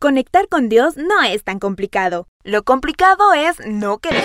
Conectar 0.00 0.48
con 0.48 0.70
Dios 0.70 0.96
no 0.96 1.22
es 1.22 1.44
tan 1.44 1.58
complicado. 1.58 2.26
Lo 2.42 2.62
complicado 2.62 3.34
es 3.34 3.58
no 3.66 3.98
querer. 3.98 4.24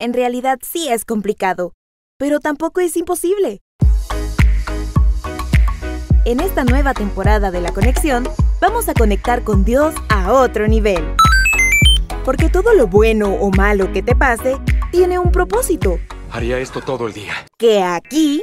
En 0.00 0.12
realidad 0.12 0.58
sí 0.62 0.88
es 0.88 1.04
complicado, 1.04 1.74
pero 2.18 2.40
tampoco 2.40 2.80
es 2.80 2.96
imposible. 2.96 3.60
En 6.24 6.40
esta 6.40 6.64
nueva 6.64 6.92
temporada 6.92 7.52
de 7.52 7.60
La 7.60 7.72
Conexión, 7.72 8.28
vamos 8.60 8.88
a 8.88 8.94
conectar 8.94 9.44
con 9.44 9.64
Dios 9.64 9.94
a 10.08 10.32
otro 10.32 10.66
nivel. 10.66 11.14
Porque 12.24 12.48
todo 12.48 12.74
lo 12.74 12.88
bueno 12.88 13.32
o 13.32 13.52
malo 13.52 13.92
que 13.92 14.02
te 14.02 14.16
pase 14.16 14.58
tiene 14.90 15.20
un 15.20 15.30
propósito. 15.30 16.00
Haría 16.32 16.58
esto 16.58 16.80
todo 16.80 17.06
el 17.06 17.12
día. 17.12 17.34
Que 17.58 17.80
aquí 17.80 18.42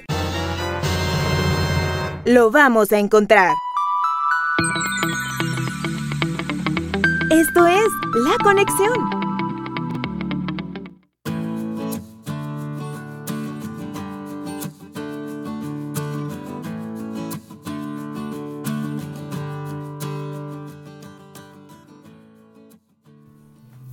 lo 2.24 2.52
vamos 2.52 2.94
a 2.94 3.00
encontrar. 3.00 3.52
Esto 7.32 7.66
es 7.66 7.88
La 8.26 8.36
Conexión. 8.44 8.92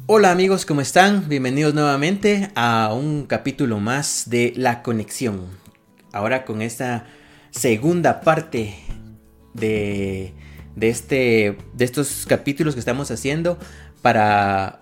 Hola 0.07 0.33
amigos, 0.33 0.67
¿cómo 0.67 0.81
están? 0.81 1.29
Bienvenidos 1.29 1.75
nuevamente 1.75 2.51
a 2.57 2.93
un 2.93 3.25
capítulo 3.27 3.79
más 3.79 4.25
de 4.29 4.53
La 4.57 4.83
Conexión. 4.83 5.47
Ahora 6.13 6.45
con 6.45 6.61
esta 6.61 7.07
segunda 7.53 8.21
parte 8.21 8.75
de, 9.55 10.35
de, 10.79 10.89
este, 10.89 11.59
de 11.75 11.85
estos 11.85 12.27
capítulos 12.27 12.75
que 12.75 12.81
estamos 12.81 13.11
haciendo 13.11 13.59
para 14.03 14.81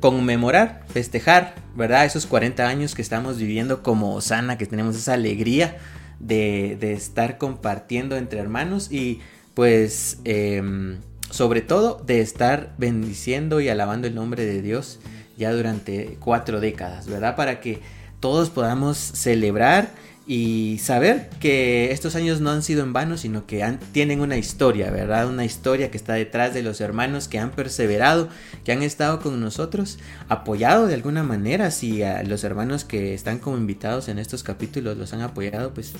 conmemorar, 0.00 0.84
festejar, 0.88 1.54
¿verdad? 1.74 2.04
Esos 2.04 2.26
40 2.26 2.66
años 2.66 2.94
que 2.94 3.02
estamos 3.02 3.38
viviendo 3.38 3.82
como 3.82 4.14
Osana, 4.14 4.58
que 4.58 4.66
tenemos 4.66 4.96
esa 4.96 5.14
alegría 5.14 5.78
de, 6.20 6.76
de 6.80 6.92
estar 6.92 7.38
compartiendo 7.38 8.16
entre 8.16 8.40
hermanos 8.40 8.90
y 8.90 9.20
pues... 9.54 10.18
Eh, 10.24 10.98
sobre 11.30 11.60
todo 11.60 12.02
de 12.06 12.20
estar 12.20 12.72
bendiciendo 12.78 13.60
y 13.60 13.68
alabando 13.68 14.06
el 14.06 14.14
nombre 14.14 14.44
de 14.44 14.62
Dios 14.62 15.00
ya 15.36 15.52
durante 15.52 16.16
cuatro 16.20 16.60
décadas, 16.60 17.06
¿verdad? 17.06 17.36
Para 17.36 17.60
que 17.60 17.80
todos 18.20 18.50
podamos 18.50 18.96
celebrar 18.96 19.90
y 20.28 20.78
saber 20.78 21.30
que 21.40 21.92
estos 21.92 22.16
años 22.16 22.40
no 22.40 22.50
han 22.50 22.62
sido 22.62 22.82
en 22.82 22.92
vano, 22.92 23.16
sino 23.16 23.46
que 23.46 23.64
tienen 23.92 24.20
una 24.20 24.36
historia, 24.36 24.90
¿verdad? 24.90 25.28
Una 25.28 25.44
historia 25.44 25.90
que 25.90 25.96
está 25.96 26.14
detrás 26.14 26.52
de 26.52 26.62
los 26.62 26.80
hermanos 26.80 27.28
que 27.28 27.38
han 27.38 27.52
perseverado, 27.52 28.28
que 28.64 28.72
han 28.72 28.82
estado 28.82 29.20
con 29.20 29.40
nosotros, 29.40 29.98
apoyado 30.28 30.88
de 30.88 30.94
alguna 30.94 31.22
manera, 31.22 31.70
si 31.70 32.02
los 32.26 32.42
hermanos 32.42 32.84
que 32.84 33.14
están 33.14 33.38
como 33.38 33.56
invitados 33.56 34.08
en 34.08 34.18
estos 34.18 34.42
capítulos 34.42 34.96
los 34.96 35.12
han 35.12 35.22
apoyado, 35.22 35.72
pues... 35.72 35.92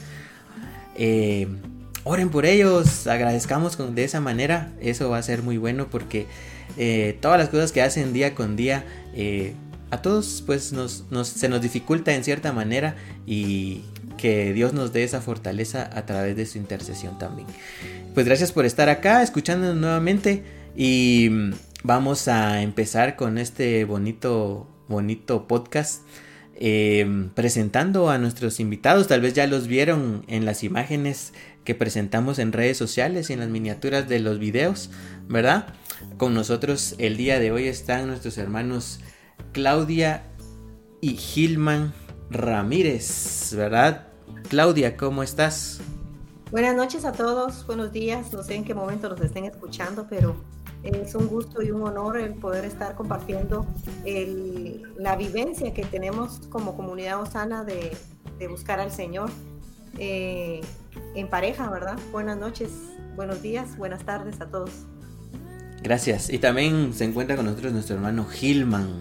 Eh, 0.99 1.47
oren 2.05 2.31
por 2.31 2.47
ellos, 2.47 3.07
agradezcamos 3.09 3.77
de 3.95 4.05
esa 4.05 4.21
manera, 4.21 4.73
eso 4.81 5.11
va 5.11 5.19
a 5.19 5.23
ser 5.23 5.43
muy 5.43 5.59
bueno 5.59 5.89
porque 5.91 6.27
eh, 6.77 7.19
todas 7.21 7.39
las 7.39 7.49
cosas 7.49 7.73
que 7.73 7.83
hacen 7.83 8.13
día 8.13 8.35
con 8.35 8.55
día, 8.55 8.85
eh, 9.13 9.55
a 9.91 10.03
todos 10.03 10.43
pues 10.47 10.73
nos, 10.73 11.05
se 11.25 11.49
nos 11.49 11.61
dificulta 11.61 12.15
en 12.15 12.23
cierta 12.23 12.53
manera 12.53 12.97
y 13.27 13.83
que 14.17 14.53
Dios 14.53 14.73
nos 14.73 14.93
dé 14.93 15.05
esa 15.05 15.21
fortaleza 15.21 15.91
a 15.93 16.07
través 16.07 16.37
de 16.37 16.47
su 16.47 16.59
intercesión 16.59 17.19
también. 17.19 17.49
Pues 18.15 18.27
gracias 18.27 18.53
por 18.53 18.65
estar 18.65 18.89
acá, 18.89 19.23
escuchándonos 19.23 19.77
nuevamente 19.77 20.43
y 20.75 21.29
mm, 21.31 21.53
vamos 21.85 22.29
a 22.29 22.63
empezar 22.63 23.17
con 23.17 23.39
este 23.39 23.85
bonito, 23.85 24.69
bonito 24.89 25.47
podcast. 25.47 26.03
Eh, 26.59 27.29
presentando 27.35 28.09
a 28.09 28.17
nuestros 28.17 28.61
invitados, 28.61 29.09
tal 29.09 29.21
vez 29.21 29.35
ya 29.35 29.47
los 29.47 29.67
vieron 29.67 30.25
en 30.27 30.47
las 30.47 30.65
imágenes 30.65 31.35
que 31.65 31.75
presentamos 31.75 32.39
en 32.39 32.53
redes 32.53 32.79
sociales 32.79 33.29
y 33.29 33.35
en 33.35 33.41
las 33.41 33.51
miniaturas 33.51 34.09
de 34.09 34.21
los 34.21 34.39
videos, 34.39 34.91
¿verdad? 35.29 35.75
Con 36.17 36.33
nosotros 36.33 36.95
el 36.99 37.19
día 37.19 37.39
de 37.41 37.53
hoy 37.53 37.67
están 37.67 38.07
nuestros 38.07 38.39
hermanos 38.39 39.01
Claudia 39.53 40.23
y 41.03 41.17
Gilman 41.17 41.93
Ramírez, 42.31 43.55
¿verdad? 43.55 44.09
Claudia, 44.49 44.97
¿cómo 44.97 45.23
estás? 45.23 45.81
Buenas 46.51 46.77
noches 46.77 47.05
a 47.05 47.13
todos, 47.13 47.67
buenos 47.67 47.93
días, 47.93 48.33
no 48.33 48.43
sé 48.43 48.55
en 48.55 48.65
qué 48.65 48.75
momento 48.75 49.09
los 49.09 49.21
estén 49.21 49.45
escuchando, 49.45 50.07
pero 50.09 50.37
es 50.83 51.15
un 51.15 51.27
gusto 51.27 51.63
y 51.63 51.71
un 51.71 51.83
honor 51.83 52.19
el 52.19 52.35
poder 52.35 52.65
estar 52.65 52.95
compartiendo 52.95 53.67
la 54.97 55.17
vivencia 55.17 55.75
que 55.75 55.85
tenemos 55.85 56.41
como 56.49 56.77
comunidad 56.77 57.21
osana 57.21 57.65
de, 57.65 57.97
de 58.39 58.49
buscar 58.49 58.81
al 58.81 58.93
Señor. 58.93 59.31
Eh, 59.99 60.61
en 61.15 61.29
pareja, 61.29 61.71
¿verdad? 61.71 61.99
Buenas 62.13 62.39
noches, 62.39 62.71
buenos 63.17 63.43
días, 63.43 63.77
buenas 63.77 64.05
tardes 64.05 64.41
a 64.41 64.47
todos. 64.47 64.71
Gracias. 65.83 66.31
Y 66.31 66.39
también 66.39 66.93
se 66.95 67.05
encuentra 67.05 67.37
con 67.37 67.47
nosotros 67.47 67.73
nuestro 67.73 67.97
hermano 67.97 68.27
Gilman, 68.27 69.01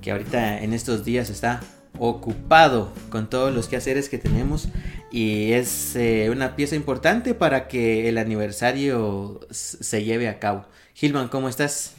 que 0.00 0.12
ahorita 0.12 0.62
en 0.62 0.72
estos 0.72 1.04
días 1.04 1.30
está 1.30 1.60
ocupado 1.98 2.92
con 3.10 3.28
todos 3.28 3.54
los 3.54 3.68
quehaceres 3.68 4.08
que 4.08 4.18
tenemos 4.18 4.68
y 5.10 5.52
es 5.52 5.96
eh, 5.96 6.28
una 6.30 6.56
pieza 6.56 6.76
importante 6.76 7.34
para 7.34 7.68
que 7.68 8.08
el 8.08 8.18
aniversario 8.18 9.40
se 9.50 10.04
lleve 10.04 10.28
a 10.28 10.38
cabo. 10.38 10.66
Gilman, 10.94 11.28
¿cómo 11.28 11.48
estás? 11.48 11.94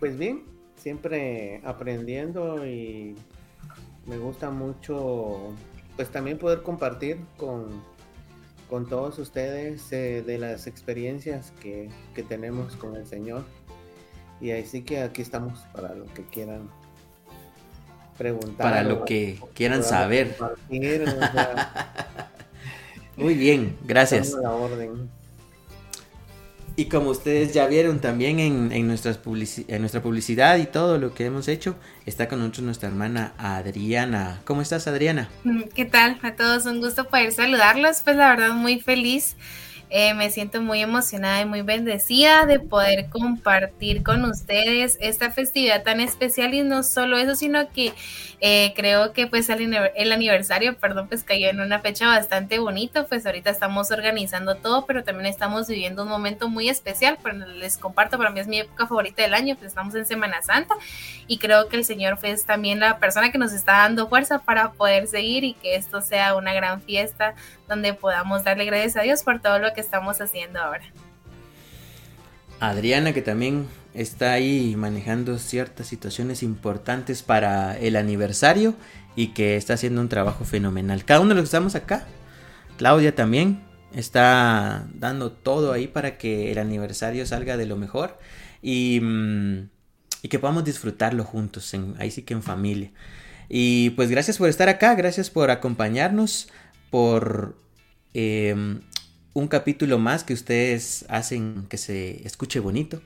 Pues 0.00 0.18
bien, 0.18 0.44
siempre 0.76 1.60
aprendiendo 1.64 2.66
y 2.66 3.16
me 4.06 4.18
gusta 4.18 4.50
mucho 4.50 5.54
pues 5.96 6.08
también 6.10 6.38
poder 6.38 6.62
compartir 6.62 7.18
con 7.36 7.94
con 8.68 8.88
todos 8.88 9.18
ustedes 9.18 9.92
eh, 9.92 10.22
de 10.26 10.38
las 10.38 10.66
experiencias 10.66 11.52
que, 11.60 11.90
tenemos 12.28 12.74
con 12.76 12.96
el 12.96 13.06
Señor. 13.06 13.44
Y 14.40 14.50
así 14.50 14.82
que 14.82 15.00
aquí 15.00 15.22
estamos 15.22 15.60
para 15.72 15.94
lo 15.94 16.06
que 16.06 16.24
quieran 16.24 16.68
preguntar. 18.16 18.56
Para 18.56 18.82
lo 18.82 19.04
que 19.04 19.38
quieran 19.54 19.82
saber. 19.82 20.36
Muy 23.16 23.34
bien, 23.34 23.76
gracias. 23.84 24.34
Y 26.76 26.86
como 26.86 27.10
ustedes 27.10 27.54
ya 27.54 27.68
vieron 27.68 28.00
también 28.00 28.40
en, 28.40 28.86
nuestras 28.88 29.20
en 29.68 29.80
nuestra 29.80 30.02
publicidad 30.02 30.58
y 30.58 30.66
todo 30.66 30.98
lo 30.98 31.14
que 31.14 31.26
hemos 31.26 31.46
hecho, 31.46 31.76
está 32.04 32.28
con 32.28 32.40
nosotros 32.40 32.64
nuestra 32.64 32.88
hermana 32.88 33.32
Adriana. 33.38 34.40
¿Cómo 34.44 34.60
estás, 34.60 34.88
Adriana? 34.88 35.28
Mm, 35.44 35.62
¿Qué 35.72 35.84
tal? 35.84 36.18
A 36.22 36.34
todos 36.34 36.66
un 36.66 36.80
gusto 36.80 37.04
poder 37.04 37.30
saludarlos. 37.30 38.02
Pues 38.02 38.16
la 38.16 38.30
verdad 38.30 38.54
muy 38.54 38.80
feliz 38.80 39.36
eh, 39.96 40.12
me 40.12 40.28
siento 40.28 40.60
muy 40.60 40.82
emocionada 40.82 41.40
y 41.40 41.44
muy 41.44 41.62
bendecida 41.62 42.46
de 42.46 42.58
poder 42.58 43.10
compartir 43.10 44.02
con 44.02 44.24
ustedes 44.24 44.98
esta 45.00 45.30
festividad 45.30 45.84
tan 45.84 46.00
especial. 46.00 46.52
Y 46.52 46.62
no 46.64 46.82
solo 46.82 47.16
eso, 47.16 47.36
sino 47.36 47.70
que 47.70 47.92
eh, 48.40 48.72
creo 48.74 49.12
que 49.12 49.28
pues 49.28 49.48
el, 49.48 50.12
aniversario, 50.12 50.76
perdón, 50.78 51.06
pues 51.06 51.22
cayó 51.22 51.48
en 51.48 51.60
una 51.60 51.78
fecha 51.78 52.08
bastante 52.08 52.58
bonito, 52.58 53.06
pues 53.06 53.24
ahorita 53.24 53.50
estamos 53.50 53.92
organizando 53.92 54.56
todo, 54.56 54.84
pero 54.84 55.04
también 55.04 55.26
estamos 55.26 55.68
viviendo 55.68 56.02
un 56.02 56.08
momento 56.08 56.48
muy 56.48 56.68
especial, 56.68 57.16
pues 57.22 57.36
les 57.36 57.78
comparto, 57.78 58.18
para 58.18 58.30
mí 58.30 58.40
es 58.40 58.48
mi 58.48 58.58
época 58.58 58.88
favorita 58.88 59.22
del 59.22 59.32
año, 59.32 59.54
pues 59.54 59.68
estamos 59.68 59.94
en 59.94 60.06
Semana 60.06 60.42
Santa. 60.42 60.74
Y 61.28 61.38
creo 61.38 61.68
que 61.68 61.76
el 61.76 61.84
Señor 61.84 62.18
fue 62.18 62.30
pues, 62.30 62.44
también 62.44 62.80
la 62.80 62.98
persona 62.98 63.30
que 63.30 63.38
nos 63.38 63.52
está 63.52 63.74
dando 63.74 64.08
fuerza 64.08 64.40
para 64.40 64.72
poder 64.72 65.06
seguir 65.06 65.44
y 65.44 65.54
que 65.54 65.76
esto 65.76 66.02
sea 66.02 66.34
una 66.34 66.52
gran 66.52 66.82
fiesta 66.82 67.36
donde 67.68 67.94
podamos 67.94 68.44
darle 68.44 68.64
gracias 68.64 68.96
a 68.96 69.02
Dios 69.02 69.22
por 69.22 69.40
todo 69.40 69.58
lo 69.58 69.72
que 69.72 69.80
estamos 69.80 70.20
haciendo 70.20 70.60
ahora. 70.60 70.84
Adriana, 72.60 73.12
que 73.12 73.22
también 73.22 73.66
está 73.94 74.32
ahí 74.32 74.74
manejando 74.76 75.38
ciertas 75.38 75.86
situaciones 75.86 76.42
importantes 76.42 77.22
para 77.22 77.76
el 77.78 77.96
aniversario 77.96 78.74
y 79.16 79.28
que 79.28 79.56
está 79.56 79.74
haciendo 79.74 80.00
un 80.00 80.08
trabajo 80.08 80.44
fenomenal. 80.44 81.04
Cada 81.04 81.20
uno 81.20 81.30
de 81.30 81.34
los 81.36 81.42
que 81.42 81.56
estamos 81.56 81.74
acá, 81.74 82.06
Claudia 82.76 83.14
también 83.14 83.62
está 83.94 84.86
dando 84.92 85.30
todo 85.30 85.72
ahí 85.72 85.86
para 85.86 86.18
que 86.18 86.50
el 86.50 86.58
aniversario 86.58 87.24
salga 87.26 87.56
de 87.56 87.66
lo 87.66 87.76
mejor 87.76 88.18
y, 88.60 89.00
mm, 89.00 89.68
y 90.22 90.28
que 90.28 90.38
podamos 90.38 90.64
disfrutarlo 90.64 91.24
juntos, 91.24 91.72
en, 91.74 91.94
ahí 91.98 92.10
sí 92.10 92.22
que 92.22 92.34
en 92.34 92.42
familia. 92.42 92.90
Y 93.48 93.90
pues 93.90 94.10
gracias 94.10 94.38
por 94.38 94.48
estar 94.48 94.68
acá, 94.68 94.94
gracias 94.94 95.30
por 95.30 95.50
acompañarnos 95.50 96.48
por 96.94 97.56
em, 98.12 98.82
un 99.32 99.48
capítulo 99.48 99.98
más 99.98 100.22
que 100.22 100.32
ustedes 100.32 101.04
hacen 101.08 101.66
que 101.68 101.76
se 101.76 102.24
escuche 102.24 102.60
bonito, 102.60 103.02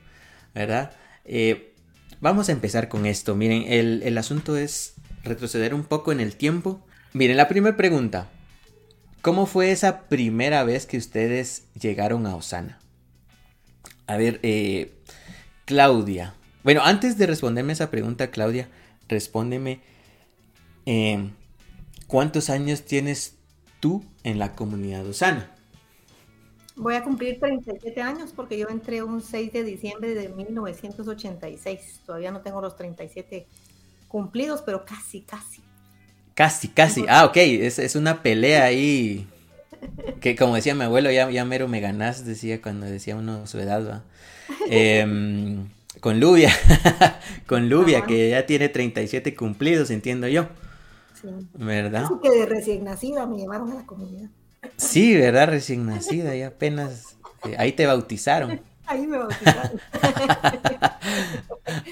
¿verdad? 0.54 0.92
Eh, 1.24 1.72
vamos 2.20 2.50
a 2.50 2.52
empezar 2.52 2.90
con 2.90 3.06
esto. 3.06 3.34
Miren, 3.34 3.64
el, 3.66 4.02
el 4.02 4.18
asunto 4.18 4.58
es 4.58 4.92
retroceder 5.24 5.72
un 5.72 5.84
poco 5.84 6.12
en 6.12 6.20
el 6.20 6.36
tiempo. 6.36 6.86
Miren, 7.14 7.38
la 7.38 7.48
primera 7.48 7.78
pregunta. 7.78 8.28
¿Cómo 9.22 9.46
fue 9.46 9.70
esa 9.70 10.02
primera 10.02 10.64
vez 10.64 10.84
que 10.84 10.98
ustedes 10.98 11.64
llegaron 11.72 12.26
a 12.26 12.36
Osana? 12.36 12.80
A 14.06 14.18
ver, 14.18 14.38
eh, 14.42 14.98
Claudia. 15.64 16.34
Bueno, 16.62 16.82
antes 16.84 17.16
de 17.16 17.26
responderme 17.26 17.72
esa 17.72 17.90
pregunta, 17.90 18.30
Claudia, 18.30 18.68
respóndeme. 19.08 19.80
Eh, 20.84 21.30
¿Cuántos 22.06 22.50
años 22.50 22.84
tienes 22.84 23.37
tú 23.80 24.04
en 24.24 24.38
la 24.38 24.54
comunidad 24.54 25.06
Osana? 25.06 25.50
Voy 26.76 26.94
a 26.94 27.02
cumplir 27.02 27.40
37 27.40 28.00
años 28.00 28.32
porque 28.34 28.56
yo 28.56 28.68
entré 28.68 29.02
un 29.02 29.20
6 29.20 29.52
de 29.52 29.64
diciembre 29.64 30.14
de 30.14 30.28
1986. 30.28 32.02
Todavía 32.06 32.30
no 32.30 32.40
tengo 32.40 32.60
los 32.60 32.76
37 32.76 33.46
cumplidos, 34.06 34.62
pero 34.62 34.84
casi, 34.84 35.22
casi. 35.22 35.62
Casi, 36.34 36.68
casi. 36.68 37.04
Ah, 37.08 37.24
ok, 37.24 37.36
es, 37.36 37.80
es 37.80 37.96
una 37.96 38.22
pelea 38.22 38.64
ahí. 38.64 39.26
Que 40.20 40.34
como 40.34 40.56
decía 40.56 40.74
mi 40.74 40.82
abuelo, 40.82 41.10
ya, 41.12 41.30
ya 41.30 41.44
mero 41.44 41.68
me 41.68 41.78
ganás, 41.78 42.24
decía 42.24 42.60
cuando 42.60 42.86
decía 42.86 43.14
uno 43.14 43.46
su 43.46 43.60
edad, 43.60 43.88
¿va? 43.88 44.02
Em, 44.68 45.68
con 46.00 46.18
Lubia, 46.18 46.50
con 47.46 47.68
Lubia, 47.68 48.04
que 48.04 48.30
ya 48.30 48.44
tiene 48.46 48.68
37 48.68 49.36
cumplidos, 49.36 49.90
entiendo 49.90 50.26
yo. 50.26 50.48
Sí. 51.20 51.28
¿Verdad? 51.54 52.04
Así 52.04 52.14
que 52.22 52.30
de 52.30 52.46
recién 52.46 52.84
nacida 52.84 53.26
me 53.26 53.36
llevaron 53.36 53.72
a 53.72 53.76
la 53.76 53.86
comunidad. 53.86 54.30
Sí, 54.76 55.16
¿verdad? 55.16 55.48
Recién 55.48 55.86
nacida, 55.86 56.36
y 56.36 56.42
apenas. 56.42 57.16
Eh, 57.44 57.56
ahí 57.58 57.72
te 57.72 57.86
bautizaron. 57.86 58.60
Ahí 58.86 59.06
me 59.06 59.18
bautizaron. 59.18 59.80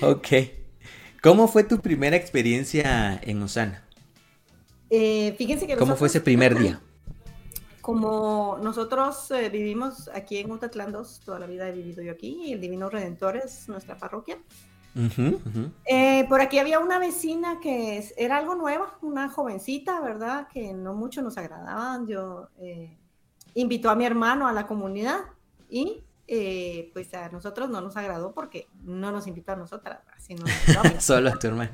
ok. 0.03 0.29
¿Cómo 1.23 1.47
fue 1.47 1.63
tu 1.63 1.81
primera 1.81 2.17
experiencia 2.17 3.21
en 3.23 3.43
Osana? 3.43 3.83
Eh, 4.89 5.35
fíjense 5.37 5.67
que 5.67 5.77
¿Cómo 5.77 5.95
fue 5.97 6.09
ese 6.09 6.23
primer 6.23 6.59
día? 6.59 6.81
Como 7.83 8.59
nosotros 8.63 9.31
eh, 9.31 9.51
vivimos 9.51 10.09
aquí 10.15 10.39
en 10.39 10.51
Utatlán 10.51 10.91
2, 10.91 11.21
toda 11.25 11.39
la 11.39 11.47
vida 11.47 11.69
he 11.69 11.73
vivido 11.73 12.03
yo 12.03 12.13
aquí, 12.13 12.45
y 12.47 12.53
el 12.55 12.61
Divino 12.63 12.89
Redentor 12.89 13.37
es 13.37 13.69
nuestra 13.69 13.99
parroquia. 13.99 14.39
Eh, 15.85 16.25
por 16.29 16.41
aquí 16.41 16.59
había 16.59 16.79
una 16.79 16.99
vecina 16.99 17.61
que 17.61 18.03
era 18.17 18.39
algo 18.39 18.55
nueva, 18.55 18.97
una 19.03 19.29
jovencita, 19.29 20.01
¿verdad? 20.01 20.49
Que 20.49 20.73
no 20.73 20.95
mucho 20.95 21.23
nos 21.23 21.37
agradaban. 21.37 22.07
Yo 22.07 22.49
invitó 23.55 23.91
a 23.91 23.95
mi 23.95 24.07
hermano 24.07 24.49
a 24.49 24.53
la 24.53 24.67
comunidad 24.67 25.21
y 25.69 26.03
pues 26.93 27.13
a 27.15 27.29
nosotros 27.29 27.69
no 27.69 27.81
nos 27.81 27.97
agradó 27.97 28.33
porque 28.33 28.69
no 28.83 29.13
nos 29.13 29.27
invitó 29.27 29.53
a 29.53 29.57
nosotras, 29.57 30.01
sino 30.19 30.45
solo 31.01 31.31
a 31.31 31.39
tu 31.39 31.49
hermano. 31.49 31.73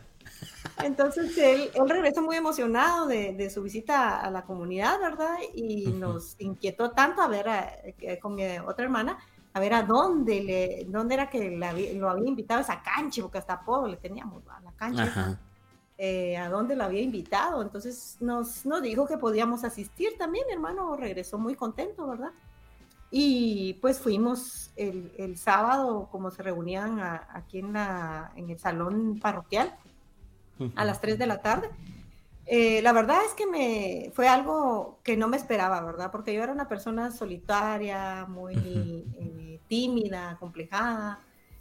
Entonces 0.83 1.37
él, 1.39 1.71
él 1.75 1.89
regresó 1.89 2.23
muy 2.23 2.37
emocionado 2.37 3.07
de, 3.07 3.33
de, 3.35 3.51
su 3.51 3.63
visita 3.63 4.21
a 4.21 4.31
la 4.31 4.45
comunidad, 4.45 4.99
¿verdad? 5.01 5.37
Y 5.55 5.87
nos 5.87 6.37
inquietó 6.39 6.91
tanto 6.91 7.23
a 7.23 7.29
ver 7.29 7.47
con 8.21 8.35
mi 8.35 8.45
otra 8.59 8.85
hermana, 8.85 9.19
a 9.55 9.61
ver 9.61 9.75
a 9.75 9.83
dónde, 9.83 10.43
le, 10.43 10.85
dónde 10.89 11.15
era 11.15 11.29
que 11.29 11.51
lo 11.51 12.11
había 12.11 12.29
invitado 12.29 12.61
a 12.61 12.63
esa 12.63 12.83
cancha, 12.83 13.23
porque 13.23 13.39
hasta 13.39 13.55
apodo 13.55 13.87
le 13.87 13.97
teníamos 13.97 14.43
a 14.49 14.61
la 14.61 14.73
cancha. 14.73 15.39
Eh, 15.99 16.37
a 16.37 16.49
dónde 16.49 16.75
lo 16.75 16.85
había 16.85 17.03
invitado. 17.03 17.63
Entonces 17.63 18.17
nos, 18.21 18.67
nos 18.67 18.83
dijo 18.83 19.07
que 19.07 19.19
podíamos 19.19 19.63
asistir 19.63 20.17
también. 20.19 20.45
Hermano 20.51 20.97
regresó 20.97 21.39
muy 21.39 21.55
contento, 21.55 22.09
¿verdad? 22.09 22.33
Y 23.11 23.75
pues 23.75 24.01
fuimos 24.01 24.71
el, 24.75 25.13
el 25.19 25.37
sábado, 25.37 26.09
como 26.11 26.31
se 26.31 26.43
reunían 26.43 26.99
aquí 26.99 27.59
en, 27.59 27.75
la, 27.75 28.33
en 28.37 28.49
el 28.49 28.59
salón 28.59 29.21
parroquial 29.21 29.77
a 30.75 30.85
las 30.85 31.01
3 31.01 31.19
de 31.19 31.27
la 31.27 31.43
tarde. 31.43 31.69
Eh, 32.47 32.83
la 32.83 32.93
verdad 32.93 33.19
es 33.25 33.35
que 33.35 33.47
me 33.47 34.11
fue 34.15 34.29
algo 34.29 34.99
que 35.03 35.17
no 35.17 35.29
me 35.29 35.37
esperaba, 35.37 35.81
¿verdad? 35.81 36.11
Porque 36.11 36.35
yo 36.35 36.43
era 36.43 36.53
una 36.53 36.69
persona 36.69 37.11
solitaria, 37.11 38.27
muy 38.29 39.05
eh, 39.19 39.61
tímida, 39.69 40.37
complejada. 40.41 41.21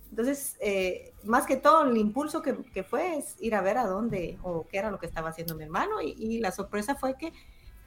Entonces, 0.10 0.58
eh, 0.60 1.14
más 1.24 1.46
que 1.46 1.56
todo, 1.56 1.86
el 1.86 1.96
impulso 1.98 2.42
que, 2.42 2.56
que, 2.74 2.84
fue 2.84 3.18
es 3.18 3.36
ir 3.40 3.56
a 3.56 3.62
ver 3.62 3.78
a 3.78 3.86
dónde 3.86 4.38
o 4.44 4.68
qué 4.68 4.80
era 4.80 4.92
lo 4.92 5.00
que 5.00 5.06
estaba 5.06 5.30
haciendo 5.30 5.56
mi 5.56 5.64
hermano. 5.64 6.02
Y, 6.02 6.16
y 6.18 6.40
la 6.40 6.52
sorpresa 6.52 6.96
fue 6.96 7.16
que 7.16 7.32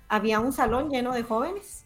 había 0.09 0.41
un 0.41 0.53
salón 0.53 0.91
lleno 0.91 1.13
de 1.13 1.23
jóvenes 1.23 1.85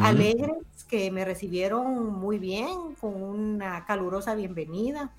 alegres 0.00 0.84
que 0.88 1.10
me 1.10 1.24
recibieron 1.24 2.12
muy 2.12 2.38
bien, 2.38 2.94
con 3.00 3.22
una 3.22 3.86
calurosa 3.86 4.34
bienvenida. 4.34 5.10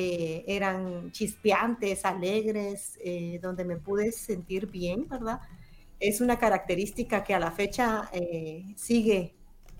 Eh, 0.00 0.44
eran 0.46 1.10
chispeantes, 1.10 2.04
alegres, 2.04 2.96
eh, 3.02 3.40
donde 3.42 3.64
me 3.64 3.78
pude 3.78 4.12
sentir 4.12 4.70
bien, 4.70 5.08
¿verdad? 5.08 5.40
Es 5.98 6.20
una 6.20 6.38
característica 6.38 7.24
que 7.24 7.34
a 7.34 7.40
la 7.40 7.50
fecha 7.50 8.08
eh, 8.12 8.64
sigue 8.76 9.34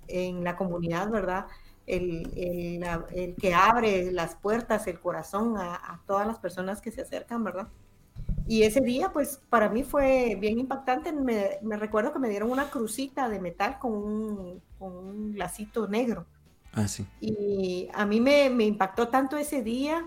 en 0.08 0.42
la 0.42 0.56
comunidad, 0.56 1.08
¿verdad? 1.08 1.46
El, 1.86 3.36
que 3.40 3.54
abre 3.54 4.10
las 4.10 4.34
puertas, 4.34 4.88
el 4.88 4.98
corazón 4.98 5.56
a, 5.56 6.02
todas 6.04 6.26
las 6.26 6.40
personas 6.40 6.80
que 6.80 6.90
se 6.90 7.02
acercan, 7.02 7.44
¿verdad? 7.44 7.68
Y 8.48 8.64
ese 8.64 8.80
día, 8.80 9.12
pues 9.12 9.40
para 9.48 9.68
mí 9.68 9.84
fue 9.84 10.36
bien 10.40 10.58
impactante. 10.58 11.12
Me, 11.12 11.76
recuerdo 11.76 12.12
que 12.12 12.18
me 12.18 12.28
dieron 12.28 12.50
una 12.50 12.70
crucita 12.70 13.28
de 13.28 13.38
metal 13.38 13.78
con 13.78 13.92
un, 13.92 14.62
con 14.80 14.96
un 14.96 15.38
lacito 15.38 15.86
negro. 15.86 16.26
Ah, 16.72 16.86
y 17.20 17.88
a 17.92 18.06
mí 18.06 18.20
me, 18.20 18.46
impactó 18.64 19.08
tanto 19.08 19.36
ese 19.36 19.62
día 19.62 20.06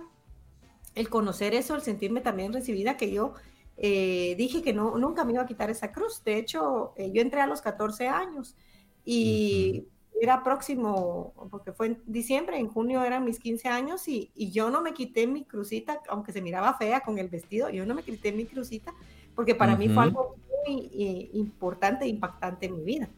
el 0.96 1.10
conocer 1.10 1.54
eso, 1.54 1.75
el 1.75 1.81
sentirme 1.81 2.22
también 2.22 2.54
recibida, 2.54 2.98
que 2.98 3.12
yo 3.12 3.34
eh, 3.78 4.36
dije 4.38 4.62
que 4.62 4.74
no, 4.74 4.98
nunca 4.98 5.24
me 5.24 5.34
iba 5.34 5.42
a 5.42 5.48
quitar 5.48 5.69
esa 5.69 5.92
cruz. 5.92 6.24
De 6.24 6.38
hecho, 6.38 6.94
eh, 6.98 7.12
yo 7.12 7.22
entré 7.22 7.42
a 7.42 7.48
los 7.48 7.62
14 7.62 8.08
años 8.08 8.56
y 9.04 9.88
era 10.22 10.44
próximo, 10.44 11.34
porque 11.50 11.72
fue 11.72 11.88
en 11.88 12.04
diciembre, 12.06 12.60
en 12.60 12.68
junio 12.68 13.04
eran 13.04 13.25
mis 13.25 13.40
15 13.40 13.68
años 13.68 14.08
y, 14.08 14.31
yo 14.36 14.69
no 14.69 14.81
me 14.81 14.94
quité 14.94 15.25
mi 15.25 15.46
crucita, 15.46 16.00
aunque 16.10 16.31
se 16.31 16.42
miraba 16.42 16.78
fea 16.78 17.02
con 17.02 17.18
el 17.18 17.28
vestido, 17.28 17.69
yo 17.69 17.86
no 17.88 17.96
me 17.96 18.04
quité 18.04 18.31
mi 18.31 18.46
crucita, 18.46 18.94
porque 19.36 19.56
para 19.56 19.75
mí 19.75 19.90
fue 19.90 20.04
algo 20.04 20.36
muy 20.66 20.92
eh, 20.94 21.30
importante 21.34 22.06
e 22.06 22.10
impactante 22.10 22.68
en 22.68 22.75
mi 22.75 22.84
vida 22.84 23.10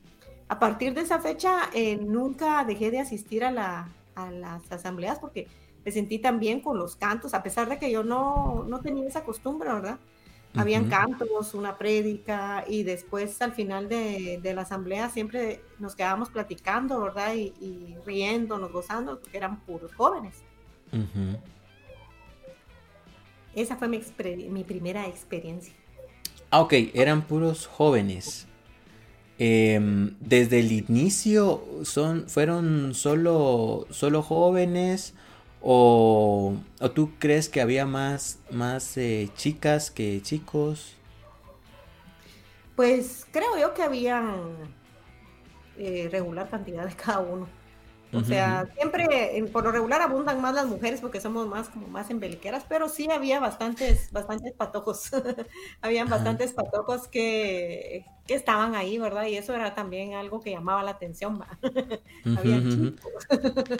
a 0.47 0.59
partir 0.59 0.93
de 0.93 1.01
esa 1.01 1.19
fecha 1.19 1.69
eh, 1.73 1.97
nunca 1.97 2.63
dejé 2.65 2.91
de 2.91 2.99
asistir 2.99 3.43
a, 3.43 3.51
la, 3.51 3.89
a, 4.15 4.31
las 4.31 4.71
asambleas 4.71 5.19
porque 5.19 5.47
me 5.85 5.91
sentí 5.91 6.19
tan 6.19 6.39
bien 6.39 6.61
con 6.61 6.77
los 6.77 6.95
cantos, 6.95 7.33
a 7.33 7.43
pesar 7.43 7.69
de 7.69 7.77
que 7.77 7.91
yo 7.91 8.03
no, 8.03 8.63
no 8.67 8.79
tenía 8.79 9.07
esa 9.07 9.23
costumbre, 9.23 9.71
¿verdad? 9.71 9.99
Habían 10.55 10.87
cantos, 10.87 11.55
una 11.55 11.79
prédica 11.79 12.63
y 12.67 12.83
después 12.83 13.41
al 13.41 13.53
final 13.53 13.89
de, 13.89 14.39
de, 14.41 14.53
la 14.53 14.61
asamblea 14.61 15.09
siempre 15.09 15.63
nos 15.79 15.95
quedábamos 15.95 16.29
platicando, 16.29 17.01
¿verdad? 17.01 17.33
Y, 17.33 17.53
y 17.59 17.97
riéndonos, 18.05 18.71
gozando, 18.71 19.19
porque 19.19 19.35
eran 19.35 19.61
puros 19.61 19.95
jóvenes. 19.95 20.43
Esa 23.55 23.77
fue 23.77 23.87
mi, 23.87 23.99
mi 24.49 24.63
primera 24.63 25.07
experiencia. 25.07 25.73
Ah, 26.51 26.61
ok, 26.61 26.73
eran 26.93 27.23
puros 27.23 27.65
jóvenes. 27.65 28.47
Em, 29.39 30.15
desde 30.19 30.59
el 30.59 30.71
inicio 30.71 31.63
son, 31.83 32.29
fueron 32.29 32.93
solo, 32.93 33.87
solo 33.89 34.21
jóvenes 34.21 35.15
o, 35.59 36.55
o, 36.79 36.91
tú 36.91 37.11
crees 37.17 37.49
que 37.49 37.61
había 37.61 37.85
más, 37.85 38.39
más 38.51 38.95
eh, 38.97 39.29
chicas 39.35 39.89
que 39.89 40.21
chicos? 40.21 40.95
Pues 42.75 43.25
creo 43.31 43.57
yo 43.57 43.73
que 43.73 43.81
habían 43.81 44.55
eh, 45.77 46.09
regular 46.11 46.49
cantidad 46.49 46.85
de 46.85 46.95
cada 46.95 47.19
uno. 47.19 47.47
O 48.13 48.23
sea, 48.23 48.67
siempre, 48.75 49.43
por 49.51 49.63
lo 49.63 49.71
regular 49.71 50.01
abundan 50.01 50.41
más 50.41 50.53
las 50.53 50.67
mujeres 50.67 51.01
porque 51.01 51.19
somos 51.19 51.47
más 51.47 51.69
como 51.69 51.87
más 51.87 52.09
embeliqueras, 52.09 52.63
pero 52.67 52.87
sí 52.87 53.09
había 53.11 53.39
bastantes, 53.39 54.11
bastantes 54.11 54.53
patojos. 54.53 55.09
Habían 55.81 56.09
bastantes 56.09 56.53
patojos 56.53 57.07
que, 57.07 58.05
que, 58.27 58.35
estaban 58.35 58.75
ahí, 58.75 58.97
¿verdad? 58.97 59.25
Y 59.25 59.37
eso 59.37 59.53
era 59.53 59.73
también 59.73 60.13
algo 60.13 60.41
que 60.41 60.51
llamaba 60.51 60.83
la 60.83 60.91
atención. 60.91 61.43
había 62.37 62.61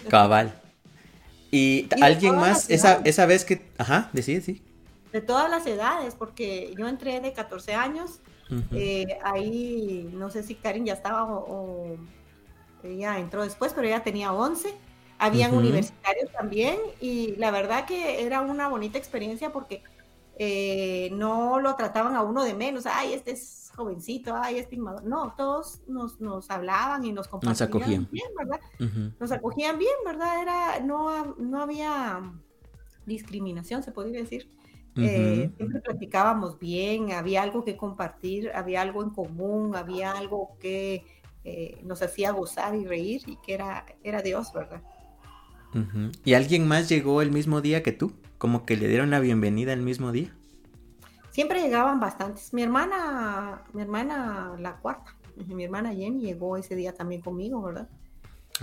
Cabal. 0.10 0.54
Y, 1.52 1.88
alguien 2.02 2.36
más, 2.36 2.70
esa, 2.72 3.02
esa 3.04 3.28
vez 3.28 3.46
que, 3.46 3.62
ajá, 3.78 4.10
decide, 4.14 4.42
sí. 4.42 4.64
De 5.12 5.22
todas 5.22 5.50
las 5.50 5.68
edades, 5.68 6.16
porque 6.16 6.74
yo 6.78 6.88
entré 6.88 7.22
de 7.22 7.34
14 7.34 7.76
años, 7.76 8.20
eh, 8.72 9.20
ahí 9.24 10.10
no 10.14 10.32
sé 10.32 10.42
si 10.42 10.56
Karin 10.56 10.86
ya 10.86 10.94
estaba 10.94 11.26
o 11.26 11.98
ella 12.84 13.20
entró 13.20 13.44
después, 13.44 13.74
pero 13.74 13.88
ella 13.88 14.04
tenía 14.04 14.34
11. 14.34 14.74
Habían 15.20 15.54
universitarios 15.54 16.32
también 16.32 16.78
y 17.00 17.36
la 17.38 17.52
verdad 17.52 17.86
que 17.86 18.26
era 18.26 18.42
una 18.42 18.68
bonita 18.68 18.98
experiencia 18.98 19.52
porque 19.52 19.82
eh, 20.38 21.10
no 21.14 21.60
lo 21.60 21.76
trataban 21.76 22.16
a 22.16 22.24
uno 22.24 22.44
de 22.44 22.54
menos, 22.56 22.86
ay, 22.86 23.14
este 23.14 23.32
es 23.32 23.72
jovencito, 23.76 24.36
ay, 24.36 24.58
este 24.58 24.76
No, 24.78 25.34
todos 25.38 25.82
nos, 25.88 26.20
nos 26.20 26.50
hablaban 26.50 27.06
y 27.06 27.12
nos 27.12 27.28
compartían 27.28 27.52
nos 27.52 27.62
acogían. 27.62 28.08
bien, 28.12 28.28
¿verdad? 28.38 28.60
Nos 29.20 29.32
acogían 29.32 29.78
bien, 29.78 29.94
¿verdad? 30.06 30.42
Era, 30.42 30.80
no, 30.80 31.36
no 31.38 31.62
había 31.62 32.34
discriminación, 33.06 33.84
se 33.84 33.92
podría 33.92 34.22
decir. 34.22 34.50
Eh, 34.96 35.52
siempre 35.58 35.82
platicábamos 35.82 36.60
bien, 36.60 37.14
había 37.14 37.42
algo 37.42 37.64
que 37.64 37.76
compartir, 37.76 38.52
había 38.54 38.82
algo 38.82 39.02
en 39.02 39.10
común, 39.10 39.76
había 39.76 40.12
algo 40.12 40.56
que 40.60 41.04
eh, 41.44 41.80
nos 41.84 42.02
hacía 42.02 42.32
gozar 42.32 42.76
y 42.76 42.86
reír 42.86 43.22
y 43.26 43.38
que 43.38 43.54
era, 43.54 43.86
era 44.04 44.22
Dios, 44.22 44.52
¿verdad? 44.54 44.82
¿Y 46.24 46.36
alguien 46.36 46.68
más 46.68 46.88
llegó 46.88 47.22
el 47.22 47.32
mismo 47.32 47.60
día 47.60 47.82
que 47.82 47.92
tú? 47.92 48.14
Como 48.38 48.66
que 48.66 48.78
le 48.78 48.88
dieron 48.88 49.10
la 49.10 49.20
bienvenida 49.20 49.74
el 49.74 49.82
mismo 49.82 50.12
día. 50.12 50.32
Siempre 51.32 51.62
llegaban 51.62 52.00
bastantes. 52.00 52.54
Mi 52.54 52.62
hermana, 52.62 53.64
mi 53.74 53.82
hermana 53.82 54.54
la 54.60 54.76
cuarta, 54.78 55.16
mi 55.48 55.64
hermana 55.64 55.94
Jenny 55.94 56.22
llegó 56.22 56.58
ese 56.58 56.76
día 56.76 56.94
también 56.94 57.22
conmigo, 57.22 57.62
¿verdad? 57.62 57.90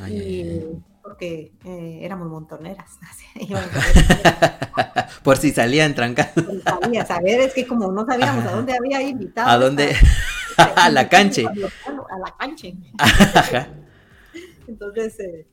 y, 0.09 0.63
porque 1.03 1.53
eh, 1.65 1.99
éramos 2.03 2.29
montoneras. 2.29 2.99
Por 5.23 5.37
si 5.37 5.51
salían. 5.51 5.95
Sabía, 5.97 7.05
saber, 7.05 7.41
es 7.41 7.55
que 7.55 7.67
como 7.67 7.91
no 7.91 8.07
sabíamos 8.07 8.45
a 8.47 8.53
dónde 8.53 8.75
había 8.75 9.03
invitado. 9.03 9.49
¿A 9.51 9.57
dónde? 9.59 9.97
a 10.77 10.91
la 10.91 11.09
cancha. 11.09 11.43
A 11.49 12.19
la 12.19 12.37
cancha. 12.39 12.69
Entonces, 14.67 15.19
eh, 15.21 15.47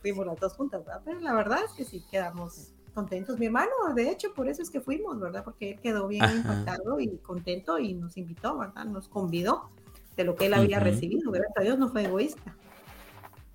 fuimos 0.00 0.26
las 0.26 0.38
dos 0.38 0.54
juntas, 0.54 0.84
¿verdad? 0.84 1.02
Pero 1.04 1.20
la 1.20 1.34
verdad 1.34 1.58
es 1.64 1.72
que 1.72 1.84
sí, 1.84 2.04
quedamos 2.10 2.72
contentos. 2.94 3.38
Mi 3.38 3.46
hermano, 3.46 3.70
de 3.94 4.10
hecho, 4.10 4.32
por 4.34 4.48
eso 4.48 4.62
es 4.62 4.70
que 4.70 4.80
fuimos, 4.80 5.20
¿verdad? 5.20 5.44
Porque 5.44 5.72
él 5.72 5.80
quedó 5.80 6.08
bien 6.08 6.24
impactado 6.24 6.98
y 6.98 7.18
contento 7.18 7.78
y 7.78 7.94
nos 7.94 8.16
invitó, 8.16 8.56
¿verdad? 8.56 8.84
Nos 8.86 9.08
convidó 9.08 9.70
de 10.16 10.24
lo 10.24 10.34
que 10.34 10.46
él 10.46 10.54
había 10.54 10.80
recibido. 10.80 11.30
Gracias 11.30 11.56
a 11.58 11.60
Dios 11.60 11.78
no 11.78 11.88
fue 11.88 12.04
egoísta. 12.04 12.56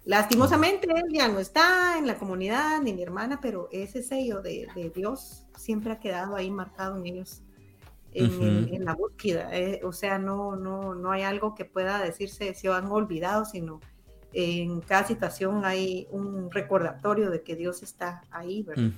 Lastimosamente 0.03 0.87
él 0.95 1.05
ya 1.11 1.27
no 1.27 1.39
está 1.39 1.97
en 1.97 2.07
la 2.07 2.17
comunidad, 2.17 2.81
ni 2.81 2.93
mi 2.93 3.03
hermana, 3.03 3.39
pero 3.41 3.69
ese 3.71 4.01
sello 4.01 4.41
de, 4.41 4.67
Dios 4.95 5.45
siempre 5.55 5.91
ha 5.91 5.99
quedado 5.99 6.35
ahí 6.35 6.49
marcado 6.49 6.97
en 6.97 7.05
ellos, 7.05 7.43
en, 8.13 8.85
la 8.85 8.93
búsqueda. 8.93 9.49
Eh, 9.53 9.81
o 9.83 9.93
sea, 9.93 10.19
no, 10.19 10.55
no, 10.55 10.95
no 10.95 11.11
hay 11.11 11.23
algo 11.23 11.55
que 11.55 11.65
pueda 11.65 11.99
decirse 11.99 12.53
se 12.53 12.67
han 12.67 12.87
olvidado, 12.87 13.45
sino 13.45 13.79
en 14.33 14.81
cada 14.81 15.05
situación 15.05 15.65
hay 15.65 16.07
un 16.11 16.51
recordatorio 16.51 17.29
de 17.29 17.41
que 17.41 17.55
Dios 17.55 17.83
está 17.83 18.23
ahí, 18.31 18.63
¿verdad? 18.63 18.91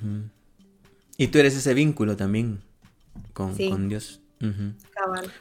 Y 1.17 1.27
tú 1.27 1.39
eres 1.39 1.55
ese 1.55 1.74
vínculo 1.74 2.15
también 2.15 2.62
con, 3.34 3.55
Dios. 3.89 4.22
Cabal. 4.91 5.32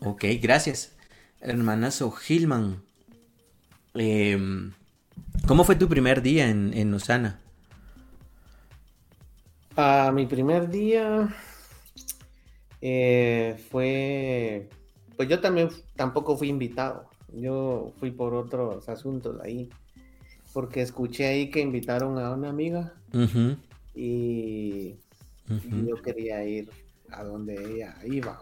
Ok, 0.00 0.24
gracias. 0.40 0.94
Hermanazo 1.40 2.10
Gilman. 2.10 2.82
Em, 3.94 4.72
¿Cómo 5.46 5.64
fue 5.64 5.74
tu 5.74 5.88
primer 5.88 6.22
día 6.22 6.48
en, 6.48 6.72
en 6.74 6.92
Osana? 6.94 7.40
Ah, 9.76 10.10
mi 10.14 10.26
primer 10.26 10.68
día 10.68 11.34
eh, 12.80 13.56
fue, 13.70 14.68
pues 15.16 15.28
yo 15.28 15.40
también 15.40 15.68
tampoco 15.96 16.36
fui 16.36 16.48
invitado. 16.48 17.08
Yo 17.32 17.92
fui 17.98 18.10
por 18.10 18.34
otros 18.34 18.88
asuntos 18.88 19.40
ahí, 19.42 19.70
porque 20.52 20.82
escuché 20.82 21.26
ahí 21.26 21.50
que 21.50 21.60
invitaron 21.60 22.18
a 22.18 22.30
una 22.30 22.48
amiga 22.48 22.94
y, 23.94 24.96
yo 25.46 25.96
quería 26.02 26.44
ir 26.44 26.70
a 27.10 27.24
donde 27.24 27.54
ella 27.54 27.96
iba. 28.04 28.40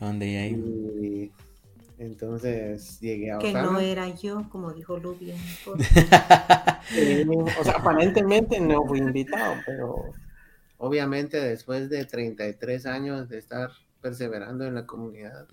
A 0.00 0.06
donde 0.06 0.26
ella 0.30 0.46
iba. 0.46 1.34
Entonces 1.98 3.00
llegué 3.00 3.32
a 3.32 3.38
Que 3.38 3.52
no 3.52 3.80
era 3.80 4.08
yo, 4.14 4.48
como 4.50 4.72
dijo 4.72 4.98
Lubia. 4.98 5.34
o 5.66 7.64
sea, 7.64 7.74
aparentemente 7.74 8.60
no 8.60 8.84
fui 8.86 8.98
invitado, 8.98 9.54
pero 9.66 10.12
obviamente 10.78 11.40
después 11.40 11.90
de 11.90 12.04
33 12.04 12.86
años 12.86 13.28
de 13.28 13.38
estar 13.38 13.70
perseverando 14.00 14.64
en 14.64 14.74
la 14.74 14.86
comunidad, 14.86 15.46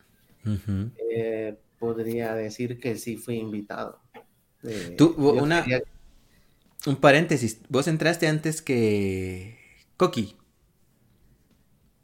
eh, 0.98 1.58
podría 1.79 2.34
decir 2.36 2.79
que 2.79 2.96
sí 2.96 3.17
fui 3.17 3.36
invitado. 3.36 4.00
Eh, 4.63 4.96
Tú, 4.98 5.13
una, 5.17 5.65
un 6.86 6.96
paréntesis, 6.96 7.62
vos 7.70 7.88
entraste 7.88 8.27
antes 8.27 8.62
que 8.62 9.58
Coqui. 9.98 10.36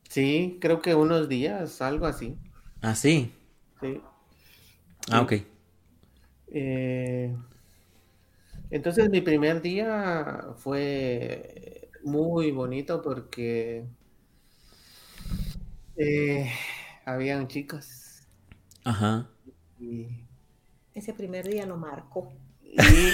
Sí, 0.09 0.57
creo 0.59 0.81
que 0.81 0.93
unos 0.93 1.29
días, 1.29 1.81
algo 1.81 2.05
así. 2.05 2.35
Ah, 2.81 2.95
sí. 2.95 3.31
Sí. 3.79 4.01
Ah, 5.09 5.21
ok. 5.21 5.33
Eh, 6.53 7.33
entonces 8.69 9.09
mi 9.09 9.21
primer 9.21 9.61
día 9.61 10.47
fue 10.57 11.70
muy 12.03 12.51
bonito 12.51 13.01
porque 13.01 13.85
eh, 15.95 16.51
habían 17.05 17.47
chicas. 17.47 18.27
Ajá. 18.83 19.29
Ese 20.93 21.13
primer 21.13 21.47
día 21.47 21.65
lo 21.65 21.77
marcó. 21.77 22.31
Y 22.63 23.13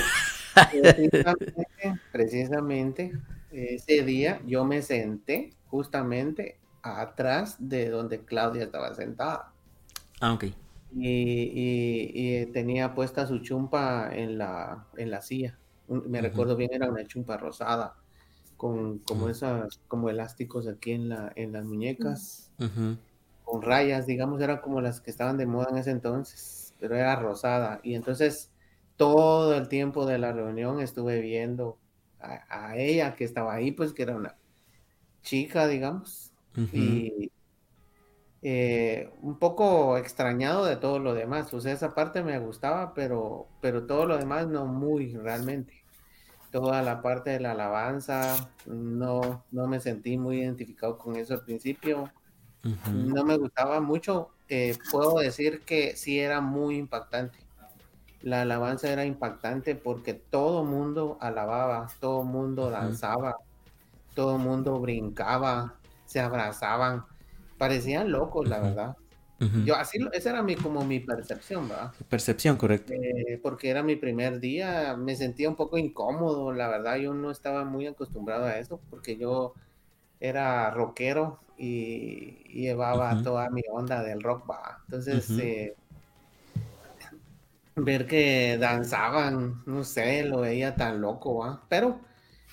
precisamente, 2.11 3.13
ese 3.51 4.03
día 4.03 4.41
yo 4.45 4.65
me 4.65 4.81
senté 4.81 5.53
justamente 5.67 6.57
atrás 6.81 7.57
de 7.59 7.89
donde 7.89 8.25
Claudia 8.25 8.63
estaba 8.63 8.95
sentada. 8.95 9.51
Ah, 10.19 10.33
ok 10.33 10.45
y, 10.95 12.45
tenía 12.47 12.93
puesta 12.93 13.27
su 13.27 13.39
chumpa 13.39 14.09
en 14.13 14.37
la, 14.37 14.85
en 14.95 15.11
la 15.11 15.21
silla. 15.21 15.57
Me 15.87 16.21
recuerdo 16.21 16.55
bien, 16.55 16.71
era 16.73 16.89
una 16.89 17.05
chumpa 17.05 17.37
rosada, 17.37 17.95
con 18.57 18.99
como 18.99 19.29
esas, 19.29 19.79
como 19.87 20.09
elásticos 20.09 20.67
aquí 20.67 20.91
en, 20.91 21.09
la, 21.09 21.31
en 21.35 21.53
las 21.53 21.65
muñecas, 21.65 22.51
con 23.43 23.61
rayas, 23.61 24.05
digamos, 24.05 24.41
eran 24.41 24.59
como 24.59 24.81
las 24.81 24.99
que 24.99 25.11
estaban 25.11 25.37
de 25.37 25.45
moda 25.45 25.67
en 25.71 25.77
ese 25.77 25.91
entonces, 25.91 26.73
pero 26.79 26.95
era 26.95 27.15
rosada. 27.15 27.79
Y 27.83 27.95
entonces 27.95 28.51
todo 28.97 29.55
el 29.55 29.69
tiempo 29.69 30.05
de 30.05 30.17
la 30.17 30.33
reunión 30.33 30.81
estuve 30.81 31.21
viendo 31.21 31.77
a, 32.19 32.75
ella 32.75 33.15
que 33.15 33.23
estaba 33.23 33.53
ahí, 33.53 33.71
pues 33.71 33.93
que 33.93 34.03
era 34.03 34.15
una 34.15 34.35
chica, 35.21 35.67
digamos, 35.67 36.33
y, 36.73 37.31
eh, 38.41 39.11
un 39.21 39.39
poco 39.39 39.97
extrañado 39.97 40.65
de 40.65 40.77
todo 40.77 40.99
lo 40.99 41.13
demás. 41.13 41.53
O 41.53 41.61
sea, 41.61 41.73
esa 41.73 41.93
parte 41.93 42.23
me 42.23 42.39
gustaba, 42.39 42.93
pero, 42.93 43.47
pero 43.61 43.85
todo 43.85 44.05
lo 44.05 44.17
demás 44.17 44.47
no 44.47 44.65
muy 44.65 45.13
realmente. 45.15 45.73
Toda 46.51 46.81
la 46.81 47.01
parte 47.01 47.31
de 47.31 47.39
la 47.39 47.51
alabanza, 47.51 48.49
no, 48.65 49.43
no 49.51 49.67
me 49.67 49.79
sentí 49.79 50.17
muy 50.17 50.39
identificado 50.41 50.97
con 50.97 51.15
eso 51.15 51.33
al 51.33 51.43
principio. 51.43 52.11
No 52.93 53.23
me 53.23 53.37
gustaba 53.37 53.79
mucho. 53.79 54.31
Eh, 54.49 54.77
puedo 54.91 55.19
decir 55.19 55.61
que 55.61 55.95
sí 55.95 56.19
era 56.19 56.41
muy 56.41 56.77
impactante. 56.77 57.37
La 58.21 58.41
alabanza 58.41 58.89
era 58.89 59.05
impactante 59.05 59.75
porque 59.75 60.13
todo 60.13 60.63
mundo 60.63 61.17
alababa, 61.21 61.87
todo 61.99 62.23
mundo 62.23 62.69
danzaba, 62.69 63.35
todo 64.15 64.37
mundo 64.37 64.79
brincaba, 64.79 65.75
se 66.05 66.19
abrazaban 66.19 67.05
parecían 67.57 68.11
locos, 68.11 68.47
la 68.47 68.59
verdad. 68.59 68.97
Yo 69.65 69.75
así, 69.75 69.99
esa 70.13 70.31
era 70.31 70.41
mi, 70.41 70.55
como 70.55 70.83
mi 70.83 70.99
percepción, 70.99 71.69
¿verdad? 71.69 71.93
Percepción, 72.09 72.57
correcto. 72.57 72.93
Eh, 72.93 73.39
porque 73.41 73.69
era 73.69 73.83
mi 73.83 73.95
primer 73.95 74.39
día, 74.39 74.95
me 74.97 75.15
sentía 75.15 75.47
un 75.47 75.55
poco 75.55 75.77
incómodo, 75.77 76.51
la 76.51 76.67
verdad, 76.67 76.95
yo 76.97 77.13
no 77.13 77.29
estaba 77.29 77.63
muy 77.63 77.85
acostumbrado 77.85 78.45
a 78.45 78.57
eso, 78.57 78.81
porque 78.89 79.15
yo 79.17 79.53
era 80.19 80.71
rockero 80.71 81.39
y, 81.57 82.43
llevaba 82.51 83.21
toda 83.21 83.49
mi 83.51 83.61
onda 83.71 84.01
del 84.01 84.23
rock, 84.23 84.49
¿va? 84.49 84.79
Entonces, 84.85 85.29
eh, 85.39 85.75
ver 87.75 88.07
que 88.07 88.57
danzaban, 88.59 89.61
no 89.65 89.83
sé, 89.83 90.23
lo 90.23 90.41
veía 90.41 90.75
tan 90.75 91.01
loco, 91.01 91.37
¿va? 91.37 91.61
Pero 91.69 91.99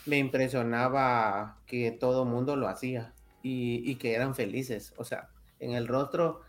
me 0.07 0.19
impresionaba 0.19 1.59
que 1.67 1.91
todo 1.91 2.25
mundo 2.25 2.57
lo 2.57 2.69
hacía 2.69 3.13
y, 3.43 3.97
que 3.97 4.15
eran 4.15 4.35
felices. 4.35 4.95
O 4.97 5.05
sea, 5.05 5.29
en 5.61 5.73
el 5.73 5.89
rostro 5.89 6.43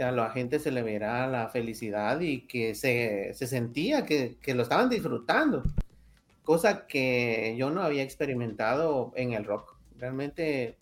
a 0.00 0.12
la 0.12 0.30
gente 0.30 0.58
se 0.58 0.70
le 0.70 0.82
verá 0.82 1.26
la 1.26 1.48
felicidad 1.48 2.20
y 2.20 2.42
que 2.46 2.74
se, 2.74 3.34
sentía 3.34 4.06
que, 4.06 4.38
lo 4.54 4.62
estaban 4.62 4.88
disfrutando, 4.88 5.62
cosa 6.44 6.86
que 6.86 7.54
yo 7.58 7.70
no 7.70 7.82
había 7.82 8.02
experimentado 8.02 9.12
en 9.16 9.32
el 9.32 9.44
rock. 9.44 9.76
Realmente, 9.98 10.76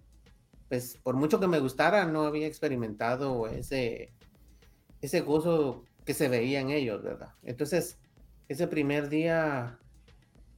pues 0.68 0.98
por 1.02 1.14
mucho 1.14 1.40
que 1.40 1.48
me 1.48 1.60
gustara, 1.60 2.04
no 2.04 2.24
había 2.24 2.46
experimentado 2.46 3.46
ese, 3.48 4.12
ese 5.00 5.20
gozo 5.20 5.84
que 6.04 6.14
se 6.14 6.28
veía 6.28 6.60
en 6.60 6.70
ellos, 6.70 7.02
¿verdad? 7.02 7.30
Entonces, 7.42 7.98
ese 8.48 8.68
primer 8.68 9.08
día 9.08 9.78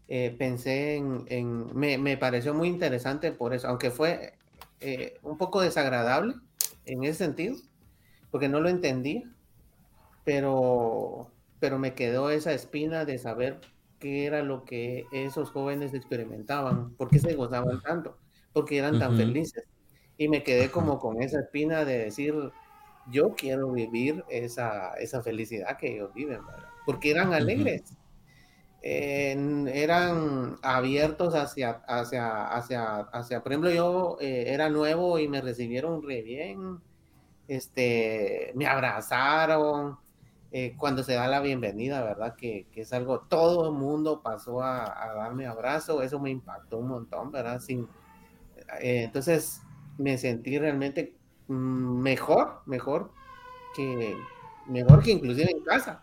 eh, 0.08 0.34
pensé 0.36 0.96
en, 0.96 1.76
me, 1.76 1.96
me, 1.96 2.16
pareció 2.16 2.54
muy 2.54 2.68
interesante 2.68 3.30
por 3.30 3.54
eso, 3.54 3.68
aunque 3.68 3.90
fue 3.90 4.34
eh, 4.80 5.18
un 5.22 5.38
poco 5.38 5.60
desagradable 5.60 6.34
en 6.86 7.04
ese 7.04 7.24
sentido, 7.24 7.56
porque 8.30 8.48
no 8.48 8.60
lo 8.60 8.68
entendía, 8.68 9.22
pero, 10.24 11.30
pero 11.60 11.78
me 11.78 11.94
quedó 11.94 12.30
esa 12.30 12.52
espina 12.52 13.04
de 13.04 13.18
saber 13.18 13.60
qué 13.98 14.26
era 14.26 14.42
lo 14.42 14.64
que 14.64 15.06
esos 15.12 15.50
jóvenes 15.50 15.94
experimentaban, 15.94 16.94
por 16.94 17.08
qué 17.08 17.18
se 17.18 17.34
gozaban 17.34 17.80
tanto, 17.80 18.16
porque 18.52 18.78
eran 18.78 18.98
tan 18.98 19.16
felices. 19.16 19.64
Y 20.16 20.28
me 20.28 20.42
quedé 20.42 20.70
como 20.70 20.98
con 20.98 21.22
esa 21.22 21.40
espina 21.40 21.84
de 21.84 21.98
decir, 21.98 22.34
yo 23.10 23.34
quiero 23.36 23.72
vivir 23.72 24.24
esa, 24.28 24.94
esa 24.94 25.22
felicidad 25.22 25.76
que 25.76 25.94
ellos 25.94 26.12
viven, 26.14 26.40
porque 26.84 27.10
eran 27.10 27.32
alegres. 27.32 27.82
eran 28.82 30.56
abiertos 30.62 31.34
hacia, 31.34 31.82
hacia, 31.86 32.46
hacia, 32.48 33.00
hacia, 33.00 33.42
por 33.42 33.52
ejemplo, 33.52 33.70
yo 33.70 34.16
eh, 34.20 34.44
era 34.48 34.68
nuevo 34.68 35.18
y 35.18 35.28
me 35.28 35.40
recibieron 35.40 36.02
re 36.02 36.22
bien, 36.22 36.80
este, 37.48 38.52
me 38.54 38.66
abrazaron, 38.66 39.98
eh, 40.52 40.74
cuando 40.78 41.02
se 41.02 41.14
da 41.14 41.26
la 41.26 41.40
bienvenida, 41.40 42.02
¿verdad? 42.02 42.36
Que, 42.36 42.66
que, 42.72 42.82
es 42.82 42.92
algo, 42.92 43.20
todo 43.20 43.68
el 43.68 43.74
mundo 43.74 44.22
pasó 44.22 44.62
a, 44.62 44.84
a, 44.84 45.14
darme 45.14 45.46
abrazo, 45.46 46.02
eso 46.02 46.20
me 46.20 46.30
impactó 46.30 46.78
un 46.78 46.88
montón, 46.88 47.32
¿verdad? 47.32 47.60
Sin, 47.60 47.88
eh, 48.80 49.04
entonces 49.04 49.62
me 49.98 50.16
sentí 50.16 50.58
realmente 50.58 51.14
mm, 51.48 52.00
mejor, 52.00 52.62
mejor 52.66 53.10
que, 53.74 54.16
mejor 54.66 55.02
que 55.02 55.12
inclusive 55.12 55.50
en 55.50 55.64
casa. 55.64 56.00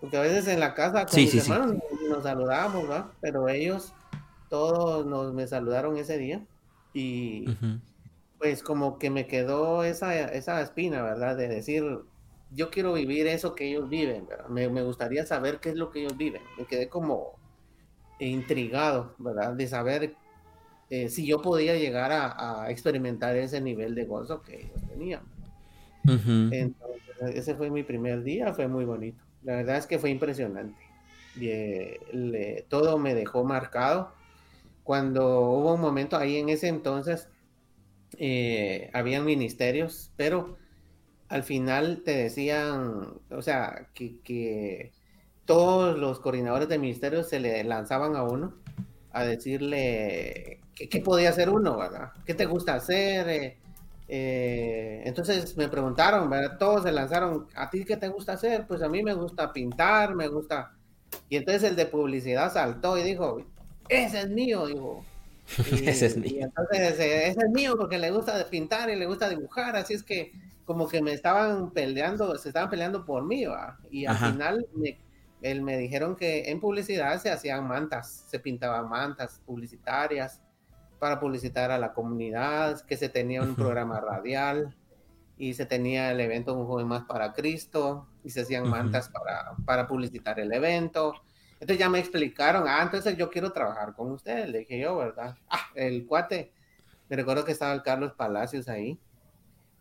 Porque 0.00 0.16
a 0.16 0.20
veces 0.20 0.48
en 0.48 0.60
la 0.60 0.74
casa 0.74 1.04
con 1.04 1.20
mis 1.20 1.34
hermanos 1.34 1.76
Nos, 2.08 2.22
saludamos, 2.22 2.88
¿verdad? 2.88 3.06
Pero 3.20 3.48
ellos 3.48 3.92
todos 4.48 5.04
nos 5.06 5.32
me 5.34 5.46
saludaron 5.46 5.96
ese 5.96 6.16
día 6.16 6.44
y 6.92 7.44
pues 8.40 8.62
como 8.62 8.98
que 8.98 9.10
me 9.10 9.26
quedó 9.26 9.84
esa, 9.84 10.14
esa 10.32 10.62
espina, 10.62 11.02
¿verdad? 11.02 11.36
De 11.36 11.46
decir, 11.46 11.84
yo 12.52 12.70
quiero 12.70 12.94
vivir 12.94 13.26
eso 13.26 13.54
que 13.54 13.68
ellos 13.68 13.90
viven, 13.90 14.26
¿verdad? 14.26 14.48
Me, 14.48 14.66
me, 14.70 14.82
gustaría 14.82 15.26
saber 15.26 15.60
qué 15.60 15.68
es 15.68 15.76
lo 15.76 15.90
que 15.90 16.00
ellos 16.00 16.16
viven. 16.16 16.40
Me 16.56 16.64
quedé 16.64 16.88
como 16.88 17.38
intrigado, 18.18 19.14
¿verdad? 19.18 19.52
De 19.52 19.66
saber 19.66 20.14
eh, 20.88 21.10
si 21.10 21.26
yo 21.26 21.42
podía 21.42 21.76
llegar 21.76 22.12
a, 22.12 22.62
a, 22.62 22.70
experimentar 22.70 23.36
ese 23.36 23.60
nivel 23.60 23.94
de 23.94 24.06
gozo 24.06 24.42
que 24.42 24.62
ellos 24.62 24.82
tenían. 24.88 25.20
Entonces, 26.04 27.34
ese 27.34 27.54
fue 27.54 27.68
mi 27.68 27.82
primer 27.82 28.22
día, 28.22 28.54
fue 28.54 28.68
muy 28.68 28.86
bonito. 28.86 29.22
La 29.42 29.56
verdad 29.56 29.76
es 29.76 29.86
que 29.86 29.98
fue 29.98 30.08
impresionante. 30.08 30.82
Y, 31.38 31.48
eh, 31.48 32.00
le, 32.12 32.64
todo 32.70 32.96
me 32.96 33.14
dejó 33.14 33.44
marcado. 33.44 34.14
Cuando 34.82 35.42
hubo 35.42 35.74
un 35.74 35.80
momento 35.82 36.16
ahí 36.16 36.38
en 36.38 36.48
ese 36.48 36.68
entonces, 36.68 37.28
eh, 38.18 38.90
habían 38.92 39.24
ministerios, 39.24 40.12
pero 40.16 40.56
al 41.28 41.42
final 41.42 42.02
te 42.04 42.16
decían, 42.16 43.20
o 43.30 43.42
sea, 43.42 43.88
que, 43.94 44.92
todos 45.44 45.98
los 45.98 46.20
coordinadores 46.20 46.68
de 46.68 46.78
ministerios 46.78 47.28
se 47.28 47.40
le 47.40 47.64
lanzaban 47.64 48.14
a 48.14 48.22
uno 48.22 48.54
a 49.10 49.24
decirle 49.24 50.60
qué 50.74 51.00
podía 51.00 51.30
hacer 51.30 51.50
uno, 51.50 51.76
¿verdad? 51.76 52.12
¿Qué 52.24 52.34
te 52.34 52.46
gusta 52.46 52.74
hacer? 52.74 53.28
Eh, 53.28 53.58
eh, 54.12 55.02
entonces 55.04 55.56
me 55.56 55.68
preguntaron, 55.68 56.28
¿verdad? 56.30 56.56
Todos 56.58 56.82
se 56.82 56.92
lanzaron, 56.92 57.46
¿a 57.54 57.70
ti 57.70 57.84
qué 57.84 57.96
te 57.96 58.08
gusta 58.08 58.32
hacer? 58.32 58.66
Pues 58.66 58.82
a 58.82 58.88
mí 58.88 59.02
me 59.02 59.14
gusta 59.14 59.52
pintar, 59.52 60.14
me 60.14 60.28
gusta... 60.28 60.72
Y 61.28 61.36
entonces 61.36 61.62
el 61.62 61.76
de 61.76 61.86
publicidad 61.86 62.52
saltó 62.52 62.98
y 62.98 63.02
dijo, 63.02 63.44
ese 63.88 64.20
es 64.20 64.30
mío, 64.30 64.66
dijo. 64.66 65.04
ese 65.84 66.06
es 66.06 66.16
mío. 66.16 66.32
Y 66.32 66.42
entonces 66.42 66.92
ese 66.92 67.30
es 67.30 67.50
mío 67.50 67.74
porque 67.76 67.98
le 67.98 68.10
gusta 68.10 68.44
pintar 68.48 68.90
y 68.90 68.96
le 68.96 69.06
gusta 69.06 69.28
dibujar, 69.28 69.76
así 69.76 69.94
es 69.94 70.02
que 70.02 70.32
como 70.64 70.86
que 70.86 71.02
me 71.02 71.12
estaban 71.12 71.72
peleando, 71.72 72.36
se 72.38 72.48
estaban 72.48 72.70
peleando 72.70 73.04
por 73.04 73.24
mí, 73.24 73.44
¿va? 73.44 73.78
Y 73.90 74.06
al 74.06 74.16
final 74.16 74.66
me, 74.74 75.00
él 75.42 75.62
me 75.62 75.76
dijeron 75.76 76.14
que 76.14 76.50
en 76.50 76.60
publicidad 76.60 77.20
se 77.20 77.30
hacían 77.30 77.66
mantas, 77.66 78.24
se 78.28 78.38
pintaban 78.38 78.88
mantas 78.88 79.40
publicitarias, 79.44 80.40
para 81.00 81.18
publicitar 81.18 81.72
a 81.72 81.78
la 81.78 81.92
comunidad, 81.92 82.82
que 82.82 82.96
se 82.96 83.08
tenía 83.08 83.42
un 83.42 83.56
programa 83.56 83.98
radial 84.00 84.76
y 85.38 85.54
se 85.54 85.64
tenía 85.64 86.12
el 86.12 86.20
evento 86.20 86.54
Un 86.54 86.66
Joven 86.66 86.86
Más 86.86 87.04
para 87.04 87.32
Cristo 87.32 88.06
y 88.22 88.30
se 88.30 88.42
hacían 88.42 88.68
mantas 88.68 89.08
para, 89.08 89.56
para 89.64 89.88
publicitar 89.88 90.38
el 90.38 90.52
evento. 90.52 91.14
Entonces 91.60 91.78
ya 91.78 91.90
me 91.90 91.98
explicaron, 91.98 92.64
ah, 92.66 92.80
entonces 92.82 93.16
yo 93.18 93.30
quiero 93.30 93.52
trabajar 93.52 93.94
con 93.94 94.10
ustedes, 94.12 94.48
le 94.48 94.60
dije 94.60 94.80
yo, 94.80 94.96
¿verdad? 94.96 95.36
Ah, 95.50 95.68
el 95.74 96.06
cuate, 96.06 96.52
me 97.08 97.16
recuerdo 97.16 97.44
que 97.44 97.52
estaba 97.52 97.74
el 97.74 97.82
Carlos 97.82 98.12
Palacios 98.14 98.68
ahí, 98.68 98.98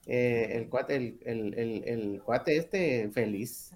eh, 0.06 0.51
el 0.56 0.67
cuate, 0.67 0.95
el, 0.95 1.19
el, 1.25 1.53
el, 1.53 1.84
el, 1.86 2.21
cuate 2.21 2.58
este 2.58 3.10
feliz, 3.10 3.71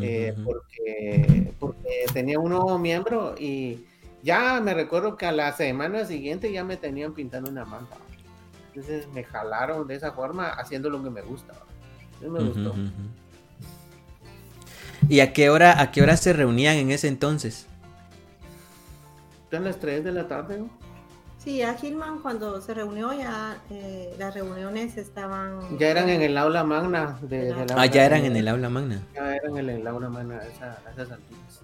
eh, 0.00 0.34
porque, 0.44 1.52
porque 1.58 2.04
tenía 2.12 2.38
un 2.38 2.50
nuevo 2.50 2.78
miembro 2.78 3.34
y 3.38 3.84
ya 4.22 4.60
me 4.60 4.74
recuerdo 4.74 5.16
que 5.16 5.26
a 5.26 5.32
la 5.32 5.52
semana 5.52 6.04
siguiente 6.04 6.52
ya 6.52 6.64
me 6.64 6.76
tenían 6.76 7.14
pintando 7.14 7.50
una 7.50 7.64
manta. 7.64 7.96
Entonces 8.68 9.08
me 9.08 9.24
jalaron 9.24 9.86
de 9.86 9.94
esa 9.94 10.12
forma 10.12 10.50
haciendo 10.50 10.90
lo 10.90 11.02
que 11.02 11.10
me 11.10 11.22
gusta. 11.22 11.54
me 12.20 12.40
gustó. 12.40 12.74
¿Y 15.08 15.20
a 15.20 15.32
qué 15.32 15.50
hora 15.50 15.80
a 15.80 15.90
qué 15.90 16.02
hora 16.02 16.16
se 16.16 16.32
reunían 16.32 16.76
en 16.76 16.90
ese 16.90 17.08
entonces? 17.08 17.66
En 19.50 19.64
las 19.64 19.78
3 19.78 20.04
de 20.04 20.12
la 20.12 20.28
tarde, 20.28 20.58
¿no? 20.58 20.70
Sí, 21.38 21.62
a 21.62 21.74
Gilman 21.74 22.18
cuando 22.18 22.60
se 22.60 22.74
reunió 22.74 23.12
ya 23.12 23.58
eh, 23.70 24.14
las 24.18 24.34
reuniones 24.34 24.96
estaban... 24.98 25.78
Ya 25.78 25.88
eran 25.88 26.08
en 26.08 26.20
el 26.20 26.36
aula 26.36 26.64
magna. 26.64 27.16
De, 27.22 27.54
ah, 27.76 27.86
ya 27.86 28.04
eran 28.04 28.24
en 28.24 28.36
el 28.36 28.48
aula 28.48 28.68
magna. 28.68 29.00
Ya 29.14 29.36
eran 29.36 29.56
en 29.56 29.70
el 29.70 29.86
aula 29.86 30.08
magna 30.08 30.40
esa, 30.42 30.78
esas 30.92 31.12
alturas. 31.12 31.60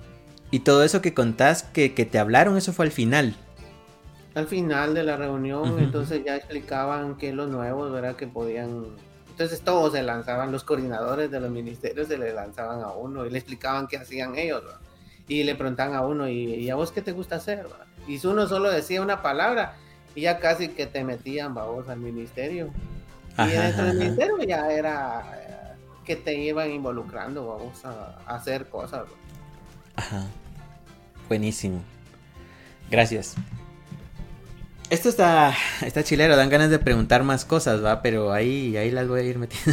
Y 0.51 0.61
todo 0.61 0.85
eso 0.85 1.03
que 1.03 1.13
contás 1.13 1.65
que, 1.65 1.89
te 1.91 2.19
hablaron, 2.19 2.57
eso 2.57 2.73
fue 2.73 2.87
al 2.87 2.93
final. 2.93 3.35
Al 4.37 4.47
final 4.47 4.95
de 4.95 5.03
la 5.03 5.17
reunión, 5.17 5.79
entonces 5.81 6.23
ya 6.25 6.37
explicaban 6.37 7.17
que 7.17 7.33
los 7.33 7.49
nuevos, 7.49 7.91
¿verdad? 7.91 8.15
Que 8.15 8.29
podían... 8.29 8.85
Entonces 9.35 9.63
todos 9.63 9.95
se 9.95 10.03
lanzaban, 10.05 10.53
los 10.53 10.63
coordinadores 10.63 11.29
de 11.29 11.41
los 11.41 11.51
ministerios 11.51 12.07
se 12.07 12.17
le 12.17 12.33
lanzaban 12.33 12.83
a 12.83 12.93
uno 12.93 13.27
y 13.27 13.31
le 13.31 13.39
explicaban 13.39 13.89
qué 13.89 13.97
hacían 13.97 14.39
ellos, 14.39 14.63
Y 15.27 15.43
le 15.43 15.57
preguntaban 15.57 15.97
a 15.97 16.03
uno, 16.03 16.29
¿y, 16.29 16.71
a 16.71 16.77
vos 16.77 16.93
qué 16.93 17.03
te 17.03 17.11
gusta 17.11 17.35
hacer? 17.35 17.67
Y 18.07 18.21
si 18.21 18.29
uno 18.29 18.47
solo 18.47 18.71
decía 18.71 19.03
una 19.03 19.23
palabra, 19.23 19.75
y 20.15 20.21
ya 20.21 20.39
casi 20.39 20.69
que 20.69 20.87
te 20.87 21.03
metían, 21.03 21.53
vos, 21.53 21.89
al 21.89 21.99
ministerio. 21.99 22.71
y 23.37 23.51
dentro 23.51 23.87
del 23.87 23.99
ministerio 23.99 24.39
ya 24.45 24.71
era 24.71 25.25
eh, 25.35 25.75
que 26.05 26.15
te 26.15 26.37
iban 26.37 26.71
involucrando, 26.71 27.45
vamos, 27.49 27.85
a, 27.85 28.17
hacer 28.33 28.69
cosas. 28.69 29.03
Ajá. 29.97 30.29
Buenísimo. 31.29 31.83
Gracias. 32.89 33.35
Esto 34.91 35.09
está, 35.09 35.55
está 35.81 36.05
chilero, 36.05 36.37
dan 36.37 36.51
ganas 36.51 36.71
de 36.71 36.79
preguntar 36.79 37.25
más 37.25 37.45
cosas, 37.45 37.83
¿va? 37.83 38.03
Pero 38.03 38.33
ahí, 38.33 38.77
ahí 38.77 38.91
las 38.91 39.09
voy 39.09 39.21
a 39.21 39.25
ir 39.25 39.39
metiendo. 39.39 39.73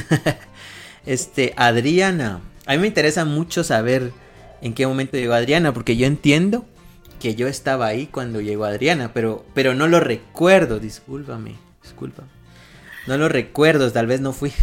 este, 1.05 1.53
Adriana. 1.57 2.41
A 2.65 2.73
mí 2.73 2.79
me 2.79 2.87
interesa 2.87 3.25
mucho 3.25 3.63
saber 3.63 4.11
en 4.61 4.73
qué 4.73 4.87
momento 4.87 5.17
llegó 5.17 5.33
Adriana, 5.33 5.73
porque 5.73 5.97
yo 5.97 6.07
entiendo 6.07 6.65
que 7.19 7.35
yo 7.35 7.47
estaba 7.47 7.87
ahí 7.87 8.07
cuando 8.07 8.39
llegó 8.39 8.65
Adriana, 8.65 9.11
pero, 9.13 9.45
pero 9.53 9.75
no 9.75 9.87
lo 9.87 9.99
recuerdo, 9.99 10.79
discúlpame, 10.79 11.55
discúlpame. 11.83 12.29
No 13.07 13.17
lo 13.17 13.27
recuerdo, 13.27 13.91
tal 13.91 14.07
vez 14.07 14.21
no 14.21 14.31
fui. 14.31 14.53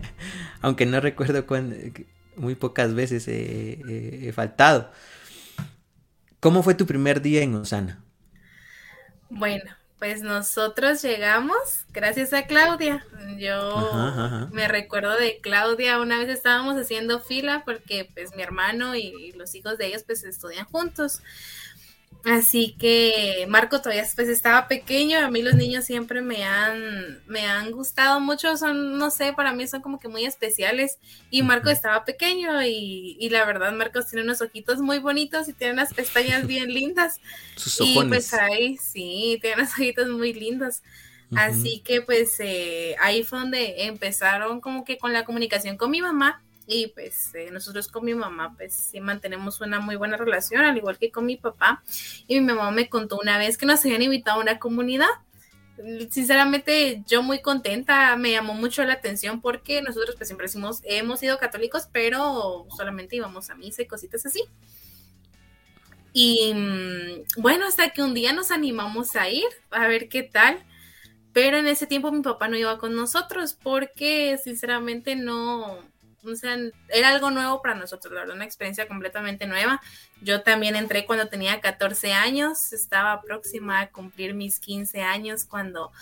Aunque 0.60 0.86
no 0.86 1.00
recuerdo 1.00 1.46
cuándo, 1.46 1.76
muy 2.36 2.54
pocas 2.56 2.94
veces 2.94 3.28
he 3.28 4.32
faltado. 4.34 4.90
¿Cómo 6.40 6.62
fue 6.62 6.74
tu 6.74 6.84
primer 6.84 7.22
día 7.22 7.42
en 7.42 7.54
Osana? 7.54 8.04
Bueno, 9.30 9.64
pues 9.98 10.22
nosotros 10.22 11.02
llegamos 11.02 11.86
gracias 11.92 12.32
a 12.32 12.46
Claudia. 12.46 13.06
Yo 13.38 14.48
me 14.52 14.68
recuerdo 14.68 15.16
de 15.16 15.40
Claudia, 15.40 16.00
una 16.00 16.18
vez 16.18 16.28
estábamos 16.28 16.76
haciendo 16.76 17.20
fila 17.20 17.62
porque 17.64 18.10
pues 18.14 18.34
mi 18.36 18.42
hermano 18.42 18.96
y 18.96 19.32
los 19.32 19.54
hijos 19.54 19.78
de 19.78 19.86
ellos 19.86 20.02
pues 20.04 20.24
estudian 20.24 20.66
juntos. 20.66 21.22
Así 22.24 22.74
que 22.78 23.44
Marco 23.48 23.82
todavía 23.82 24.06
pues 24.14 24.28
estaba 24.28 24.66
pequeño, 24.66 25.18
a 25.18 25.30
mí 25.30 25.42
los 25.42 25.54
niños 25.56 25.84
siempre 25.84 26.22
me 26.22 26.42
han, 26.44 27.20
me 27.26 27.46
han 27.46 27.70
gustado 27.70 28.18
mucho, 28.18 28.56
son, 28.56 28.96
no 28.96 29.10
sé, 29.10 29.34
para 29.34 29.52
mí 29.52 29.66
son 29.66 29.82
como 29.82 30.00
que 30.00 30.08
muy 30.08 30.24
especiales. 30.24 30.98
Y 31.30 31.42
Marco 31.42 31.68
estaba 31.68 32.04
pequeño 32.06 32.62
y, 32.62 33.18
y 33.20 33.28
la 33.28 33.44
verdad 33.44 33.72
Marco 33.72 34.00
tiene 34.02 34.24
unos 34.24 34.40
ojitos 34.40 34.78
muy 34.80 35.00
bonitos 35.00 35.48
y 35.48 35.52
tiene 35.52 35.74
unas 35.74 35.92
pestañas 35.92 36.46
bien 36.46 36.72
lindas. 36.72 37.20
Sus 37.56 37.86
y 37.86 38.02
pues 38.08 38.32
ahí, 38.32 38.78
sí, 38.78 39.38
tiene 39.42 39.62
unos 39.62 39.72
ojitos 39.72 40.08
muy 40.08 40.32
lindos. 40.32 40.82
Así 41.36 41.80
que 41.80 42.00
pues 42.00 42.38
eh, 42.38 42.94
ahí 43.00 43.24
fue 43.24 43.40
donde 43.40 43.86
empezaron 43.86 44.60
como 44.60 44.84
que 44.84 44.98
con 44.98 45.12
la 45.12 45.24
comunicación 45.24 45.76
con 45.76 45.90
mi 45.90 46.00
mamá 46.00 46.40
y 46.66 46.88
pues 46.88 47.34
eh, 47.34 47.50
nosotros 47.50 47.88
con 47.88 48.04
mi 48.04 48.14
mamá 48.14 48.54
pues 48.56 48.74
sí 48.74 49.00
mantenemos 49.00 49.60
una 49.60 49.80
muy 49.80 49.96
buena 49.96 50.16
relación, 50.16 50.64
al 50.64 50.76
igual 50.76 50.98
que 50.98 51.10
con 51.10 51.26
mi 51.26 51.36
papá. 51.36 51.82
Y 52.26 52.40
mi 52.40 52.46
mamá 52.46 52.70
me 52.70 52.88
contó 52.88 53.18
una 53.20 53.38
vez 53.38 53.58
que 53.58 53.66
nos 53.66 53.84
habían 53.84 54.02
invitado 54.02 54.38
a 54.38 54.42
una 54.42 54.58
comunidad. 54.58 55.08
Sinceramente 56.10 57.02
yo 57.06 57.22
muy 57.22 57.42
contenta, 57.42 58.16
me 58.16 58.30
llamó 58.30 58.54
mucho 58.54 58.84
la 58.84 58.94
atención 58.94 59.40
porque 59.40 59.82
nosotros 59.82 60.14
pues 60.16 60.28
siempre 60.28 60.46
decimos, 60.46 60.80
hemos 60.84 61.20
sido 61.20 61.38
católicos, 61.38 61.88
pero 61.92 62.66
solamente 62.76 63.16
íbamos 63.16 63.50
a 63.50 63.56
misa 63.56 63.82
y 63.82 63.86
cositas 63.86 64.24
así. 64.24 64.42
Y 66.12 66.52
mm, 66.54 67.42
bueno, 67.42 67.66
hasta 67.66 67.90
que 67.90 68.02
un 68.02 68.14
día 68.14 68.32
nos 68.32 68.52
animamos 68.52 69.16
a 69.16 69.28
ir 69.28 69.48
a 69.70 69.86
ver 69.88 70.08
qué 70.08 70.22
tal. 70.22 70.64
Pero 71.34 71.56
en 71.58 71.66
ese 71.66 71.88
tiempo 71.88 72.12
mi 72.12 72.22
papá 72.22 72.46
no 72.46 72.56
iba 72.56 72.78
con 72.78 72.94
nosotros 72.94 73.58
porque 73.60 74.38
sinceramente 74.42 75.16
no, 75.16 75.80
o 76.24 76.36
sea, 76.36 76.56
era 76.88 77.08
algo 77.08 77.30
nuevo 77.30 77.62
para 77.62 77.74
nosotros, 77.74 78.12
la 78.12 78.20
verdad, 78.20 78.36
una 78.36 78.44
experiencia 78.44 78.88
completamente 78.88 79.46
nueva. 79.46 79.80
Yo 80.20 80.42
también 80.42 80.76
entré 80.76 81.06
cuando 81.06 81.28
tenía 81.28 81.60
14 81.60 82.12
años, 82.12 82.72
estaba 82.72 83.20
próxima 83.22 83.80
a 83.80 83.90
cumplir 83.90 84.34
mis 84.34 84.58
15 84.60 85.02
años 85.02 85.44
cuando 85.44 85.92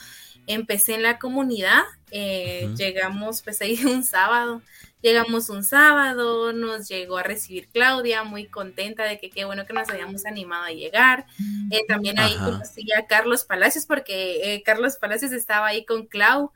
empecé 0.46 0.94
en 0.94 1.02
la 1.02 1.18
comunidad. 1.18 1.82
Eh, 2.10 2.70
llegamos 2.76 3.42
pues 3.42 3.60
ahí 3.62 3.74
un 3.84 4.04
sábado. 4.04 4.62
Llegamos 5.00 5.48
un 5.48 5.64
sábado, 5.64 6.52
nos 6.52 6.86
llegó 6.88 7.18
a 7.18 7.24
recibir 7.24 7.68
Claudia, 7.72 8.22
muy 8.22 8.46
contenta 8.46 9.02
de 9.02 9.18
que 9.18 9.30
qué 9.30 9.44
bueno 9.44 9.66
que 9.66 9.72
nos 9.72 9.88
habíamos 9.90 10.26
animado 10.26 10.62
a 10.62 10.70
llegar. 10.70 11.26
Eh, 11.72 11.84
también 11.88 12.20
ahí 12.20 12.36
conocí 12.36 12.86
a 12.92 13.06
Carlos 13.08 13.44
Palacios 13.44 13.84
porque 13.84 14.54
eh, 14.54 14.62
Carlos 14.62 14.98
Palacios 14.98 15.32
estaba 15.32 15.66
ahí 15.66 15.84
con 15.84 16.06
Clau 16.06 16.52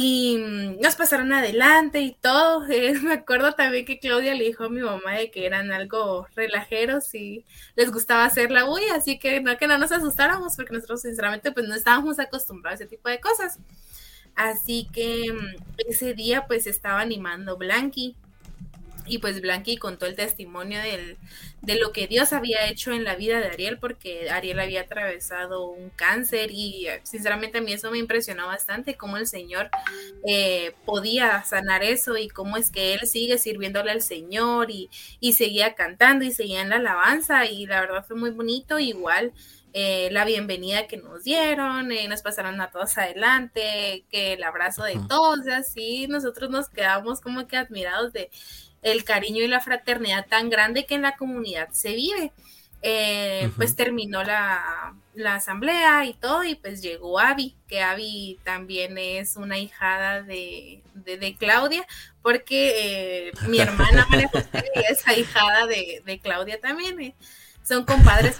y 0.00 0.38
mm, 0.38 0.80
nos 0.80 0.94
pasaron 0.94 1.32
adelante 1.32 2.00
y 2.00 2.14
todo. 2.14 2.64
Eh, 2.78 2.94
me 3.02 3.14
acuerdo 3.14 3.52
también 3.54 3.84
que 3.84 3.98
Claudia 3.98 4.34
le 4.34 4.44
dijo 4.44 4.64
a 4.64 4.68
mi 4.68 4.80
mamá 4.80 5.14
de 5.14 5.30
que 5.30 5.46
eran 5.46 5.72
algo 5.72 6.26
relajeros 6.36 7.14
y 7.14 7.44
les 7.74 7.90
gustaba 7.90 8.24
hacer 8.24 8.50
la 8.52 8.64
bulla, 8.64 8.94
así 8.94 9.18
que 9.18 9.40
no 9.40 9.56
que 9.56 9.66
no 9.66 9.78
nos 9.78 9.90
asustáramos 9.90 10.54
porque 10.54 10.74
nosotros 10.74 11.02
sinceramente 11.02 11.50
pues 11.50 11.66
no 11.66 11.74
estábamos 11.74 12.18
acostumbrados 12.20 12.80
a 12.80 12.84
ese 12.84 12.90
tipo 12.90 13.08
de 13.08 13.20
cosas. 13.20 13.58
Así 14.36 14.86
que 14.92 15.32
mm, 15.32 15.62
ese 15.88 16.14
día 16.14 16.46
pues 16.46 16.66
estaba 16.68 17.00
animando 17.00 17.56
Blanqui 17.56 18.16
y 19.08 19.18
pues 19.18 19.40
Blanqui 19.40 19.76
contó 19.76 20.06
el 20.06 20.14
testimonio 20.14 20.80
de 21.62 21.74
lo 21.76 21.92
que 21.92 22.06
Dios 22.06 22.32
había 22.32 22.66
hecho 22.68 22.92
en 22.92 23.04
la 23.04 23.16
vida 23.16 23.40
de 23.40 23.48
Ariel, 23.48 23.78
porque 23.78 24.30
Ariel 24.30 24.60
había 24.60 24.82
atravesado 24.82 25.68
un 25.68 25.90
cáncer 25.90 26.50
y 26.50 26.88
eh, 26.88 27.00
sinceramente 27.02 27.58
a 27.58 27.60
mí 27.60 27.72
eso 27.72 27.90
me 27.90 27.98
impresionó 27.98 28.46
bastante, 28.46 28.96
cómo 28.96 29.16
el 29.16 29.26
Señor 29.26 29.70
eh, 30.26 30.74
podía 30.84 31.42
sanar 31.44 31.82
eso 31.82 32.16
y 32.16 32.28
cómo 32.28 32.56
es 32.56 32.70
que 32.70 32.94
Él 32.94 33.06
sigue 33.06 33.38
sirviéndole 33.38 33.90
al 33.90 34.02
Señor 34.02 34.70
y, 34.70 34.88
seguía 35.32 35.74
cantando 35.74 36.24
y 36.24 36.32
seguía 36.32 36.62
en 36.62 36.70
la 36.70 36.76
alabanza 36.76 37.46
y 37.46 37.66
la 37.66 37.80
verdad 37.80 38.04
fue 38.04 38.16
muy 38.16 38.30
bonito, 38.30 38.78
igual. 38.78 39.32
Eh, 39.74 40.08
la 40.10 40.24
bienvenida 40.24 40.86
que 40.86 40.96
nos 40.96 41.24
dieron, 41.24 41.88
nos 42.08 42.22
pasaron 42.22 42.60
a 42.60 42.70
todos 42.70 42.96
adelante, 42.98 44.04
que 44.10 44.32
el 44.32 44.42
abrazo 44.42 44.82
de 44.82 44.98
todos, 45.08 45.46
y 45.46 45.50
así 45.50 46.06
nosotros 46.08 46.50
nos 46.50 46.68
quedamos 46.68 47.20
como 47.20 47.46
que 47.46 47.58
admirados 47.58 48.12
de, 48.12 48.30
el 48.82 49.04
cariño 49.04 49.42
y 49.42 49.48
la 49.48 49.60
fraternidad 49.60 50.26
tan 50.26 50.50
grande 50.50 50.86
que 50.86 50.94
en 50.94 51.02
la 51.02 51.16
comunidad 51.16 51.70
se 51.72 51.94
vive. 51.94 52.32
Eh, 52.80 53.50
pues 53.56 53.74
terminó 53.74 54.22
la, 54.22 54.94
asamblea 55.26 56.04
y 56.04 56.14
todo, 56.14 56.44
y 56.44 56.54
pues 56.54 56.80
llegó 56.80 57.18
Avi, 57.18 57.56
que 57.66 57.82
Avi 57.82 58.38
también 58.44 58.96
es 58.98 59.36
una 59.36 59.58
hijada 59.58 60.22
de, 60.22 60.82
Claudia, 61.40 61.84
porque 62.22 63.28
eh, 63.28 63.32
mi 63.48 63.58
hermana 63.58 64.06
María 64.08 64.28
José 64.32 64.64
es 64.90 65.18
hijada 65.18 65.66
de, 65.66 66.20
Claudia 66.22 66.60
también, 66.60 67.00
eh. 67.00 67.16
son 67.64 67.84
compadres. 67.84 68.36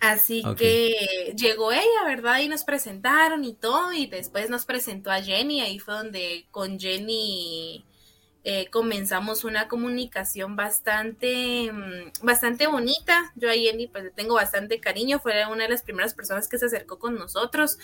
Así 0.00 0.42
que 0.56 1.34
llegó 1.36 1.72
ella, 1.72 2.04
¿verdad? 2.06 2.38
Y 2.38 2.48
nos 2.48 2.64
presentaron 2.64 3.44
y 3.44 3.52
todo, 3.52 3.92
y 3.92 4.06
después 4.06 4.48
nos 4.48 4.64
presentó 4.64 5.10
a 5.10 5.20
Jenny, 5.20 5.60
ahí 5.60 5.78
fue 5.78 5.94
donde 5.94 6.46
con 6.50 6.78
Jenny 6.80 7.84
eh, 8.42 8.68
comenzamos 8.70 9.44
una 9.44 9.68
comunicación 9.68 10.56
bastante, 10.56 11.70
mm, 11.72 12.24
bastante 12.24 12.66
bonita. 12.66 13.32
Yo 13.36 13.50
a 13.50 13.54
Jenny 13.54 13.86
pues 13.86 14.12
tengo 14.14 14.34
bastante 14.34 14.80
cariño, 14.80 15.20
fue 15.20 15.46
una 15.46 15.64
de 15.64 15.70
las 15.70 15.82
primeras 15.82 16.14
personas 16.14 16.48
que 16.48 16.58
se 16.58 16.66
acercó 16.66 16.98
con 16.98 17.16
nosotros. 17.16 17.78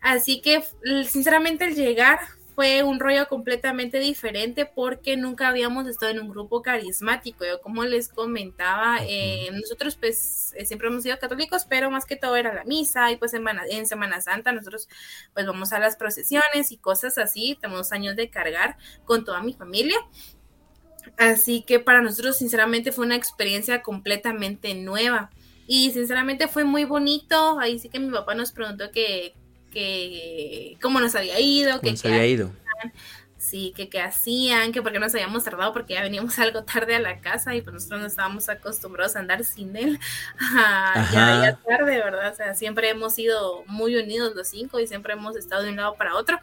Así 0.00 0.40
que 0.40 0.62
sinceramente 1.08 1.64
el 1.66 1.74
llegar 1.74 2.20
fue 2.56 2.82
un 2.82 2.98
rollo 2.98 3.28
completamente 3.28 4.00
diferente 4.00 4.64
porque 4.64 5.18
nunca 5.18 5.48
habíamos 5.48 5.86
estado 5.86 6.12
en 6.12 6.20
un 6.20 6.30
grupo 6.30 6.62
carismático. 6.62 7.44
Yo 7.44 7.60
como 7.60 7.84
les 7.84 8.08
comentaba, 8.08 8.96
eh, 9.02 9.50
nosotros 9.52 9.96
pues 9.96 10.54
eh, 10.56 10.64
siempre 10.64 10.88
hemos 10.88 11.02
sido 11.02 11.18
católicos, 11.18 11.66
pero 11.68 11.90
más 11.90 12.06
que 12.06 12.16
todo 12.16 12.34
era 12.34 12.54
la 12.54 12.64
misa 12.64 13.12
y 13.12 13.18
pues 13.18 13.34
en, 13.34 13.44
en, 13.70 13.86
Semana 13.86 14.22
Santa 14.22 14.52
nosotros 14.52 14.88
pues 15.34 15.46
vamos 15.46 15.74
a 15.74 15.78
las 15.78 15.96
procesiones 15.96 16.72
y 16.72 16.78
cosas 16.78 17.18
así. 17.18 17.58
Tenemos 17.60 17.92
años 17.92 18.16
de 18.16 18.30
cargar 18.30 18.78
con 19.04 19.22
toda 19.26 19.42
mi 19.42 19.52
familia. 19.52 19.98
Así 21.18 21.60
que 21.60 21.78
para 21.78 22.00
nosotros 22.00 22.38
sinceramente 22.38 22.90
fue 22.90 23.04
una 23.04 23.16
experiencia 23.16 23.82
completamente 23.82 24.74
nueva. 24.74 25.30
Y 25.66 25.90
sinceramente 25.90 26.48
fue 26.48 26.64
muy 26.64 26.84
bonito. 26.84 27.60
Ahí 27.60 27.78
sí 27.78 27.90
que 27.90 28.00
mi 28.00 28.10
papá 28.10 28.34
nos 28.34 28.52
preguntó 28.52 28.90
que 28.92 29.34
que 29.76 30.78
cómo 30.80 31.00
nos 31.00 31.14
había 31.14 31.38
ido, 31.38 31.82
que 31.82 31.94
había 32.02 32.26
ido. 32.26 32.50
Sí, 33.36 33.74
que 33.76 33.90
qué 33.90 34.00
hacían, 34.00 34.72
que 34.72 34.80
por 34.80 34.90
qué 34.90 34.98
nos 34.98 35.14
habíamos 35.14 35.44
tardado 35.44 35.74
porque 35.74 35.92
ya 35.92 36.02
veníamos 36.02 36.38
algo 36.38 36.64
tarde 36.64 36.94
a 36.94 36.98
la 36.98 37.20
casa 37.20 37.54
y 37.54 37.60
pues 37.60 37.74
nosotros 37.74 38.00
no 38.00 38.06
estábamos 38.06 38.48
acostumbrados 38.48 39.16
a 39.16 39.18
andar 39.18 39.44
sin 39.44 39.76
él. 39.76 40.00
ya, 41.12 41.12
ya 41.12 41.58
tarde, 41.68 41.98
¿verdad? 41.98 42.32
O 42.32 42.34
sea, 42.34 42.54
siempre 42.54 42.88
hemos 42.88 43.14
sido 43.14 43.64
muy 43.66 43.96
unidos 43.96 44.34
los 44.34 44.48
cinco 44.48 44.80
y 44.80 44.86
siempre 44.86 45.12
hemos 45.12 45.36
estado 45.36 45.62
de 45.62 45.70
un 45.70 45.76
lado 45.76 45.94
para 45.96 46.14
otro. 46.14 46.40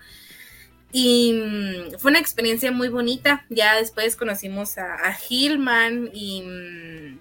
Y 0.91 1.33
mm, 1.33 1.97
fue 1.97 2.11
una 2.11 2.19
experiencia 2.19 2.71
muy 2.71 2.89
bonita. 2.89 3.47
Ya 3.49 3.77
después 3.77 4.15
conocimos 4.15 4.77
a, 4.77 4.93
a 4.93 5.17
Hillman 5.27 6.11
y 6.13 6.43
mm, 6.43 7.19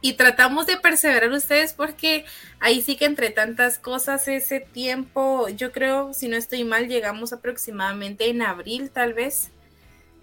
y 0.00 0.14
tratamos 0.14 0.66
de 0.66 0.76
perseverar 0.76 1.30
ustedes 1.32 1.72
porque 1.72 2.24
ahí 2.60 2.82
sí 2.82 2.96
que 2.96 3.06
entre 3.06 3.30
tantas 3.30 3.78
cosas 3.78 4.28
ese 4.28 4.60
tiempo, 4.60 5.48
yo 5.48 5.72
creo, 5.72 6.12
si 6.12 6.28
no 6.28 6.36
estoy 6.36 6.64
mal, 6.64 6.88
llegamos 6.88 7.32
aproximadamente 7.32 8.28
en 8.28 8.42
abril 8.42 8.90
tal 8.90 9.14
vez. 9.14 9.50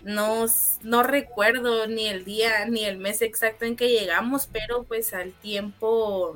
No, 0.03 0.45
no 0.81 1.03
recuerdo 1.03 1.87
ni 1.87 2.07
el 2.07 2.25
día 2.25 2.65
ni 2.65 2.83
el 2.83 2.97
mes 2.97 3.21
exacto 3.21 3.65
en 3.65 3.75
que 3.75 3.89
llegamos, 3.89 4.47
pero 4.51 4.83
pues 4.83 5.13
al 5.13 5.31
tiempo 5.31 6.35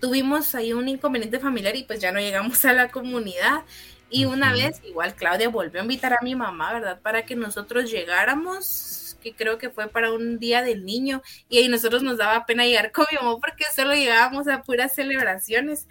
tuvimos 0.00 0.54
ahí 0.54 0.72
un 0.72 0.88
inconveniente 0.88 1.38
familiar 1.38 1.76
y 1.76 1.84
pues 1.84 2.00
ya 2.00 2.12
no 2.12 2.20
llegamos 2.20 2.64
a 2.64 2.72
la 2.72 2.90
comunidad. 2.90 3.62
Y 4.10 4.26
una 4.26 4.52
vez, 4.52 4.80
igual 4.84 5.14
Claudia 5.14 5.48
volvió 5.48 5.80
a 5.80 5.84
invitar 5.84 6.12
a 6.12 6.22
mi 6.22 6.34
mamá, 6.34 6.72
¿verdad? 6.72 7.00
Para 7.00 7.24
que 7.24 7.36
nosotros 7.36 7.90
llegáramos 7.90 9.03
que 9.24 9.32
creo 9.34 9.58
que 9.58 9.70
fue 9.70 9.88
para 9.88 10.12
un 10.12 10.38
día 10.38 10.62
del 10.62 10.84
niño, 10.84 11.22
y 11.48 11.58
ahí 11.58 11.68
nosotros 11.68 12.04
nos 12.04 12.18
daba 12.18 12.46
pena 12.46 12.64
llegar 12.64 12.92
con 12.92 13.06
mi 13.10 13.16
mamá 13.16 13.38
porque 13.40 13.64
solo 13.74 13.94
llegábamos 13.94 14.46
a 14.46 14.62
puras 14.62 14.94
celebraciones. 14.94 15.88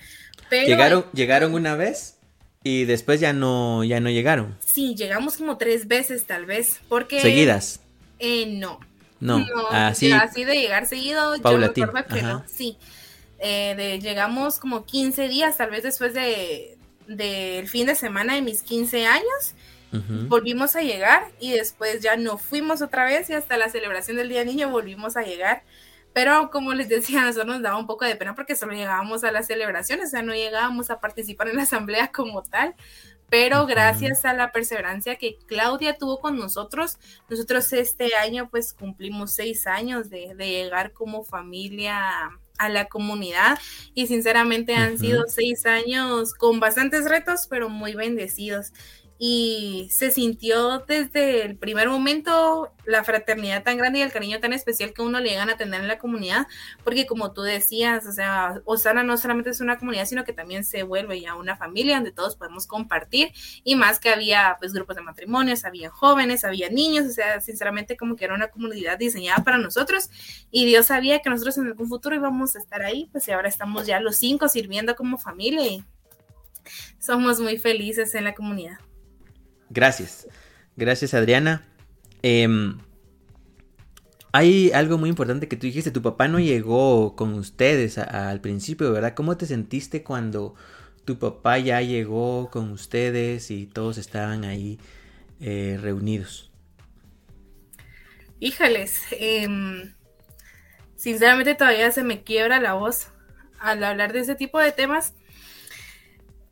Pero, 0.49 0.67
¿Llegaron, 0.67 1.05
¿Llegaron 1.13 1.53
una 1.53 1.75
vez? 1.75 2.17
Y 2.63 2.85
después 2.85 3.19
ya 3.19 3.33
no, 3.33 3.83
ya 3.83 3.99
no 3.99 4.09
llegaron. 4.09 4.57
Sí, 4.65 4.95
llegamos 4.95 5.35
como 5.35 5.57
tres 5.57 5.87
veces 5.87 6.25
tal 6.25 6.45
vez, 6.45 6.79
porque... 6.87 7.19
¿Seguidas? 7.19 7.81
Eh, 8.19 8.45
no. 8.45 8.79
No, 9.19 9.45
así, 9.71 10.11
así 10.11 10.43
de 10.43 10.55
llegar 10.55 10.85
seguido, 10.85 11.35
yo 11.37 11.57
me 11.57 11.67
acuerdo 11.69 12.05
que 12.07 12.21
no, 12.21 12.43
sí. 12.45 12.77
Eh, 13.39 13.73
de, 13.77 13.99
llegamos 13.99 14.59
como 14.59 14.85
15 14.85 15.29
días, 15.29 15.55
tal 15.57 15.69
vez 15.71 15.83
después 15.83 16.13
de 16.13 16.77
del 17.07 17.67
fin 17.67 17.85
de 17.85 17.95
semana 17.95 18.35
de 18.35 18.41
mis 18.41 18.61
15 18.61 19.05
años, 19.05 19.53
Volvimos 20.27 20.75
a 20.75 20.82
llegar 20.82 21.32
y 21.39 21.51
después 21.51 22.01
ya 22.01 22.17
no 22.17 22.38
fuimos 22.38 22.82
otra 22.82 23.06
vez 23.06 23.29
y 23.29 23.34
hasta 23.34 23.58
la 23.58 23.69
celebración 23.69 24.17
del 24.17 24.29
Día 24.29 24.43
Niño 24.43 24.69
volvimos 24.69 25.17
a 25.17 25.23
llegar. 25.23 25.63
Pero 26.13 26.51
como 26.51 26.73
les 26.73 26.89
decía, 26.89 27.21
a 27.21 27.25
nosotros 27.25 27.47
nos 27.47 27.62
daba 27.62 27.77
un 27.77 27.88
poco 27.88 28.06
de 28.06 28.15
pena 28.15 28.36
porque 28.36 28.56
solo 28.56 28.73
llegábamos 28.73 29.23
a 29.23 29.32
las 29.32 29.47
celebraciones, 29.47 30.08
o 30.08 30.12
sea, 30.12 30.21
no 30.21 30.34
llegábamos 30.34 30.89
a 30.91 30.99
participar 30.99 31.49
en 31.49 31.58
la 31.58 31.63
asamblea 31.63 32.12
como 32.12 32.43
tal. 32.43 32.75
Pero 33.29 33.65
gracias 33.65 34.25
a 34.25 34.34
la 34.34 34.51
perseverancia 34.51 35.15
que 35.15 35.39
Claudia 35.47 35.97
tuvo 35.97 36.19
con 36.19 36.38
nosotros, 36.38 36.99
nosotros 37.27 37.73
este 37.73 38.15
año 38.15 38.47
pues 38.51 38.73
cumplimos 38.73 39.32
seis 39.32 39.65
años 39.65 40.12
de, 40.12 40.36
llegar 40.38 40.93
como 40.93 41.23
familia 41.23 42.29
a 42.60 42.69
la 42.69 42.86
comunidad 42.86 43.58
y 43.95 44.06
sinceramente 44.06 44.75
han 44.75 44.99
sido 44.99 45.23
seis 45.27 45.65
años 45.65 46.36
con 46.36 46.60
bastantes 46.60 47.10
retos, 47.10 47.47
pero 47.49 47.69
muy 47.69 47.95
bendecidos 47.95 48.71
y 49.17 49.88
se 49.91 50.12
sintió 50.12 50.80
desde 50.80 51.45
el 51.45 51.56
primer 51.56 51.88
momento 51.88 52.73
la 52.86 53.04
fraternidad 53.04 53.63
tan 53.63 53.78
grande 53.78 53.99
y 53.99 54.02
el 54.02 54.12
cariño 54.12 54.39
tan 54.39 54.54
especial 54.54 54.93
que 54.93 55.02
uno 55.02 55.19
le 55.19 55.30
llegan 55.30 55.49
a 55.49 55.56
tener 55.56 55.82
en 55.82 55.88
la 55.88 55.97
comunidad, 55.97 56.47
porque 56.84 57.06
como 57.06 57.32
tú 57.32 57.41
decías, 57.41 58.06
o 58.06 58.12
sea, 58.12 58.62
Osana 58.65 59.04
no 59.04 59.15
solamente 59.17 59.52
es 59.52 59.62
una 59.62 59.78
comunidad, 59.78 60.06
sino 60.06 60.23
que 60.23 60.34
también 60.34 60.63
se 60.65 60.84
vuelve 60.84 61.21
ya 61.21 61.36
una 61.36 61.56
familia 61.56 61.95
donde 61.95 62.12
todos 62.12 62.36
podemos 62.36 62.67
compartir 62.67 63.32
y 63.63 63.76
más 63.76 63.99
que 63.99 64.10
había 64.10 64.58
pues 64.60 64.73
grupos 64.73 64.95
de 64.95 65.04
matrimonios, 65.04 65.63
había 65.63 65.89
jóvenes, 65.89 66.43
había 66.43 66.69
niños, 66.69 67.06
o 67.06 67.12
sea, 67.12 67.39
sinceramente 67.39 67.95
como 67.95 68.15
que 68.15 68.26
era 68.26 68.34
una 68.34 68.49
comunidad 68.49 68.97
diseñada 68.97 69.43
para 69.43 69.58
nosotros 69.58 70.10
y 70.52 70.65
Dios 70.65 70.88
sabía 70.88 71.19
que 71.19 71.30
nosotros 71.30 71.58
en 71.58 71.67
algún 71.67 71.88
futuro 71.88 72.15
íbamos 72.15 72.56
a 72.56 72.60
estar 72.60 72.82
ahí, 72.82 73.08
pues 73.12 73.28
y 73.28 73.32
ahora 73.32 73.47
estamos 73.47 73.88
ya 73.88 73.99
los 73.99 74.17
cinco 74.17 74.49
sirviendo 74.49 74.95
como 74.95 75.17
familia 75.17 75.65
y 75.65 75.84
somos 76.99 77.39
muy 77.39 77.58
felices 77.58 78.15
en 78.15 78.26
la 78.26 78.34
comunidad. 78.34 78.80
Gracias. 79.73 80.27
Gracias, 80.75 81.15
Adriana. 81.15 81.65
Em, 82.21 82.77
hay 84.31 84.71
algo 84.71 84.99
muy 84.99 85.09
importante 85.09 85.47
que 85.47 85.57
tú 85.57 85.65
dijiste, 85.65 85.89
tu 85.89 86.01
papá 86.01 86.27
no 86.27 86.39
llegó 86.39 87.15
con 87.15 87.33
ustedes 87.33 87.97
al 87.97 88.39
principio, 88.39 88.91
¿verdad? 88.91 89.15
¿Cómo 89.15 89.36
te 89.36 89.47
sentiste 89.47 90.03
cuando 90.03 90.55
tu 91.05 91.17
papá 91.17 91.57
ya 91.57 91.81
llegó 91.81 92.49
con 92.51 92.71
ustedes 92.71 93.49
y 93.49 93.65
todos 93.65 93.97
estaban 93.97 94.45
ahí 94.45 94.79
eh, 95.39 95.79
reunidos? 95.81 96.51
Híjales, 98.39 99.01
em, 99.12 99.93
sinceramente 100.95 101.55
todavía 101.55 101.91
se 101.91 102.03
me 102.03 102.23
quiebra 102.23 102.59
la 102.59 102.73
voz 102.73 103.07
al 103.59 103.83
hablar 103.83 104.13
de 104.13 104.19
ese 104.19 104.36
tipo 104.36 104.59
de 104.59 104.71
temas. 104.71 105.15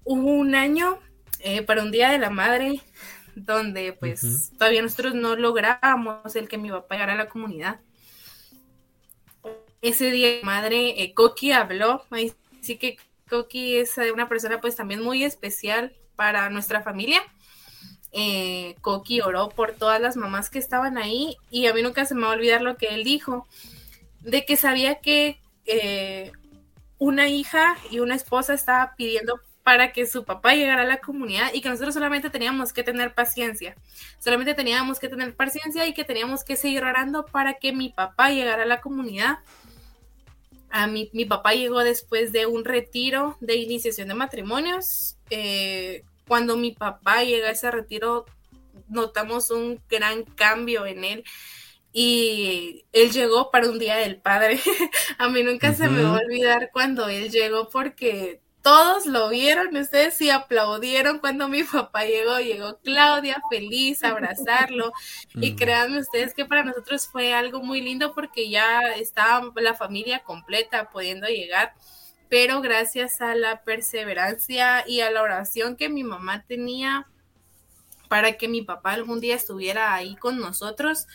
Hubo 0.03 0.31
un 0.31 0.55
año 0.55 0.99
eh, 1.39 1.61
para 1.61 1.83
un 1.83 1.91
Día 1.91 2.09
de 2.09 2.19
la 2.19 2.29
Madre 2.29 2.81
donde 3.35 3.93
pues 3.93 4.51
todavía 4.57 4.81
nosotros 4.81 5.13
no 5.13 5.35
lográbamos 5.35 6.35
el 6.35 6.47
que 6.47 6.57
mi 6.57 6.69
papá 6.69 6.95
llegara 6.95 7.13
a 7.13 7.17
la 7.17 7.29
comunidad. 7.29 7.79
Ese 9.81 10.11
día 10.11 10.37
mi 10.37 10.43
madre, 10.43 11.01
eh, 11.01 11.13
Coqui 11.13 11.51
habló, 11.51 12.05
así 12.59 12.77
que 12.77 12.97
Coqui 13.29 13.77
es 13.77 13.97
una 14.13 14.29
persona 14.29 14.61
pues 14.61 14.75
también 14.75 15.01
muy 15.01 15.23
especial 15.23 15.95
para 16.15 16.49
nuestra 16.49 16.83
familia. 16.83 17.21
Eh, 18.11 18.75
Coqui 18.81 19.21
oró 19.21 19.49
por 19.49 19.71
todas 19.71 20.01
las 20.01 20.17
mamás 20.17 20.49
que 20.49 20.59
estaban 20.59 20.97
ahí 20.97 21.37
y 21.49 21.67
a 21.67 21.73
mí 21.73 21.81
nunca 21.81 22.05
se 22.05 22.13
me 22.13 22.23
va 22.23 22.29
a 22.29 22.35
olvidar 22.35 22.61
lo 22.61 22.77
que 22.77 22.87
él 22.87 23.03
dijo, 23.03 23.47
de 24.19 24.45
que 24.45 24.57
sabía 24.57 24.99
que 24.99 25.41
eh, 25.65 26.31
una 26.97 27.29
hija 27.29 27.77
y 27.89 27.99
una 27.99 28.15
esposa 28.15 28.53
estaba 28.53 28.93
pidiendo 28.95 29.39
para 29.63 29.91
que 29.91 30.05
su 30.05 30.23
papá 30.23 30.55
llegara 30.55 30.81
a 30.81 30.85
la 30.85 30.97
comunidad 30.97 31.53
y 31.53 31.61
que 31.61 31.69
nosotros 31.69 31.93
solamente 31.93 32.29
teníamos 32.29 32.73
que 32.73 32.83
tener 32.83 33.13
paciencia, 33.13 33.75
solamente 34.19 34.53
teníamos 34.53 34.99
que 34.99 35.09
tener 35.09 35.35
paciencia 35.35 35.85
y 35.87 35.93
que 35.93 36.03
teníamos 36.03 36.43
que 36.43 36.55
seguir 36.55 36.83
orando 36.83 37.25
para 37.25 37.55
que 37.55 37.73
mi 37.73 37.89
papá 37.89 38.29
llegara 38.29 38.63
a 38.63 38.67
la 38.67 38.81
comunidad 38.81 39.39
a 40.71 40.87
mi, 40.87 41.09
mi 41.13 41.25
papá 41.25 41.53
llegó 41.53 41.83
después 41.83 42.31
de 42.31 42.45
un 42.45 42.63
retiro 42.65 43.37
de 43.41 43.55
iniciación 43.55 44.07
de 44.07 44.13
matrimonios. 44.13 45.17
Eh, 45.29 46.03
cuando 46.27 46.57
mi 46.57 46.71
papá 46.71 47.23
llega 47.23 47.49
a 47.49 47.51
ese 47.51 47.69
retiro, 47.69 48.25
notamos 48.87 49.51
un 49.51 49.81
gran 49.89 50.23
cambio 50.23 50.85
en 50.85 51.03
él 51.03 51.23
y 51.93 52.85
él 52.93 53.11
llegó 53.11 53.51
para 53.51 53.69
un 53.69 53.79
día 53.79 53.97
del 53.97 54.15
padre. 54.17 54.59
a 55.17 55.27
mí 55.27 55.43
nunca 55.43 55.73
se 55.73 55.89
me 55.89 56.03
va 56.03 56.15
a 56.15 56.21
olvidar 56.21 56.69
cuando 56.71 57.09
él 57.09 57.29
llegó 57.29 57.69
porque 57.69 58.39
todos 58.61 59.07
lo 59.07 59.29
vieron, 59.29 59.75
ustedes 59.75 60.15
sí 60.15 60.29
aplaudieron 60.29 61.19
cuando 61.19 61.47
mi 61.47 61.63
papá 61.71 62.05
llegó, 62.05 62.39
llegó 62.39 62.77
Claudia 62.83 63.41
feliz 63.49 64.03
a 64.03 64.09
abrazarlo. 64.09 64.93
Y 65.35 65.55
créanme 65.55 65.99
ustedes 65.99 66.33
que 66.33 66.45
para 66.45 66.63
nosotros 66.63 67.07
fue 67.07 67.33
algo 67.33 67.61
muy 67.63 67.81
lindo 67.81 68.13
porque 68.13 68.49
ya 68.49 68.81
estaba 68.95 69.51
la 69.55 69.73
familia 69.73 70.19
completa 70.19 70.89
pudiendo 70.89 71.27
llegar, 71.27 71.73
pero 72.29 72.61
gracias 72.61 73.21
a 73.21 73.35
la 73.35 73.63
perseverancia 73.63 74.85
y 74.87 75.01
a 75.01 75.11
la 75.11 75.21
oración 75.21 75.75
que 75.75 75.89
mi 75.89 76.03
mamá 76.03 76.45
tenía 76.47 77.07
para 78.07 78.33
que 78.33 78.47
mi 78.47 78.61
papá 78.61 78.91
algún 78.91 79.21
día 79.21 79.35
estuviera 79.35 79.93
ahí 79.93 80.17
con 80.17 80.37
nosotros, 80.37 81.07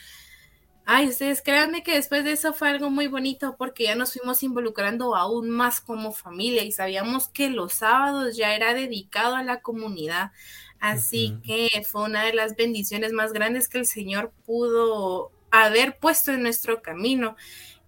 Ay, 0.88 1.08
ustedes 1.08 1.42
créanme 1.42 1.82
que 1.82 1.94
después 1.94 2.22
de 2.24 2.30
eso 2.32 2.52
fue 2.54 2.68
algo 2.68 2.90
muy 2.90 3.08
bonito 3.08 3.56
porque 3.58 3.84
ya 3.84 3.96
nos 3.96 4.12
fuimos 4.12 4.42
involucrando 4.44 5.16
aún 5.16 5.50
más 5.50 5.80
como 5.80 6.12
familia 6.12 6.62
y 6.62 6.70
sabíamos 6.70 7.26
que 7.28 7.50
los 7.50 7.72
sábados 7.74 8.36
ya 8.36 8.54
era 8.54 8.72
dedicado 8.72 9.34
a 9.34 9.42
la 9.42 9.60
comunidad. 9.62 10.30
Así 10.78 11.38
que 11.44 11.68
fue 11.90 12.04
una 12.04 12.22
de 12.24 12.34
las 12.34 12.54
bendiciones 12.54 13.12
más 13.12 13.32
grandes 13.32 13.68
que 13.68 13.78
el 13.78 13.86
Señor 13.86 14.32
pudo 14.44 15.32
haber 15.50 15.98
puesto 15.98 16.32
en 16.32 16.42
nuestro 16.42 16.82
camino. 16.82 17.34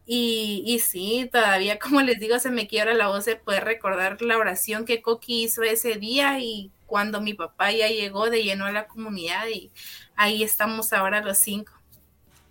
Y, 0.07 0.65
y 0.67 0.81
sí, 0.81 1.29
todavía, 1.33 1.79
como 1.81 2.03
les 2.03 2.21
digo, 2.21 2.39
se 2.41 2.51
me 2.51 2.69
quiebra 2.69 2.95
la 2.95 3.09
voz 3.09 3.27
de 3.27 3.37
poder 3.37 3.65
recordar 3.65 4.23
la 4.23 4.39
oración 4.39 4.85
que 4.87 5.03
Coqui 5.03 5.45
hizo 5.45 5.63
ese 5.65 5.97
día 5.97 6.41
y 6.41 6.73
cuando 6.87 7.21
mi 7.21 7.35
papá 7.35 7.73
ya 7.73 7.89
llegó 7.89 8.31
de 8.31 8.43
lleno 8.45 8.67
a 8.67 8.73
la 8.73 8.89
comunidad 8.89 9.49
y 9.49 9.73
ahí 10.17 10.43
estamos 10.45 10.93
ahora 10.95 11.23
los 11.23 11.39
cinco. 11.39 11.78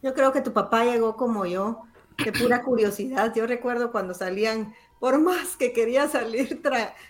Yo 0.01 0.13
creo 0.13 0.31
que 0.31 0.41
tu 0.41 0.53
papá 0.53 0.85
llegó 0.85 1.15
como 1.15 1.45
yo, 1.45 1.83
de 2.23 2.31
pura 2.31 2.61
curiosidad. 2.63 3.33
Yo 3.35 3.47
recuerdo 3.47 3.91
cuando 3.91 4.13
salían, 4.13 4.73
por 4.99 5.19
más 5.19 5.57
que 5.57 5.73
quería 5.73 6.07
salir 6.07 6.61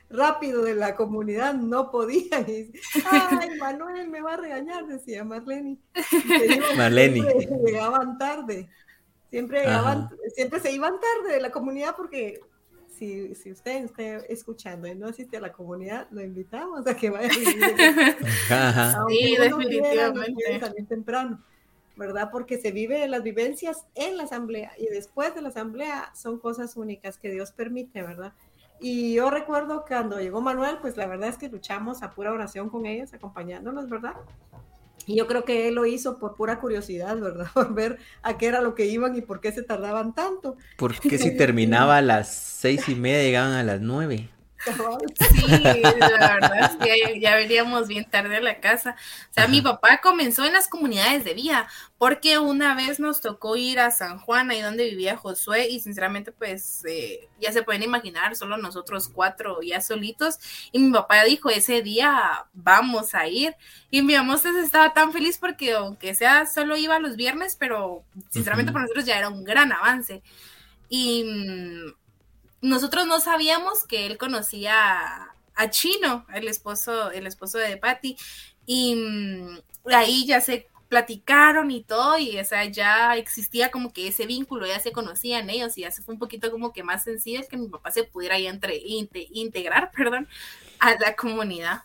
rápido 0.09 0.63
de 0.63 0.75
la 0.75 0.95
comunidad, 0.95 1.53
no 1.53 1.91
podía. 1.91 2.45
Ay, 3.05 3.49
Manuel 3.59 4.09
me 4.09 4.21
va 4.21 4.33
a 4.33 4.37
regañar, 4.37 4.85
decía 4.87 5.23
Marlene. 5.23 5.77
Marlene. 6.77 7.21
Llegaban 7.65 8.17
tarde. 8.17 8.69
Siempre, 9.29 9.65
siempre 10.35 10.59
se 10.61 10.71
iban 10.71 10.93
tarde 10.99 11.35
de 11.35 11.41
la 11.41 11.51
comunidad 11.51 11.95
porque 11.97 12.39
si, 12.97 13.35
si, 13.35 13.51
usted 13.51 13.83
está 13.83 14.03
escuchando 14.29 14.87
y 14.87 14.95
no 14.95 15.07
asiste 15.07 15.37
a 15.37 15.41
la 15.41 15.51
comunidad, 15.51 16.07
lo 16.11 16.23
invitamos 16.23 16.87
a 16.87 16.95
que 16.95 17.09
vaya 17.09 17.27
a 17.27 17.37
vivir. 17.37 17.75
Sí, 19.09 19.35
definitivamente. 19.37 20.59
salir 20.59 20.87
temprano. 20.87 21.43
¿Verdad? 21.97 22.29
Porque 22.31 22.57
se 22.57 22.71
vive 22.71 23.07
las 23.07 23.23
vivencias 23.23 23.85
en 23.95 24.17
la 24.17 24.23
asamblea 24.23 24.71
y 24.77 24.85
después 24.87 25.35
de 25.35 25.41
la 25.41 25.49
asamblea 25.49 26.11
son 26.13 26.39
cosas 26.39 26.77
únicas 26.77 27.17
que 27.17 27.31
Dios 27.31 27.51
permite, 27.51 28.01
¿verdad? 28.01 28.33
Y 28.79 29.15
yo 29.15 29.29
recuerdo 29.31 29.83
cuando 29.87 30.19
llegó 30.19 30.39
Manuel, 30.39 30.77
pues 30.79 30.97
la 30.97 31.07
verdad 31.07 31.29
es 31.29 31.37
que 31.37 31.49
luchamos 31.49 32.03
a 32.03 32.11
pura 32.11 32.31
oración 32.31 32.69
con 32.69 32.85
ellos, 32.85 33.13
acompañándolos, 33.13 33.89
¿verdad? 33.89 34.13
Y 35.07 35.15
yo 35.15 35.25
creo 35.25 35.45
que 35.45 35.69
él 35.69 35.75
lo 35.75 35.85
hizo 35.85 36.19
por 36.19 36.35
pura 36.35 36.59
curiosidad, 36.59 37.17
¿verdad? 37.17 37.47
Por 37.53 37.73
ver 37.73 37.97
a 38.21 38.37
qué 38.37 38.47
era 38.47 38.61
lo 38.61 38.75
que 38.75 38.85
iban 38.85 39.15
y 39.15 39.21
por 39.21 39.39
qué 39.39 39.51
se 39.53 39.63
tardaban 39.63 40.13
tanto. 40.13 40.57
Porque 40.77 41.17
si 41.17 41.35
terminaba 41.35 41.97
a 41.97 42.01
las 42.01 42.27
seis 42.27 42.87
y 42.89 42.95
media, 42.95 43.23
llegaban 43.23 43.53
a 43.53 43.63
las 43.63 43.79
nueve. 43.79 44.29
Sí, 45.29 45.81
la 45.81 46.39
verdad 46.39 46.77
es 46.81 47.21
ya, 47.21 47.35
veníamos 47.35 47.87
bien 47.87 48.05
tarde 48.09 48.37
a 48.37 48.41
la 48.41 48.59
casa. 48.59 48.95
O 49.29 49.33
sea, 49.33 49.47
mi 49.47 49.61
papá 49.61 49.99
comenzó 50.01 50.45
en 50.45 50.53
las 50.53 50.67
comunidades 50.67 51.23
de 51.23 51.33
vida, 51.33 51.67
porque 51.97 52.37
una 52.37 52.75
vez 52.75 52.99
nos 52.99 53.21
tocó 53.21 53.55
ir 53.55 53.79
a 53.79 53.91
San 53.91 54.19
Juan, 54.19 54.49
ahí 54.51 54.61
donde 54.61 54.89
vivía 54.89 55.17
Josué, 55.17 55.67
y 55.69 55.79
sinceramente, 55.79 56.31
pues 56.31 56.83
eh, 56.85 57.27
ya 57.39 57.51
se 57.51 57.63
pueden 57.63 57.83
imaginar, 57.83 58.35
solo 58.35 58.57
nosotros 58.57 59.09
cuatro 59.09 59.61
ya 59.61 59.81
solitos. 59.81 60.37
Y 60.71 60.79
mi 60.79 60.91
papá 60.91 61.23
dijo, 61.23 61.49
ese 61.49 61.81
día 61.81 62.45
vamos 62.53 63.15
a 63.15 63.27
ir. 63.27 63.55
Y 63.89 64.01
mi 64.01 64.15
mamá 64.15 64.35
estaba 64.35 64.93
tan 64.93 65.13
feliz 65.13 65.37
porque, 65.37 65.73
aunque 65.73 66.15
sea, 66.15 66.45
solo 66.45 66.77
iba 66.77 66.99
los 66.99 67.15
viernes, 67.15 67.55
pero 67.55 68.03
sinceramente 68.29 68.71
para 68.71 68.83
nosotros 68.83 69.05
ya 69.05 69.17
era 69.17 69.29
un 69.29 69.43
gran 69.43 69.71
avance. 69.71 70.21
Y 70.89 71.25
nosotros 72.61 73.05
no 73.07 73.19
sabíamos 73.19 73.83
que 73.85 74.05
él 74.05 74.17
conocía 74.17 75.29
a, 75.55 75.69
Chino, 75.69 76.25
el 76.33 76.47
esposo, 76.47 77.11
el 77.11 77.27
esposo 77.27 77.57
de 77.57 77.77
Patty, 77.77 78.15
y 78.65 78.95
mm, 78.95 79.59
ahí 79.93 80.25
ya 80.25 80.41
se 80.41 80.67
platicaron 80.89 81.69
y 81.71 81.83
todo, 81.83 82.17
y 82.17 82.37
o 82.39 82.45
sea, 82.45 82.65
ya 82.65 83.15
existía 83.17 83.71
como 83.71 83.91
que 83.91 84.07
ese 84.07 84.25
vínculo, 84.25 84.65
ya 84.65 84.79
se 84.79 84.91
conocían 84.91 85.49
ellos, 85.49 85.77
y 85.77 85.81
ya 85.81 85.91
se 85.91 86.01
fue 86.01 86.13
un 86.13 86.19
poquito 86.19 86.51
como 86.51 86.73
que 86.73 86.83
más 86.83 87.03
sencillo 87.03 87.41
que 87.49 87.57
mi 87.57 87.67
papá 87.67 87.91
se 87.91 88.03
pudiera 88.03 88.39
ya 88.39 88.49
entre, 88.49 88.81
integrar, 89.31 89.91
perdón, 89.95 90.27
a 90.79 90.95
la 90.95 91.15
comunidad, 91.15 91.81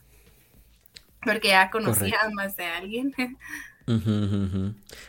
porque 1.22 1.48
ya 1.48 1.70
conocía 1.70 2.18
más 2.32 2.56
de 2.56 2.66
alguien. 2.66 3.14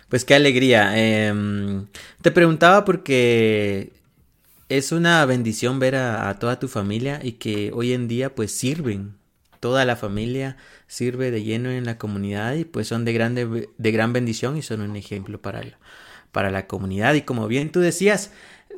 Pues 0.10 0.26
qué 0.26 0.34
alegría. 0.34 0.98
Em, 0.98 1.86
te 2.24 2.32
preguntaba 2.32 2.84
porque 2.84 3.94
es 4.78 4.92
una 4.92 5.24
bendición 5.26 5.78
ver 5.78 5.96
a, 5.96 6.34
toda 6.40 6.58
tu 6.58 6.68
familia 6.68 7.20
y 7.22 7.34
que 7.34 7.72
hoy 7.74 7.94
en 7.94 8.08
día 8.08 8.34
pues 8.34 8.52
sirven. 8.52 9.16
Toda 9.60 9.86
la 9.86 9.96
familia 9.96 10.58
sirve 10.88 11.30
de 11.30 11.44
lleno 11.44 11.70
en 11.70 11.86
la 11.86 11.98
comunidad 12.00 12.56
y 12.56 12.66
pues 12.66 12.88
son 12.88 13.06
de, 13.06 13.14
grande, 13.14 13.70
de 13.78 13.92
gran 13.92 14.14
bendición 14.14 14.58
y 14.58 14.64
son 14.64 14.82
un 14.82 14.96
ejemplo 14.96 15.40
para 15.40 15.62
la, 15.62 15.78
para 16.32 16.50
la 16.50 16.66
comunidad. 16.66 17.14
Y 17.14 17.22
como 17.22 17.48
bien 17.48 17.72
tú 17.72 17.82
decías, 17.82 18.32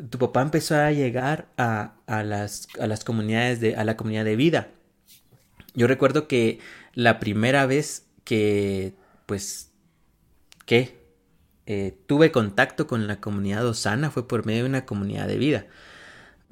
tu 0.10 0.20
papá 0.20 0.42
empezó 0.42 0.76
a 0.76 0.92
llegar 0.92 1.48
a, 1.58 1.94
las, 2.08 2.68
a 2.78 2.88
las 2.88 3.06
comunidades 3.06 3.62
de, 3.62 3.76
a 3.76 3.86
la 3.86 3.96
comunidad 3.96 4.26
de 4.26 4.36
vida. 4.36 4.68
Yo 5.76 5.88
recuerdo 5.88 6.28
que 6.28 6.60
la 6.94 7.20
primera 7.20 7.66
vez 7.66 8.06
que 8.26 8.94
pues 9.26 9.72
¿qué? 10.66 11.06
Eh, 11.68 11.98
tuve 12.06 12.32
contacto 12.32 12.86
con 12.86 13.08
la 13.08 13.20
comunidad 13.20 13.66
Osana 13.66 14.12
fue 14.12 14.28
por 14.28 14.46
medio 14.46 14.64
de 14.64 14.70
una 14.70 14.86
comunidad 14.86 15.28
de 15.28 15.38
vida, 15.38 15.66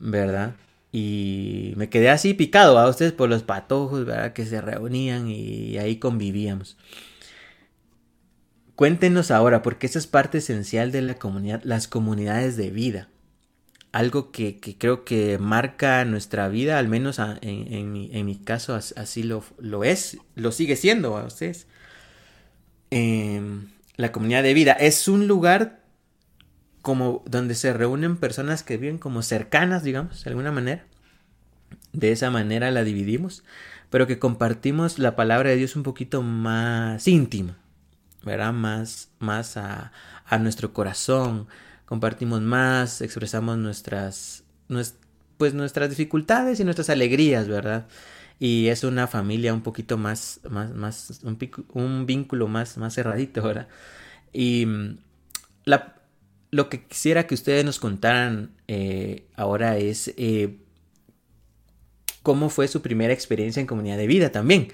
¿verdad? 0.04 0.56
Y 0.92 1.74
me 1.76 1.90
quedé 1.90 2.10
así 2.10 2.34
picado 2.36 2.78
a 2.78 2.88
ustedes 2.88 3.14
por 3.14 3.30
los 3.30 3.42
patojos, 3.44 4.06
¿verdad? 4.06 4.34
Que 4.34 4.46
se 4.46 4.62
reunían 4.62 5.28
y 5.28 5.78
ahí 5.78 5.98
convivíamos. 5.98 6.78
Cuéntenos 8.76 9.32
ahora, 9.32 9.62
porque 9.62 9.86
esa 9.88 10.00
es 10.00 10.08
parte 10.08 10.40
esencial 10.40 10.92
de 10.92 11.02
la 11.04 11.16
comunidad, 11.16 11.62
las 11.64 11.88
comunidades 11.88 12.58
de 12.58 12.72
vida. 12.72 13.08
Algo 13.92 14.32
que, 14.32 14.60
creo 14.80 15.06
que 15.06 15.38
marca 15.38 16.04
nuestra 16.06 16.48
vida, 16.50 16.80
al 16.80 16.88
menos 16.88 17.20
en, 17.42 17.92
mi, 17.92 18.36
caso 18.40 18.74
así 18.74 19.22
lo, 19.22 19.44
lo, 19.60 19.84
es, 19.84 20.18
lo 20.36 20.52
sigue 20.52 20.76
siendo 20.76 21.16
a 21.18 21.26
ustedes. 21.26 21.68
Eh, 22.90 23.42
la 23.96 24.12
comunidad 24.12 24.42
de 24.42 24.56
vida. 24.56 24.74
Es 24.74 25.08
un 25.08 25.28
lugar 25.28 25.83
como 26.84 27.24
donde 27.26 27.56
se 27.56 27.74
reúnen 27.74 28.18
personas 28.18 28.62
que 28.62 28.78
viven 28.78 29.00
como 29.00 29.24
cercanas, 29.24 29.84
digamos, 29.84 30.24
de 30.24 30.30
alguna 30.30 30.52
manera. 30.52 30.86
de 31.94 32.12
esa 32.12 32.30
manera 32.30 32.70
la 32.72 32.84
dividimos, 32.84 33.44
pero 33.90 34.06
que 34.08 34.20
compartimos 34.20 35.00
la 35.00 35.16
palabra 35.16 35.50
de 35.50 35.56
Dios 35.56 35.76
un 35.76 35.84
poquito 35.84 36.22
más 36.22 37.08
íntimo, 37.08 37.56
¿verdad? 38.24 38.54
Más, 38.54 39.10
más 39.20 39.58
a, 39.58 39.92
a 40.26 40.38
nuestro 40.40 40.74
corazón, 40.74 41.48
compartimos 41.86 42.42
más, 42.42 43.02
expresamos 43.02 43.58
nuestras, 43.58 44.44
pues 45.38 45.54
nuestras 45.54 45.90
dificultades 45.90 46.60
y 46.60 46.64
nuestras 46.64 46.90
alegrías, 46.90 47.48
¿verdad? 47.48 47.88
Y 48.40 48.68
es 48.68 48.84
una 48.84 49.08
familia 49.08 49.54
un 49.54 49.62
poquito 49.62 49.98
más, 49.98 50.42
más, 50.50 50.74
más, 50.74 51.22
un, 51.74 52.06
vínculo 52.06 52.48
más, 52.48 52.78
más 52.78 52.96
cerradito, 52.96 53.42
¿verdad? 53.42 53.68
Y 54.34 54.66
mm, 54.66 54.98
la, 55.66 55.96
lo 56.54 56.70
que 56.70 56.86
quisiera 56.86 57.26
que 57.26 57.34
ustedes 57.34 57.66
nos 57.66 57.80
contaran 57.80 58.52
eh, 58.68 59.28
ahora 59.36 59.78
es 59.78 60.14
eh, 60.18 60.60
cómo 62.22 62.50
fue 62.50 62.68
su 62.68 62.84
primera 62.84 63.12
experiencia 63.12 63.60
en 63.60 63.66
comunidad 63.66 63.98
de 63.98 64.06
vida 64.06 64.32
también. 64.32 64.68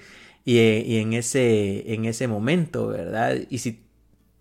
Y, 0.44 0.58
eh, 0.58 0.84
y, 0.86 0.98
en, 0.98 1.14
ese, 1.14 1.94
en 1.94 2.04
ese 2.04 2.28
momento, 2.28 2.88
¿verdad? 2.88 3.34
Y 3.48 3.58
si 3.58 3.82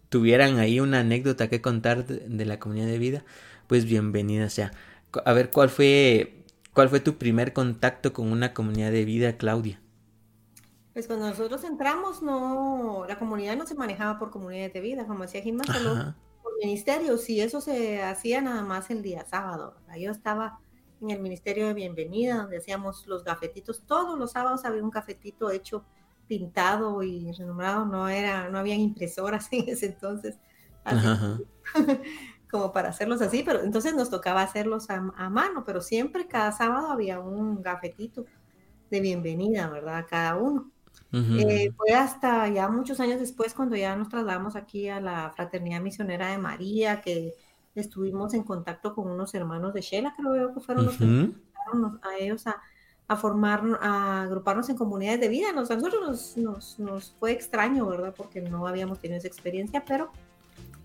tuvieran 0.10 0.60
ahí 0.60 0.82
una 0.82 1.00
anécdota 1.00 1.48
que 1.48 1.62
contar 1.62 2.06
de, 2.06 2.46
la 2.46 2.60
comunidad 2.60 2.88
de 2.88 2.98
vida, 2.98 3.24
pues 3.68 3.86
bienvenida 3.86 4.50
sea. 4.50 4.74
A 5.24 5.32
ver, 5.32 5.50
¿cuál 5.50 5.70
fue, 5.70 6.44
¿cuál 6.74 6.90
fue 6.90 7.00
tu 7.00 7.18
primer 7.18 7.54
contacto 7.54 8.12
con 8.12 8.34
una 8.34 8.54
comunidad 8.54 8.92
de 8.92 9.06
vida, 9.06 9.38
Claudia? 9.38 9.80
Pues 10.92 11.08
cuando 11.08 11.30
nosotros 11.30 11.64
entramos, 11.64 12.22
no, 12.22 13.06
la 13.08 13.18
comunidad 13.18 13.56
no 13.56 13.66
se 13.66 13.76
manejaba 13.76 14.20
por 14.20 14.30
comunidades 14.30 14.74
de 14.74 14.82
vida, 14.82 15.08
como 15.08 15.24
decía 15.24 15.42
Gilma, 15.42 15.64
solo 15.64 16.16
por 16.50 16.58
ministerios, 16.60 17.30
y 17.30 17.42
eso 17.42 17.62
se 17.62 18.02
hacía 18.02 18.42
nada 18.42 18.64
más 18.64 18.90
el 18.90 19.02
día 19.02 19.26
sábado. 19.26 19.76
Yo 19.98 20.12
estaba 20.12 20.60
en 21.02 21.12
el 21.12 21.20
Ministerio 21.20 21.68
de 21.68 21.74
Bienvenida, 21.74 22.38
donde 22.38 22.58
hacíamos 22.58 23.08
los 23.08 23.24
gafetitos. 23.24 23.84
Todos 23.86 24.18
los 24.18 24.32
sábados 24.32 24.66
había 24.66 24.84
un 24.84 24.92
cafetito 24.92 25.50
hecho 25.50 25.86
pintado 26.28 27.02
y 27.04 27.32
renombrado, 27.32 27.86
no 27.86 28.08
era, 28.08 28.50
no 28.50 28.60
habían 28.60 28.80
impresoras 28.80 29.48
en 29.52 29.70
ese 29.70 29.88
entonces, 29.88 30.38
como 32.52 32.72
para 32.72 32.90
hacerlos 32.90 33.22
así, 33.22 33.44
pero 33.44 33.62
entonces 33.62 33.96
nos 33.96 34.10
tocaba 34.10 34.42
hacerlos 34.42 34.90
a, 34.90 35.02
mano, 35.30 35.64
pero 35.66 35.82
siempre 35.82 36.28
cada 36.28 36.52
sábado 36.52 36.88
había 36.88 37.20
un 37.20 37.62
gafetito 37.62 38.26
de 38.90 39.00
bienvenida, 39.00 39.70
¿verdad? 39.70 40.06
Cada 40.10 40.36
uno. 40.36 40.72
Eh, 41.12 41.72
fue 41.76 41.92
hasta 41.94 42.48
ya 42.50 42.70
muchos 42.70 43.00
años 43.00 43.20
después 43.20 43.56
cuando 43.56 43.76
ya 43.76 43.96
nos 43.96 44.10
trasladamos 44.10 44.56
aquí 44.56 44.90
a 44.90 45.02
la 45.02 45.32
Fraternidad 45.36 45.82
Misionera 45.82 46.28
de 46.30 46.38
María, 46.38 47.02
que 47.02 47.34
estuvimos 47.74 48.34
en 48.34 48.44
contacto 48.44 48.94
con 48.94 49.08
unos 49.08 49.34
hermanos 49.34 49.74
de 49.74 49.82
Shela, 49.82 50.14
creo 50.16 50.54
que 50.54 50.60
fueron 50.60 50.86
los 50.86 50.98
que 50.98 51.06
nos 51.06 51.94
a 52.04 52.18
ellos 52.20 52.46
a, 52.46 52.58
a 53.08 53.16
formar, 53.16 53.64
a 53.82 54.22
agruparnos 54.24 54.70
en 54.70 54.78
comunidades 54.78 55.20
de 55.20 55.30
vida. 55.30 55.52
Nos, 55.52 55.72
a 55.72 55.76
nosotros 55.76 56.38
nos, 56.38 56.80
nos, 56.80 57.16
fue 57.20 57.32
extraño, 57.32 57.88
¿verdad? 57.88 58.14
Porque 58.16 58.42
no 58.42 58.68
habíamos 58.68 59.00
tenido 59.00 59.18
esa 59.18 59.28
experiencia, 59.28 59.84
pero 59.86 60.12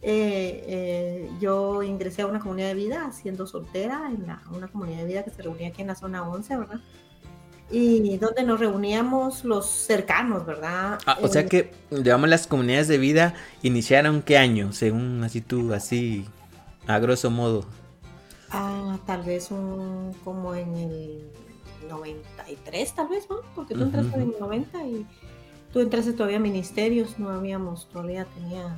eh, 0.01 0.65
eh, 0.67 1.31
yo 1.41 1.83
ingresé 1.83 2.23
a 2.23 2.27
una 2.27 2.39
comunidad 2.41 2.69
de 2.69 2.75
vida 2.75 3.13
siendo 3.13 3.47
soltera, 3.47 4.11
en 4.11 4.25
una 4.55 4.69
comunidad 4.69 4.99
de 4.99 5.07
vida 5.07 5.23
que 5.23 5.31
se 5.31 5.43
reunía 5.43 5.69
aquí 5.69 5.83
en 5.83 5.89
la 5.89 5.95
zona 5.95 6.29
11, 6.29 6.57
¿verdad? 6.57 6.81
Y 7.77 8.19
donde 8.19 8.45
nos 8.45 8.61
reuníamos 8.61 9.45
los 9.45 9.67
cercanos, 9.67 10.47
¿verdad? 10.47 11.01
Ah, 11.07 11.19
o 11.21 11.29
sea 11.29 11.43
eh, 11.43 11.47
que, 11.49 11.71
digamos, 11.91 12.29
las 12.29 12.47
comunidades 12.47 12.87
de 12.87 12.99
vida 12.99 13.35
iniciaron 13.63 14.23
qué 14.23 14.39
año, 14.39 14.73
según 14.73 15.25
así 15.25 15.41
tú, 15.41 15.75
así, 15.75 16.25
a 16.87 17.01
grosso 17.01 17.33
modo. 17.33 17.67
Ah, 18.51 18.97
tal 19.07 19.23
vez 19.23 19.51
un, 19.51 20.15
como 20.23 20.55
en 20.55 20.77
el 20.77 21.25
93 21.89 22.95
tal 22.95 23.09
vez, 23.09 23.29
¿no? 23.29 23.41
Porque 23.57 23.75
tú 23.75 23.83
entraste 23.83 24.15
en 24.15 24.23
el 24.23 24.35
90 24.39 24.87
y 24.87 25.07
tú 25.73 25.81
entraste 25.81 26.13
todavía 26.13 26.37
a 26.37 26.41
ministerios, 26.41 27.19
no 27.19 27.31
habíamos, 27.31 27.89
todavía 27.89 28.25
tenías 28.27 28.71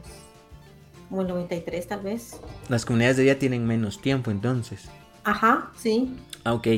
como 1.10 1.20
el 1.20 1.28
93 1.28 1.86
tal 1.86 2.00
vez. 2.00 2.40
Las 2.70 2.86
comunidades 2.86 3.18
de 3.18 3.24
día 3.24 3.38
tienen 3.38 3.66
menos 3.66 4.00
tiempo 4.00 4.30
entonces. 4.30 4.88
Ajá, 5.24 5.70
sí. 5.76 6.16
Ah, 6.44 6.54
ok. 6.54 6.68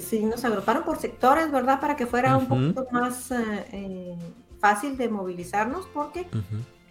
Sí, 0.00 0.24
nos 0.24 0.44
agruparon 0.44 0.84
por 0.84 0.98
sectores, 0.98 1.50
¿verdad? 1.50 1.80
Para 1.80 1.96
que 1.96 2.06
fuera 2.06 2.36
un 2.36 2.46
poquito 2.46 2.86
más 2.90 3.30
eh, 3.30 3.66
eh, 3.72 4.18
fácil 4.60 4.96
de 4.96 5.08
movilizarnos 5.08 5.86
porque... 5.92 6.26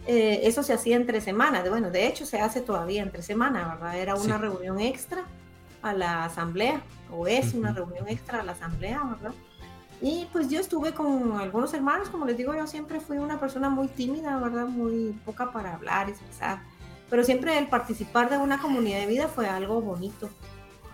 Eh, 0.08 0.48
eso 0.48 0.64
se 0.64 0.74
hacía 0.74 0.96
entre 0.96 1.22
semanas, 1.22 1.70
bueno, 1.70 1.92
de 1.92 2.08
hecho 2.08 2.26
se 2.26 2.40
hace 2.40 2.62
todavía 2.62 3.04
entre 3.04 3.22
semanas, 3.22 3.68
¿verdad? 3.68 4.00
Era 4.00 4.16
una 4.16 4.40
reunión 4.40 4.80
extra 4.80 5.26
a 5.84 5.94
la 5.94 6.26
asamblea, 6.26 6.82
o 7.12 7.28
es 7.28 7.54
una 7.54 7.72
reunión 7.72 8.08
extra 8.08 8.40
a 8.40 8.44
la 8.44 8.54
asamblea, 8.54 9.04
¿verdad? 9.04 9.34
Y 10.02 10.28
pues 10.34 10.50
yo 10.50 10.60
estuve 10.60 10.94
con 10.94 11.40
algunos 11.40 11.74
hermanos, 11.76 12.10
como 12.10 12.26
les 12.26 12.36
digo, 12.36 12.56
yo 12.56 12.66
siempre 12.66 13.00
fui 13.00 13.20
una 13.20 13.40
persona 13.40 13.70
muy 13.70 13.88
tímida, 13.88 14.38
¿verdad? 14.40 14.66
Muy 14.66 15.16
poca 15.24 15.52
para 15.52 15.76
hablar, 15.76 16.10
expresar. 16.10 16.64
Pero 17.10 17.24
siempre 17.24 17.58
el 17.60 17.68
participar 17.68 18.30
de 18.30 18.38
una 18.38 18.60
comunidad 18.60 19.00
de 19.02 19.06
vida 19.06 19.28
fue 19.28 19.48
algo 19.48 19.82
bonito. 19.82 20.30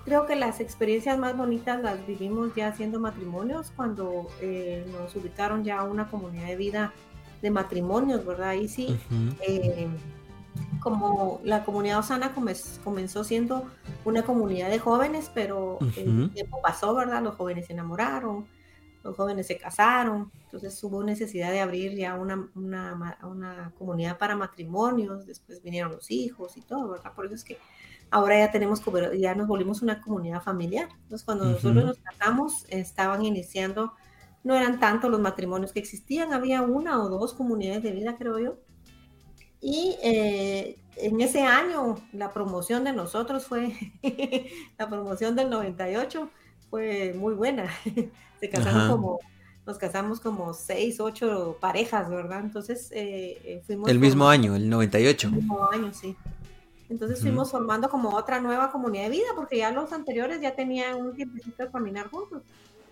Creo 0.07 0.25
que 0.25 0.37
las 0.37 0.61
experiencias 0.61 1.19
más 1.19 1.35
bonitas 1.35 1.83
las 1.83 2.07
vivimos 2.07 2.55
ya 2.55 2.69
haciendo 2.69 2.97
matrimonios, 2.97 3.73
cuando 3.75 4.27
eh, 4.39 4.85
nos 4.89 5.13
ubicaron 5.17 5.65
ya 5.65 5.79
a 5.79 5.83
una 5.83 6.09
comunidad 6.09 6.47
de 6.47 6.55
vida 6.55 6.93
de 7.41 7.51
matrimonios, 7.51 8.25
¿verdad? 8.25 8.51
Ahí 8.51 8.69
sí, 8.69 8.97
como 10.79 11.41
la 11.43 11.65
comunidad 11.65 11.99
Osana 11.99 12.33
comenzó 12.85 13.25
siendo 13.25 13.65
una 14.05 14.23
comunidad 14.23 14.69
de 14.69 14.79
jóvenes, 14.79 15.29
pero 15.33 15.77
el 15.97 16.31
tiempo 16.31 16.61
pasó, 16.61 16.95
¿verdad? 16.95 17.21
Los 17.21 17.35
jóvenes 17.35 17.67
se 17.67 17.73
enamoraron, 17.73 18.47
los 19.03 19.13
jóvenes 19.13 19.47
se 19.47 19.57
casaron, 19.57 20.31
entonces 20.45 20.81
hubo 20.85 21.03
necesidad 21.03 21.51
de 21.51 21.59
abrir 21.59 21.93
ya 21.97 22.15
una, 22.15 22.47
una, 22.55 23.17
una, 23.23 23.73
comunidad 23.77 24.17
para 24.17 24.37
matrimonios, 24.37 25.25
después 25.25 25.61
vinieron 25.61 25.91
los 25.91 26.09
hijos 26.11 26.55
y 26.55 26.61
todo, 26.61 26.91
¿verdad? 26.91 27.11
Por 27.13 27.25
eso 27.25 27.35
es 27.35 27.43
que 27.43 27.57
ahora 28.11 28.39
ya 28.39 28.51
tenemos, 28.51 28.81
ya 29.17 29.35
nos 29.35 29.47
volvimos 29.47 29.81
una 29.81 30.01
comunidad 30.01 30.41
familiar. 30.41 30.89
Entonces 31.03 31.25
cuando 31.25 31.45
nosotros 31.45 31.85
nos 31.85 31.97
casamos, 31.99 32.65
estaban 32.69 33.25
iniciando, 33.25 33.93
no 34.43 34.55
eran 34.55 34.79
tantos 34.79 35.11
los 35.11 35.19
matrimonios 35.19 35.73
que 35.73 35.79
existían, 35.79 36.33
había 36.33 36.61
una 36.61 37.01
o 37.01 37.09
dos 37.09 37.33
comunidades 37.33 37.83
de 37.83 37.91
vida, 37.91 38.15
creo 38.17 38.39
yo, 38.39 38.57
y 39.59 39.95
eh, 40.03 40.77
en 40.97 41.21
ese 41.21 41.41
año 41.41 41.95
la 42.13 42.31
promoción 42.31 42.83
de 42.83 42.93
nosotros 42.93 43.45
fue, 43.45 43.73
la 44.77 44.87
promoción 44.87 45.35
del 45.35 45.49
98 45.49 46.29
fue 46.69 47.13
muy 47.17 47.33
buena. 47.33 47.67
Se 48.39 48.49
casaron 48.49 48.89
como, 48.89 49.19
nos 49.65 49.77
casamos 49.77 50.19
como 50.19 50.53
seis, 50.53 50.99
ocho 50.99 51.57
parejas, 51.59 52.09
¿verdad? 52.09 52.41
Entonces 52.41 52.91
eh, 52.91 53.39
eh, 53.43 53.63
fuimos... 53.65 53.89
El 53.89 53.99
mismo 53.99 54.29
año, 54.29 54.55
el 54.55 54.69
98. 54.69 55.27
El 55.27 55.33
mismo 55.33 55.69
año, 55.71 55.91
sí. 55.93 56.15
Entonces 56.89 57.21
fuimos 57.21 57.51
formando 57.51 57.89
como 57.89 58.15
otra 58.15 58.39
nueva 58.39 58.71
comunidad 58.71 59.03
de 59.03 59.09
vida, 59.09 59.27
porque 59.35 59.57
ya 59.57 59.71
los 59.71 59.91
anteriores 59.91 60.39
ya 60.39 60.55
tenían 60.55 60.95
un 60.95 61.15
tiempecito 61.15 61.63
de 61.63 61.71
caminar 61.71 62.09
juntos. 62.09 62.43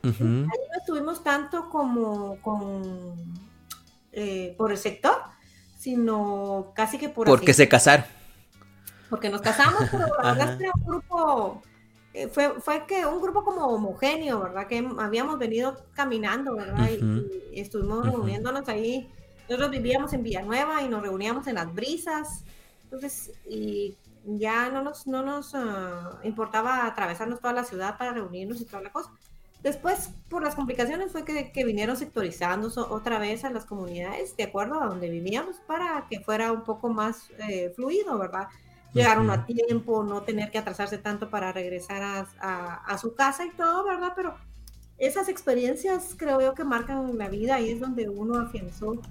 Ahí 0.04 0.14
no 0.20 0.78
estuvimos 0.78 1.24
tanto 1.24 1.70
como 1.70 2.38
con, 2.42 3.16
por 4.58 4.72
el 4.72 4.78
sector, 4.78 5.16
sino 5.80 6.74
casi 6.76 6.98
que 6.98 7.10
por... 7.10 7.28
Porque 7.28 7.54
se 7.54 7.70
casaron. 7.70 8.06
Porque 9.10 9.30
nos 9.30 9.42
casamos, 9.42 9.84
pero 9.90 10.08
la 10.22 10.34
verdad 10.34 10.62
era 10.62 10.72
un 10.76 10.86
grupo, 10.86 11.62
eh, 12.16 12.30
fue, 12.30 12.62
fue 12.62 12.86
que 12.88 13.06
un 13.06 13.22
grupo 13.22 13.44
como 13.44 13.68
homogéneo, 13.68 14.40
¿verdad? 14.40 14.68
Que 14.68 14.88
habíamos 15.00 15.38
venido 15.38 15.86
caminando, 15.94 16.56
¿verdad? 16.56 16.90
y, 16.90 17.60
estuvimos 17.60 18.06
reuniéndonos 18.06 18.68
ahí. 18.70 19.10
Nosotros 19.50 19.70
vivíamos 19.70 20.14
en 20.14 20.24
Villanueva 20.24 20.82
y 20.82 20.88
nos 20.88 21.02
reuníamos 21.02 21.46
en 21.48 21.56
las 21.56 21.74
brisas. 21.74 22.46
Entonces, 22.96 23.32
y 23.46 23.98
ya 24.26 24.70
no 24.70 24.82
nos, 24.82 25.06
no 25.06 25.22
nos 25.22 25.54
ah, 25.54 26.20
importaba 26.24 26.86
atravesarnos 26.86 27.42
toda 27.42 27.54
la 27.54 27.66
ciudad 27.66 27.98
para 27.98 28.14
reunirnos 28.14 28.62
y 28.62 28.66
toda 28.66 28.82
la 28.82 28.92
cosa. 28.92 29.12
Después, 29.62 30.12
por 30.30 30.44
las 30.44 30.56
complicaciones, 30.56 31.12
fue 31.12 31.26
que, 31.26 31.66
vinieron 31.66 31.98
sectorizando 31.98 32.70
otra 32.90 33.20
vez 33.20 33.44
a 33.44 33.50
las 33.50 33.66
comunidades 33.66 34.38
de 34.38 34.44
acuerdo 34.44 34.82
a 34.82 34.88
donde 34.88 35.10
vivíamos 35.10 35.58
para 35.68 36.06
que 36.10 36.20
fuera 36.22 36.52
un 36.52 36.64
poco 36.64 36.90
más 36.90 37.32
eh, 37.50 37.74
fluido, 37.76 38.18
¿verdad? 38.18 38.48
Llegaron 38.94 39.30
a 39.30 39.46
tiempo, 39.46 40.04
no 40.04 40.22
tener 40.22 40.52
que 40.52 40.60
atrasarse 40.60 40.98
tanto 40.98 41.30
para 41.30 41.52
regresar 41.52 42.28
a, 42.40 42.98
su 42.98 43.14
casa 43.14 43.46
y 43.46 43.52
todo, 43.52 43.84
¿verdad? 43.84 44.14
Pero 44.16 44.36
esas 44.98 45.28
experiencias 45.28 46.16
creo 46.18 46.40
yo 46.40 46.54
que 46.54 46.64
marcan 46.64 47.18
la 47.18 47.28
vida 47.28 47.60
y 47.60 47.72
es 47.72 47.82
donde 47.82 48.08
uno 48.08 48.40
afianzó 48.40 49.02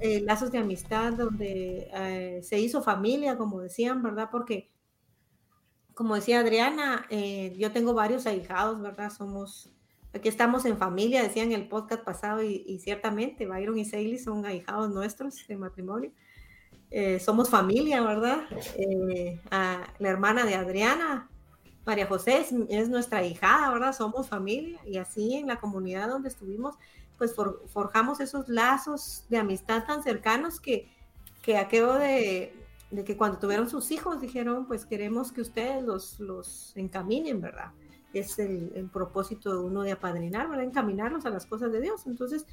eh, 0.00 0.20
lazos 0.20 0.52
de 0.52 0.58
amistad, 0.58 1.12
donde 1.12 1.88
eh, 1.92 2.40
se 2.42 2.58
hizo 2.58 2.82
familia, 2.82 3.36
como 3.36 3.60
decían, 3.60 4.02
¿verdad? 4.02 4.28
Porque, 4.30 4.70
como 5.94 6.14
decía 6.14 6.40
Adriana, 6.40 7.06
yo 7.56 7.72
tengo 7.72 7.94
varios 7.94 8.26
ahijados, 8.26 8.80
¿verdad? 8.80 9.10
Somos 9.10 9.72
Aquí 10.16 10.30
estamos 10.30 10.64
en 10.64 10.78
familia, 10.78 11.22
decían 11.22 11.52
en 11.52 11.60
el 11.60 11.68
podcast 11.68 12.02
pasado, 12.02 12.42
y, 12.42 12.78
ciertamente 12.78 13.44
Byron 13.46 13.78
y 13.78 13.84
Sally 13.84 14.18
son 14.18 14.46
ahijados 14.46 14.88
nuestros 14.88 15.46
de 15.46 15.56
matrimonio. 15.56 16.10
Eh, 16.90 17.20
somos 17.20 17.50
familia, 17.50 18.00
¿verdad? 18.00 18.44
Eh, 18.78 19.38
la 19.50 20.08
hermana 20.08 20.46
de 20.46 20.54
Adriana 20.54 21.28
María 21.84 22.06
José 22.06 22.46
es, 22.70 22.88
nuestra 22.88 23.26
hijada, 23.26 23.70
¿verdad? 23.70 23.92
Somos 23.92 24.28
familia 24.28 24.80
y 24.86 24.96
así 24.96 25.34
en 25.34 25.48
la 25.48 25.60
comunidad 25.60 26.08
donde 26.08 26.30
estuvimos, 26.30 26.76
pues 27.18 27.34
forjamos 27.34 28.20
esos 28.20 28.48
lazos 28.48 29.24
de 29.28 29.38
amistad 29.38 29.84
tan 29.86 30.02
cercanos 30.02 30.60
que, 30.60 30.90
que 31.42 31.56
aquello 31.56 31.94
de, 31.94 32.54
de, 32.90 33.04
que 33.04 33.16
cuando 33.16 33.38
tuvieron 33.38 33.68
sus 33.70 33.90
hijos 33.90 34.20
dijeron, 34.20 34.66
pues 34.66 34.84
queremos 34.84 35.32
que 35.32 35.40
ustedes 35.40 35.82
los, 35.82 36.20
los 36.20 36.76
encaminen, 36.76 37.40
¿verdad? 37.40 37.72
Es 38.12 38.38
el, 38.38 38.72
el 38.74 38.88
propósito 38.88 39.52
de 39.52 39.64
uno 39.64 39.82
de 39.82 39.92
apadrinar, 39.92 40.48
¿verdad? 40.48 40.64
Encaminarlos 40.64 41.26
a 41.26 41.30
las 41.30 41.46
cosas 41.46 41.72
de 41.72 41.80
Dios. 41.80 42.06
Entonces, 42.06 42.46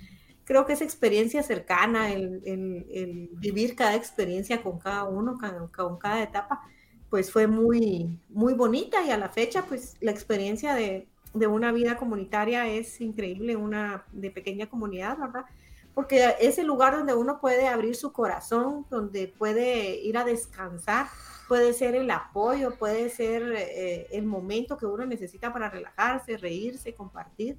creo 0.45 0.66
que 0.66 0.74
esa 0.74 0.84
experiencia 0.84 1.43
cercana, 1.43 2.11
el, 2.11 2.41
el, 2.45 2.86
el 2.91 3.30
vivir 3.34 3.76
cada 3.76 3.95
experiencia 3.95 4.61
con 4.61 4.80
cada 4.80 5.03
uno, 5.05 5.38
con, 5.38 5.68
con 5.70 5.97
cada 5.97 6.24
etapa, 6.24 6.61
pues 7.09 7.32
fue 7.32 7.47
muy, 7.47 8.20
muy 8.30 8.53
bonita 8.53 9.05
y 9.05 9.11
a 9.11 9.18
la 9.18 9.30
fecha, 9.30 9.66
pues 9.66 9.95
la 10.01 10.11
experiencia 10.11 10.74
de, 10.74 11.07
de 11.34 11.48
una 11.48 11.72
vida 11.72 11.98
comunitaria 11.98 12.68
es 12.68 13.02
increíble, 13.02 13.56
una 13.56 14.06
de 14.12 14.32
pequeña 14.32 14.68
comunidad, 14.68 15.18
¿verdad? 15.18 15.46
Porque 15.94 16.36
es 16.40 16.58
el 16.58 16.68
lugar 16.68 16.96
donde 16.96 17.14
uno 17.14 17.40
puede 17.40 17.68
abrir 17.68 17.96
su 17.96 18.12
corazón, 18.12 18.86
donde 18.90 19.28
puede 19.28 19.96
ir 20.02 20.18
a 20.18 20.24
descansar, 20.24 21.08
puede 21.48 21.74
ser 21.74 21.96
el 21.96 22.10
apoyo, 22.10 22.76
puede 22.78 23.10
ser 23.10 23.44
eh, 23.56 24.08
el 24.12 24.26
momento 24.26 24.78
que 24.78 24.86
uno 24.86 25.06
necesita 25.06 25.54
para 25.54 25.70
relajarse, 25.70 26.38
reírse, 26.38 26.94
compartir 26.94 27.58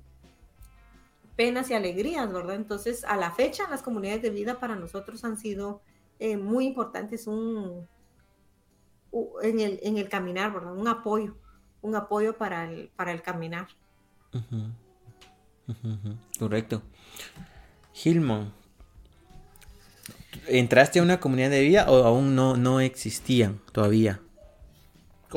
penas 1.36 1.70
y 1.70 1.74
alegrías, 1.74 2.32
¿verdad? 2.32 2.56
Entonces, 2.56 3.04
a 3.04 3.16
la 3.16 3.30
fecha, 3.32 3.68
las 3.68 3.82
comunidades 3.82 4.22
de 4.22 4.30
vida 4.30 4.60
para 4.60 4.76
nosotros 4.76 5.24
han 5.24 5.36
sido 5.36 5.80
eh, 6.18 6.36
muy 6.36 6.66
importantes, 6.66 7.26
un, 7.26 7.88
en 9.42 9.60
el, 9.60 9.80
en 9.82 9.98
el 9.98 10.08
caminar, 10.08 10.52
¿verdad? 10.52 10.74
Un 10.74 10.88
apoyo, 10.88 11.36
un 11.84 11.94
apoyo 11.94 12.36
para 12.36 12.64
el, 12.64 12.90
para 12.96 13.12
el 13.12 13.20
caminar. 13.20 13.68
Correcto. 16.38 16.82
Gilmon, 17.92 18.52
¿entraste 20.48 20.98
a 20.98 21.02
una 21.02 21.20
comunidad 21.20 21.50
de 21.50 21.60
vida 21.60 21.90
o 21.90 22.04
aún 22.04 22.34
no, 22.34 22.56
no 22.56 22.80
existían 22.80 23.60
todavía? 23.70 24.20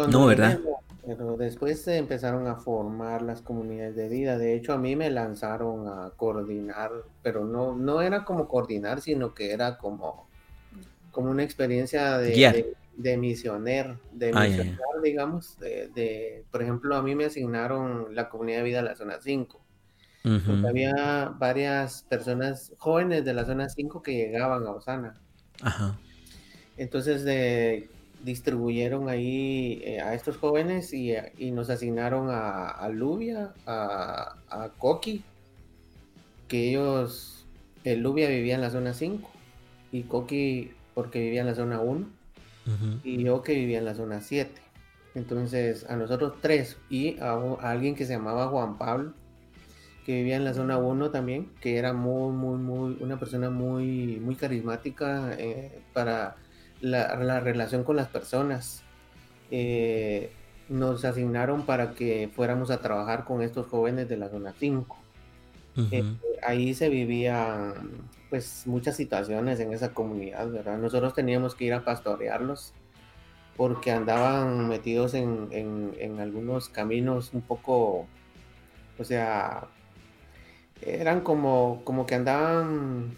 no, 0.09 0.25
¿verdad? 0.25 0.59
Pero 1.05 1.35
después 1.37 1.81
se 1.81 1.97
empezaron 1.97 2.47
a 2.47 2.55
formar 2.55 3.21
las 3.21 3.41
comunidades 3.41 3.95
de 3.95 4.07
vida. 4.07 4.37
De 4.37 4.55
hecho, 4.55 4.73
a 4.73 4.77
mí 4.77 4.95
me 4.95 5.09
lanzaron 5.09 5.87
a 5.87 6.11
coordinar, 6.15 6.91
pero 7.23 7.45
no, 7.45 7.75
no 7.75 8.01
era 8.01 8.23
como 8.23 8.47
coordinar, 8.47 9.01
sino 9.01 9.33
que 9.33 9.51
era 9.51 9.77
como, 9.77 10.27
como 11.11 11.29
una 11.29 11.43
experiencia 11.43 12.17
de, 12.17 12.29
de 12.29 12.75
misioner, 13.17 13.97
de 14.11 14.31
ah, 14.33 14.41
misionar, 14.41 15.01
digamos, 15.03 15.57
de, 15.59 16.43
por 16.51 16.61
ejemplo, 16.61 16.95
a 16.95 17.01
mí 17.01 17.15
me 17.15 17.25
asignaron 17.25 18.15
la 18.15 18.29
comunidad 18.29 18.59
de 18.59 18.63
vida 18.63 18.77
de 18.77 18.89
la 18.89 18.95
zona 18.95 19.17
5. 19.21 19.61
Había 20.67 21.33
varias 21.39 22.03
personas 22.03 22.73
jóvenes 22.77 23.23
de 23.23 23.33
la 23.33 23.45
zona 23.45 23.69
5 23.69 24.01
que 24.01 24.13
llegaban 24.13 24.65
a 24.67 24.71
Osana. 24.71 25.13
Entonces 26.75 27.23
distribuyeron 28.23 29.07
ahí 29.07 29.79
eh, 29.85 30.01
a 30.01 30.13
estos 30.13 30.37
jóvenes 30.37 30.91
y, 30.91 31.15
nos 31.51 31.69
asignaron 31.69 32.29
a, 32.29 32.67
a 32.67 32.89
Lubia, 32.89 33.53
a, 33.65 34.35
a 34.49 34.69
Coqui, 34.77 35.23
que 36.49 36.69
ellos, 36.69 37.45
el 37.83 38.01
Lubia 38.01 38.27
vivía 38.27 38.55
en 38.55 38.61
la 38.61 38.71
zona 38.71 38.93
5 38.93 39.29
y 39.91 40.03
Coqui 40.03 40.71
porque 40.93 41.19
vivía 41.21 41.41
en 41.41 41.47
la 41.47 41.55
zona 41.55 41.79
1 41.79 42.16
y 43.03 43.23
yo 43.23 43.41
que 43.41 43.53
vivía 43.53 43.79
en 43.79 43.85
la 43.85 43.95
zona 43.95 44.21
7. 44.21 44.51
Entonces, 45.15 45.85
a 45.89 45.95
nosotros 45.95 46.33
tres 46.41 46.77
y 46.89 47.17
a, 47.19 47.33
alguien 47.61 47.95
que 47.95 48.05
se 48.05 48.13
llamaba 48.13 48.47
Juan 48.47 48.77
Pablo, 48.77 49.13
que 50.05 50.13
vivía 50.13 50.35
en 50.35 50.45
la 50.45 50.53
zona 50.53 50.77
1 50.77 51.09
también, 51.09 51.49
que 51.59 51.77
era 51.77 51.93
muy, 51.93 52.31
muy, 52.31 52.57
muy, 52.59 52.97
una 53.01 53.17
persona 53.17 53.49
muy, 53.49 54.19
muy 54.21 54.35
carismática 54.35 55.33
eh, 55.37 55.81
para 55.93 56.35
la, 56.81 57.39
relación 57.39 57.83
con 57.83 57.95
las 57.95 58.07
personas. 58.07 58.83
Eh, 59.49 60.31
nos 60.69 61.05
asignaron 61.05 61.65
para 61.65 61.91
que 61.93 62.29
fuéramos 62.35 62.71
a 62.71 62.81
trabajar 62.81 63.23
con 63.23 63.41
estos 63.41 63.67
jóvenes 63.67 64.07
de 64.09 64.17
la 64.17 64.29
zona 64.29 64.53
5. 64.57 64.97
Eh, 65.91 66.03
ahí 66.43 66.73
se 66.73 66.89
vivían 66.89 68.09
pues 68.29 68.63
muchas 68.65 68.95
situaciones 68.95 69.59
en 69.59 69.73
esa 69.73 69.93
comunidad, 69.93 70.49
¿verdad? 70.51 70.77
Nosotros 70.77 71.13
teníamos 71.13 71.55
que 71.55 71.65
ir 71.65 71.73
a 71.73 71.85
pastorearlos 71.85 72.73
porque 73.55 73.91
andaban 73.91 74.67
metidos 74.67 75.13
en, 75.13 75.49
en, 75.51 76.19
algunos 76.19 76.69
caminos 76.69 77.33
un 77.33 77.41
poco, 77.41 78.05
o 78.99 79.03
sea, 79.03 79.67
eran 80.81 81.21
como, 81.21 81.81
como 81.83 82.05
que 82.05 82.15
andaban 82.15 83.17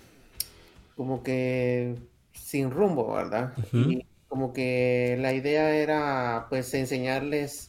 como 0.95 1.23
que 1.23 1.95
sin 2.33 2.71
rumbo, 2.71 3.13
¿verdad? 3.13 3.53
Y 3.73 4.05
como 4.29 4.53
que 4.53 5.17
la 5.19 5.33
idea 5.33 5.75
era 5.75 6.47
pues 6.49 6.73
enseñarles 6.73 7.68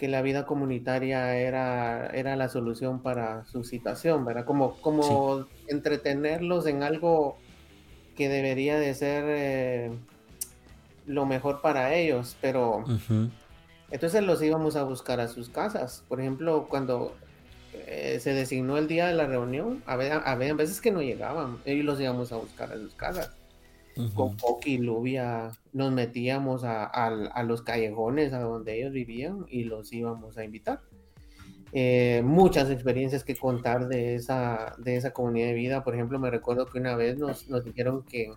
que 0.00 0.08
la 0.08 0.22
vida 0.22 0.46
comunitaria 0.46 1.36
era, 1.36 2.06
era 2.06 2.34
la 2.34 2.48
solución 2.48 3.02
para 3.02 3.44
su 3.44 3.64
situación, 3.64 4.24
¿verdad? 4.24 4.46
Como, 4.46 4.80
como 4.80 5.46
entretenerlos 5.68 6.66
en 6.66 6.82
algo 6.82 7.36
que 8.16 8.30
debería 8.30 8.78
de 8.78 8.94
ser 8.94 9.24
eh, 9.28 9.90
lo 11.04 11.26
mejor 11.26 11.60
para 11.60 11.92
ellos, 11.92 12.34
pero 12.40 12.82
entonces 13.90 14.22
los 14.22 14.40
íbamos 14.42 14.74
a 14.74 14.84
buscar 14.84 15.20
a 15.20 15.28
sus 15.28 15.50
casas. 15.50 16.02
Por 16.08 16.18
ejemplo, 16.18 16.66
cuando 16.70 17.14
eh, 17.74 18.20
se 18.22 18.32
designó 18.32 18.78
el 18.78 18.88
día 18.88 19.06
de 19.06 19.12
la 19.12 19.26
reunión, 19.26 19.82
había, 19.84 20.16
había 20.16 20.54
veces 20.54 20.80
que 20.80 20.92
no 20.92 21.02
llegaban, 21.02 21.58
y 21.66 21.82
los 21.82 22.00
íbamos 22.00 22.32
a 22.32 22.36
buscar 22.36 22.72
a 22.72 22.76
sus 22.76 22.94
casas 22.94 23.32
con 24.14 24.36
Poki 24.36 24.74
y 24.74 24.78
Lubia 24.78 25.50
nos 25.72 25.92
metíamos 25.92 26.62
a, 26.64 27.42
los 27.44 27.62
callejones 27.62 28.32
a 28.32 28.40
donde 28.40 28.78
ellos 28.78 28.92
vivían 28.92 29.44
y 29.48 29.64
los 29.64 29.92
íbamos 29.92 30.38
a 30.38 30.44
invitar. 30.44 30.80
Eh, 31.72 32.22
muchas 32.24 32.68
experiencias 32.70 33.22
que 33.22 33.36
contar 33.36 33.86
de 33.86 34.16
esa, 34.16 34.74
de 34.78 34.96
esa 34.96 35.12
comunidad 35.12 35.48
de 35.48 35.54
vida. 35.54 35.84
Por 35.84 35.94
ejemplo, 35.94 36.18
me 36.18 36.30
recuerdo 36.30 36.66
que 36.66 36.78
una 36.78 36.96
vez 36.96 37.18
nos, 37.18 37.46
dijeron 37.64 38.04
que, 38.04 38.32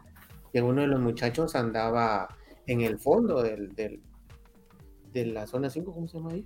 uno 0.62 0.82
de 0.82 0.88
los 0.88 1.02
muchachos 1.02 1.56
andaba 1.56 2.28
en 2.68 2.82
el 2.82 3.00
fondo 3.00 3.42
del, 3.42 3.74
de 5.14 5.26
la 5.26 5.48
zona 5.48 5.70
5, 5.70 5.94
¿cómo 5.94 6.08
se 6.08 6.18
llama 6.18 6.32
ahí? 6.32 6.46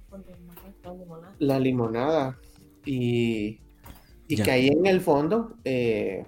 La 1.39 1.59
limonada. 1.59 2.39
Y, 2.85 3.59
que 4.27 4.51
ahí 4.51 4.67
en 4.67 4.85
el 4.85 5.01
fondo 5.01 5.55
eh, 5.63 6.25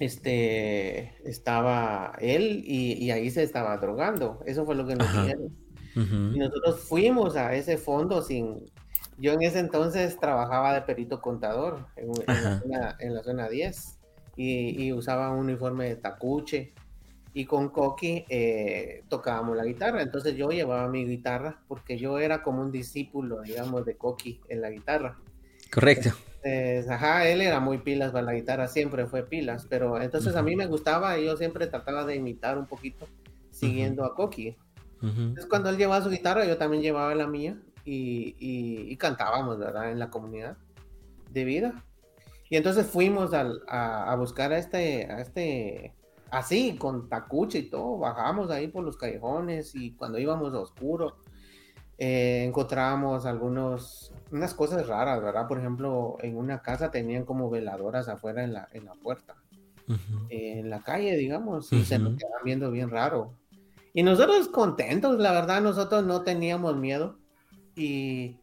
este, 0.00 1.14
estaba 1.28 2.14
él 2.20 2.62
y, 2.64 3.10
ahí 3.10 3.30
se 3.30 3.42
estaba 3.42 3.76
drogando. 3.76 4.40
Eso 4.46 4.64
fue 4.64 4.74
lo 4.74 4.86
que 4.86 4.96
nos 4.96 5.12
dijeron. 5.12 5.54
Y 5.94 6.38
nosotros 6.38 6.80
fuimos 6.80 7.36
a 7.36 7.54
ese 7.54 7.76
fondo 7.76 8.22
sin... 8.22 8.70
Yo 9.18 9.34
en 9.34 9.42
ese 9.42 9.58
entonces 9.58 10.18
trabajaba 10.18 10.72
de 10.72 10.80
perito 10.80 11.20
contador 11.20 11.86
en, 11.96 12.10
la, 13.14 13.22
zona, 13.22 13.48
10 13.50 13.98
y, 14.36 14.92
usaba 14.94 15.30
un 15.30 15.40
uniforme 15.40 15.90
de 15.90 15.96
tacuche 15.96 16.72
y 17.34 17.44
con 17.44 17.68
Coqui 17.68 18.24
eh, 18.30 19.04
tocábamos 19.10 19.54
la 19.54 19.66
guitarra. 19.66 20.00
Entonces 20.00 20.34
yo 20.34 20.48
llevaba 20.48 20.88
mi 20.88 21.04
guitarra 21.04 21.60
porque 21.68 21.98
yo 21.98 22.18
era 22.18 22.42
como 22.42 22.62
un 22.62 22.72
discípulo, 22.72 23.42
digamos, 23.42 23.84
de 23.84 23.98
Coqui 23.98 24.40
en 24.48 24.62
la 24.62 24.70
guitarra. 24.70 25.18
Correcto. 25.70 26.14
Ajá, 26.88 27.28
él 27.28 27.40
era 27.40 27.60
muy 27.60 27.78
pilas 27.78 28.12
para 28.12 28.24
la 28.24 28.34
guitarra, 28.34 28.68
siempre 28.68 29.06
fue 29.06 29.24
pilas, 29.24 29.66
pero 29.68 30.00
entonces 30.00 30.36
a 30.36 30.42
mí 30.42 30.56
me 30.56 30.66
gustaba 30.66 31.18
y 31.18 31.26
yo 31.26 31.36
siempre 31.36 31.66
trataba 31.66 32.04
de 32.04 32.16
imitar 32.16 32.58
un 32.58 32.66
poquito 32.66 33.06
siguiendo 33.50 34.04
a 34.04 34.14
Coqui. 34.14 34.56
Entonces 35.02 35.46
cuando 35.46 35.70
él 35.70 35.78
llevaba 35.78 36.04
su 36.04 36.10
guitarra, 36.10 36.44
yo 36.44 36.58
también 36.58 36.82
llevaba 36.82 37.14
la 37.14 37.26
mía 37.26 37.58
y, 37.84 38.36
y, 38.38 38.96
cantábamos, 38.96 39.58
¿verdad? 39.58 39.90
En 39.90 39.98
la 39.98 40.10
comunidad 40.10 40.58
de 41.30 41.44
vida. 41.44 41.84
Y 42.50 42.56
entonces 42.56 42.86
fuimos 42.86 43.32
a, 43.32 43.50
a, 43.68 44.14
buscar 44.16 44.52
a 44.52 44.58
este, 44.58 45.10
a 45.10 45.20
este, 45.20 45.94
así, 46.30 46.76
con 46.76 47.08
tacuche 47.08 47.60
y 47.60 47.70
todo, 47.70 47.98
bajamos 47.98 48.50
ahí 48.50 48.68
por 48.68 48.84
los 48.84 48.96
callejones 48.96 49.74
y 49.74 49.92
cuando 49.92 50.18
íbamos 50.18 50.52
a 50.52 50.60
oscuro, 50.60 51.16
eh, 52.02 52.44
encontrábamos 52.46 53.26
algunos, 53.26 54.10
unas 54.32 54.54
cosas 54.54 54.86
raras, 54.86 55.22
¿verdad? 55.22 55.46
Por 55.46 55.58
ejemplo, 55.58 56.16
en 56.22 56.38
una 56.38 56.62
casa 56.62 56.90
tenían 56.90 57.26
como 57.26 57.50
veladoras 57.50 58.08
afuera 58.08 58.42
en 58.42 58.54
la, 58.54 58.68
en 58.72 58.86
la 58.86 58.94
puerta, 58.94 59.36
en 60.30 60.70
la 60.70 60.80
calle, 60.80 61.14
digamos, 61.18 61.70
y 61.74 61.84
se 61.84 61.98
nos 61.98 62.16
quedaban 62.16 62.42
viendo 62.42 62.70
bien 62.70 62.88
raro. 62.88 63.34
Y 63.92 64.02
nosotros 64.02 64.48
contentos, 64.48 65.18
la 65.18 65.32
verdad, 65.32 65.60
nosotros 65.60 66.06
no 66.06 66.22
teníamos 66.22 66.74
miedo. 66.74 67.18
Y 67.76 68.36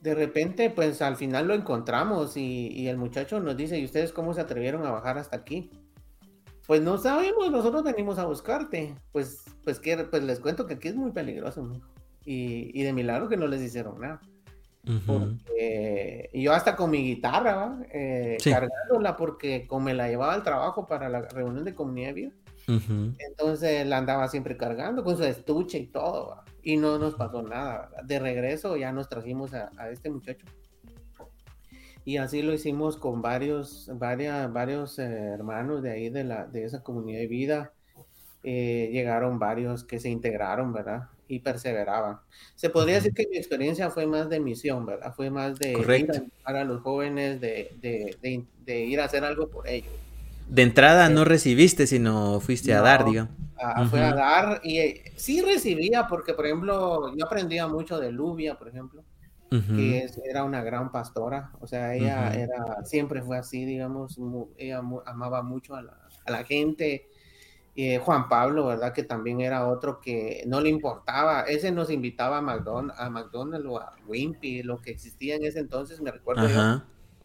de 0.00 0.14
repente, 0.14 0.70
pues 0.70 1.02
al 1.02 1.16
final 1.16 1.48
lo 1.48 1.54
encontramos 1.54 2.36
y, 2.36 2.68
y, 2.68 2.86
el 2.86 2.98
muchacho 2.98 3.40
nos 3.40 3.56
dice, 3.56 3.80
¿y 3.80 3.84
ustedes 3.84 4.12
cómo 4.12 4.32
se 4.32 4.42
atrevieron 4.42 4.86
a 4.86 4.92
bajar 4.92 5.18
hasta 5.18 5.36
aquí? 5.36 5.70
Pues 6.68 6.82
no 6.82 6.98
sabemos, 6.98 7.50
nosotros 7.50 7.82
venimos 7.82 8.18
a 8.20 8.26
buscarte. 8.26 8.94
Pues, 9.10 9.42
pues, 9.64 9.80
que, 9.80 9.96
pues 10.04 10.22
les 10.22 10.38
cuento 10.38 10.68
que 10.68 10.74
aquí 10.74 10.86
es 10.86 10.94
muy 10.94 11.10
peligroso, 11.10 11.68
y, 12.32 12.82
de 12.82 12.92
milagro 12.92 13.28
que 13.28 13.36
no 13.36 13.48
les 13.48 13.60
hicieron 13.60 14.00
nada. 14.00 14.20
y 16.32 16.42
yo 16.42 16.52
hasta 16.52 16.76
con 16.76 16.90
mi 16.90 16.98
guitarra, 16.98 17.78
eh, 17.92 18.38
cargándola 18.42 19.16
porque 19.16 19.66
como 19.66 19.86
me 19.86 19.94
la 19.94 20.08
llevaba 20.08 20.34
al 20.34 20.44
trabajo 20.44 20.86
para 20.86 21.08
la 21.08 21.22
reunión 21.22 21.64
de 21.64 21.74
comunidad 21.74 22.14
vida, 22.14 22.30
entonces 22.68 23.84
la 23.84 23.98
andaba 23.98 24.28
siempre 24.28 24.56
cargando 24.56 25.02
con 25.02 25.16
su 25.16 25.24
estuche 25.24 25.78
y 25.78 25.86
todo, 25.88 26.44
y 26.62 26.76
no 26.76 26.98
nos 26.98 27.14
pasó 27.16 27.42
nada. 27.42 27.90
De 28.04 28.20
regreso 28.20 28.76
ya 28.76 28.92
nos 28.92 29.08
trajimos 29.08 29.52
a, 29.52 29.90
este 29.90 30.08
muchacho. 30.08 30.46
Y 32.04 32.16
así 32.16 32.42
lo 32.42 32.54
hicimos 32.54 32.96
con 32.96 33.22
varios, 33.22 33.90
varias, 33.94 34.50
varios 34.52 34.98
eh, 34.98 35.04
hermanos 35.04 35.82
de 35.82 35.90
ahí 35.90 36.10
de, 36.10 36.24
la, 36.24 36.46
de 36.46 36.64
esa 36.64 36.82
comunidad 36.82 37.18
de 37.18 37.26
vida. 37.26 37.72
Eh, 38.42 38.88
llegaron 38.90 39.38
varios 39.38 39.84
que 39.84 39.98
se 39.98 40.08
integraron, 40.08 40.72
¿verdad? 40.72 41.08
Y 41.30 41.38
perseveraban. 41.38 42.18
Se 42.56 42.70
podría 42.70 42.96
decir 42.96 43.14
que 43.14 43.28
mi 43.30 43.36
experiencia 43.36 43.88
fue 43.88 44.04
más 44.04 44.28
de 44.28 44.40
misión, 44.40 44.84
¿verdad? 44.84 45.14
Fue 45.14 45.30
más 45.30 45.60
de 45.60 45.72
ir 45.72 46.10
a, 46.42 46.64
los 46.64 46.82
jóvenes, 46.82 47.40
de, 47.40 47.70
de, 47.80 48.44
de, 48.66 48.80
ir 48.80 49.00
a 49.00 49.04
hacer 49.04 49.22
algo 49.22 49.48
por 49.48 49.68
ellos. 49.68 49.92
De 50.48 50.62
entrada 50.62 51.08
no 51.08 51.24
recibiste, 51.24 51.86
sino 51.86 52.40
fuiste 52.40 52.74
a 52.74 52.80
dar, 52.80 53.04
digo. 53.04 53.28
Fue 53.90 54.00
a 54.00 54.12
dar 54.12 54.60
y 54.64 54.78
eh, 54.78 55.12
sí 55.14 55.40
recibía, 55.40 56.08
porque 56.08 56.34
por 56.34 56.46
ejemplo, 56.46 57.14
yo 57.16 57.24
aprendía 57.24 57.68
mucho 57.68 58.00
de 58.00 58.10
Lubia, 58.10 58.58
por 58.58 58.66
ejemplo, 58.66 59.04
que 59.50 60.08
era 60.28 60.42
una 60.42 60.64
gran 60.64 60.90
pastora, 60.90 61.52
o 61.60 61.66
sea, 61.68 61.94
ella 61.94 62.32
era, 62.34 62.84
siempre 62.84 63.22
fue 63.22 63.38
así, 63.38 63.64
digamos, 63.64 64.18
ella 64.58 64.82
amaba 65.06 65.42
mucho 65.42 65.76
a 65.76 65.82
la, 65.82 65.96
a 66.24 66.30
la 66.32 66.44
gente, 66.44 67.08
eh, 67.76 67.98
Juan 67.98 68.28
Pablo, 68.28 68.66
¿verdad? 68.66 68.92
Que 68.92 69.04
también 69.04 69.40
era 69.40 69.68
otro 69.68 70.00
que 70.00 70.42
no 70.46 70.60
le 70.60 70.68
importaba. 70.68 71.42
Ese 71.42 71.70
nos 71.70 71.88
invitaba 71.90 72.38
a 72.38 72.42
McDonald's, 72.42 73.00
a 73.00 73.08
McDonald's 73.10 73.66
o 73.68 73.78
a 73.78 73.92
Wimpy, 74.06 74.62
lo 74.62 74.80
que 74.80 74.90
existía 74.90 75.36
en 75.36 75.44
ese 75.44 75.60
entonces, 75.60 76.00
me 76.00 76.10
recuerdo 76.10 76.48
yo, 76.48 76.82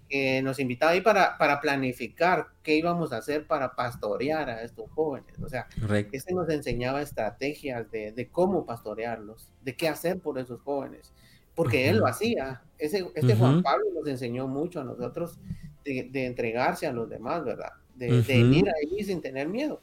que 0.07 0.43
nos 0.43 0.59
invitaba 0.59 0.91
ahí 0.91 1.01
para, 1.01 1.37
para 1.39 1.59
planificar 1.59 2.49
qué 2.61 2.75
íbamos 2.75 3.11
a 3.11 3.17
hacer 3.17 3.47
para 3.47 3.75
pastorear 3.75 4.49
a 4.51 4.61
estos 4.61 4.89
jóvenes. 4.91 5.33
O 5.43 5.49
sea, 5.49 5.67
ese 6.11 6.33
nos 6.33 6.47
enseñaba 6.49 7.01
estrategias 7.01 7.89
de, 7.89 8.11
de, 8.11 8.29
cómo 8.29 8.67
pastorearlos, 8.67 9.51
de 9.63 9.75
qué 9.75 9.89
hacer 9.89 10.19
por 10.19 10.37
esos 10.37 10.61
jóvenes, 10.61 11.11
porque 11.55 11.89
él 11.89 11.97
lo 11.97 12.07
hacía. 12.07 12.61
Ese, 12.77 13.09
este 13.15 13.35
Juan 13.35 13.63
Pablo 13.63 13.85
nos 13.95 14.07
enseñó 14.07 14.47
mucho 14.47 14.81
a 14.81 14.83
nosotros 14.83 15.39
de, 15.83 16.07
de 16.11 16.27
entregarse 16.27 16.85
a 16.85 16.93
los 16.93 17.09
demás, 17.09 17.43
¿verdad? 17.43 17.71
De, 17.95 18.21
de 18.21 18.37
ir 18.37 18.65
ahí 18.69 19.03
sin 19.03 19.21
tener 19.21 19.47
miedo. 19.47 19.81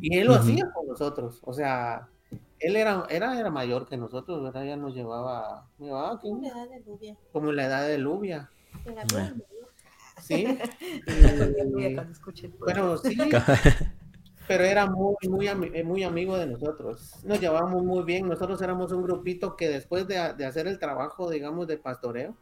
Y 0.00 0.18
él 0.18 0.28
lo 0.28 0.34
hacía 0.34 0.70
con 0.72 0.86
nosotros, 0.86 1.40
o 1.44 1.52
sea, 1.52 2.08
él 2.58 2.76
era, 2.76 3.06
era, 3.08 3.38
era 3.38 3.50
mayor 3.50 3.88
que 3.88 3.96
nosotros, 3.96 4.42
¿verdad? 4.42 4.64
Ya 4.64 4.76
nos 4.76 4.94
llevaba, 4.94 5.66
llevaba 5.78 6.20
como 6.20 6.42
la 6.42 6.48
edad 6.48 6.68
de 6.68 6.80
Lubia. 6.80 7.16
Como 7.32 7.52
la 7.52 7.64
edad 7.64 7.88
de 7.88 7.98
Lubia. 7.98 8.50
Sí. 10.22 10.46
pero 12.66 12.98
sí. 12.98 13.16
Pero 14.48 14.64
era 14.64 14.86
muy, 14.86 15.14
muy, 15.28 15.46
eh, 15.46 15.84
muy 15.84 16.02
amigo 16.02 16.36
de 16.36 16.48
nosotros. 16.48 17.24
Nos 17.24 17.40
llevábamos 17.40 17.84
muy 17.84 18.02
bien. 18.02 18.28
Nosotros 18.28 18.60
éramos 18.60 18.90
un 18.90 19.04
grupito 19.04 19.54
que 19.54 19.68
después 19.68 20.08
de, 20.08 20.34
de 20.36 20.44
hacer 20.44 20.66
el 20.66 20.80
trabajo, 20.80 21.30
digamos, 21.30 21.68
de 21.68 21.78
pastoreo, 21.78 22.36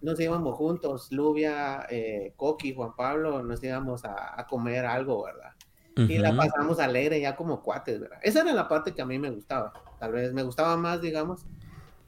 nos 0.00 0.18
íbamos 0.18 0.56
juntos, 0.56 1.12
Lubia, 1.12 1.86
eh, 1.90 2.32
Coqui, 2.36 2.74
Juan 2.74 2.96
Pablo, 2.96 3.42
nos 3.42 3.62
íbamos 3.62 4.02
a, 4.06 4.40
a 4.40 4.46
comer 4.46 4.86
algo, 4.86 5.24
¿verdad? 5.24 5.51
Y 5.96 6.18
la 6.18 6.34
pasamos 6.36 6.78
alegre 6.78 7.20
ya 7.20 7.36
como 7.36 7.62
cuates, 7.62 8.00
¿verdad? 8.00 8.18
Esa 8.22 8.40
era 8.40 8.52
la 8.52 8.68
parte 8.68 8.92
que 8.92 9.02
a 9.02 9.06
mí 9.06 9.18
me 9.18 9.30
gustaba, 9.30 9.72
tal 9.98 10.12
vez 10.12 10.32
me 10.32 10.42
gustaba 10.42 10.76
más, 10.76 11.00
digamos, 11.00 11.44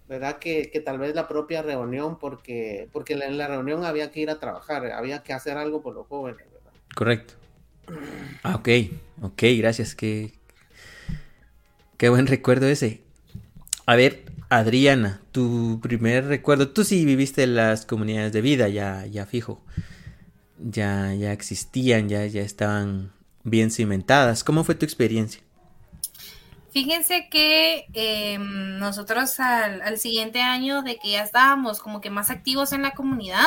¿verdad? 0.09 0.39
Que, 0.39 0.71
que 0.71 0.81
tal 0.81 0.99
vez 0.99 1.15
la 1.15 1.29
propia 1.29 1.63
reunión, 1.63 2.19
porque, 2.19 2.89
porque 2.93 3.15
en 3.15 3.39
la 3.39 3.49
reunión 3.49 3.85
había 3.85 4.11
que 4.11 4.21
ir 4.21 4.31
a 4.31 4.39
trabajar, 4.39 4.91
había 4.93 5.23
que 5.23 5.33
hacer 5.33 5.57
algo 5.57 5.83
por 5.83 5.95
los 5.95 6.07
jóvenes, 6.07 6.47
¿verdad? 6.53 6.73
Correcto. 6.95 7.35
Ah, 8.43 8.57
ok, 8.57 8.69
ok, 9.23 9.43
gracias, 9.59 9.95
qué, 9.95 10.33
qué 11.97 12.09
buen 12.09 12.27
recuerdo 12.27 12.67
ese. 12.67 13.03
A 13.87 13.97
ver, 13.97 14.25
Adriana, 14.49 15.21
tu 15.33 15.81
primer 15.83 16.27
recuerdo, 16.27 16.71
tú 16.71 16.85
sí 16.85 17.05
viviste 17.05 17.47
las 17.47 17.85
comunidades 17.85 18.33
de 18.33 18.41
vida, 18.41 18.69
ya, 18.69 19.05
ya 19.07 19.27
fijo, 19.27 19.63
ya, 20.59 21.15
ya 21.15 21.33
existían, 21.33 22.09
ya, 22.09 22.25
ya 22.27 22.43
estaban 22.43 23.13
bien 23.45 23.71
cimentadas. 23.71 24.43
¿Cómo 24.43 24.65
fue 24.65 24.75
tu 24.75 24.85
experiencia? 24.85 25.43
Fíjense 26.75 27.29
que 27.31 27.87
em, 27.93 28.79
nosotros 28.81 29.39
al, 29.39 29.97
siguiente 29.99 30.41
año 30.43 30.83
de 30.83 30.97
que 30.97 31.13
ya 31.13 31.23
estábamos 31.23 31.79
como 31.79 32.01
que 32.01 32.11
más 32.11 32.31
activos 32.31 32.73
en 32.73 32.83
la 32.83 32.95
comunidad, 32.95 33.47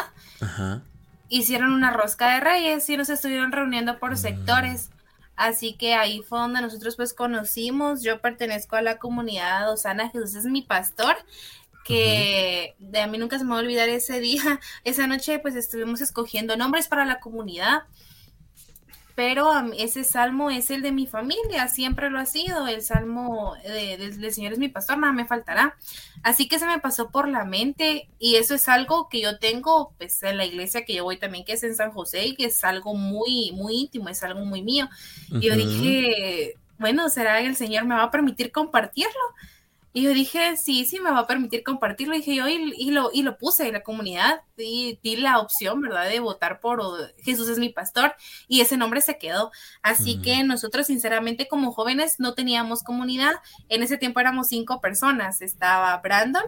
hicieron 1.28 1.74
una 1.74 1.92
rosca 1.92 2.34
de 2.36 2.40
reyes 2.40 2.90
y 2.90 2.96
nos 2.96 3.10
estuvieron 3.10 3.52
reuniendo 3.52 4.00
por 4.00 4.14
mm. 4.14 4.18
sectores. 4.18 4.92
Así 5.36 5.74
que 5.74 5.94
ahí 5.94 6.22
fue 6.22 6.40
donde 6.40 6.62
nosotros 6.62 6.96
pues 6.96 7.14
conocimos, 7.14 8.02
yo 8.02 8.22
pertenezco 8.22 8.78
a 8.78 8.82
la 8.82 8.98
comunidad 8.98 9.72
Osana, 9.72 10.10
Jesús 10.10 10.34
es 10.36 10.46
mi 10.46 10.62
pastor, 10.62 11.18
que 11.84 12.76
de 12.80 13.02
a 13.02 13.08
mí 13.08 13.18
nunca 13.18 13.38
se 13.38 13.44
me 13.44 13.52
va 13.52 13.58
a 13.58 13.62
olvidar 13.62 13.90
ese 13.90 14.22
día, 14.22 14.60
esa 14.86 15.06
noche 15.06 15.38
pues 15.40 15.56
estuvimos 15.56 16.00
escogiendo 16.00 16.56
nombres 16.56 16.88
para 16.88 17.04
la 17.04 17.20
comunidad 17.20 17.84
pero 19.18 19.50
ese 19.76 20.04
salmo 20.04 20.52
es 20.52 20.70
el 20.70 20.84
de 20.84 20.92
mi 20.92 21.08
familia, 21.08 21.68
siempre 21.70 22.12
lo 22.12 22.20
ha 22.20 22.28
sido, 22.28 22.68
el 22.68 22.84
salmo 22.84 23.56
del 23.64 24.32
Señor 24.32 24.54
es 24.54 24.60
mi 24.60 24.70
pastor, 24.70 25.00
nada 25.00 25.12
me 25.12 25.26
faltará. 25.26 25.76
Así 26.22 26.48
que 26.48 26.60
se 26.60 26.68
me 26.68 26.78
pasó 26.78 27.10
por 27.10 27.28
la 27.28 27.44
mente 27.44 28.10
y 28.20 28.36
eso 28.36 28.54
es 28.54 28.70
algo 28.70 29.10
que 29.10 29.20
yo 29.20 29.40
tengo 29.40 29.92
pues 29.98 30.22
en 30.22 30.38
la 30.38 30.46
iglesia 30.46 30.86
que 30.86 30.94
yo 30.94 31.04
voy 31.04 31.18
también, 31.18 31.46
que 31.46 31.54
es 31.54 31.64
en 31.64 31.76
San 31.76 31.90
José 31.94 32.28
y 32.28 32.36
que 32.36 32.46
es 32.46 32.64
algo 32.64 32.94
muy, 32.94 33.52
muy 33.56 33.80
íntimo, 33.80 34.08
es 34.08 34.22
algo 34.22 34.46
muy 34.46 34.62
mío. 34.62 34.88
Y 35.32 35.48
yo 35.48 35.56
dije, 35.56 36.54
bueno, 36.78 37.10
¿será 37.10 37.40
que 37.40 37.48
el 37.48 37.56
Señor 37.56 37.86
me 37.86 37.96
va 37.96 38.04
a 38.04 38.12
permitir 38.12 38.52
compartirlo? 38.52 39.20
Y 39.94 40.04
yo 40.04 40.14
dije, 40.14 40.58
sí, 40.58 40.86
sí, 40.86 41.00
me 41.00 41.12
va 41.12 41.20
a 41.20 41.28
permitir 41.28 41.64
compartirlo. 41.64 42.14
dije 42.14 42.36
yo, 42.36 42.48
y, 42.48 42.92
lo, 42.92 43.10
y 43.12 43.24
lo 43.24 43.38
puse 43.38 43.68
en 43.68 43.74
la 43.74 43.84
comunidad. 43.84 44.42
Y 44.58 45.00
di 45.02 45.16
la 45.16 45.40
opción, 45.40 45.82
¿verdad?, 45.82 46.10
de 46.10 46.20
votar 46.20 46.60
por 46.60 46.82
Jesús 47.24 47.50
es 47.50 47.58
mi 47.58 47.70
pastor. 47.70 48.16
Y 48.48 48.62
ese 48.62 48.78
nombre 48.78 49.02
se 49.02 49.18
quedó. 49.18 49.52
Así 49.82 50.22
que 50.22 50.44
nosotros, 50.44 50.88
sinceramente, 50.88 51.48
como 51.48 51.72
jóvenes, 51.72 52.20
no 52.20 52.34
teníamos 52.34 52.84
comunidad. 52.84 53.34
En 53.70 53.82
ese 53.82 53.98
tiempo 53.98 54.20
éramos 54.20 54.48
cinco 54.48 54.82
personas. 54.82 55.42
Estaba 55.42 55.98
Brandon, 55.98 56.44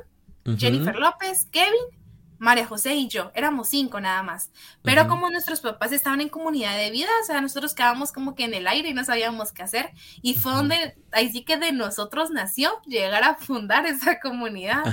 Jennifer 0.57 0.95
López, 0.95 1.47
Kevin 1.51 1.98
María 2.39 2.65
José 2.65 2.95
y 2.95 3.09
yo, 3.09 3.31
éramos 3.35 3.67
cinco 3.67 3.99
nada 3.99 4.23
más. 4.23 4.49
Pero 4.81 5.07
como 5.07 5.29
nuestros 5.29 5.59
papás 5.59 5.91
estaban 5.91 6.21
en 6.21 6.29
comunidad 6.29 6.77
de 6.77 6.89
vida, 6.89 7.09
o 7.21 7.25
sea, 7.25 7.41
nosotros 7.41 7.75
quedábamos 7.75 8.13
como 8.13 8.33
que 8.33 8.45
en 8.45 8.53
el 8.53 8.67
aire 8.67 8.89
y 8.89 8.93
no 8.93 9.03
sabíamos 9.03 9.51
qué 9.51 9.61
hacer. 9.61 9.91
Y 10.21 10.35
fue 10.35 10.53
donde, 10.53 10.95
ahí 11.11 11.31
sí 11.31 11.43
que 11.43 11.57
de 11.57 11.73
nosotros 11.73 12.31
nació 12.31 12.71
llegar 12.85 13.23
a 13.23 13.35
fundar 13.35 13.85
esa 13.85 14.19
comunidad. 14.21 14.83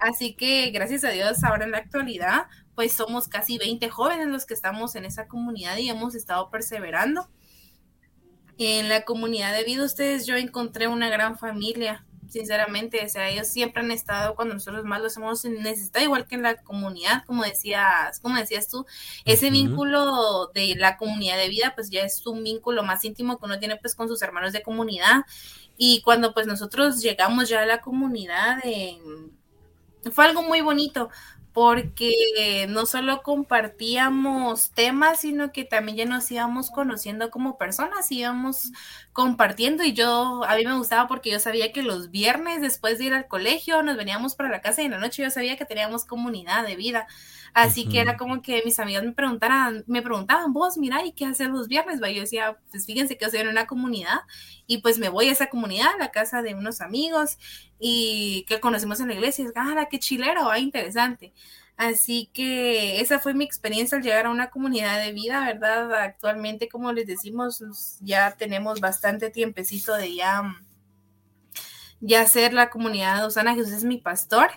Así 0.00 0.34
que 0.34 0.70
gracias 0.70 1.04
a 1.04 1.10
Dios, 1.10 1.44
ahora 1.44 1.66
en 1.66 1.72
la 1.72 1.78
actualidad, 1.78 2.46
pues 2.74 2.92
somos 2.92 3.28
casi 3.28 3.58
20 3.58 3.90
jóvenes 3.90 4.28
los 4.28 4.46
que 4.46 4.54
estamos 4.54 4.94
en 4.94 5.04
esa 5.04 5.28
comunidad 5.28 5.76
y 5.76 5.90
hemos 5.90 6.14
estado 6.14 6.50
perseverando. 6.50 7.28
En 8.56 8.88
la 8.88 9.04
comunidad 9.04 9.52
de 9.52 9.62
vida, 9.62 9.84
ustedes, 9.84 10.26
yo 10.26 10.36
encontré 10.36 10.88
una 10.88 11.08
gran 11.08 11.38
familia 11.38 12.04
sinceramente, 12.28 13.04
o 13.04 13.08
sea, 13.08 13.28
ellos 13.28 13.48
siempre 13.48 13.82
han 13.82 13.90
estado 13.90 14.34
cuando 14.34 14.54
nosotros 14.54 14.84
más 14.84 15.00
los 15.00 15.16
hemos 15.16 15.44
necesitado, 15.44 16.04
igual 16.04 16.26
que 16.26 16.34
en 16.34 16.42
la 16.42 16.56
comunidad, 16.56 17.24
como 17.26 17.42
decías, 17.44 18.20
como 18.20 18.36
decías 18.36 18.68
tú, 18.68 18.86
ese 19.24 19.50
vínculo 19.50 20.48
de 20.54 20.74
la 20.76 20.96
comunidad 20.96 21.36
de 21.36 21.48
vida, 21.48 21.72
pues 21.74 21.90
ya 21.90 22.02
es 22.02 22.26
un 22.26 22.44
vínculo 22.44 22.82
más 22.82 23.04
íntimo 23.04 23.38
que 23.38 23.46
uno 23.46 23.58
tiene 23.58 23.76
pues 23.76 23.94
con 23.94 24.08
sus 24.08 24.22
hermanos 24.22 24.52
de 24.52 24.62
comunidad. 24.62 25.24
Y 25.76 26.02
cuando 26.02 26.34
pues 26.34 26.46
nosotros 26.46 27.00
llegamos 27.00 27.48
ya 27.48 27.62
a 27.62 27.66
la 27.66 27.80
comunidad, 27.80 28.58
fue 30.12 30.24
algo 30.24 30.42
muy 30.42 30.60
bonito, 30.60 31.10
porque 31.52 32.66
no 32.68 32.86
solo 32.86 33.22
compartíamos 33.22 34.70
temas, 34.70 35.20
sino 35.22 35.50
que 35.50 35.64
también 35.64 35.96
ya 35.96 36.04
nos 36.04 36.30
íbamos 36.30 36.70
conociendo 36.70 37.30
como 37.30 37.58
personas, 37.58 38.12
íbamos 38.12 38.70
compartiendo 39.18 39.82
y 39.82 39.94
yo, 39.94 40.44
a 40.44 40.54
mí 40.54 40.64
me 40.64 40.76
gustaba 40.76 41.08
porque 41.08 41.32
yo 41.32 41.40
sabía 41.40 41.72
que 41.72 41.82
los 41.82 42.12
viernes 42.12 42.60
después 42.60 42.98
de 42.98 43.06
ir 43.06 43.14
al 43.14 43.26
colegio 43.26 43.82
nos 43.82 43.96
veníamos 43.96 44.36
para 44.36 44.48
la 44.48 44.60
casa 44.60 44.80
y 44.80 44.84
en 44.84 44.92
la 44.92 44.98
noche 44.98 45.24
yo 45.24 45.30
sabía 45.32 45.56
que 45.56 45.64
teníamos 45.64 46.04
comunidad 46.04 46.64
de 46.64 46.76
vida. 46.76 47.08
Así 47.52 47.88
que 47.88 47.98
era 47.98 48.16
como 48.16 48.42
que 48.42 48.62
mis 48.64 48.78
amigas 48.78 49.02
me 49.02 49.10
preguntaran, 49.10 49.82
me 49.88 50.02
preguntaban, 50.02 50.52
vos, 50.52 50.78
mira, 50.78 51.04
¿y 51.04 51.10
qué 51.10 51.24
haces 51.24 51.48
los 51.48 51.66
viernes? 51.66 51.98
Yo 51.98 52.20
decía, 52.20 52.58
pues 52.70 52.86
fíjense 52.86 53.18
que 53.18 53.24
yo 53.24 53.30
soy 53.32 53.40
en 53.40 53.48
una 53.48 53.66
comunidad 53.66 54.20
y 54.68 54.78
pues 54.82 55.00
me 55.00 55.08
voy 55.08 55.30
a 55.30 55.32
esa 55.32 55.48
comunidad, 55.48 55.94
a 55.94 55.98
la 55.98 56.12
casa 56.12 56.40
de 56.40 56.54
unos 56.54 56.80
amigos 56.80 57.38
y 57.80 58.44
que 58.46 58.60
conocimos 58.60 59.00
en 59.00 59.08
la 59.08 59.14
iglesia. 59.14 59.42
Y 59.42 59.48
es, 59.48 59.52
ah, 59.56 59.88
qué 59.90 59.98
chilero, 59.98 60.48
ah, 60.48 60.60
interesante. 60.60 61.32
Así 61.78 62.28
que 62.34 63.00
esa 63.00 63.20
fue 63.20 63.34
mi 63.34 63.44
experiencia 63.44 63.96
al 63.96 64.04
llegar 64.04 64.26
a 64.26 64.30
una 64.30 64.50
comunidad 64.50 65.00
de 65.02 65.12
vida, 65.12 65.46
¿verdad? 65.46 65.94
Actualmente, 65.94 66.68
como 66.68 66.92
les 66.92 67.06
decimos, 67.06 67.62
ya 68.00 68.32
tenemos 68.32 68.80
bastante 68.80 69.30
tiempecito 69.30 69.94
de 69.94 70.14
ya 70.16 70.42
ya 72.00 72.26
ser 72.26 72.52
la 72.52 72.70
comunidad 72.70 73.18
de 73.18 73.26
Osana 73.26 73.54
Jesús 73.54 73.72
es 73.72 73.84
mi 73.84 73.98
pastor 73.98 74.50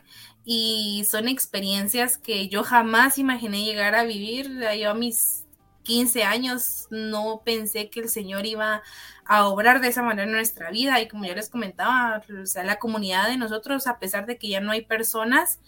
y 0.43 1.05
son 1.09 1.27
experiencias 1.27 2.17
que 2.17 2.47
yo 2.49 2.63
jamás 2.63 3.17
imaginé 3.17 3.63
llegar 3.63 3.95
a 3.95 4.03
vivir. 4.03 4.59
Yo 4.79 4.91
a 4.91 4.93
mis 4.93 5.45
15 5.83 6.23
años 6.23 6.87
no 6.89 7.41
pensé 7.43 7.89
que 7.89 7.99
el 8.01 8.09
Señor 8.09 8.45
iba 8.45 8.81
a 9.25 9.47
obrar 9.47 9.81
de 9.81 9.87
esa 9.87 10.03
manera 10.03 10.27
en 10.27 10.33
nuestra 10.33 10.71
vida 10.71 10.99
y 11.01 11.07
como 11.07 11.25
yo 11.25 11.35
les 11.35 11.49
comentaba, 11.49 12.21
o 12.41 12.45
sea, 12.45 12.63
la 12.63 12.79
comunidad 12.79 13.27
de 13.27 13.37
nosotros, 13.37 13.87
a 13.87 13.99
pesar 13.99 14.25
de 14.25 14.37
que 14.37 14.49
ya 14.49 14.61
no 14.61 14.71
hay 14.71 14.81
personas, 14.81 15.59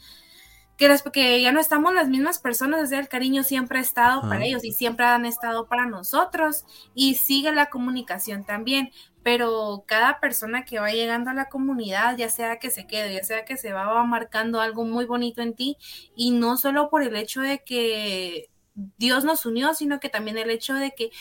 que, 0.78 0.88
las, 0.88 1.04
que 1.04 1.42
ya 1.42 1.52
no 1.52 1.60
estamos 1.60 1.94
las 1.94 2.10
mismas 2.10 2.40
personas, 2.40 2.84
o 2.84 2.88
sea, 2.88 3.00
el 3.00 3.08
cariño 3.08 3.44
siempre 3.44 3.80
ha 3.80 3.82
estado 3.82 4.22
para 4.22 4.44
ellos 4.46 4.64
y 4.64 4.72
siempre 4.72 5.06
han 5.06 5.26
estado 5.26 5.68
para 5.68 5.86
nosotros 5.86 6.66
y 6.96 7.16
sigue 7.16 7.52
la 7.52 7.70
comunicación 7.70 8.44
también, 8.44 8.92
pero 9.22 9.84
cada 9.88 10.20
persona 10.20 10.66
que 10.66 10.80
va 10.80 10.92
llegando 10.92 11.30
a 11.30 11.34
la 11.34 11.50
comunidad, 11.50 12.18
ya 12.18 12.30
sea 12.30 12.58
que 12.58 12.72
se 12.72 12.88
quede, 12.88 13.14
ya 13.14 13.24
sea 13.24 13.46
que 13.46 13.58
se 13.58 13.72
va, 13.72 13.86
va 13.86 14.04
marcando 14.04 14.60
algo 14.60 14.84
muy 14.84 15.06
bonito 15.06 15.42
en 15.42 15.54
ti 15.54 15.78
y 16.16 16.32
no 16.32 16.58
solo 16.58 16.90
por 16.90 17.04
el 17.04 17.16
hecho 17.16 17.42
de 17.42 17.64
que 17.64 18.50
Dios 18.98 19.24
nos 19.24 19.46
unió, 19.46 19.74
sino 19.74 20.00
que 20.00 20.10
también 20.10 20.38
el 20.38 20.50
hecho 20.50 20.74
de 20.74 20.92
que 20.92 21.12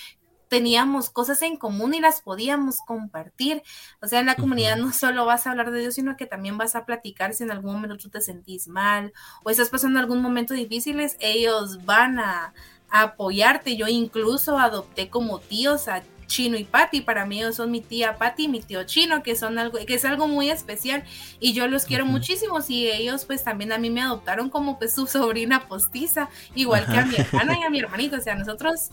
teníamos 0.52 1.08
cosas 1.08 1.40
en 1.40 1.56
común 1.56 1.94
y 1.94 2.00
las 2.00 2.20
podíamos 2.20 2.82
compartir. 2.82 3.62
O 4.02 4.06
sea, 4.06 4.20
en 4.20 4.26
la 4.26 4.34
comunidad 4.34 4.76
no 4.76 4.92
solo 4.92 5.24
vas 5.24 5.46
a 5.46 5.50
hablar 5.50 5.70
de 5.70 5.80
Dios, 5.80 5.94
sino 5.94 6.14
que 6.18 6.26
también 6.26 6.58
vas 6.58 6.76
a 6.76 6.84
platicar 6.84 7.32
si 7.32 7.44
en 7.44 7.50
algún 7.50 7.72
momento 7.72 7.96
tú 7.96 8.10
te 8.10 8.20
sentís 8.20 8.68
mal 8.68 9.14
o 9.44 9.48
estás 9.48 9.70
pasando 9.70 9.98
algún 9.98 10.20
momento 10.20 10.52
difícil, 10.52 11.00
ellos 11.20 11.86
van 11.86 12.18
a, 12.18 12.52
apoyarte. 12.90 13.78
Yo 13.78 13.88
incluso 13.88 14.58
adopté 14.58 15.08
como 15.08 15.38
tíos 15.38 15.88
a 15.88 16.02
Chino 16.26 16.58
y 16.58 16.64
Patti. 16.64 17.00
Para 17.00 17.24
mí 17.24 17.40
ellos 17.40 17.56
son 17.56 17.70
mi 17.70 17.80
tía 17.80 18.18
Patti 18.18 18.44
y 18.44 18.48
mi 18.48 18.60
tío 18.60 18.84
Chino, 18.84 19.22
que 19.22 19.34
son 19.36 19.58
algo, 19.58 19.78
que 19.86 19.94
es 19.94 20.04
algo 20.04 20.28
muy 20.28 20.50
especial 20.50 21.02
y 21.40 21.54
yo 21.54 21.66
los 21.66 21.86
quiero 21.86 22.04
muchísimo. 22.04 22.58
Y 22.68 22.88
ellos 22.88 23.24
pues 23.24 23.42
también 23.42 23.72
a 23.72 23.78
mí 23.78 23.88
me 23.88 24.02
adoptaron 24.02 24.50
como 24.50 24.78
pues 24.78 24.94
su 24.94 25.06
sobrina 25.16 25.66
postiza, 25.66 26.28
igual 26.54 26.84
que 26.84 26.98
a 26.98 27.06
mi 27.06 27.14
hermana 27.16 27.58
y 27.58 27.62
a 27.62 27.70
mi 27.70 27.78
hermanito. 27.78 28.16
O 28.16 28.20
sea, 28.20 28.34
nosotros 28.34 28.90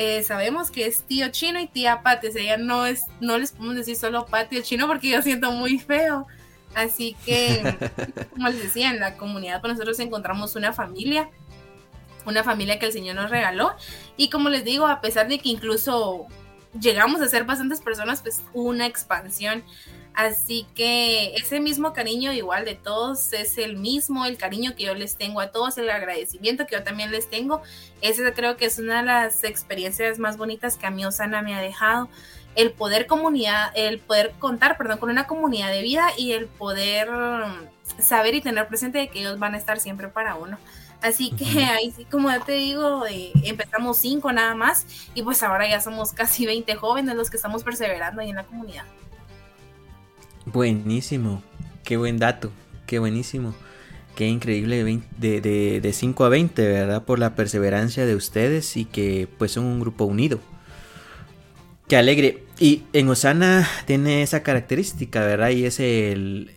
eh, 0.00 0.22
sabemos 0.22 0.70
que 0.70 0.86
es 0.86 1.02
tío 1.02 1.28
chino 1.30 1.58
y 1.58 1.66
tía 1.66 2.02
Pati, 2.04 2.28
o 2.28 2.30
sea, 2.30 2.40
ya 2.44 2.56
no, 2.56 2.86
es, 2.86 3.06
no 3.20 3.36
les 3.36 3.50
podemos 3.50 3.74
decir 3.74 3.96
solo 3.96 4.26
Pati 4.26 4.56
o 4.56 4.62
chino 4.62 4.86
porque 4.86 5.08
yo 5.08 5.20
siento 5.22 5.50
muy 5.50 5.80
feo. 5.80 6.24
Así 6.72 7.16
que, 7.26 7.76
como 8.30 8.46
les 8.46 8.62
decía, 8.62 8.90
en 8.90 9.00
la 9.00 9.16
comunidad 9.16 9.60
pues 9.60 9.72
nosotros 9.72 9.98
encontramos 9.98 10.54
una 10.54 10.72
familia, 10.72 11.28
una 12.26 12.44
familia 12.44 12.78
que 12.78 12.86
el 12.86 12.92
Señor 12.92 13.16
nos 13.16 13.28
regaló. 13.28 13.74
Y 14.16 14.30
como 14.30 14.50
les 14.50 14.64
digo, 14.64 14.86
a 14.86 15.00
pesar 15.00 15.26
de 15.26 15.40
que 15.40 15.48
incluso 15.48 16.28
llegamos 16.80 17.20
a 17.20 17.26
ser 17.26 17.42
bastantes 17.42 17.80
personas, 17.80 18.22
pues 18.22 18.40
una 18.52 18.86
expansión 18.86 19.64
Así 20.18 20.66
que 20.74 21.32
ese 21.36 21.60
mismo 21.60 21.92
cariño 21.92 22.32
igual 22.32 22.64
de 22.64 22.74
todos 22.74 23.32
es 23.32 23.56
el 23.56 23.76
mismo, 23.76 24.26
el 24.26 24.36
cariño 24.36 24.74
que 24.74 24.82
yo 24.82 24.94
les 24.94 25.14
tengo 25.14 25.40
a 25.40 25.52
todos, 25.52 25.78
el 25.78 25.88
agradecimiento 25.88 26.66
que 26.66 26.74
yo 26.74 26.82
también 26.82 27.12
les 27.12 27.30
tengo. 27.30 27.62
Ese 28.00 28.32
creo 28.32 28.56
que 28.56 28.64
es 28.66 28.80
una 28.80 28.96
de 28.96 29.06
las 29.06 29.44
experiencias 29.44 30.18
más 30.18 30.36
bonitas 30.36 30.76
que 30.76 30.86
a 30.86 30.90
mí 30.90 31.06
Osana 31.06 31.40
me 31.40 31.54
ha 31.54 31.60
dejado. 31.60 32.08
El 32.56 32.72
poder 32.72 33.06
comunidad, 33.06 33.70
el 33.76 34.00
poder 34.00 34.32
contar, 34.40 34.76
perdón, 34.76 34.98
con 34.98 35.08
una 35.08 35.28
comunidad 35.28 35.70
de 35.70 35.82
vida 35.82 36.08
y 36.16 36.32
el 36.32 36.48
poder 36.48 37.08
mm, 37.08 38.00
saber 38.02 38.34
y 38.34 38.40
tener 38.40 38.66
presente 38.66 38.98
de 38.98 39.10
que 39.10 39.20
ellos 39.20 39.38
van 39.38 39.54
a 39.54 39.58
estar 39.58 39.78
siempre 39.78 40.08
para 40.08 40.34
uno. 40.34 40.58
Así 41.00 41.30
que 41.30 41.62
ahí 41.62 41.92
sí, 41.92 42.04
como 42.06 42.28
ya 42.28 42.40
te 42.40 42.54
digo, 42.54 43.06
eh, 43.06 43.30
empezamos 43.44 43.98
cinco 43.98 44.32
nada 44.32 44.56
más 44.56 44.84
y 45.14 45.22
pues 45.22 45.44
ahora 45.44 45.68
ya 45.68 45.80
somos 45.80 46.12
casi 46.12 46.44
20 46.44 46.74
jóvenes 46.74 47.14
los 47.14 47.30
que 47.30 47.36
estamos 47.36 47.62
perseverando 47.62 48.20
ahí 48.20 48.30
en 48.30 48.36
la 48.36 48.44
comunidad. 48.46 48.82
Buenísimo, 50.52 51.42
qué 51.84 51.98
buen 51.98 52.18
dato, 52.18 52.50
qué 52.86 52.98
buenísimo. 52.98 53.54
Qué 54.16 54.26
increíble 54.26 54.82
de, 55.18 55.80
de, 55.80 55.92
5 55.92 56.24
a 56.24 56.28
20, 56.28 56.66
¿verdad? 56.66 57.04
Por 57.04 57.20
la 57.20 57.36
perseverancia 57.36 58.04
de 58.04 58.16
ustedes 58.16 58.76
y 58.76 58.84
que 58.84 59.28
pues 59.38 59.52
son 59.52 59.64
un 59.64 59.78
grupo 59.78 60.06
unido. 60.06 60.40
Qué 61.86 61.96
alegre. 61.96 62.44
Y 62.58 62.82
en 62.94 63.08
Osana 63.10 63.68
tiene 63.86 64.22
esa 64.22 64.42
característica, 64.42 65.20
¿verdad? 65.20 65.50
Y 65.50 65.66
ese 65.66 66.10
el, 66.10 66.50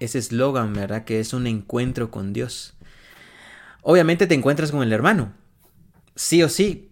ese 0.00 0.18
eslogan, 0.18 0.72
¿verdad? 0.72 1.04
Que 1.04 1.20
es 1.20 1.34
un 1.34 1.46
encuentro 1.46 2.10
con 2.10 2.32
Dios. 2.32 2.74
Obviamente 3.82 4.26
te 4.26 4.34
encuentras 4.34 4.70
con 4.70 4.82
el 4.82 4.92
hermano. 4.92 5.34
Sí 6.14 6.42
o 6.42 6.48
sí. 6.48 6.88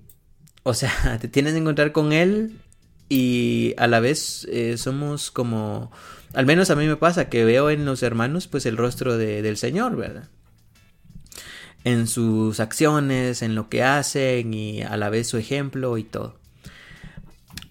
O 0.63 0.75
sea, 0.75 1.19
te 1.21 1.29
tienes 1.29 1.55
que 1.55 1.61
encontrar 1.61 1.93
con 1.93 2.13
él 2.13 2.59
y 3.09 3.75
a 3.79 3.87
la 3.87 4.01
vez 4.01 4.47
eh, 4.51 4.77
somos 4.77 5.31
como 5.31 5.91
al 6.33 6.47
menos 6.47 6.71
a 6.71 6.77
mí 6.77 6.87
me 6.87 6.97
pasa 6.97 7.29
que 7.29 7.45
veo 7.45 7.71
en 7.71 7.85
los 7.85 8.03
hermanos 8.03 8.47
pues 8.47 8.67
el 8.67 8.77
rostro 8.77 9.17
del 9.17 9.57
Señor, 9.57 9.97
¿verdad? 9.97 10.29
En 11.85 12.07
sus 12.07 12.61
acciones, 12.61 13.43
en 13.43 13.55
lo 13.55 13.69
que 13.69 13.83
hacen 13.83 14.53
y 14.53 14.83
a 14.83 14.97
la 14.97 15.09
vez 15.09 15.29
su 15.29 15.39
ejemplo 15.39 15.99
y 15.99 16.05
todo. 16.05 16.39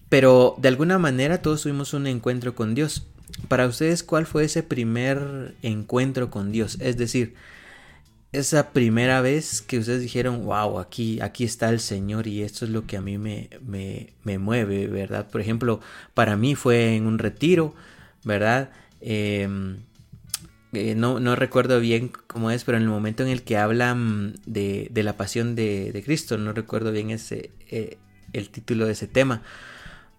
Pero 0.08 0.54
de 0.58 0.68
alguna 0.68 0.98
manera 0.98 1.42
todos 1.42 1.62
tuvimos 1.62 1.92
un 1.92 2.06
encuentro 2.06 2.54
con 2.54 2.74
Dios. 2.74 3.06
Para 3.48 3.66
ustedes, 3.66 4.02
¿cuál 4.02 4.26
fue 4.26 4.44
ese 4.44 4.62
primer 4.62 5.54
encuentro 5.62 6.30
con 6.30 6.52
Dios? 6.52 6.78
Es 6.80 6.96
decir, 6.96 7.34
esa 8.32 8.72
primera 8.72 9.20
vez 9.20 9.62
que 9.62 9.78
ustedes 9.78 10.00
dijeron, 10.02 10.44
wow, 10.44 10.78
aquí, 10.78 11.20
aquí 11.20 11.44
está 11.44 11.70
el 11.70 11.80
Señor 11.80 12.26
y 12.26 12.42
esto 12.42 12.64
es 12.64 12.70
lo 12.70 12.86
que 12.86 12.96
a 12.96 13.00
mí 13.00 13.18
me, 13.18 13.50
me, 13.64 14.14
me 14.24 14.38
mueve, 14.38 14.86
¿verdad? 14.88 15.28
Por 15.28 15.40
ejemplo, 15.40 15.80
para 16.14 16.36
mí 16.36 16.54
fue 16.54 16.96
en 16.96 17.06
un 17.06 17.18
retiro, 17.18 17.74
¿verdad? 18.26 18.70
Em, 19.00 19.78
eh, 20.72 20.94
no, 20.94 21.36
recuerdo 21.36 21.80
bien 21.80 22.10
cómo 22.26 22.50
es, 22.50 22.64
pero 22.64 22.76
en 22.76 22.84
el 22.84 22.90
momento 22.90 23.22
en 23.22 23.30
el 23.30 23.42
que 23.42 23.56
hablan 23.56 24.34
de, 24.44 24.90
la 24.92 25.16
pasión 25.16 25.54
de, 25.54 26.02
Cristo, 26.04 26.36
no 26.36 26.52
recuerdo 26.52 26.92
bien 26.92 27.10
ese, 27.10 27.52
eh, 27.70 27.96
el 28.34 28.50
título 28.50 28.84
de 28.84 28.92
ese 28.92 29.06
tema, 29.06 29.42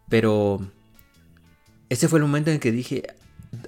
pero 0.09 0.71
ese 1.89 2.07
fue 2.07 2.19
el 2.19 2.25
momento 2.25 2.49
en 2.49 2.59
que 2.59 2.71
dije, 2.71 3.03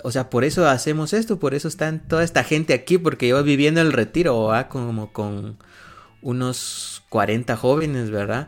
o 0.03 0.11
sea, 0.11 0.29
por 0.29 0.45
eso 0.45 0.67
hacemos 0.67 1.13
esto, 1.13 1.37
por 1.37 1.53
eso 1.53 1.67
están 1.67 2.07
toda 2.07 2.23
esta 2.23 2.43
gente 2.43 2.73
aquí, 2.73 2.97
porque 2.97 3.27
yo 3.27 3.43
viviendo 3.43 3.81
el 3.81 3.91
retiro, 3.91 4.49
como 4.69 5.11
con 5.11 5.57
unos 6.21 7.03
40 7.09 7.57
jóvenes, 7.57 8.09
¿verdad? 8.09 8.47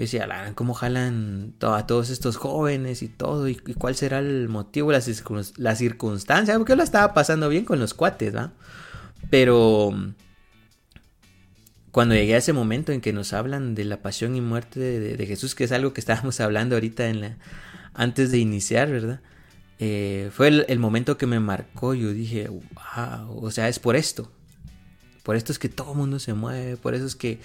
Y 0.00 0.04
decía, 0.04 0.26
¿cómo 0.54 0.72
jalan 0.72 1.52
a 1.60 1.86
todos 1.86 2.08
estos 2.08 2.38
jóvenes 2.38 3.02
y 3.02 3.08
todo? 3.08 3.48
¿Y, 3.48 3.56
cuál 3.56 3.94
será 3.94 4.20
el 4.20 4.48
motivo, 4.48 4.92
la, 4.92 5.02
la 5.58 5.76
circunstancia? 5.76 6.56
Porque 6.56 6.70
yo 6.70 6.76
la 6.76 6.84
estaba 6.84 7.12
pasando 7.12 7.50
bien 7.50 7.66
con 7.66 7.78
los 7.78 7.92
cuates, 7.92 8.34
¿va? 8.34 8.54
Pero 9.28 9.92
cuando 11.90 12.14
llegué 12.14 12.34
a 12.34 12.38
ese 12.38 12.54
momento 12.54 12.92
en 12.92 13.02
que 13.02 13.12
nos 13.12 13.34
hablan 13.34 13.74
de 13.74 13.84
la 13.84 14.00
pasión 14.00 14.34
y 14.36 14.40
muerte 14.40 14.80
de, 14.80 15.26
Jesús, 15.26 15.54
que 15.54 15.64
es 15.64 15.72
algo 15.72 15.92
que 15.92 16.00
estábamos 16.00 16.40
hablando 16.40 16.76
ahorita 16.76 17.06
en 17.08 17.20
la, 17.20 17.36
antes 17.92 18.30
de 18.30 18.38
iniciar, 18.38 18.90
¿verdad? 18.90 19.20
Eh, 19.80 20.30
fue 20.32 20.48
el, 20.48 20.64
el, 20.68 20.78
momento 20.78 21.18
que 21.18 21.26
me 21.26 21.40
marcó. 21.40 21.92
Yo 21.92 22.14
dije, 22.14 22.48
wow, 22.48 23.44
o 23.44 23.50
sea, 23.50 23.68
es 23.68 23.78
por 23.78 23.96
esto. 23.96 24.32
Por 25.22 25.36
esto 25.36 25.52
es 25.52 25.58
que 25.58 25.68
todo 25.68 25.92
el 25.92 25.98
mundo 25.98 26.18
se 26.18 26.34
mueve, 26.34 26.76
por 26.76 26.94
eso 26.94 27.06
es 27.06 27.16
que 27.16 27.38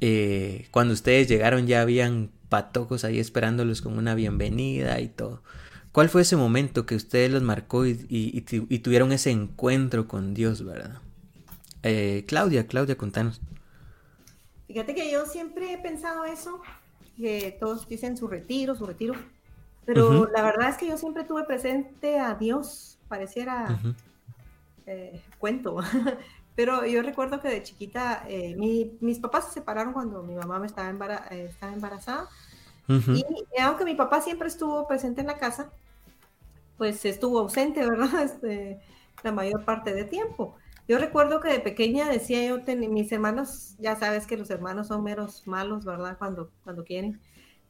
eh, 0.00 0.66
cuando 0.70 0.94
ustedes 0.94 1.28
llegaron 1.28 1.66
ya 1.66 1.82
habían 1.82 2.30
patocos 2.48 3.04
ahí 3.04 3.18
esperándolos 3.18 3.82
con 3.82 3.98
una 3.98 4.14
bienvenida 4.14 5.00
y 5.00 5.08
todo. 5.08 5.42
¿Cuál 5.92 6.08
fue 6.08 6.22
ese 6.22 6.36
momento 6.36 6.86
que 6.86 6.96
ustedes 6.96 7.30
los 7.30 7.42
marcó 7.42 7.86
y, 7.86 8.40
tuvieron 8.82 9.12
ese 9.12 9.30
encuentro 9.30 10.08
con 10.08 10.34
Dios, 10.34 10.64
verdad? 10.64 10.98
Eh, 11.84 12.24
Claudia, 12.26 12.66
Claudia, 12.66 12.96
contanos. 12.96 13.40
Fíjate 14.66 14.94
que 14.94 15.12
yo 15.12 15.24
siempre 15.26 15.72
he 15.72 15.78
pensado 15.78 16.24
eso, 16.24 16.60
que 17.16 17.56
todos 17.60 17.88
dicen 17.88 18.16
su 18.16 18.26
retiro, 18.26 18.74
su 18.74 18.86
retiro, 18.86 19.14
pero 19.84 20.28
la 20.32 20.42
verdad 20.42 20.70
es 20.70 20.76
que 20.76 20.88
yo 20.88 20.96
siempre 20.98 21.24
tuve 21.24 21.44
presente 21.44 22.18
a 22.18 22.34
Dios, 22.34 22.98
pareciera 23.06 23.78
eh, 24.86 25.22
cuento, 25.38 25.76
Pero 26.54 26.86
yo 26.86 27.02
recuerdo 27.02 27.40
que 27.40 27.48
de 27.48 27.62
chiquita, 27.62 28.24
eh, 28.28 28.54
mis 29.00 29.18
papás 29.18 29.46
se 29.46 29.54
separaron 29.54 29.92
cuando 29.92 30.22
mi 30.22 30.34
mamá 30.34 30.58
me 30.58 30.66
estaba, 30.66 30.90
eh, 31.30 31.46
estaba 31.50 31.72
embarazada. 31.72 32.28
Y 32.88 33.24
aunque 33.60 33.84
mi 33.84 33.94
papá 33.94 34.20
siempre 34.20 34.48
estuvo 34.48 34.86
presente 34.86 35.22
en 35.22 35.26
la 35.26 35.38
casa, 35.38 35.70
pues 36.76 37.04
estuvo 37.04 37.38
ausente, 37.38 37.80
¿verdad? 37.86 38.08
Este, 38.24 38.80
la 39.22 39.32
mayor 39.32 39.64
parte 39.64 39.94
de 39.94 40.04
tiempo. 40.04 40.56
Yo 40.86 40.98
recuerdo 40.98 41.40
que 41.40 41.48
de 41.48 41.60
pequeña 41.60 42.08
decía 42.08 42.46
yo, 42.46 42.58
mis 42.88 43.10
hermanos, 43.10 43.74
ya 43.78 43.96
sabes 43.96 44.26
que 44.26 44.36
los 44.36 44.50
hermanos 44.50 44.88
son 44.88 45.02
meros 45.02 45.46
malos, 45.46 45.84
¿verdad? 45.84 46.18
Cuando, 46.18 46.50
cuando 46.62 46.84
quieren. 46.84 47.20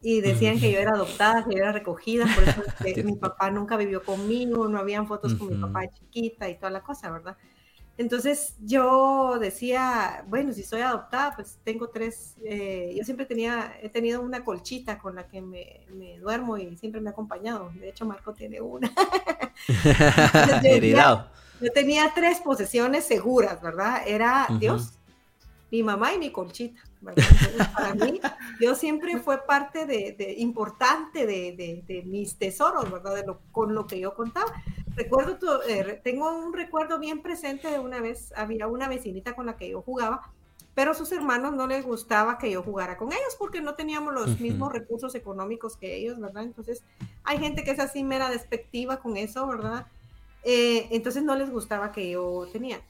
Y 0.02 0.20
decían 0.20 0.58
que 0.58 0.70
yo 0.70 0.78
era 0.78 0.90
adoptada, 0.90 1.44
que 1.44 1.54
yo 1.54 1.62
era 1.62 1.72
recogida, 1.72 2.26
por 2.34 2.44
eso 2.44 2.62
que 2.84 3.04
mi 3.04 3.14
papá 3.14 3.50
nunca 3.50 3.76
vivió 3.76 4.02
conmigo, 4.02 4.68
no 4.68 4.78
habían 4.78 5.06
fotos 5.06 5.34
con 5.34 5.48
mi 5.48 5.56
papá 5.56 5.88
chiquita 5.88 6.48
y 6.50 6.56
toda 6.56 6.70
la 6.70 6.82
cosa, 6.82 7.10
¿verdad? 7.10 7.38
Entonces 7.96 8.56
yo 8.60 9.38
decía, 9.38 10.24
bueno, 10.26 10.52
si 10.52 10.64
soy 10.64 10.80
adoptada, 10.80 11.36
pues 11.36 11.58
tengo 11.62 11.90
tres, 11.90 12.34
eh, 12.44 12.92
yo 12.96 13.04
siempre 13.04 13.24
tenía, 13.24 13.78
he 13.80 13.88
tenido 13.88 14.20
una 14.20 14.44
colchita 14.44 14.98
con 14.98 15.14
la 15.14 15.28
que 15.28 15.40
me, 15.40 15.86
duermo 16.20 16.58
y 16.58 16.76
siempre 16.76 17.00
me 17.00 17.10
ha 17.10 17.12
acompañado. 17.12 17.70
De 17.78 17.90
hecho, 17.90 18.04
Marco 18.04 18.32
tiene 18.32 18.60
una. 18.60 18.92
Heredado. 20.64 21.30
Yo 21.60 21.70
tenía 21.72 22.10
tres 22.12 22.40
posesiones 22.40 23.04
seguras, 23.04 23.62
¿verdad? 23.62 24.02
Era 24.06 24.48
Dios, 24.58 24.98
mi 25.70 25.84
mamá 25.84 26.14
y 26.14 26.18
mi 26.18 26.32
colchita. 26.32 26.82
¿verdad? 27.00 27.24
para 27.74 27.94
mí, 27.94 28.20
Dios 28.58 28.78
siempre 28.78 29.18
fue 29.18 29.46
parte 29.46 29.86
de, 29.86 30.34
importante 30.38 31.26
de, 31.26 32.02
mis 32.06 32.36
tesoros, 32.36 32.90
¿verdad? 32.90 33.14
De 33.14 33.24
lo, 33.24 33.40
con 33.52 33.74
lo 33.74 33.86
que 33.86 34.00
yo 34.00 34.14
contaba. 34.14 34.52
Recuerdo, 34.96 35.62
eh, 35.68 36.00
tengo 36.04 36.30
un 36.36 36.52
recuerdo 36.52 36.98
bien 36.98 37.20
presente 37.22 37.68
de 37.70 37.78
una 37.78 38.00
vez, 38.00 38.32
había 38.36 38.66
una 38.66 38.88
vecinita 38.88 39.34
con 39.34 39.46
la 39.46 39.56
que 39.56 39.70
yo 39.70 39.82
jugaba, 39.82 40.30
pero 40.74 40.94
sus 40.94 41.10
hermanos 41.12 41.54
no 41.54 41.66
les 41.66 41.84
gustaba 41.84 42.38
que 42.38 42.50
yo 42.50 42.62
jugara 42.62 42.96
con 42.96 43.12
ellos 43.12 43.36
porque 43.38 43.60
no 43.60 43.74
teníamos 43.74 44.12
los 44.12 44.40
mismos 44.40 44.72
recursos 44.72 45.14
económicos 45.14 45.76
que 45.76 45.96
ellos, 45.96 46.18
¿verdad? 46.20 46.44
Entonces, 46.44 46.82
hay 47.22 47.38
gente 47.38 47.64
que 47.64 47.70
es 47.70 47.78
así 47.78 48.02
mera 48.02 48.28
despectiva 48.28 48.98
con 48.98 49.16
eso, 49.16 49.46
¿verdad? 49.46 49.86
Eh, 50.42 50.88
entonces 50.90 51.22
no 51.22 51.36
les 51.36 51.50
gustaba 51.50 51.92
que 51.92 52.10
yo 52.10 52.46
tenía. 52.52 52.80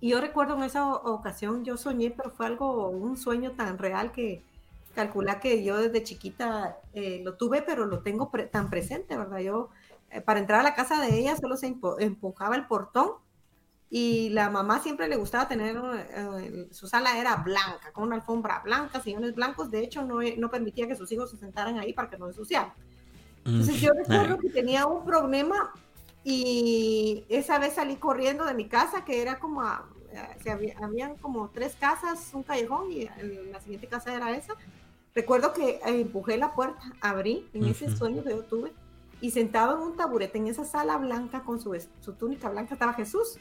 Y 0.00 0.10
yo 0.10 0.20
recuerdo 0.20 0.56
en 0.56 0.62
esa 0.62 0.94
ocasión, 0.94 1.64
yo 1.64 1.76
soñé, 1.76 2.10
pero 2.10 2.30
fue 2.30 2.46
algo, 2.46 2.88
un 2.88 3.16
sueño 3.16 3.52
tan 3.52 3.78
real 3.78 4.12
que 4.12 4.42
calcula 4.96 5.38
que 5.38 5.62
yo 5.62 5.76
desde 5.76 6.02
chiquita 6.02 6.80
eh, 6.92 7.20
lo 7.22 7.36
tuve, 7.36 7.62
pero 7.62 7.86
lo 7.86 8.00
tengo 8.00 8.32
tan 8.50 8.68
presente, 8.68 9.16
¿verdad? 9.16 9.38
Yo, 9.38 9.68
eh, 10.10 10.20
para 10.20 10.40
entrar 10.40 10.58
a 10.58 10.64
la 10.64 10.74
casa 10.74 11.00
de 11.00 11.16
ella, 11.16 11.36
solo 11.36 11.56
se 11.56 11.72
empujaba 12.00 12.56
el 12.56 12.66
portón 12.66 13.12
y 13.88 14.30
la 14.30 14.50
mamá 14.50 14.80
siempre 14.80 15.06
le 15.06 15.14
gustaba 15.14 15.46
tener, 15.46 15.76
su 16.72 16.88
sala 16.88 17.18
era 17.20 17.36
blanca, 17.36 17.92
con 17.92 18.02
una 18.02 18.16
alfombra 18.16 18.60
blanca, 18.64 19.00
sillones 19.00 19.36
blancos, 19.36 19.70
de 19.70 19.84
hecho 19.84 20.02
no, 20.02 20.18
no 20.36 20.50
permitía 20.50 20.88
que 20.88 20.96
sus 20.96 21.12
hijos 21.12 21.30
se 21.30 21.36
sentaran 21.36 21.78
ahí 21.78 21.92
para 21.92 22.10
que 22.10 22.18
no 22.18 22.26
ensuciaran. 22.26 22.72
Entonces 23.44 23.80
yo 23.80 23.92
recuerdo 23.92 24.38
que 24.38 24.50
tenía 24.50 24.86
un 24.86 25.04
problema 25.04 25.72
y 26.24 27.24
esa 27.28 27.60
vez 27.60 27.74
salí 27.74 27.94
corriendo 27.94 28.44
de 28.44 28.54
mi 28.54 28.66
casa, 28.66 29.04
que 29.04 29.22
era 29.22 29.38
como, 29.38 29.62
se 30.42 30.50
habían 30.82 31.16
como 31.18 31.50
tres 31.50 31.76
casas, 31.78 32.30
un 32.34 32.42
callejón, 32.42 32.90
y 32.90 33.08
la 33.52 33.60
siguiente 33.60 33.86
casa 33.86 34.12
era 34.12 34.36
esa. 34.36 34.54
Recuerdo 35.16 35.54
que 35.54 35.80
empujé 35.86 36.36
la 36.36 36.54
puerta, 36.54 36.92
abrí 37.00 37.48
en 37.54 37.64
ese 37.64 37.96
sueño 37.96 38.22
que 38.22 38.30
yo 38.30 38.42
tuve, 38.44 38.72
y 39.22 39.30
sentado 39.30 39.76
en 39.76 39.82
un 39.82 39.96
taburete 39.96 40.36
en 40.36 40.46
esa 40.46 40.66
sala 40.66 40.98
blanca 40.98 41.42
con 41.42 41.58
su, 41.58 41.74
su 42.02 42.12
túnica 42.12 42.50
blanca 42.50 42.74
estaba 42.74 42.92
Jesús. 42.92 43.38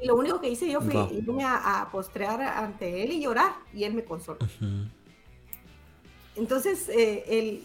Y 0.00 0.06
lo 0.06 0.14
único 0.14 0.40
que 0.40 0.48
hice 0.48 0.70
yo 0.70 0.80
fue 0.80 0.94
irme 1.12 1.44
a, 1.44 1.88
postrear 1.90 2.40
ante 2.40 3.02
él 3.02 3.10
y 3.10 3.22
llorar, 3.22 3.56
y 3.74 3.82
él 3.82 3.94
me 3.94 4.04
consoló. 4.04 4.38
Entonces, 6.36 6.88
eh, 6.90 7.24
él, 7.26 7.64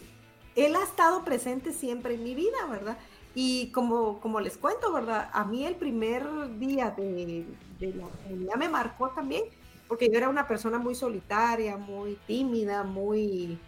él 0.56 0.74
ha 0.74 0.82
estado 0.82 1.24
presente 1.24 1.72
siempre 1.72 2.14
en 2.14 2.24
mi 2.24 2.34
vida, 2.34 2.66
¿verdad? 2.68 2.98
Y 3.36 3.70
como, 3.70 4.18
como 4.20 4.40
les 4.40 4.56
cuento, 4.56 4.92
¿verdad? 4.92 5.30
A 5.32 5.44
mí 5.44 5.64
el 5.64 5.76
primer 5.76 6.24
día 6.58 6.90
de, 6.90 7.46
la 7.78 8.08
comunidad 8.08 8.56
me 8.56 8.68
marcó 8.68 9.10
también, 9.10 9.44
porque 9.88 10.08
yo 10.10 10.16
era 10.18 10.28
una 10.28 10.46
persona 10.46 10.78
muy 10.78 10.94
solitaria, 10.94 11.76
muy 11.76 12.18
tímida, 12.26 12.82
muy, 12.82 13.58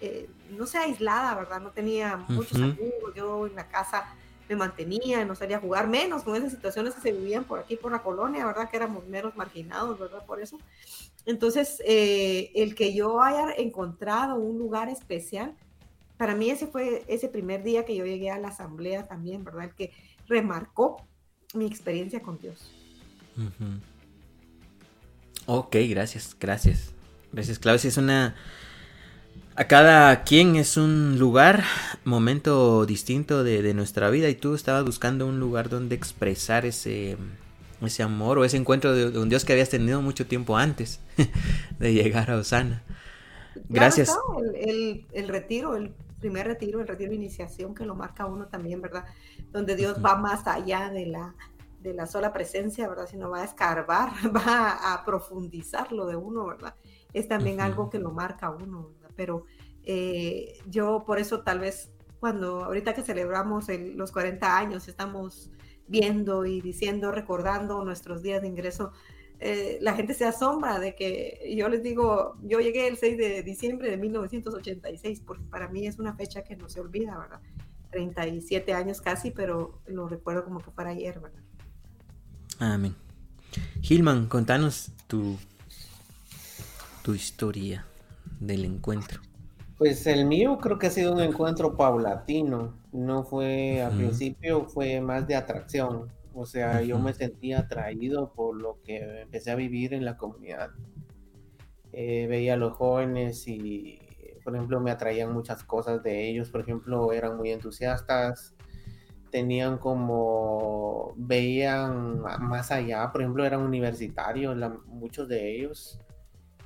eh, 0.00 0.28
no 0.50 0.66
sé, 0.66 0.78
aislada, 0.78 1.34
¿verdad? 1.34 1.60
No 1.60 1.70
tenía 1.70 2.16
muchos 2.28 2.60
amigos, 2.60 3.14
yo 3.14 3.46
en 3.46 3.54
la 3.54 3.68
casa 3.68 4.14
me 4.48 4.56
mantenía, 4.56 5.24
no 5.24 5.34
salía 5.34 5.56
a 5.56 5.60
jugar 5.60 5.88
menos 5.88 6.22
con 6.22 6.36
esas 6.36 6.50
situaciones 6.50 6.94
que 6.94 7.00
se 7.00 7.12
vivían 7.12 7.44
por 7.44 7.60
aquí, 7.60 7.76
por 7.76 7.92
la 7.92 8.02
colonia, 8.02 8.44
¿verdad? 8.46 8.68
Que 8.70 8.76
éramos 8.76 9.06
meros 9.06 9.36
marginados, 9.36 9.98
¿verdad? 9.98 10.24
Por 10.26 10.40
eso. 10.40 10.58
Entonces, 11.24 11.82
eh, 11.86 12.50
el 12.54 12.74
que 12.74 12.94
yo 12.94 13.22
haya 13.22 13.52
encontrado 13.52 14.36
un 14.36 14.58
lugar 14.58 14.88
especial, 14.88 15.54
para 16.16 16.34
mí 16.34 16.50
ese 16.50 16.66
fue 16.66 17.04
ese 17.08 17.28
primer 17.28 17.62
día 17.62 17.84
que 17.84 17.96
yo 17.96 18.04
llegué 18.04 18.30
a 18.30 18.38
la 18.38 18.48
asamblea 18.48 19.06
también, 19.06 19.44
¿verdad? 19.44 19.64
El 19.64 19.74
que 19.74 19.92
remarcó 20.26 21.06
mi 21.54 21.66
experiencia 21.66 22.20
con 22.22 22.38
Dios. 22.38 22.72
Ok, 25.46 25.76
gracias, 25.88 26.36
gracias. 26.38 26.92
Gracias, 27.32 27.58
Claudia. 27.58 27.88
Es 27.88 27.96
una... 27.96 28.34
A 29.54 29.64
cada 29.64 30.24
quien 30.24 30.56
es 30.56 30.78
un 30.78 31.18
lugar, 31.18 31.62
momento 32.04 32.86
distinto 32.86 33.44
de, 33.44 33.74
nuestra 33.74 34.08
vida 34.08 34.30
y 34.30 34.34
tú 34.34 34.54
estabas 34.54 34.82
buscando 34.82 35.26
un 35.26 35.40
lugar 35.40 35.68
donde 35.68 35.94
expresar 35.94 36.64
ese, 36.64 37.18
ese 37.82 38.02
amor 38.02 38.38
o 38.38 38.46
ese 38.46 38.56
encuentro 38.56 38.94
de, 38.94 39.18
un 39.18 39.28
Dios 39.28 39.44
que 39.44 39.52
habías 39.52 39.68
tenido 39.68 40.00
mucho 40.00 40.26
tiempo 40.26 40.56
antes 40.56 41.00
de 41.78 41.92
llegar 41.92 42.30
a 42.30 42.36
Osana. 42.36 42.82
Gracias. 43.68 44.16
el, 44.54 45.06
el, 45.12 45.28
retiro, 45.28 45.76
el 45.76 45.92
primer 46.18 46.46
retiro, 46.46 46.80
el 46.80 46.88
retiro 46.88 47.10
de 47.10 47.16
iniciación 47.16 47.74
que 47.74 47.84
lo 47.84 47.94
marca 47.94 48.24
uno 48.24 48.46
también, 48.46 48.80
¿verdad? 48.80 49.04
Donde 49.52 49.76
Dios 49.76 49.98
va 50.02 50.16
más 50.16 50.46
allá 50.46 50.88
de 50.88 51.04
la, 51.04 51.34
de 51.82 51.94
la 51.94 52.06
sola 52.06 52.32
presencia, 52.32 52.88
¿verdad? 52.88 53.06
Sino 53.08 53.30
va 53.30 53.42
a 53.42 53.44
escarbar, 53.44 54.10
va 54.36 54.94
a 54.94 55.04
profundizar 55.04 55.92
lo 55.92 56.06
de 56.06 56.16
uno, 56.16 56.46
¿verdad? 56.46 56.74
Es 57.12 57.28
también 57.28 57.60
algo 57.60 57.90
que 57.90 57.98
lo 57.98 58.10
marca 58.10 58.50
uno, 58.50 58.90
¿verdad? 58.94 59.10
Pero 59.16 59.44
eh, 59.84 60.58
yo 60.68 61.04
por 61.06 61.18
eso 61.18 61.42
tal 61.42 61.60
vez 61.60 61.92
cuando 62.20 62.64
ahorita 62.64 62.94
que 62.94 63.02
celebramos 63.02 63.66
los 63.68 64.12
40 64.12 64.56
años 64.56 64.86
estamos 64.86 65.50
viendo 65.88 66.46
y 66.46 66.60
diciendo, 66.60 67.10
recordando 67.10 67.84
nuestros 67.84 68.22
días 68.22 68.42
de 68.42 68.48
ingreso 68.48 68.92
eh, 69.44 69.78
la 69.80 69.94
gente 69.94 70.14
se 70.14 70.24
asombra 70.24 70.78
de 70.78 70.94
que 70.94 71.52
yo 71.56 71.68
les 71.68 71.82
digo, 71.82 72.36
yo 72.42 72.60
llegué 72.60 72.86
el 72.86 72.96
6 72.96 73.18
de 73.18 73.42
diciembre 73.42 73.90
de 73.90 73.96
1986, 73.96 75.20
porque 75.26 75.42
para 75.50 75.66
mí 75.66 75.84
es 75.84 75.98
una 75.98 76.14
fecha 76.14 76.44
que 76.44 76.54
no 76.54 76.68
se 76.68 76.78
olvida, 76.78 77.18
¿verdad? 77.18 77.40
37 77.90 78.72
años 78.72 79.00
casi, 79.00 79.32
pero 79.32 79.80
lo 79.86 80.06
recuerdo 80.06 80.44
como 80.44 80.60
que 80.60 80.70
para 80.70 80.90
ayer, 80.90 81.18
¿verdad? 81.18 81.42
Amén. 82.62 82.94
Gilman, 83.80 84.26
contanos 84.26 84.92
tu, 85.06 85.36
tu 87.02 87.14
historia 87.14 87.84
del 88.38 88.64
encuentro. 88.64 89.20
Pues 89.78 90.06
el 90.06 90.26
mío 90.26 90.58
creo 90.58 90.78
que 90.78 90.86
ha 90.86 90.90
sido 90.90 91.12
un 91.12 91.20
encuentro 91.20 91.76
paulatino. 91.76 92.74
No 92.92 93.24
fue, 93.24 93.82
al 93.82 93.96
principio 93.96 94.66
fue 94.66 95.00
más 95.00 95.26
de 95.26 95.34
atracción 95.34 96.10
o 96.34 96.46
sea, 96.46 96.82
yo 96.82 96.98
me 96.98 97.12
sentía 97.12 97.60
atraído 97.60 98.32
por 98.32 98.60
lo 98.60 98.80
que 98.82 99.22
empecé 99.22 99.50
a 99.50 99.54
vivir 99.54 99.92
en 99.92 100.04
la 100.04 100.16
comunidad. 100.16 100.70
Eh, 101.92 102.26
veía 102.26 102.54
a 102.54 102.56
los 102.56 102.72
jóvenes 102.72 103.46
y, 103.46 104.00
por 104.42 104.54
ejemplo, 104.54 104.80
me 104.80 104.90
atraían 104.90 105.32
muchas 105.32 105.62
cosas 105.62 106.02
de 106.02 106.28
ellos. 106.28 106.50
Por 106.50 106.62
ejemplo, 106.62 107.12
eran 107.12 107.36
muy 107.36 107.50
entusiastas, 107.50 108.54
tenían 109.32 109.78
como, 109.78 111.14
veían 111.16 112.20
más 112.20 112.70
allá, 112.70 113.10
por 113.10 113.22
ejemplo, 113.22 113.44
eran 113.44 113.62
universitarios, 113.62 114.56
muchos 114.86 115.26
de 115.26 115.56
ellos. 115.56 115.98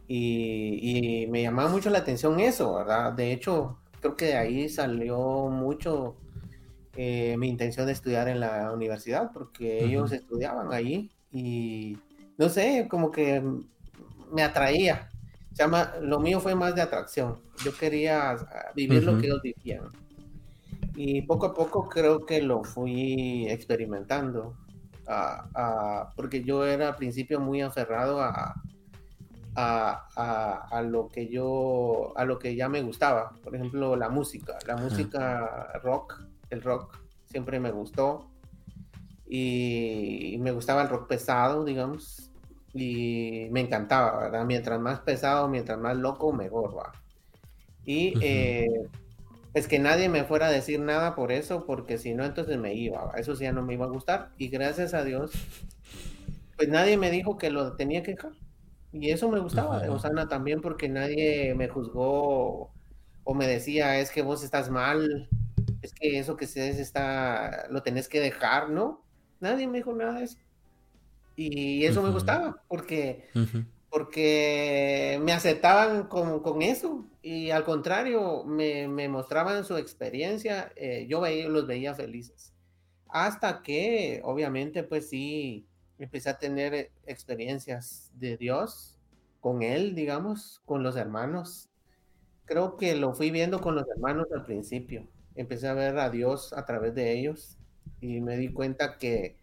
Y, 0.08 1.22
y, 1.22 1.26
me 1.28 1.42
llamaba 1.42 1.68
mucho 1.70 1.90
la 1.90 1.98
atención 1.98 2.38
eso, 2.40 2.74
¿verdad? 2.74 3.12
De 3.12 3.32
hecho, 3.32 3.78
creo 4.00 4.16
que 4.16 4.26
de 4.26 4.36
ahí 4.36 4.68
salió 4.68 5.48
mucho 5.48 6.16
eh, 6.96 7.36
mi 7.38 7.48
intención 7.48 7.86
de 7.86 7.92
estudiar 7.92 8.28
en 8.28 8.40
la 8.40 8.72
universidad, 8.72 9.30
porque 9.32 9.84
ellos 9.84 10.12
estudiaban 10.12 10.72
allí 10.72 11.10
y 11.30 11.98
no 12.36 12.48
sé, 12.48 12.86
como 12.90 13.10
que 13.10 13.42
me 14.32 14.42
atraía. 14.42 15.10
Lo 16.02 16.20
mío 16.20 16.40
fue 16.40 16.54
más 16.54 16.74
de 16.74 16.82
atracción. 16.82 17.40
Yo 17.64 17.74
quería 17.76 18.32
ah, 18.32 18.72
vivir 18.74 19.04
lo 19.04 19.18
que 19.18 19.26
ellos 19.26 19.40
vivían. 19.42 19.90
Y 20.96 21.22
poco 21.22 21.46
a 21.46 21.54
poco 21.54 21.88
creo 21.88 22.24
que 22.24 22.42
lo 22.42 22.64
fui 22.64 23.46
experimentando. 23.48 24.56
porque 26.16 26.42
yo 26.42 26.64
era 26.66 26.88
al 26.88 26.96
principio 26.96 27.38
muy 27.40 27.60
aferrado 27.60 28.20
a, 28.20 28.54
a, 29.54 30.68
a, 30.70 30.82
lo 30.82 31.08
que 31.08 31.28
yo, 31.28 32.12
a 32.16 32.24
lo 32.24 32.38
que 32.38 32.56
ya 32.56 32.68
me 32.68 32.82
gustaba. 32.82 33.32
Por 33.42 33.54
ejemplo, 33.54 33.94
la 33.96 34.08
música, 34.08 34.58
la 34.66 34.76
música 34.76 35.80
rock 35.82 36.26
el 36.50 36.62
rock 36.62 36.98
siempre 37.24 37.60
me 37.60 37.70
gustó 37.70 38.30
y 39.26 40.36
me 40.40 40.52
gustaba 40.52 40.82
el 40.82 40.88
rock 40.88 41.08
pesado, 41.08 41.64
digamos, 41.64 42.30
y 42.72 43.48
me 43.50 43.60
encantaba, 43.60 44.20
¿verdad? 44.20 44.44
Mientras 44.44 44.80
más 44.80 45.00
pesado, 45.00 45.48
mientras 45.48 45.78
más 45.78 45.96
loco, 45.96 46.32
mejor 46.32 46.76
va. 46.76 46.92
Y 47.84 48.14
eh, 48.20 48.88
es 49.56 49.68
que 49.68 49.78
nadie 49.78 50.10
me 50.10 50.24
fuera 50.24 50.48
a 50.48 50.50
decir 50.50 50.80
nada 50.80 51.14
por 51.14 51.32
eso, 51.32 51.64
porque 51.64 51.96
si 51.96 52.12
no, 52.12 52.26
entonces 52.26 52.58
me 52.58 52.74
iba, 52.74 53.10
eso 53.16 53.34
sí 53.34 53.44
ya 53.44 53.52
no 53.52 53.62
me 53.62 53.72
iba 53.72 53.86
a 53.86 53.88
gustar. 53.88 54.28
Y 54.36 54.48
gracias 54.48 54.92
a 54.92 55.02
Dios, 55.02 55.32
pues 56.56 56.68
nadie 56.68 56.98
me 56.98 57.10
dijo 57.10 57.38
que 57.38 57.48
lo 57.48 57.74
tenía 57.74 58.02
que 58.02 58.12
dejar. 58.12 58.32
Y 58.92 59.08
eso 59.08 59.30
me 59.30 59.38
gustaba 59.38 59.80
de 59.80 59.88
Osana 59.88 60.28
también, 60.28 60.60
porque 60.60 60.90
nadie 60.90 61.54
me 61.54 61.68
juzgó 61.68 62.70
o 63.24 63.34
me 63.34 63.46
decía, 63.46 63.98
es 63.98 64.10
que 64.10 64.20
vos 64.20 64.44
estás 64.44 64.68
mal, 64.68 65.26
es 65.80 65.94
que 65.94 66.18
eso 66.18 66.36
que 66.36 66.46
se 66.46 66.68
está, 66.78 67.66
lo 67.70 67.82
tenés 67.82 68.08
que 68.08 68.20
dejar, 68.20 68.68
¿no? 68.68 69.06
Nadie 69.40 69.66
me 69.68 69.78
dijo 69.78 69.94
nada 69.94 70.18
de 70.18 70.24
eso. 70.24 70.38
Y 71.34 71.82
eso 71.86 72.02
me 72.02 72.10
gustaba, 72.10 72.62
porque, 72.68 73.30
porque 73.96 75.18
me 75.22 75.32
aceptaban 75.32 76.06
con, 76.08 76.40
con, 76.40 76.60
eso 76.60 77.06
y 77.22 77.48
al 77.50 77.64
contrario, 77.64 78.44
me, 78.44 78.88
me 78.88 79.08
mostraban 79.08 79.64
su 79.64 79.78
experiencia, 79.78 80.70
eh, 80.76 81.06
yo 81.08 81.22
veía, 81.22 81.48
los 81.48 81.66
veía 81.66 81.94
felices. 81.94 82.52
Hasta 83.08 83.62
que, 83.62 84.20
obviamente, 84.22 84.82
pues 84.82 85.08
sí, 85.08 85.66
empecé 85.98 86.28
a 86.28 86.38
tener 86.38 86.90
experiencias 87.06 88.10
de 88.12 88.36
Dios 88.36 88.98
con 89.40 89.62
Él, 89.62 89.94
digamos, 89.94 90.60
con 90.66 90.82
los 90.82 90.96
hermanos. 90.96 91.70
Creo 92.44 92.76
que 92.76 92.96
lo 92.96 93.14
fui 93.14 93.30
viendo 93.30 93.62
con 93.62 93.76
los 93.76 93.88
hermanos 93.88 94.26
al 94.34 94.44
principio. 94.44 95.08
Empecé 95.36 95.68
a 95.68 95.72
ver 95.72 95.98
a 95.98 96.10
Dios 96.10 96.52
a 96.52 96.66
través 96.66 96.94
de 96.94 97.18
ellos 97.18 97.56
y 98.02 98.20
me 98.20 98.36
di 98.36 98.52
cuenta 98.52 98.98
que, 98.98 99.36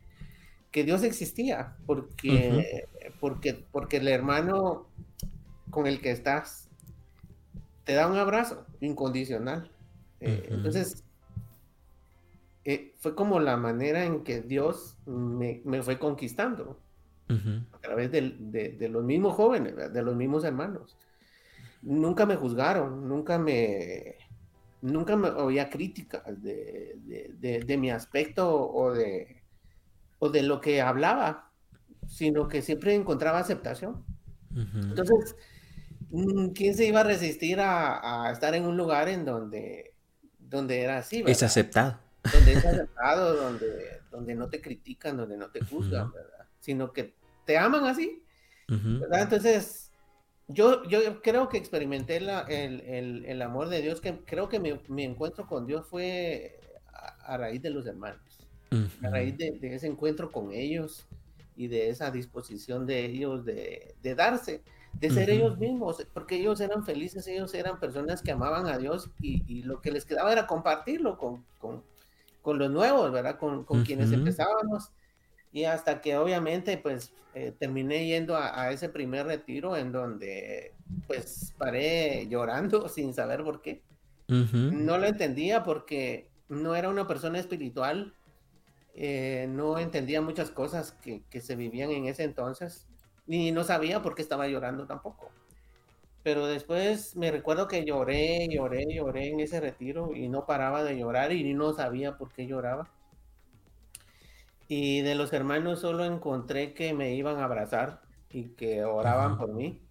que 0.74 0.84
Dios 0.84 1.04
existía, 1.04 1.78
porque, 1.86 2.88
porque, 3.20 3.64
porque 3.72 3.98
el 3.98 4.08
hermano 4.08 4.88
con 5.70 5.86
el 5.86 6.02
que 6.02 6.10
estás 6.10 6.68
te 7.84 7.94
da 7.94 8.08
un 8.08 8.18
abrazo 8.18 8.66
incondicional. 8.82 9.70
Eh, 10.20 10.48
entonces, 10.50 11.04
eh, 12.66 12.96
fue 12.98 13.14
como 13.14 13.40
la 13.40 13.56
manera 13.56 14.04
en 14.04 14.24
que 14.24 14.42
Dios 14.42 14.98
me, 15.06 15.62
fue 15.84 16.00
conquistando 16.00 16.80
a 17.72 17.80
través 17.80 18.12
de, 18.12 18.90
los 18.90 19.04
mismos 19.04 19.36
jóvenes, 19.36 19.76
de 19.76 20.02
los 20.02 20.16
mismos 20.16 20.44
hermanos. 20.44 20.98
Nunca 21.84 22.26
me 22.26 22.36
juzgaron, 22.36 23.08
nunca 23.08 23.38
me, 23.38 24.16
nunca 24.82 25.16
me 25.16 25.30
oía 25.30 25.70
críticas 25.70 26.24
de, 26.42 27.78
mi 27.80 27.92
aspecto 27.92 28.72
o 28.72 28.92
de, 28.92 29.43
o 30.24 30.30
de 30.30 30.42
lo 30.42 30.62
que 30.62 30.82
hablaba, 30.82 31.52
sino 32.08 32.48
que 32.48 32.62
siempre 32.62 32.96
encontraba 32.96 33.40
aceptación. 33.40 34.06
Entonces, 34.56 35.36
mm, 36.12 36.50
¿quién 36.50 36.76
se 36.76 36.86
iba 36.86 37.02
a 37.02 37.04
resistir 37.04 37.60
a, 37.60 38.30
estar 38.32 38.56
en 38.56 38.64
un 38.66 38.78
lugar 38.78 39.10
en 39.10 39.26
donde, 39.26 39.96
donde 40.40 40.80
era 40.82 41.00
así? 41.00 41.26
Es 41.28 41.44
aceptado 41.44 42.00
donde 42.32 42.54
es 42.54 42.66
aceptado, 42.66 43.36
donde, 43.36 44.00
donde 44.10 44.34
no 44.34 44.48
te 44.48 44.62
critican, 44.62 45.18
donde 45.18 45.36
no 45.36 45.50
te 45.50 45.60
juzgan, 45.60 46.14
¿verdad? 46.14 46.48
Sino 46.62 46.94
que 46.94 47.16
te 47.46 47.58
aman 47.58 47.84
así, 47.84 48.24
¿verdad? 48.70 49.24
Entonces, 49.24 49.92
yo, 50.48 50.86
yo 50.86 51.22
creo 51.22 51.50
que 51.50 51.58
experimenté 51.58 52.22
la, 52.22 52.44
el, 52.44 52.80
el, 52.82 53.26
el, 53.26 53.42
amor 53.42 53.68
de 53.68 53.82
Dios, 53.82 54.00
que 54.00 54.24
creo 54.24 54.48
que 54.48 54.62
mi, 54.62 54.80
mi 54.88 55.04
encuentro 55.04 55.48
con 55.48 55.66
Dios 55.66 55.86
fue 55.90 56.62
a, 56.94 57.36
raíz 57.36 57.62
de 57.62 57.72
los 57.72 57.86
hermanos, 57.86 58.33
a 59.04 59.10
raíz 59.10 59.38
de, 59.38 59.52
de, 59.52 59.76
ese 59.76 59.88
encuentro 59.88 60.32
con 60.32 60.52
ellos 60.52 61.06
y 61.56 61.68
de 61.68 61.90
esa 61.90 62.12
disposición 62.12 62.86
de 62.86 63.06
ellos 63.06 63.46
de, 63.46 63.96
de 64.02 64.16
darse, 64.16 64.62
de 65.00 65.10
ser 65.10 65.30
ellos 65.30 65.58
mismos, 65.58 66.06
porque 66.14 66.36
ellos 66.36 66.60
eran 66.62 66.86
felices, 66.86 67.28
ellos 67.28 67.54
eran 67.54 67.80
personas 67.80 68.22
que 68.22 68.32
amaban 68.32 68.68
a 68.68 68.78
Dios 68.78 69.10
y, 69.22 69.44
y 69.48 69.64
lo 69.64 69.82
que 69.82 69.92
les 69.92 70.06
quedaba 70.06 70.32
era 70.32 70.48
compartirlo 70.48 71.18
con, 71.18 71.44
con, 71.60 71.84
con 72.44 72.60
los 72.60 72.70
nuevos, 72.70 73.12
¿verdad? 73.12 73.40
Con, 73.40 73.66
quienes 73.84 74.12
empezábamos. 74.12 74.92
Y 75.52 75.64
hasta 75.64 76.02
que 76.02 76.18
obviamente 76.18 76.78
pues 76.78 77.14
eh, 77.34 77.54
terminé 77.58 78.06
yendo 78.06 78.36
a, 78.36 78.72
ese 78.72 78.90
primer 78.90 79.26
retiro 79.26 79.78
en 79.78 79.92
donde 79.92 80.74
pues 81.08 81.54
paré 81.58 82.28
llorando 82.28 82.88
sin 82.90 83.14
saber 83.14 83.44
por 83.44 83.62
qué. 83.62 83.82
No 84.28 84.98
lo 84.98 85.06
entendía 85.06 85.64
porque 85.64 86.28
no 86.50 86.76
era 86.76 86.90
una 86.90 87.08
persona 87.08 87.40
espiritual, 87.40 88.14
eh, 88.94 89.48
no 89.50 89.80
entendía 89.80 90.22
muchas 90.22 90.52
cosas 90.52 90.92
que, 90.92 91.24
que 91.30 91.42
se 91.42 91.56
vivían 91.56 91.92
en 91.92 92.06
ese 92.06 92.24
entonces, 92.24 92.88
ni 93.28 93.52
no 93.52 93.64
sabía 93.64 94.02
por 94.02 94.16
qué 94.16 94.22
estaba 94.22 94.48
llorando 94.48 94.86
tampoco. 94.86 95.32
Pero 96.24 96.48
después 96.48 97.16
me 97.18 97.32
recuerdo 97.32 97.68
que 97.68 97.84
lloré, 97.84 98.48
lloré, 98.50 98.86
lloré 98.90 99.30
en 99.30 99.42
ese 99.42 99.60
retiro 99.60 100.16
y 100.16 100.30
no 100.30 100.46
paraba 100.46 100.84
de 100.84 100.98
llorar 100.98 101.34
y 101.34 101.54
no 101.54 101.74
sabía 101.74 102.18
por 102.18 102.32
qué 102.32 102.48
lloraba. 102.48 102.90
Y 104.70 105.02
de 105.02 105.16
los 105.16 105.34
hermanos 105.34 105.82
solo 105.82 106.06
encontré 106.06 106.74
que 106.74 106.94
me 106.94 107.14
iban 107.14 107.40
a 107.40 107.46
abrazar 107.46 108.02
y 108.30 108.50
que 108.56 108.86
oraban 108.86 109.38
por 109.38 109.54
mí. 109.54 109.82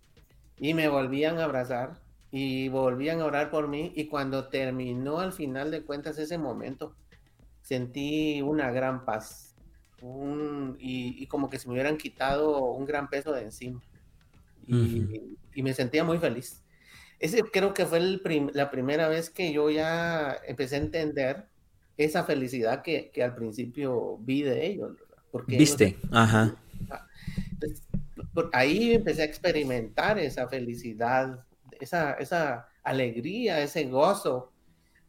Y 0.57 0.75
me 0.75 0.89
volvían 0.89 1.39
a 1.39 1.45
abrazar 1.45 2.01
y 2.31 2.69
volvían 2.71 3.21
a 3.21 3.27
orar 3.27 3.51
por 3.51 3.69
mí. 3.69 3.93
Y 3.95 4.07
cuando 4.09 4.49
terminó 4.49 5.21
al 5.21 5.33
final 5.33 5.71
de 5.71 5.85
cuentas 5.85 6.19
ese 6.19 6.39
momento, 6.39 6.95
sentí 7.63 8.43
una 8.43 8.71
gran 8.71 9.05
paz. 9.05 9.55
y, 10.79 11.23
y 11.23 11.27
como 11.29 11.49
que 11.49 11.59
se 11.59 11.69
me 11.69 11.75
hubieran 11.75 11.97
quitado 11.97 12.65
un 12.73 12.85
gran 12.85 13.09
peso 13.09 13.33
de 13.33 13.43
encima 13.43 13.81
y, 14.67 15.63
me 15.63 15.75
sentía 15.75 16.05
muy 16.05 16.19
feliz. 16.19 16.63
Ese 17.19 17.43
creo 17.43 17.73
que 17.73 17.87
fue 17.87 18.01
la 18.01 18.71
primera 18.71 19.09
vez 19.09 19.31
que 19.31 19.53
yo 19.53 19.71
ya 19.71 20.37
empecé 20.47 20.77
a 20.77 20.81
entender 20.81 21.47
esa 21.97 22.25
felicidad 22.25 22.83
que, 22.83 23.11
que 23.11 23.23
al 23.23 23.35
principio 23.35 24.19
vi 24.19 24.43
de 24.43 24.67
ellos. 24.67 24.97
Porque 25.31 25.57
Viste, 25.57 25.97
ajá. 26.11 26.57
ahí 28.53 28.95
empecé 28.95 29.23
a 29.23 29.27
experimentar 29.27 30.19
esa 30.19 30.49
felicidad, 30.49 31.45
esa, 31.81 32.15
esa 32.15 32.69
alegría, 32.83 33.61
ese 33.63 33.85
gozo. 33.85 34.53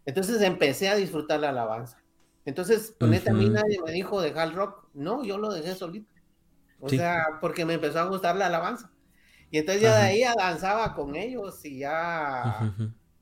Entonces 0.05 0.41
empecé 0.41 0.89
a 0.89 0.95
disfrutar 0.95 1.39
la 1.39 1.49
alabanza. 1.49 2.02
Entonces, 2.45 2.95
con 2.99 3.13
a 3.13 3.33
mí 3.33 3.49
nadie 3.49 3.79
me 3.85 3.91
dijo 3.91 4.21
dejar 4.21 4.49
el 4.49 4.55
rock. 4.55 4.87
No, 4.93 5.23
yo 5.23 5.37
lo 5.37 5.53
dejé 5.53 5.75
solito. 5.75 6.11
O 6.79 6.89
sea, 6.89 7.39
porque 7.39 7.65
me 7.65 7.75
empezó 7.75 7.99
a 7.99 8.05
gustar 8.05 8.35
la 8.35 8.47
alabanza. 8.47 8.91
Y 9.49 9.59
entonces 9.59 9.83
ya 9.83 9.95
de 9.95 10.01
ahí 10.01 10.23
danzaba 10.35 10.95
con 10.95 11.15
ellos 11.15 11.63
y 11.63 11.79
ya 11.79 12.75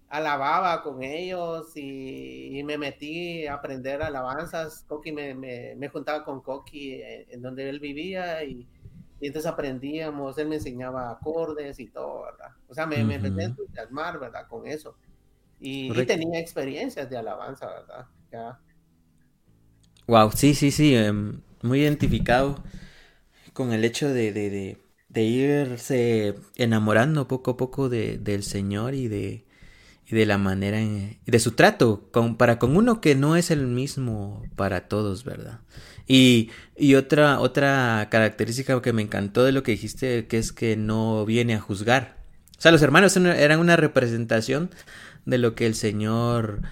alababa 0.08 0.82
con 0.82 1.04
ellos 1.04 1.76
y, 1.76 2.62
me 2.64 2.78
metí 2.78 3.46
a 3.46 3.56
aprender 3.56 4.02
alabanzas. 4.02 4.84
Coqui 4.88 5.12
me, 5.12 5.36
me, 5.36 5.88
juntaba 5.90 6.24
con 6.24 6.42
Coqui 6.42 7.02
en, 7.04 7.42
donde 7.42 7.70
él 7.70 7.80
vivía 7.80 8.44
y, 8.44 8.68
entonces 9.20 9.52
aprendíamos, 9.52 10.38
él 10.40 10.48
me 10.48 10.56
enseñaba 10.56 11.12
acordes 11.12 11.80
y 11.80 11.88
todo, 11.88 12.24
¿verdad? 12.24 12.56
O 12.68 12.74
sea, 12.74 12.88
me, 12.88 13.04
me 13.04 13.16
empecé 13.16 13.42
a 13.42 13.46
entusiasmar, 13.46 14.20
¿verdad? 14.20 14.48
Con 14.48 14.66
eso. 14.66 14.98
Y, 15.60 15.94
tenía 16.06 16.40
experiencias 16.40 17.08
de 17.08 17.18
alabanza, 17.18 17.68
¿verdad? 17.68 18.08
Ya. 18.32 18.60
Wow, 20.12 20.32
sí, 20.36 20.56
sí, 20.56 20.72
sí, 20.72 20.94
em, 20.94 21.40
muy 21.62 21.80
identificado 21.80 22.62
con 23.54 23.72
el 23.72 23.86
hecho 23.86 24.10
de 24.10 24.78
irse 25.16 26.36
enamorando 26.58 27.30
poco 27.30 27.52
a 27.52 27.56
poco 27.56 27.88
de, 27.88 28.18
del 28.18 28.44
Señor 28.44 28.94
y 28.94 29.08
de, 29.08 29.46
la 30.10 30.38
manera, 30.38 30.80
de 30.80 31.40
su 31.40 31.52
trato 31.52 32.10
con, 32.12 32.36
para 32.36 32.60
con 32.60 32.76
uno 32.76 33.00
que 33.00 33.16
no 33.16 33.38
es 33.38 33.52
el 33.52 33.68
mismo 33.68 34.44
para 34.58 34.90
todos, 34.90 35.24
¿verdad? 35.24 35.62
Y, 36.08 36.50
y 36.76 36.96
otra, 36.96 37.40
otra 37.40 38.10
característica 38.12 38.82
que 38.82 38.92
me 38.92 39.04
encantó 39.04 39.46
de 39.46 39.54
lo 39.54 39.64
que 39.64 39.72
dijiste, 39.72 40.28
que 40.28 40.40
es 40.40 40.52
que 40.52 40.76
no 40.76 41.26
viene 41.26 41.56
a 41.56 41.62
juzgar. 41.62 42.18
O 42.58 42.62
sea, 42.62 42.74
los 42.74 42.82
hermanos 42.82 43.16
eran 43.16 43.62
una 43.62 43.78
representación 43.78 44.72
de 45.26 45.38
lo 45.38 45.56
que 45.56 45.68
el 45.68 45.76
Señor 45.76 46.64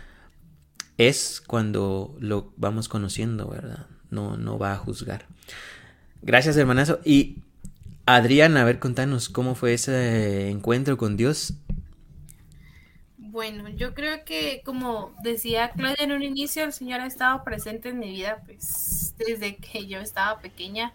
es 0.99 1.41
cuando 1.41 2.15
lo 2.19 2.51
vamos 2.57 2.89
conociendo, 2.89 3.47
¿verdad? 3.47 3.87
No, 4.11 4.35
no 4.35 4.59
va 4.59 4.73
a 4.73 4.77
juzgar. 4.77 5.25
Gracias, 6.21 6.57
hermanazo. 6.57 6.99
Y 7.05 7.37
Adrián, 8.05 8.57
a 8.57 8.65
ver, 8.65 8.79
contanos 8.79 9.29
cómo 9.29 9.55
fue 9.55 9.73
ese 9.73 10.49
encuentro 10.49 10.97
con 10.97 11.15
Dios. 11.15 11.53
Bueno, 13.17 13.69
yo 13.69 13.93
creo 13.93 14.25
que 14.25 14.61
como 14.65 15.15
decía 15.23 15.71
Claudia 15.71 16.03
en 16.03 16.11
un 16.11 16.23
inicio, 16.23 16.65
el 16.65 16.73
Señor 16.73 16.99
ha 16.99 17.05
estado 17.05 17.45
presente 17.45 17.89
en 17.89 17.99
mi 17.99 18.09
vida 18.09 18.41
pues 18.45 19.15
desde 19.17 19.55
que 19.55 19.87
yo 19.87 19.99
estaba 19.99 20.41
pequeña. 20.41 20.93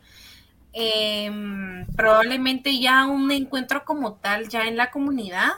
Em, 0.75 1.87
probablemente 1.97 2.79
ya 2.79 3.07
un 3.07 3.31
encuentro 3.31 3.85
como 3.87 4.15
tal, 4.15 4.49
ya 4.51 4.67
en 4.67 4.77
la 4.77 4.91
comunidad. 4.91 5.53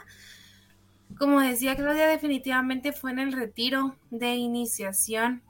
Como 1.18 1.40
decía 1.40 1.76
Claudia, 1.76 2.08
definitivamente 2.08 2.92
fue 2.92 3.10
en 3.10 3.18
el 3.18 3.32
retiro 3.32 3.96
de 4.10 4.34
iniciación 4.34 5.42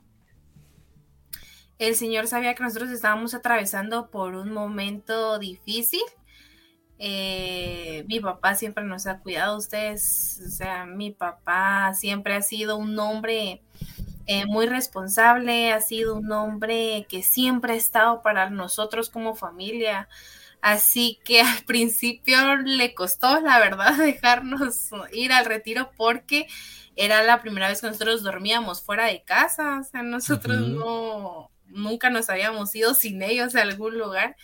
el 1.79 1.95
Señor 1.95 2.27
sabía 2.27 2.55
que 2.55 2.63
nosotros 2.63 2.89
estábamos 2.89 3.33
atravesando 3.33 4.09
por 4.09 4.35
un 4.35 4.51
momento 4.51 5.37
difícil. 5.37 6.01
Eh, 6.97 8.03
mi 8.07 8.19
papá 8.19 8.55
siempre 8.55 8.83
nos 8.83 9.05
ha 9.05 9.19
cuidado, 9.19 9.57
ustedes, 9.57 10.41
o 10.47 10.49
sea, 10.49 10.85
mi 10.87 11.11
papá 11.11 11.93
siempre 11.93 12.33
ha 12.33 12.41
sido 12.41 12.77
un 12.77 12.97
hombre 12.97 13.61
eh, 14.25 14.45
muy 14.47 14.65
responsable, 14.65 15.71
ha 15.71 15.81
sido 15.81 16.15
un 16.15 16.31
hombre 16.31 17.05
que 17.07 17.21
siempre 17.21 17.73
ha 17.73 17.75
estado 17.75 18.23
para 18.23 18.49
nosotros 18.49 19.11
como 19.11 19.35
familia. 19.35 20.09
Así 20.61 21.19
que 21.23 21.41
al 21.41 21.63
principio 21.65 22.57
le 22.57 22.93
costó, 22.93 23.39
la 23.41 23.59
verdad, 23.59 23.95
dejarnos 23.97 24.89
ir 25.11 25.31
al 25.31 25.45
retiro 25.45 25.91
porque 25.97 26.47
era 26.95 27.23
la 27.23 27.41
primera 27.41 27.69
vez 27.69 27.81
que 27.81 27.87
nosotros 27.87 28.23
dormíamos 28.23 28.81
fuera 28.81 29.05
de 29.05 29.23
casa, 29.23 29.79
o 29.79 29.83
sea, 29.83 30.01
nosotros 30.01 30.67
no, 30.67 31.51
nunca 31.67 32.09
nos 32.09 32.29
habíamos 32.29 32.73
ido 32.75 32.95
sin 32.95 33.21
ellos 33.21 33.55
a 33.55 33.61
algún 33.61 33.97
lugar. 33.97 34.35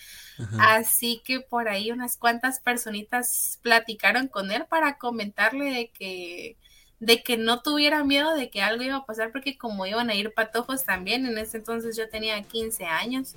Así 0.59 1.21
que 1.23 1.41
por 1.41 1.67
ahí 1.67 1.91
unas 1.91 2.17
cuantas 2.17 2.59
personitas 2.59 3.59
platicaron 3.61 4.27
con 4.27 4.51
él 4.51 4.65
para 4.67 4.97
comentarle 4.97 5.65
de 5.65 5.91
que 5.91 6.57
de 7.05 7.21
que 7.21 7.37
no 7.37 7.61
tuviera 7.61 8.03
miedo 8.03 8.33
de 8.33 8.49
que 8.49 8.61
algo 8.61 8.83
iba 8.83 8.95
a 8.97 9.05
pasar, 9.05 9.31
porque 9.31 9.57
como 9.57 9.85
iban 9.85 10.09
a 10.09 10.15
ir 10.15 10.33
patojos 10.33 10.85
también, 10.85 11.25
en 11.25 11.37
ese 11.37 11.57
entonces 11.57 11.97
yo 11.97 12.07
tenía 12.07 12.41
15 12.41 12.85
años, 12.85 13.35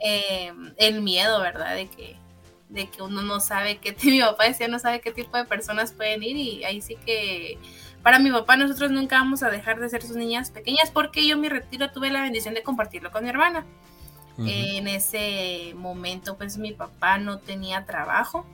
eh, 0.00 0.52
el 0.76 1.00
miedo, 1.00 1.40
¿verdad? 1.40 1.74
De 1.74 1.88
que, 1.88 2.16
de 2.68 2.90
que 2.90 3.02
uno 3.02 3.22
no 3.22 3.40
sabe 3.40 3.78
qué, 3.78 3.96
mi 4.04 4.20
papá 4.20 4.44
decía, 4.44 4.68
no 4.68 4.78
sabe 4.78 5.00
qué 5.00 5.12
tipo 5.12 5.36
de 5.36 5.44
personas 5.44 5.92
pueden 5.92 6.22
ir 6.22 6.36
y 6.36 6.64
ahí 6.64 6.82
sí 6.82 6.96
que 7.06 7.58
para 8.02 8.18
mi 8.18 8.30
papá 8.30 8.56
nosotros 8.56 8.90
nunca 8.90 9.16
vamos 9.16 9.42
a 9.42 9.50
dejar 9.50 9.80
de 9.80 9.88
ser 9.88 10.02
sus 10.02 10.16
niñas 10.16 10.50
pequeñas 10.50 10.90
porque 10.90 11.26
yo 11.26 11.38
mi 11.38 11.48
retiro 11.48 11.90
tuve 11.90 12.10
la 12.10 12.22
bendición 12.22 12.52
de 12.52 12.62
compartirlo 12.62 13.10
con 13.10 13.24
mi 13.24 13.30
hermana. 13.30 13.64
En 14.36 14.88
ese 14.88 15.74
momento 15.76 16.36
pues 16.36 16.58
mi 16.58 16.72
papá 16.72 17.18
no 17.18 17.38
tenía 17.38 17.86
trabajo 17.86 18.44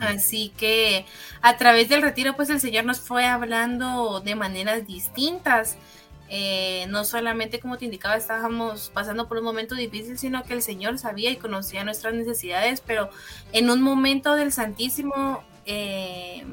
Así 0.00 0.52
que 0.56 1.06
a 1.42 1.56
través 1.56 1.88
del 1.88 2.02
retiro, 2.02 2.36
pues 2.36 2.50
el 2.50 2.60
Señor 2.60 2.84
nos 2.84 3.00
fue 3.00 3.26
hablando 3.26 4.20
de 4.20 4.34
maneras 4.34 4.86
distintas. 4.86 5.76
Eh, 6.28 6.86
no 6.88 7.04
solamente 7.04 7.60
como 7.60 7.76
te 7.76 7.84
indicaba, 7.84 8.16
estábamos 8.16 8.90
pasando 8.92 9.28
por 9.28 9.38
un 9.38 9.44
momento 9.44 9.74
difícil, 9.74 10.18
sino 10.18 10.42
que 10.44 10.54
el 10.54 10.62
Señor 10.62 10.98
sabía 10.98 11.30
y 11.30 11.36
conocía 11.36 11.84
nuestras 11.84 12.14
necesidades, 12.14 12.80
pero 12.80 13.10
en 13.52 13.70
un 13.70 13.82
momento 13.82 14.34
del 14.34 14.50
Santísimo, 14.50 15.44
eh, 15.66 16.44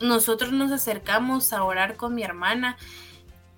nosotros 0.00 0.52
nos 0.52 0.72
acercamos 0.72 1.52
a 1.52 1.64
orar 1.64 1.96
con 1.96 2.14
mi 2.14 2.22
hermana 2.22 2.76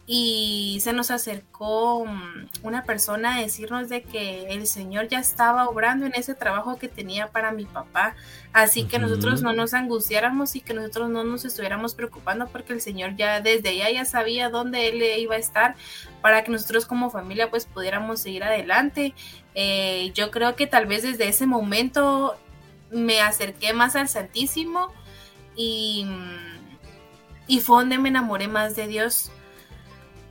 y 0.07 0.81
se 0.83 0.93
nos 0.93 1.11
acercó 1.11 2.05
mm, 2.05 2.49
una 2.63 2.85
persona 2.85 3.37
a 3.37 3.41
decirnos 3.41 3.89
de 3.89 4.03
que 4.03 4.49
el 4.53 4.67
Señor 4.67 5.09
ya 5.09 5.19
estaba 5.19 5.67
obrando 5.67 6.05
en 6.05 6.15
ese 6.15 6.35
trabajo 6.35 6.77
que 6.77 6.89
tenía 6.89 7.29
para 7.29 7.53
mi 7.53 7.65
papá, 7.65 8.15
así 8.53 8.85
que 8.85 8.99
nosotros 8.99 9.41
no 9.41 9.55
nos 9.55 9.73
angustiáramos 9.73 10.57
y 10.57 10.61
que 10.61 10.75
nosotros 10.75 11.09
no 11.09 11.25
nos 11.25 11.47
estuviéramos 11.47 11.95
preocupando 11.95 12.47
porque 12.49 12.75
el 12.75 12.83
Señor 12.83 13.17
ya 13.17 13.41
desde 13.41 13.71
allá 13.71 13.91
ya 13.91 14.05
sabía 14.05 14.51
dónde 14.51 14.89
él 14.89 15.03
iba 15.21 15.37
a 15.37 15.39
estar 15.39 15.75
para 16.21 16.45
que 16.45 16.51
nosotros 16.51 16.85
como 16.85 17.11
familia 17.11 17.49
pues 17.49 17.65
pudiéramos 17.65 18.21
seguir 18.21 18.45
adelante. 18.45 19.15
Eh, 19.55 20.11
yo 20.15 20.31
creo 20.31 20.55
que 20.55 20.67
tal 20.67 20.87
vez 20.87 21.03
desde 21.03 21.29
ese 21.29 21.47
momento 21.47 22.37
me 22.91 23.23
acerqué 23.23 23.73
más 23.73 23.97
al 23.97 24.09
Santísimo 24.09 24.93
y, 25.57 26.05
mm, 26.07 26.77
y 27.47 27.61
fue 27.61 27.79
donde 27.79 27.99
me 27.99 28.11
enamoré 28.11 28.49
más 28.49 28.77
de 28.77 28.87
Dios 28.87 29.31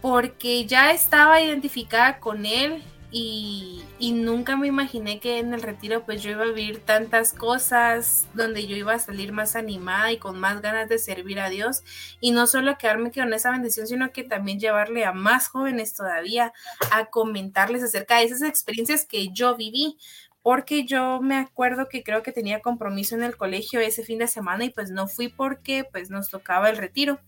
porque 0.04 0.66
ya 0.66 0.92
estaba 0.92 1.40
identificada 1.40 2.20
con 2.20 2.46
él 2.46 2.84
y, 3.10 3.86
nunca 4.02 4.58
me 4.58 4.68
imaginé 4.68 5.22
que 5.22 5.40
en 5.40 5.54
el 5.54 5.62
retiro 5.62 6.04
pues 6.04 6.22
yo 6.22 6.32
iba 6.32 6.44
a 6.44 6.48
vivir 6.48 6.82
tantas 6.82 7.32
cosas 7.32 8.28
donde 8.34 8.68
yo 8.68 8.76
iba 8.76 8.94
a 8.94 9.00
salir 9.00 9.32
más 9.32 9.56
animada 9.56 10.12
y 10.12 10.18
con 10.18 10.38
más 10.38 10.62
ganas 10.62 10.90
de 10.90 11.00
servir 11.00 11.40
a 11.40 11.50
Dios 11.50 11.84
y 12.20 12.32
no 12.32 12.46
solo 12.48 12.78
quedarme 12.78 13.14
con 13.14 13.34
esa 13.34 13.52
bendición 13.52 13.88
sino 13.88 14.12
que 14.12 14.26
también 14.26 14.60
llevarle 14.60 15.06
a 15.06 15.14
más 15.14 15.48
jóvenes 15.48 15.94
todavía 15.94 16.52
a 16.92 17.06
comentarles 17.06 17.82
acerca 17.82 18.18
de 18.18 18.26
esas 18.26 18.42
experiencias 18.42 19.06
que 19.06 19.30
yo 19.30 19.56
viví 19.56 19.98
porque 20.42 20.84
yo 20.84 21.22
me 21.22 21.38
acuerdo 21.38 21.88
que 21.88 22.04
creo 22.04 22.24
que 22.24 22.34
tenía 22.34 22.60
compromiso 22.60 23.16
en 23.16 23.24
el 23.24 23.38
colegio 23.38 23.80
ese 23.80 24.04
fin 24.04 24.20
de 24.20 24.28
semana 24.28 24.66
y 24.66 24.70
pues 24.70 24.92
no 24.92 25.08
fui 25.08 25.30
porque 25.30 25.86
pues 25.90 26.10
nos 26.10 26.30
tocaba 26.30 26.70
el 26.70 26.76
retiro. 26.76 27.20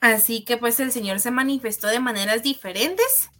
Así 0.00 0.44
que 0.44 0.56
pues 0.56 0.78
el 0.80 0.92
Señor 0.92 1.20
se 1.20 1.30
manifestó 1.30 1.88
de 1.88 2.00
maneras 2.00 2.42
diferentes 2.42 3.30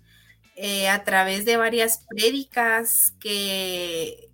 eh, 0.56 0.88
a 0.88 1.04
través 1.04 1.44
de 1.44 1.56
varias 1.56 2.04
prédicas 2.08 3.14
que, 3.20 4.28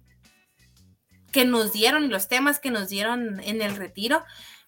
que 1.33 1.45
nos 1.45 1.72
dieron, 1.72 2.09
los 2.09 2.29
temas 2.29 2.61
que 2.61 2.70
nos 2.70 2.89
dieron 2.89 3.41
en 3.41 3.61
el 3.61 3.77
retiro, 3.77 4.25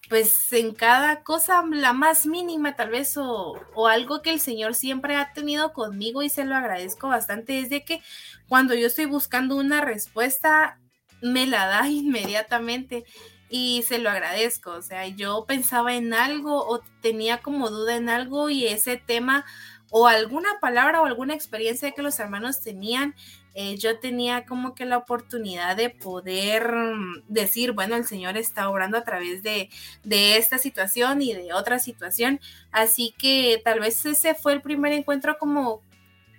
pues 0.07 0.53
en 0.53 0.73
cada 0.73 1.23
cosa, 1.23 1.63
la 1.69 1.93
más 1.93 2.27
mínima 2.27 2.75
tal 2.75 2.91
vez, 2.91 3.17
o, 3.17 3.59
o, 3.73 3.87
algo 3.87 4.21
que 4.21 4.29
el 4.29 4.39
Señor 4.39 4.75
siempre 4.75 5.15
ha 5.15 5.33
tenido 5.33 5.73
conmigo 5.73 6.21
y 6.21 6.29
se 6.29 6.45
lo 6.45 6.55
agradezco 6.55 7.07
bastante, 7.07 7.59
es 7.59 7.69
de 7.69 7.83
que 7.83 8.01
cuando 8.47 8.75
yo 8.75 8.87
estoy 8.87 9.05
buscando 9.05 9.55
una 9.55 9.81
respuesta, 9.81 10.79
me 11.21 11.47
la 11.47 11.65
da 11.65 11.87
inmediatamente 11.89 13.03
y 13.49 13.83
se 13.87 13.99
lo 13.99 14.09
agradezco. 14.09 14.71
O 14.71 14.81
sea, 14.81 15.07
yo 15.07 15.45
pensaba 15.45 15.95
en 15.95 16.13
algo 16.13 16.67
o 16.67 16.81
tenía 17.01 17.39
como 17.39 17.69
duda 17.69 17.95
en 17.95 18.09
algo 18.09 18.49
y 18.49 18.67
ese 18.67 18.97
tema 18.97 19.45
o 19.89 20.07
alguna 20.07 20.49
palabra 20.59 21.01
o 21.01 21.05
alguna 21.05 21.33
experiencia 21.33 21.91
que 21.91 22.01
los 22.01 22.19
hermanos 22.19 22.61
tenían, 22.61 23.15
eh, 23.53 23.77
yo 23.77 23.99
tenía 23.99 24.45
como 24.45 24.75
que 24.75 24.85
la 24.85 24.97
oportunidad 24.97 25.75
de 25.75 25.89
poder 25.89 26.71
mm, 26.73 27.23
decir, 27.27 27.71
bueno, 27.71 27.95
el 27.95 28.05
Señor 28.05 28.37
está 28.37 28.69
obrando 28.69 28.97
a 28.97 29.03
través 29.03 29.41
de, 29.41 29.69
de 30.03 30.37
esta 30.37 30.57
situación 30.57 31.21
y 31.21 31.33
de 31.33 31.53
otra 31.53 31.79
situación. 31.79 32.39
Así 32.71 33.15
que 33.17 33.61
tal 33.63 33.79
vez 33.79 34.05
ese 34.05 34.35
fue 34.35 34.53
el 34.53 34.61
primer 34.61 34.93
encuentro 34.93 35.37
como 35.39 35.81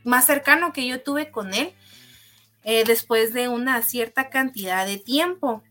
más 0.04 0.26
cercano 0.26 0.72
que 0.72 0.86
yo 0.86 1.02
tuve 1.02 1.30
con 1.30 1.54
Él. 1.54 1.74
Eh, 2.64 2.84
después 2.86 3.32
de 3.32 3.48
una 3.48 3.80
cierta 3.82 4.28
cantidad 4.28 4.84
de 4.84 4.98
tiempo 4.98 5.62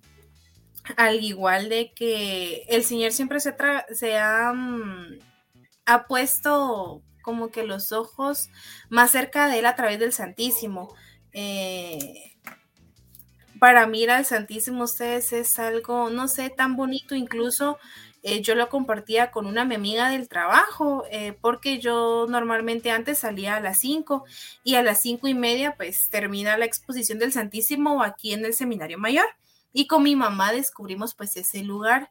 al 0.96 1.24
igual 1.24 1.70
de 1.70 1.94
que 1.94 2.64
el 2.70 2.84
Señor 2.84 3.12
siempre 3.12 3.40
se, 3.40 4.18
ha, 4.18 4.54
mm, 4.54 5.20
ha 5.86 6.08
puesto 6.08 7.02
como 7.22 7.50
que 7.50 7.64
los 7.64 7.92
ojos 7.92 8.50
más 8.90 9.12
cerca 9.12 9.48
de 9.48 9.60
Él 9.60 9.66
a 9.66 9.76
través 9.76 10.00
del 10.00 10.14
Santísimo. 10.14 10.96
Eh, 11.34 12.36
para 13.60 13.88
mí 13.88 14.06
al 14.06 14.26
Santísimo 14.26 14.84
ustedes 14.84 15.34
es 15.34 15.60
algo, 15.60 16.10
no 16.10 16.28
sé, 16.28 16.50
tan 16.50 16.76
bonito, 16.76 17.16
incluso 17.16 17.78
eh, 18.24 18.42
yo 18.42 18.56
lo 18.56 18.70
compartía 18.70 19.32
con 19.32 19.46
una 19.46 19.62
amiga 19.62 20.10
del 20.10 20.28
trabajo, 20.28 21.06
eh, 21.12 21.38
porque 21.42 21.80
yo 21.80 22.26
normalmente 22.28 22.92
antes 22.92 23.20
salía 23.20 23.56
a 23.56 23.62
las 23.62 23.80
5 23.80 24.26
y 24.64 24.76
a 24.76 24.84
las 24.84 25.02
cinco 25.02 25.28
y 25.28 25.34
media 25.34 25.76
pues 25.78 26.10
termina 26.10 26.58
la 26.58 26.66
exposición 26.66 27.20
del 27.20 27.32
Santísimo 27.32 28.04
aquí 28.04 28.34
en 28.34 28.46
el 28.46 28.54
Seminario 28.54 28.98
Mayor. 28.98 29.28
Y 29.74 29.88
con 29.88 30.04
mi 30.04 30.16
mamá 30.16 30.52
descubrimos 30.52 31.16
pues 31.16 31.38
ese 31.38 31.64
lugar. 31.64 32.10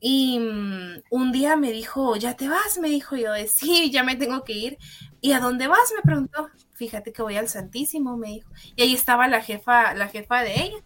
Y 0.00 0.38
mm, 0.38 1.02
un 1.10 1.32
día 1.32 1.56
me 1.56 1.72
dijo, 1.72 2.16
¿ya 2.16 2.36
te 2.36 2.48
vas? 2.48 2.78
Me 2.78 2.88
dijo 2.88 3.16
yo, 3.16 3.30
sí, 3.48 3.90
ya 3.90 4.02
me 4.02 4.16
tengo 4.16 4.44
que 4.44 4.52
ir. 4.52 4.78
¿Y 5.20 5.32
a 5.32 5.40
dónde 5.40 5.66
vas? 5.66 5.92
Me 5.96 6.02
preguntó. 6.02 6.48
Fíjate 6.74 7.12
que 7.12 7.22
voy 7.22 7.36
al 7.36 7.48
Santísimo, 7.48 8.16
me 8.16 8.28
dijo. 8.28 8.50
Y 8.76 8.82
ahí 8.82 8.94
estaba 8.94 9.26
la 9.28 9.42
jefa, 9.42 9.94
la 9.94 10.08
jefa 10.08 10.42
de 10.42 10.54
ella 10.54 10.84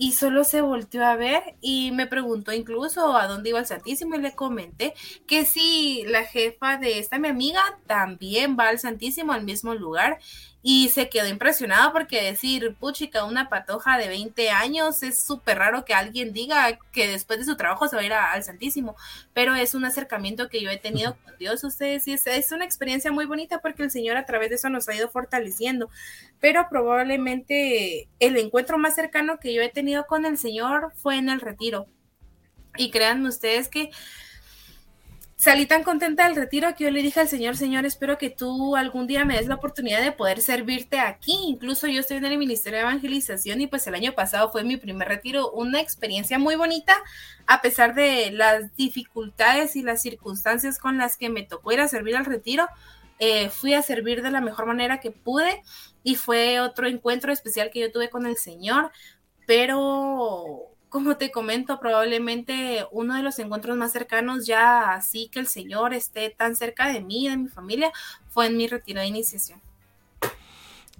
y 0.00 0.12
solo 0.12 0.44
se 0.44 0.62
volteó 0.62 1.04
a 1.04 1.14
ver 1.14 1.56
y 1.60 1.90
me 1.90 2.06
preguntó 2.06 2.52
incluso 2.54 3.14
a 3.18 3.26
dónde 3.26 3.50
iba 3.50 3.58
el 3.58 3.66
Santísimo 3.66 4.14
y 4.14 4.22
le 4.22 4.34
comenté 4.34 4.94
que 5.26 5.44
si 5.44 6.04
la 6.06 6.24
jefa 6.24 6.78
de 6.78 6.98
esta 6.98 7.18
mi 7.18 7.28
amiga 7.28 7.60
también 7.86 8.56
va 8.58 8.70
al 8.70 8.78
Santísimo 8.78 9.34
al 9.34 9.44
mismo 9.44 9.74
lugar 9.74 10.18
y 10.62 10.90
se 10.90 11.08
quedó 11.08 11.26
impresionada 11.26 11.90
porque 11.92 12.22
decir, 12.22 12.76
puchica, 12.78 13.24
una 13.24 13.48
patoja 13.48 13.96
de 13.96 14.08
20 14.08 14.50
años, 14.50 15.02
es 15.02 15.18
súper 15.18 15.58
raro 15.58 15.84
que 15.86 15.94
alguien 15.94 16.34
diga 16.34 16.78
que 16.92 17.08
después 17.08 17.38
de 17.38 17.46
su 17.46 17.56
trabajo 17.56 17.88
se 17.88 17.96
va 17.96 18.02
a 18.02 18.04
ir 18.04 18.12
al 18.12 18.44
Santísimo, 18.44 18.94
pero 19.32 19.54
es 19.54 19.74
un 19.74 19.86
acercamiento 19.86 20.50
que 20.50 20.62
yo 20.62 20.70
he 20.70 20.76
tenido 20.76 21.16
con 21.24 21.38
Dios, 21.38 21.64
ustedes, 21.64 22.06
y 22.08 22.12
es, 22.12 22.26
es, 22.26 22.52
una 22.52 22.66
experiencia 22.66 23.10
muy 23.10 23.24
bonita 23.24 23.60
porque 23.60 23.84
el 23.84 23.90
Señor 23.90 24.18
a 24.18 24.26
través 24.26 24.50
de 24.50 24.56
eso 24.56 24.68
nos 24.68 24.88
ha 24.88 24.94
ido 24.94 25.08
fortaleciendo, 25.08 25.88
pero 26.40 26.68
probablemente 26.68 28.08
el 28.18 28.36
encuentro 28.36 28.76
más 28.76 28.94
cercano 28.94 29.38
que 29.38 29.54
yo 29.54 29.62
he 29.62 29.70
tenido 29.70 30.06
con 30.06 30.26
el 30.26 30.36
Señor 30.36 30.92
fue 30.96 31.16
en 31.16 31.30
el 31.30 31.40
retiro. 31.40 31.86
Y 32.76 32.90
créanme 32.90 33.28
ustedes 33.28 33.68
que 33.68 33.90
salí 35.40 35.64
tan 35.64 35.82
contenta 35.84 36.26
del 36.26 36.36
retiro 36.36 36.74
que 36.74 36.84
yo 36.84 36.90
le 36.90 37.00
dije 37.00 37.18
al 37.18 37.28
Señor, 37.28 37.56
Señor, 37.56 37.86
espero 37.86 38.18
que 38.18 38.28
tú 38.28 38.76
algún 38.76 39.06
día 39.06 39.24
me 39.24 39.36
des 39.38 39.46
la 39.48 39.54
oportunidad 39.54 40.02
de 40.02 40.12
poder 40.12 40.42
servirte 40.42 41.00
aquí. 41.00 41.32
Incluso 41.46 41.86
yo 41.86 42.00
estoy 42.00 42.18
en 42.18 42.26
el 42.26 42.36
Ministerio 42.36 42.78
de 42.78 42.82
Evangelización 42.82 43.62
y 43.62 43.66
pues 43.66 43.86
el 43.86 43.94
año 43.94 44.12
pasado 44.12 44.52
fue 44.52 44.64
mi 44.64 44.76
primer 44.76 45.08
retiro, 45.08 45.50
una 45.52 45.80
experiencia 45.80 46.38
muy 46.38 46.56
bonita, 46.56 46.94
a 47.46 47.62
pesar 47.62 47.94
de 47.94 48.30
las 48.32 48.76
dificultades 48.76 49.76
y 49.76 49.82
las 49.82 50.02
circunstancias 50.02 50.78
con 50.78 50.98
las 50.98 51.16
que 51.16 51.30
me 51.30 51.42
tocó 51.42 51.72
ir 51.72 51.80
a 51.80 51.88
servir 51.88 52.16
al 52.16 52.26
retiro. 52.26 52.68
Eh, 53.18 53.48
fui 53.48 53.72
a 53.72 53.80
servir 53.80 54.22
de 54.22 54.30
la 54.30 54.42
mejor 54.42 54.66
manera 54.66 55.00
que 55.00 55.10
pude 55.10 55.62
y 56.02 56.16
fue 56.16 56.60
otro 56.60 56.86
encuentro 56.86 57.32
especial 57.32 57.70
que 57.70 57.80
yo 57.80 57.90
tuve 57.90 58.10
con 58.10 58.26
el 58.26 58.36
Señor, 58.36 58.92
pero 59.46 60.69
como 60.90 61.16
te 61.16 61.30
comento, 61.30 61.80
probablemente 61.80 62.84
uno 62.90 63.14
de 63.14 63.22
los 63.22 63.38
encuentros 63.38 63.76
más 63.76 63.92
cercanos 63.92 64.46
ya 64.46 64.92
así 64.92 65.28
que 65.32 65.38
el 65.38 65.46
Señor 65.46 65.94
esté 65.94 66.30
tan 66.30 66.56
cerca 66.56 66.92
de 66.92 67.00
mí 67.00 67.28
de 67.28 67.36
mi 67.36 67.48
familia 67.48 67.92
fue 68.28 68.46
en 68.46 68.56
mi 68.56 68.66
retiro 68.66 69.00
de 69.00 69.06
iniciación. 69.06 69.60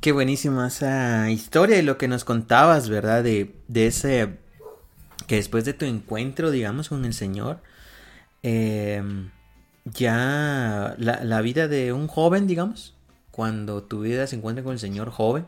Qué 0.01 0.13
buenísima 0.13 0.69
esa 0.69 1.31
historia 1.31 1.79
y 1.79 1.83
lo 1.83 1.99
que 1.99 2.09
nos 2.09 2.25
contabas, 2.25 2.89
¿verdad? 2.89 3.23
De, 3.23 3.53
ese, 3.75 4.39
que 5.27 5.37
después 5.37 5.67
de 5.67 5.75
tu 5.75 5.85
encuentro, 5.85 6.51
digamos, 6.51 6.89
con 6.89 7.05
el 7.05 7.13
Señor, 7.13 7.61
em, 8.43 9.31
ya 9.85 10.95
la, 10.97 11.41
vida 11.43 11.69
de 11.69 11.93
un 11.93 12.07
joven, 12.07 12.47
digamos, 12.47 12.95
cuando 13.31 13.83
tu 13.83 14.01
vida 14.01 14.27
se 14.27 14.37
encuentra 14.37 14.65
con 14.65 14.73
el 14.73 14.79
Señor 14.79 15.11
joven, 15.11 15.47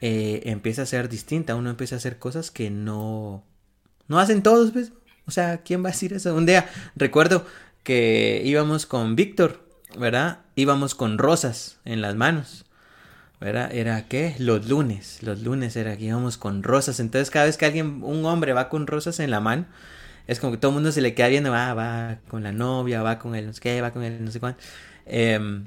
eh, 0.00 0.42
empieza 0.44 0.82
a 0.82 0.86
ser 0.86 1.08
distinta, 1.08 1.56
uno 1.56 1.70
empieza 1.70 1.96
a 1.96 1.98
hacer 1.98 2.18
cosas 2.18 2.50
que 2.50 2.70
no, 2.70 3.44
no 4.08 4.18
hacen 4.18 4.42
todos, 4.42 4.72
pues. 4.72 4.92
O 5.26 5.30
sea, 5.30 5.58
¿quién 5.58 5.84
va 5.84 5.90
a 5.90 5.92
decir 5.92 6.12
eso? 6.12 6.34
Un 6.34 6.46
día 6.46 6.68
recuerdo 6.96 7.46
que 7.84 8.42
íbamos 8.44 8.86
con 8.86 9.16
Víctor, 9.16 9.64
¿verdad? 9.98 10.40
Íbamos 10.56 10.94
con 10.94 11.18
rosas 11.18 11.78
en 11.84 12.00
las 12.00 12.16
manos. 12.16 12.64
¿verdad? 13.40 13.72
Era 13.72 14.06
qué? 14.06 14.36
Los 14.38 14.68
lunes. 14.68 15.22
Los 15.22 15.42
lunes 15.42 15.74
era 15.76 15.96
que 15.96 16.04
íbamos 16.04 16.36
con 16.36 16.62
rosas. 16.62 17.00
Entonces, 17.00 17.30
cada 17.30 17.46
vez 17.46 17.56
que 17.56 17.64
alguien, 17.64 18.02
un 18.04 18.24
hombre 18.26 18.52
va 18.52 18.68
con 18.68 18.86
rosas 18.86 19.18
en 19.18 19.30
la 19.30 19.40
mano, 19.40 19.66
es 20.26 20.38
como 20.38 20.52
que 20.52 20.58
todo 20.58 20.70
el 20.70 20.74
mundo 20.74 20.92
se 20.92 21.00
le 21.00 21.14
queda 21.14 21.28
viendo, 21.28 21.50
va, 21.50 21.74
va 21.74 22.18
con 22.28 22.42
la 22.42 22.52
novia, 22.52 23.02
va 23.02 23.18
con 23.18 23.34
el 23.34 23.46
no 23.46 23.52
sé 23.52 23.60
qué, 23.60 23.80
va 23.80 23.92
con 23.92 24.02
el 24.04 24.24
no 24.24 24.30
sé 24.30 24.40
cuánto. 24.40 24.62
Em, 25.06 25.64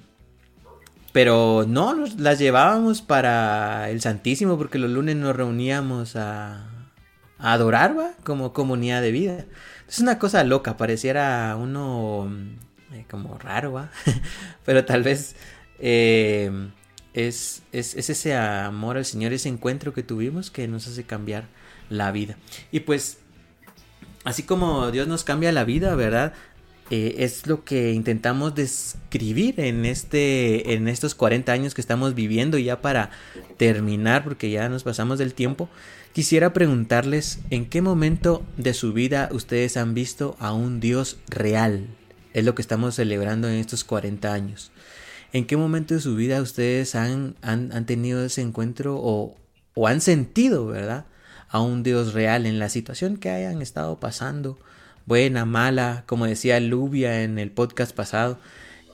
pero 1.14 1.66
no, 1.68 2.06
las 2.18 2.40
llevábamos 2.40 3.02
para 3.02 3.90
el 3.90 4.02
Santísimo 4.02 4.58
porque 4.58 4.80
los 4.80 4.92
lunes 4.92 5.16
nos 5.16 5.36
reuníamos 5.36 6.18
a, 6.18 6.68
adorar, 7.38 7.98
va, 7.98 8.12
como 8.24 8.52
comunidad 8.52 9.02
de 9.02 9.12
vida. 9.12 9.46
Es 9.88 10.00
una 10.00 10.20
cosa 10.20 10.44
loca, 10.44 10.76
pareciera 10.76 11.56
uno 11.58 12.30
eh, 12.92 13.06
como 13.10 13.38
raro, 13.38 13.72
va. 13.72 13.92
pero 14.66 14.84
tal 14.84 15.04
vez... 15.04 15.36
Eh, 15.80 16.52
es, 17.14 17.62
es, 17.72 17.96
ese 17.96 18.36
amor 18.36 18.98
al 18.98 19.06
Señor, 19.06 19.34
ese 19.34 19.50
encuentro 19.50 19.94
que 19.94 20.04
tuvimos 20.04 20.50
que 20.52 20.68
nos 20.68 20.88
hace 20.88 21.04
cambiar 21.04 21.46
la 21.90 22.12
vida. 22.12 22.38
Y 22.72 22.82
pues, 22.82 23.20
así 24.24 24.44
como 24.44 24.92
Dios 24.92 25.08
nos 25.08 25.24
cambia 25.24 25.52
la 25.52 25.64
vida, 25.64 25.96
¿verdad? 25.96 26.34
Eh, 26.96 27.24
es 27.24 27.48
lo 27.48 27.64
que 27.64 27.92
intentamos 27.94 28.54
describir 28.54 29.60
en, 29.60 29.84
este, 29.84 30.76
en 30.76 30.88
estos 30.88 31.16
40 31.16 31.52
años 31.52 31.74
que 31.74 31.82
estamos 31.82 32.14
viviendo 32.14 32.60
ya 32.60 32.84
para 32.84 33.10
terminar, 33.58 34.24
porque 34.24 34.52
ya 34.52 34.70
nos 34.70 34.84
pasamos 34.84 35.18
del 35.18 35.34
tiempo. 35.34 35.70
Quisiera 36.14 36.54
preguntarles 36.54 37.40
en 37.50 37.66
qué 37.66 37.82
momento 37.82 38.46
de 38.58 38.76
su 38.76 38.94
vida 38.94 39.28
ustedes 39.32 39.76
han 39.76 39.96
visto 39.96 40.36
a 40.38 40.54
un 40.54 40.80
Dios 40.80 41.18
real. 41.30 41.88
Es 42.32 42.46
lo 42.46 42.54
que 42.54 42.62
estamos 42.62 42.94
celebrando 42.94 43.50
en 43.50 43.56
estos 43.56 43.84
40 43.84 44.32
años. 44.32 44.72
¿En 45.32 45.48
qué 45.48 45.58
momento 45.58 45.96
de 45.96 46.00
su 46.00 46.16
vida 46.16 46.44
ustedes 46.44 46.94
han, 46.94 47.36
han, 47.42 47.88
tenido 47.88 48.24
ese 48.24 48.42
encuentro 48.42 48.98
o, 48.98 49.36
o, 49.74 49.88
han 49.88 50.00
sentido, 50.00 50.68
verdad, 50.68 51.08
a 51.50 51.60
un 51.60 51.82
Dios 51.82 52.14
real 52.14 52.46
en 52.46 52.60
la 52.60 52.70
situación 52.70 53.18
que 53.18 53.32
hayan 53.32 53.64
estado 53.64 54.00
pasando? 54.00 54.60
Buena, 55.06 55.46
mala, 55.46 56.04
como 56.08 56.26
decía 56.26 56.60
Lubia 56.60 57.24
en 57.24 57.40
el 57.40 57.52
podcast 57.52 57.96
pasado. 57.96 58.40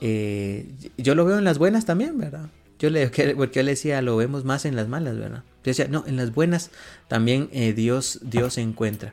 Eh, 0.00 0.68
yo 0.96 1.14
lo 1.14 1.24
veo 1.24 1.38
en 1.38 1.44
las 1.44 1.58
buenas 1.58 1.84
también, 1.84 2.18
¿verdad? 2.18 2.50
Yo 2.78 2.90
le, 2.90 3.08
porque 3.36 3.60
yo 3.60 3.62
le 3.62 3.72
decía, 3.72 4.02
lo 4.02 4.16
vemos 4.16 4.44
más 4.44 4.64
en 4.64 4.76
las 4.76 4.88
malas, 4.88 5.18
¿verdad? 5.18 5.44
Yo 5.62 5.70
decía, 5.70 5.88
no, 5.88 6.04
en 6.06 6.16
las 6.16 6.34
buenas 6.34 6.70
también 7.08 7.48
eh, 7.52 7.72
Dios, 7.72 8.20
Dios 8.22 8.54
se 8.54 8.62
encuentra. 8.62 9.12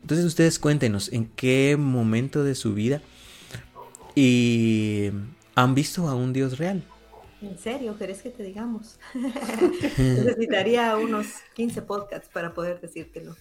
Entonces 0.00 0.24
ustedes 0.24 0.58
cuéntenos 0.58 1.12
en 1.12 1.26
qué 1.26 1.76
momento 1.76 2.44
de 2.44 2.54
su 2.54 2.72
vida 2.72 3.02
y 4.14 5.10
han 5.54 5.74
visto 5.74 6.08
a 6.08 6.14
un 6.14 6.32
Dios 6.32 6.58
real. 6.58 6.82
¿En 7.40 7.58
serio? 7.58 7.96
¿Querés 7.98 8.22
que 8.22 8.30
te 8.30 8.42
digamos? 8.42 8.98
Necesitaría 9.98 10.96
unos 10.96 11.26
15 11.54 11.82
podcasts 11.82 12.28
para 12.32 12.52
poder 12.52 12.80
decírtelo. 12.80 13.36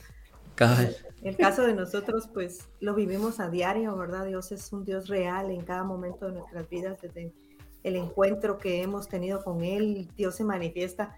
En 1.22 1.28
el 1.30 1.38
caso 1.38 1.64
de 1.64 1.74
nosotros, 1.74 2.30
pues 2.34 2.68
lo 2.80 2.94
vivimos 2.94 3.40
a 3.40 3.50
diario, 3.50 3.96
¿verdad? 3.96 4.26
Dios 4.26 4.52
es 4.52 4.72
un 4.72 4.86
Dios 4.86 5.08
real 5.08 5.52
en 5.52 5.62
cada 5.62 5.84
momento 5.84 6.28
de 6.28 6.34
nuestras 6.34 6.70
vidas, 6.70 7.02
desde 7.02 7.34
el 7.84 7.96
encuentro 7.96 8.58
que 8.58 8.82
hemos 8.82 9.08
tenido 9.08 9.44
con 9.44 9.64
Él, 9.64 10.10
Dios 10.16 10.36
se 10.36 10.44
manifiesta. 10.44 11.16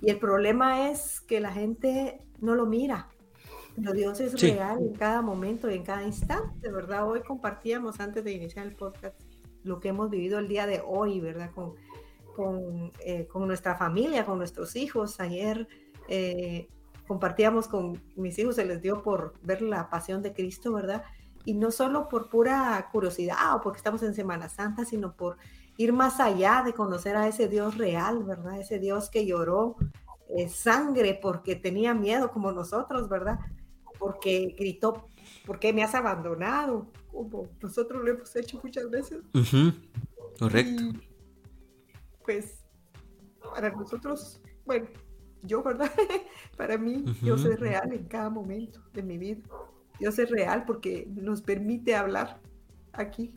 Y 0.00 0.10
el 0.10 0.18
problema 0.18 0.90
es 0.90 1.20
que 1.20 1.40
la 1.40 1.52
gente 1.52 2.20
no 2.40 2.54
lo 2.54 2.66
mira, 2.66 3.08
pero 3.76 3.92
Dios 3.92 4.20
es 4.20 4.40
real 4.40 4.78
en 4.80 4.94
cada 4.94 5.22
momento 5.22 5.70
y 5.70 5.74
en 5.74 5.84
cada 5.84 6.02
instante, 6.02 6.70
¿verdad? 6.70 7.08
Hoy 7.08 7.20
compartíamos 7.22 8.00
antes 8.00 8.24
de 8.24 8.32
iniciar 8.32 8.66
el 8.66 8.74
podcast 8.74 9.18
lo 9.64 9.80
que 9.80 9.88
hemos 9.88 10.10
vivido 10.10 10.38
el 10.38 10.48
día 10.48 10.66
de 10.66 10.82
hoy, 10.84 11.20
¿verdad? 11.20 11.50
Con, 11.54 11.74
con, 12.34 12.92
eh, 13.04 13.26
con 13.26 13.46
nuestra 13.46 13.76
familia, 13.76 14.24
con 14.24 14.38
nuestros 14.38 14.76
hijos. 14.76 15.20
Ayer 15.20 15.68
eh, 16.08 16.68
compartíamos 17.12 17.68
con 17.68 18.00
mis 18.16 18.38
hijos, 18.38 18.56
se 18.56 18.64
les 18.64 18.80
dio 18.80 19.02
por 19.02 19.34
ver 19.42 19.60
la 19.60 19.90
pasión 19.90 20.22
de 20.22 20.32
Cristo, 20.32 20.72
¿verdad? 20.72 21.04
Y 21.44 21.52
no 21.52 21.70
solo 21.70 22.08
por 22.08 22.30
pura 22.30 22.88
curiosidad 22.90 23.54
o 23.54 23.60
porque 23.60 23.76
estamos 23.76 24.02
en 24.02 24.14
Semana 24.14 24.48
Santa, 24.48 24.86
sino 24.86 25.14
por 25.14 25.36
ir 25.76 25.92
más 25.92 26.20
allá 26.20 26.62
de 26.64 26.72
conocer 26.72 27.14
a 27.16 27.28
ese 27.28 27.48
Dios 27.48 27.76
real, 27.76 28.24
¿verdad? 28.24 28.58
Ese 28.58 28.78
Dios 28.78 29.10
que 29.10 29.26
lloró 29.26 29.76
eh, 30.30 30.48
sangre 30.48 31.18
porque 31.20 31.54
tenía 31.54 31.92
miedo 31.92 32.30
como 32.30 32.50
nosotros, 32.50 33.10
¿verdad? 33.10 33.40
Porque 33.98 34.56
gritó, 34.58 35.06
¿por 35.44 35.58
qué 35.58 35.74
me 35.74 35.84
has 35.84 35.94
abandonado? 35.94 36.86
como 37.10 37.46
nosotros 37.60 38.02
lo 38.02 38.10
hemos 38.10 38.34
hecho 38.36 38.58
muchas 38.64 38.88
veces. 38.88 39.20
Correcto. 40.38 40.82
pues 42.24 42.64
para 43.54 43.68
nosotros, 43.68 44.40
bueno, 44.64 44.86
yo, 45.42 45.62
¿verdad? 45.62 45.90
para 46.56 46.78
mí, 46.78 47.04
Dios 47.20 47.44
es 47.44 47.58
real 47.58 47.92
en 47.92 48.04
cada 48.04 48.30
momento 48.30 48.80
de 48.92 49.02
mi 49.02 49.18
vida. 49.18 49.42
Dios 49.98 50.18
es 50.18 50.30
real 50.30 50.64
porque 50.64 51.06
nos 51.10 51.42
permite 51.42 51.94
hablar 51.94 52.40
aquí. 52.92 53.34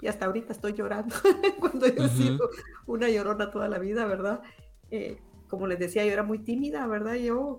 Y 0.00 0.08
hasta 0.08 0.26
ahorita 0.26 0.52
estoy 0.52 0.74
llorando 0.74 1.14
cuando 1.60 1.86
yo 1.86 2.04
he 2.04 2.08
sido 2.08 2.50
una 2.86 3.08
llorona 3.08 3.50
toda 3.50 3.68
la 3.68 3.78
vida, 3.78 4.04
¿verdad? 4.06 4.42
Eh, 4.90 5.18
como 5.48 5.66
les 5.66 5.78
decía, 5.78 6.04
yo 6.04 6.12
era 6.12 6.22
muy 6.22 6.38
tímida, 6.38 6.86
¿verdad? 6.86 7.14
Yo, 7.14 7.58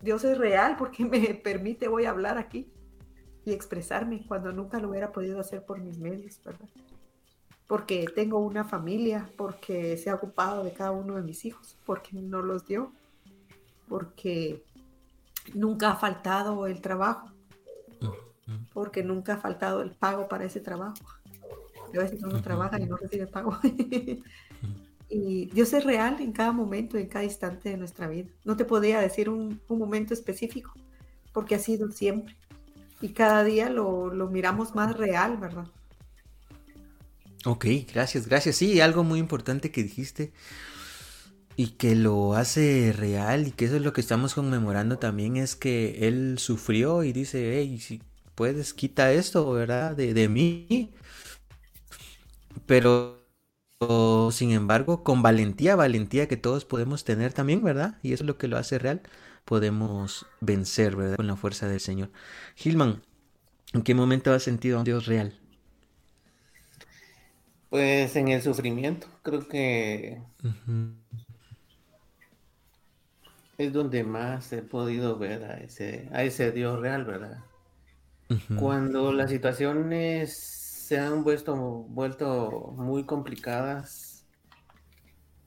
Dios 0.00 0.24
es 0.24 0.36
real 0.36 0.76
porque 0.76 1.04
me 1.04 1.34
permite 1.34 1.88
voy 1.88 2.06
a 2.06 2.10
hablar 2.10 2.38
aquí 2.38 2.72
y 3.44 3.52
expresarme 3.52 4.26
cuando 4.26 4.52
nunca 4.52 4.80
lo 4.80 4.90
hubiera 4.90 5.12
podido 5.12 5.40
hacer 5.40 5.64
por 5.64 5.80
mis 5.80 5.98
medios, 5.98 6.40
¿verdad? 6.44 6.68
Porque 7.68 8.06
tengo 8.12 8.38
una 8.38 8.64
familia, 8.64 9.30
porque 9.36 9.96
se 9.96 10.10
ha 10.10 10.16
ocupado 10.16 10.64
de 10.64 10.72
cada 10.72 10.90
uno 10.90 11.14
de 11.14 11.22
mis 11.22 11.44
hijos, 11.44 11.76
porque 11.86 12.16
no 12.16 12.42
los 12.42 12.66
dio, 12.66 12.92
porque 13.88 14.64
nunca 15.54 15.92
ha 15.92 15.96
faltado 15.96 16.66
el 16.66 16.80
trabajo, 16.80 17.30
porque 18.72 19.04
nunca 19.04 19.34
ha 19.34 19.38
faltado 19.38 19.82
el 19.82 19.92
pago 19.92 20.28
para 20.28 20.44
ese 20.44 20.60
trabajo. 20.60 21.04
A 21.94 21.98
veces 21.98 22.22
uno 22.24 22.42
trabaja 22.42 22.80
y 22.80 22.86
no 22.86 22.96
recibe 22.96 23.26
pago. 23.26 23.56
y 25.08 25.46
Dios 25.46 25.72
es 25.72 25.84
real 25.84 26.20
en 26.20 26.32
cada 26.32 26.52
momento, 26.52 26.98
en 26.98 27.06
cada 27.06 27.24
instante 27.24 27.68
de 27.68 27.76
nuestra 27.76 28.08
vida. 28.08 28.28
No 28.44 28.56
te 28.56 28.64
podría 28.64 29.00
decir 29.00 29.28
un, 29.28 29.60
un 29.68 29.78
momento 29.78 30.14
específico, 30.14 30.72
porque 31.32 31.54
ha 31.54 31.58
sido 31.58 31.90
siempre 31.92 32.34
y 33.00 33.10
cada 33.10 33.44
día 33.44 33.70
lo, 33.70 34.10
miramos 34.30 34.74
más 34.74 34.96
real, 34.96 35.36
¿verdad? 35.36 35.66
Ok, 37.44 37.66
gracias, 37.92 38.26
gracias. 38.26 38.56
Sí, 38.56 38.80
algo 38.80 39.04
muy 39.04 39.18
importante 39.20 39.70
que 39.70 39.82
dijiste 39.82 40.32
y 41.56 41.70
que 41.70 41.96
lo 41.96 42.34
hace 42.34 42.92
real 42.96 43.48
y 43.48 43.50
que 43.52 43.64
eso 43.64 43.76
es 43.76 43.82
lo 43.82 43.92
que 43.92 44.00
estamos 44.00 44.34
conmemorando 44.34 44.98
también 44.98 45.36
es 45.36 45.56
que 45.56 46.06
él 46.06 46.36
sufrió 46.38 47.02
y 47.02 47.12
dice, 47.12 47.58
hey, 47.58 47.78
si 47.80 48.00
puedes, 48.34 48.74
quita 48.74 49.12
esto, 49.12 49.50
¿verdad? 49.50 49.96
De, 49.96 50.14
de 50.14 50.28
mí. 50.28 50.92
Pero, 52.66 53.18
sin 54.32 54.50
embargo, 54.52 55.02
con 55.04 55.22
valentía, 55.22 55.76
valentía 55.76 56.28
que 56.28 56.36
todos 56.36 56.64
podemos 56.64 57.04
tener 57.04 57.32
también, 57.32 57.62
¿verdad? 57.62 57.98
Y 58.02 58.12
eso 58.12 58.24
es 58.24 58.26
lo 58.26 58.38
que 58.38 58.48
lo 58.48 58.56
hace 58.58 58.78
real 58.78 59.02
podemos 59.44 60.26
vencer, 60.40 60.96
¿verdad? 60.96 61.16
Con 61.16 61.26
la 61.26 61.36
fuerza 61.36 61.68
del 61.68 61.80
Señor. 61.80 62.10
Gilman, 62.56 63.02
¿en 63.74 63.82
qué 63.82 63.94
momento 63.94 64.32
has 64.32 64.42
sentido 64.44 64.76
a 64.78 64.80
un 64.80 64.84
Dios 64.84 65.06
real? 65.06 65.38
Pues 67.70 68.16
en 68.16 68.28
el 68.28 68.40
sufrimiento, 68.40 69.06
creo 69.22 69.46
que 69.46 70.22
es 73.58 73.72
donde 73.72 74.04
más 74.04 74.52
he 74.52 74.62
podido 74.62 75.18
ver 75.18 75.44
a 75.44 75.58
ese, 75.58 76.08
a 76.12 76.22
ese 76.22 76.52
Dios 76.52 76.80
real, 76.80 77.04
¿verdad? 77.04 77.44
Cuando 78.58 79.12
las 79.12 79.30
situaciones 79.30 80.36
se 80.36 80.98
han 80.98 81.24
vuelto, 81.24 81.56
vuelto 81.56 82.72
muy 82.76 83.04
complicadas, 83.04 84.26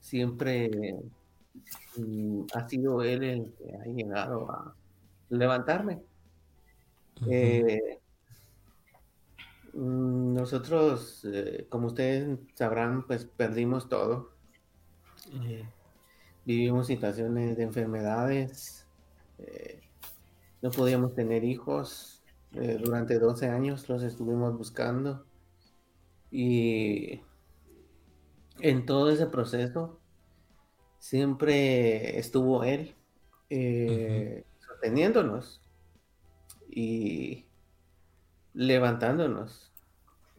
siempre 0.00 0.70
ha 2.54 2.68
sido 2.68 3.02
él 3.02 3.22
el 3.24 3.52
que 3.54 3.74
ha 3.76 3.84
llegado 3.84 4.50
a 4.50 4.74
levantarme. 5.30 6.00
Eh, 7.28 7.98
mm, 7.98 8.01
nosotros, 9.74 11.24
eh, 11.24 11.66
como 11.68 11.88
ustedes 11.88 12.38
sabrán, 12.54 13.06
pues 13.06 13.24
perdimos 13.24 13.88
todo. 13.88 14.32
Eh, 15.44 15.66
vivimos 16.44 16.86
situaciones 16.86 17.56
de 17.56 17.62
enfermedades. 17.62 18.86
no 20.60 20.70
podíamos 20.70 21.14
tener 21.14 21.44
hijos. 21.44 22.22
durante 22.52 23.18
12 23.18 23.48
años 23.48 23.88
los 23.88 24.02
estuvimos 24.02 24.56
buscando. 24.56 25.24
Y 26.30 27.22
en 28.60 28.86
todo 28.86 29.10
ese 29.10 29.26
proceso 29.26 29.98
siempre 30.98 32.18
estuvo 32.18 32.62
Él 32.62 32.94
eh, 33.50 34.44
sosteniéndonos 34.60 35.60
y 36.70 37.44
levantándonos. 38.54 39.72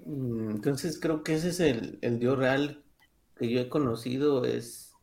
Mm, 0.05 0.51
entonces 0.51 0.99
creo 0.99 1.23
que 1.23 1.35
ese 1.35 1.49
es 1.49 1.59
el, 1.59 1.99
el 2.01 2.19
Dios 2.19 2.37
real 2.37 2.83
que 3.37 3.49
yo 3.49 3.59
he 3.59 3.69
conocido, 3.69 4.45
es 4.45 4.93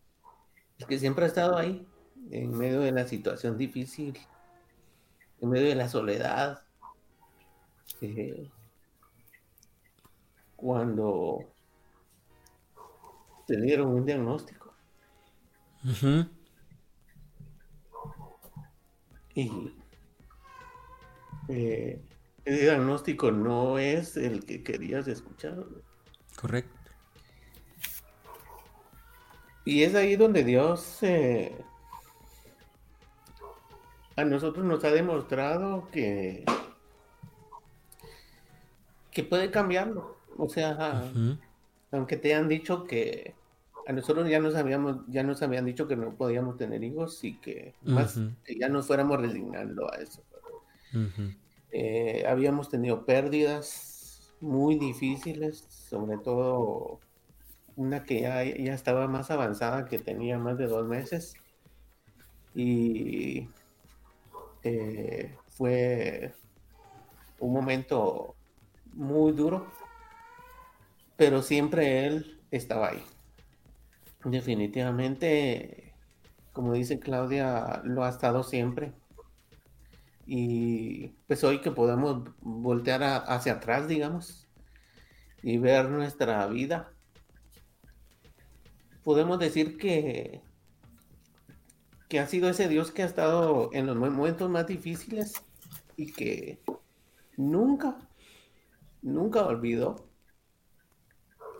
el 0.78 0.86
que 0.86 0.98
siempre 0.98 1.24
ha 1.24 1.28
estado 1.28 1.56
ahí, 1.56 1.86
en 2.30 2.56
medio 2.56 2.80
de 2.80 2.92
la 2.92 3.06
situación 3.06 3.56
difícil, 3.58 4.18
en 5.40 5.50
medio 5.50 5.68
de 5.68 5.74
la 5.74 5.88
soledad. 5.88 6.62
Eh, 8.00 8.48
cuando 10.56 11.38
te 13.46 13.60
dieron 13.60 13.88
un 13.88 14.04
diagnóstico. 14.04 14.74
Y 19.34 19.72
eh, 21.48 22.02
diagnóstico 22.56 23.30
no 23.30 23.78
es 23.78 24.16
el 24.16 24.44
que 24.44 24.62
querías 24.62 25.08
escuchar. 25.08 25.64
Correcto. 26.36 26.80
Y 29.64 29.82
es 29.82 29.94
ahí 29.94 30.16
donde 30.16 30.42
Dios 30.42 30.98
eh, 31.02 31.54
a 34.16 34.24
nosotros 34.24 34.64
nos 34.64 34.82
ha 34.84 34.90
demostrado 34.90 35.88
que, 35.92 36.44
que 39.10 39.22
puede 39.22 39.50
cambiarlo. 39.50 40.16
O 40.36 40.48
sea, 40.48 41.04
aunque 41.92 42.16
te 42.16 42.34
han 42.34 42.48
dicho 42.48 42.84
que 42.84 43.34
a 43.86 43.92
nosotros 43.92 44.28
ya 44.28 44.40
nos 44.40 44.54
habíamos, 44.54 44.98
ya 45.08 45.22
nos 45.22 45.42
habían 45.42 45.66
dicho 45.66 45.86
que 45.86 45.96
no 45.96 46.14
podíamos 46.14 46.56
tener 46.56 46.82
hijos 46.84 47.22
y 47.24 47.38
que 47.38 47.74
más 47.82 48.18
que 48.44 48.58
ya 48.58 48.68
nos 48.68 48.86
fuéramos 48.86 49.20
resignando 49.20 49.92
a 49.92 49.96
eso. 49.96 50.22
Eh, 51.72 52.24
habíamos 52.26 52.68
tenido 52.68 53.04
pérdidas 53.04 54.32
muy 54.40 54.76
difíciles, 54.76 55.58
sobre 55.68 56.18
todo 56.18 57.00
una 57.76 58.04
que 58.04 58.22
ya, 58.22 58.44
ya 58.44 58.74
estaba 58.74 59.06
más 59.06 59.30
avanzada, 59.30 59.86
que 59.86 59.98
tenía 59.98 60.38
más 60.38 60.58
de 60.58 60.66
dos 60.66 60.86
meses. 60.86 61.34
Y 62.54 63.48
eh, 64.62 65.36
fue 65.48 66.34
un 67.38 67.52
momento 67.52 68.34
muy 68.92 69.32
duro, 69.32 69.66
pero 71.16 71.42
siempre 71.42 72.06
él 72.06 72.40
estaba 72.50 72.88
ahí. 72.88 73.02
Definitivamente, 74.24 75.94
como 76.52 76.74
dice 76.74 76.98
Claudia, 76.98 77.80
lo 77.84 78.04
ha 78.04 78.10
estado 78.10 78.42
siempre. 78.42 78.92
Y 80.32 81.08
pues 81.26 81.42
hoy 81.42 81.60
que 81.60 81.72
podemos 81.72 82.22
voltear 82.40 83.02
hacia 83.26 83.54
atrás, 83.54 83.88
digamos, 83.88 84.48
y 85.42 85.58
ver 85.58 85.90
nuestra 85.90 86.46
vida, 86.46 86.92
podemos 89.02 89.40
decir 89.40 89.76
que 89.76 90.40
que 92.10 92.18
ha 92.18 92.26
sido 92.26 92.48
ese 92.48 92.68
Dios 92.68 92.90
que 92.90 93.04
ha 93.04 93.06
estado 93.06 93.70
en 93.72 93.86
los 93.86 93.96
momentos 93.96 94.50
más 94.50 94.66
difíciles 94.66 95.32
y 95.96 96.12
que 96.12 96.60
nunca, 97.36 97.98
nunca 99.00 99.46
olvidó 99.46 100.08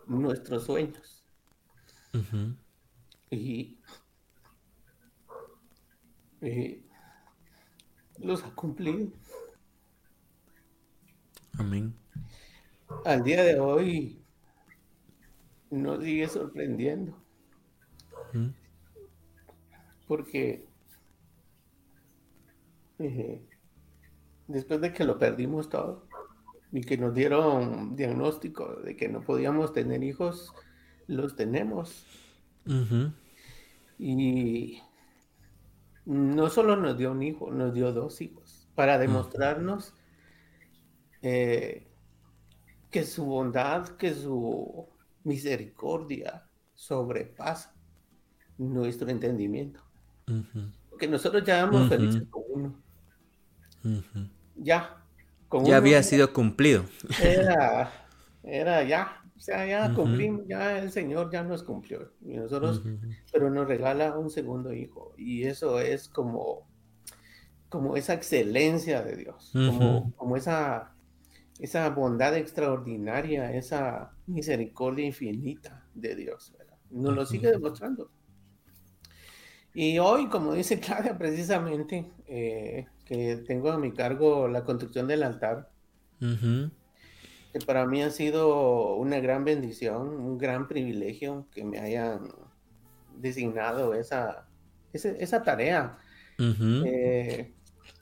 nuestros 0.07 0.67
sueños. 0.67 1.25
y, 3.31 3.79
los 8.21 8.45
ha 8.45 8.55
cumplido. 8.55 9.09
Amén. 11.59 11.95
Al 13.05 13.23
día 13.23 13.43
de 13.43 13.59
hoy 13.59 14.23
nos 15.71 16.03
sigue 16.03 16.29
sorprendiendo 16.29 17.17
porque 20.07 20.67
eh, 22.99 23.41
después 24.49 24.81
de 24.81 24.93
que 24.93 25.05
lo 25.05 25.19
perdimos 25.19 25.69
todo 25.69 26.07
y 26.73 26.81
que 26.81 26.97
nos 26.97 27.15
dieron 27.15 27.95
diagnóstico 27.97 28.75
de 28.77 28.97
que 28.97 29.09
no 29.09 29.21
podíamos 29.21 29.73
tener 29.73 30.03
hijos, 30.03 30.53
los 31.07 31.37
tenemos. 31.37 32.07
Y 33.99 34.81
no 36.11 36.51
solo 36.51 36.75
nos 36.75 36.99
dio 36.99 37.13
un 37.13 37.23
hijo, 37.23 37.53
nos 37.53 37.73
dio 37.73 37.93
dos 37.93 38.21
hijos 38.21 38.67
para 38.75 38.99
demostrarnos 38.99 39.95
eh, 41.23 41.87
que 42.91 43.05
su 43.05 43.27
bondad, 43.27 43.91
que 43.91 44.13
su 44.13 44.89
misericordia 45.23 46.49
sobrepasa 46.75 47.73
nuestro 48.59 49.09
entendimiento. 49.09 49.81
Que 50.99 51.07
nosotros 51.07 51.45
ya 51.45 51.59
éramos 51.59 51.89
felices 51.89 52.25
con 52.29 52.43
uno. 52.49 52.75
Ya. 54.57 55.05
ya 55.63 55.77
había 55.77 56.03
sido 56.03 56.33
cumplido. 56.33 56.87
Era, 57.23 57.93
era 58.43 58.83
ya. 58.83 59.20
O 59.41 59.43
sea, 59.43 59.65
ya 59.65 59.95
cumplimos, 59.95 60.47
ya 60.47 60.79
el 60.79 60.93
Señor 60.93 61.31
ya 61.33 61.43
nos 61.43 61.63
cumplió. 61.63 62.13
Y 62.21 62.37
nosotros, 62.37 62.83
pero 63.33 63.49
nos 63.49 63.67
regala 63.67 64.19
un 64.19 64.29
segundo 64.29 64.71
hijo. 64.75 65.15
Y 65.17 65.45
eso 65.45 65.81
es 65.81 66.11
como, 66.11 66.69
como 67.71 67.97
esa 67.97 68.13
excelencia 68.13 69.01
de 69.01 69.17
Dios, 69.17 69.51
como, 69.55 70.13
como 70.17 70.37
esa, 70.37 70.93
esa 71.59 71.89
bondad 71.89 72.37
extraordinaria, 72.37 73.51
esa 73.55 74.13
misericordia 74.27 75.07
infinita 75.07 75.87
de 75.95 76.17
Dios. 76.17 76.53
Nos 76.91 77.15
lo 77.15 77.25
sigue 77.25 77.51
demostrando. 77.51 78.11
Y 79.73 79.99
hoy, 80.01 80.29
como 80.29 80.53
dice 80.53 80.81
Claudia, 80.81 81.17
precisamente, 81.17 82.13
eh, 82.27 82.89
que 83.07 83.39
tengo 83.47 83.73
a 83.73 83.79
mi 83.79 83.93
cargo 83.93 84.49
la 84.49 84.65
construcción 84.65 85.09
del 85.09 85.23
altar, 85.23 85.71
que 87.53 87.59
para 87.61 87.87
mí 87.87 88.03
ha 88.03 88.11
sido 88.11 88.95
una 88.95 89.21
gran 89.21 89.45
bendición, 89.45 90.09
un 90.09 90.39
gran 90.39 90.69
privilegio 90.69 91.47
que 91.53 91.65
me 91.65 91.79
hayan 91.79 92.29
designado 93.17 93.95
esa, 93.95 94.49
esa, 94.93 95.43
tarea. 95.43 95.99
Eh, 96.39 97.53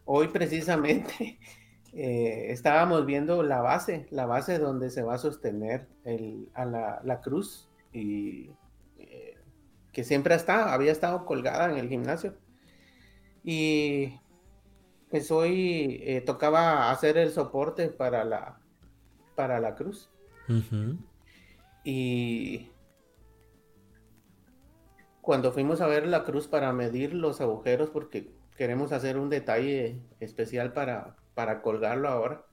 hoy 0.05 0.29
precisamente 0.29 1.39
eh, 1.93 2.47
estábamos 2.51 3.05
viendo 3.07 3.43
la 3.43 3.61
base, 3.61 4.07
la 4.11 4.27
base 4.27 4.59
donde 4.59 4.91
se 4.91 5.03
va 5.03 5.15
a 5.15 5.19
sostener 5.19 5.89
el, 6.05 6.49
a 6.55 6.65
la, 6.65 7.01
la 7.05 7.21
cruz 7.21 7.69
y 7.93 8.51
que 9.93 10.05
siempre 10.05 10.35
está, 10.37 10.73
había 10.73 10.93
estado 10.93 11.25
colgada 11.25 11.71
en 11.73 11.79
el 11.79 11.89
gimnasio. 11.89 12.37
Y 13.43 14.21
pues 15.11 15.31
hoy 15.31 16.01
eh, 16.05 16.21
tocaba 16.21 16.91
hacer 16.91 17.17
el 17.17 17.31
soporte 17.31 17.89
para 17.89 18.25
la, 18.25 18.61
para 19.39 19.61
la 19.61 19.77
cruz. 19.77 20.11
Y 21.85 22.71
cuando 25.21 25.53
fuimos 25.53 25.81
a 25.81 25.87
ver 25.87 26.09
la 26.09 26.25
cruz 26.25 26.49
para 26.49 26.73
medir 26.73 27.15
los 27.15 27.41
agujeros, 27.41 27.89
porque 27.91 28.33
queremos 28.57 28.91
hacer 28.91 29.17
un 29.17 29.31
detalle 29.31 30.01
especial 30.19 30.73
para, 30.73 31.15
para 31.35 31.63
colgarlo 31.63 32.09
ahora, 32.09 32.47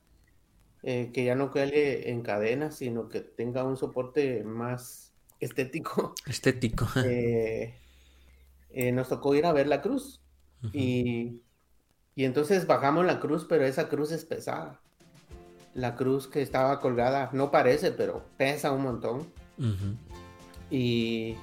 eh, 0.83 1.09
que 1.11 1.25
ya 1.25 1.33
no 1.33 1.49
quede 1.49 2.11
en 2.11 2.21
cadena, 2.21 2.69
sino 2.69 3.09
que 3.09 3.21
tenga 3.21 3.63
un 3.63 3.77
soporte 3.77 4.43
más 4.43 5.11
estético. 5.39 6.13
Estético. 6.27 6.87
Eh, 7.03 7.73
eh, 8.69 8.91
nos 8.91 9.09
tocó 9.09 9.33
ir 9.33 9.47
a 9.47 9.53
ver 9.53 9.65
la 9.65 9.81
cruz. 9.81 10.21
y, 10.71 11.41
entonces 12.15 12.67
bajamos 12.67 13.07
la 13.07 13.19
cruz, 13.19 13.47
pero 13.49 13.65
esa 13.65 13.89
cruz 13.89 14.11
es 14.11 14.23
pesada. 14.23 14.81
La 15.76 15.95
cruz 15.95 16.27
que 16.27 16.41
estaba 16.41 16.80
colgada, 16.80 17.30
no 17.34 17.52
parece, 17.52 17.91
pero 17.91 18.23
pesa 18.38 18.72
un 18.72 18.81
montón. 18.81 19.27
y, 20.72 21.35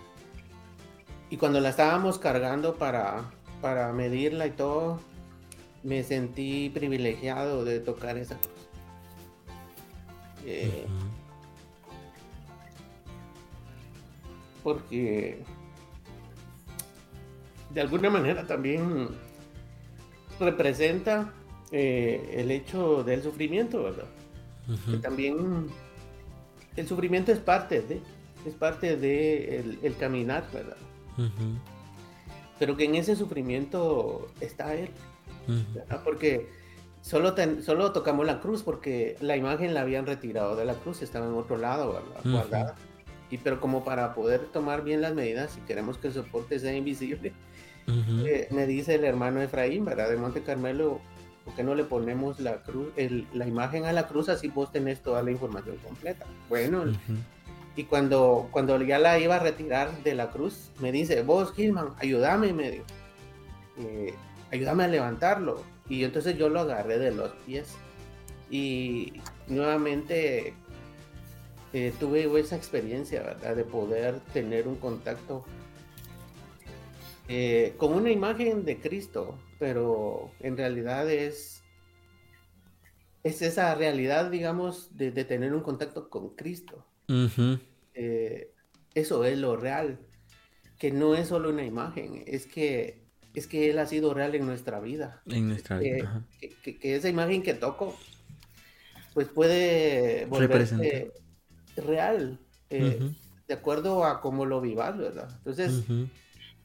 y 1.31 1.37
cuando 1.37 1.61
la 1.61 1.69
estábamos 1.69 2.19
cargando 2.19 2.75
para, 2.75 3.31
para 3.61 3.93
medirla 3.93 4.47
y 4.47 4.51
todo, 4.51 4.99
me 5.83 6.03
sentí 6.03 6.71
privilegiado 6.71 7.65
de 7.65 7.79
tocar 7.79 8.19
esa 8.19 8.37
cruz. 8.39 8.53
Eh, 10.45 10.87
porque 14.63 15.43
de 17.71 17.81
alguna 17.81 18.11
manera 18.11 18.47
también 18.47 19.09
representa 20.41 21.33
eh, 21.71 22.35
el 22.37 22.51
hecho 22.51 23.05
del 23.05 23.23
sufrimiento, 23.23 23.83
¿verdad? 23.83 24.07
Que 24.91 24.97
también 24.99 25.69
el 26.77 26.89
sufrimiento 26.89 27.33
es 27.33 27.39
parte 27.39 27.83
de, 27.83 28.01
es 28.47 28.55
parte 28.55 28.97
de 28.97 29.79
el, 29.83 29.97
caminar, 29.97 30.45
¿verdad? 30.53 30.77
pero 32.59 32.77
que 32.77 32.85
en 32.85 32.95
ese 32.95 33.17
sufrimiento 33.17 34.29
está 34.41 34.75
Él. 34.75 34.91
Porque 36.05 36.49
solo, 37.01 37.35
solo 37.63 37.93
tocamos 37.93 38.25
la 38.25 38.41
cruz 38.41 38.63
porque 38.63 39.17
la 39.21 39.37
imagen 39.37 39.75
la 39.75 39.81
habían 39.81 40.07
retirado 40.07 40.55
de 40.57 40.65
la 40.65 40.75
cruz, 40.75 41.03
estaba 41.03 41.27
en 41.27 41.35
otro 41.35 41.57
lado, 41.57 42.01
Guardada. 42.25 42.77
Y 43.31 43.39
pero 43.39 43.61
como 43.61 43.83
para 43.83 44.15
poder 44.15 44.41
tomar 44.53 44.85
bien 44.85 45.01
las 45.01 45.15
medidas, 45.15 45.53
si 45.53 45.61
queremos 45.63 45.99
que 45.99 46.09
el 46.09 46.13
soporte 46.15 46.59
sea 46.59 46.77
invisible, 46.77 47.33
eh, 47.89 48.47
me 48.51 48.67
dice 48.67 48.95
el 48.95 49.05
hermano 49.05 49.41
Efraín, 49.41 49.85
¿verdad? 49.85 50.11
De 50.11 50.17
Monte 50.17 50.43
Carmelo, 50.43 51.01
¿por 51.45 51.55
qué 51.55 51.63
no 51.63 51.75
le 51.75 51.85
ponemos 51.85 52.41
la 52.41 52.63
cruz, 52.63 52.89
la 53.33 53.47
imagen 53.47 53.85
a 53.85 53.93
la 53.93 54.07
cruz 54.07 54.29
así 54.29 54.49
vos 54.49 54.73
tenés 54.73 55.03
toda 55.03 55.23
la 55.23 55.31
información 55.31 55.77
completa? 55.79 56.27
Bueno, 56.49 56.85
y 57.75 57.85
cuando, 57.85 58.49
cuando 58.51 58.81
ya 58.83 58.99
la 58.99 59.19
iba 59.19 59.37
a 59.37 59.39
retirar 59.39 60.03
de 60.03 60.15
la 60.15 60.31
cruz, 60.31 60.71
me 60.81 60.93
dice, 60.93 61.23
vos 61.23 61.53
Gilman, 61.55 61.89
ayúdame, 61.99 62.53
medio, 62.53 62.83
eh, 63.79 64.15
ayúdame 64.51 64.85
a 64.85 64.89
levantarlo. 64.89 65.63
Y 65.89 66.05
entonces 66.05 66.37
yo 66.37 66.49
lo 66.49 66.61
agarré 66.61 66.99
de 66.99 67.13
los 67.13 67.31
pies. 67.47 67.75
Y 68.51 69.15
nuevamente 69.49 70.55
eh, 71.73 71.93
tuve 71.99 72.29
esa 72.39 72.57
experiencia, 72.57 73.23
¿verdad? 73.23 73.57
De 73.57 73.65
poder 73.65 74.21
tener 74.33 74.69
un 74.69 74.77
contacto 74.77 75.45
eh, 77.29 77.75
con 77.79 77.95
una 77.95 78.11
imagen 78.11 78.65
de 78.67 78.79
Cristo, 78.79 79.39
pero 79.63 80.33
en 80.41 80.57
realidad 80.57 81.09
es, 81.09 81.63
es 83.23 83.43
esa 83.43 83.73
realidad, 83.77 84.29
digamos, 84.29 84.97
de, 84.97 85.13
tener 85.13 85.55
un 85.55 85.61
contacto 85.61 86.11
con 86.11 86.31
Cristo. 86.31 86.85
Eh, 87.95 88.51
eso 88.97 89.25
es 89.25 89.39
lo 89.39 89.57
real, 89.57 90.01
que 90.81 90.91
no 90.91 91.15
es 91.15 91.29
solo 91.29 91.51
una 91.51 91.65
imagen, 91.65 92.25
es 92.27 92.47
que 92.47 93.05
es 93.35 93.47
que 93.47 93.71
Él 93.71 93.79
ha 93.79 93.87
sido 93.87 94.13
real 94.13 94.35
en 94.35 94.47
nuestra 94.47 94.81
vida. 94.81 95.23
En 95.27 95.47
nuestra 95.47 95.79
vida. 95.79 96.27
Que, 96.41 96.97
esa 96.97 97.09
imagen 97.09 97.45
que 97.45 97.55
toco, 97.55 97.97
pues 99.15 99.29
puede 99.29 100.27
volverse 100.27 101.13
real, 101.77 102.41
eh, 102.69 102.99
de 103.47 103.55
acuerdo 103.55 104.05
a 104.07 104.21
cómo 104.21 104.45
lo 104.45 104.61
vivas, 104.61 104.99
¿verdad? 104.99 105.29
Entonces, 105.37 105.85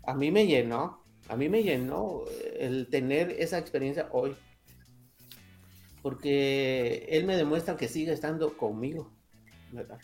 a 0.01 0.15
mí 0.15 0.31
me 0.31 0.47
llenó, 0.47 1.05
a 1.29 1.35
mí 1.35 1.49
me 1.49 1.63
llenó 1.63 2.21
el 2.57 2.87
tener 2.87 3.31
esa 3.31 3.57
experiencia 3.57 4.07
hoy, 4.11 4.35
porque 6.01 7.07
Él 7.09 7.25
me 7.25 7.35
demuestra 7.35 7.77
que 7.77 7.87
sigue 7.87 8.13
estando 8.13 8.55
conmigo, 8.57 9.11
¿verdad? 9.71 9.99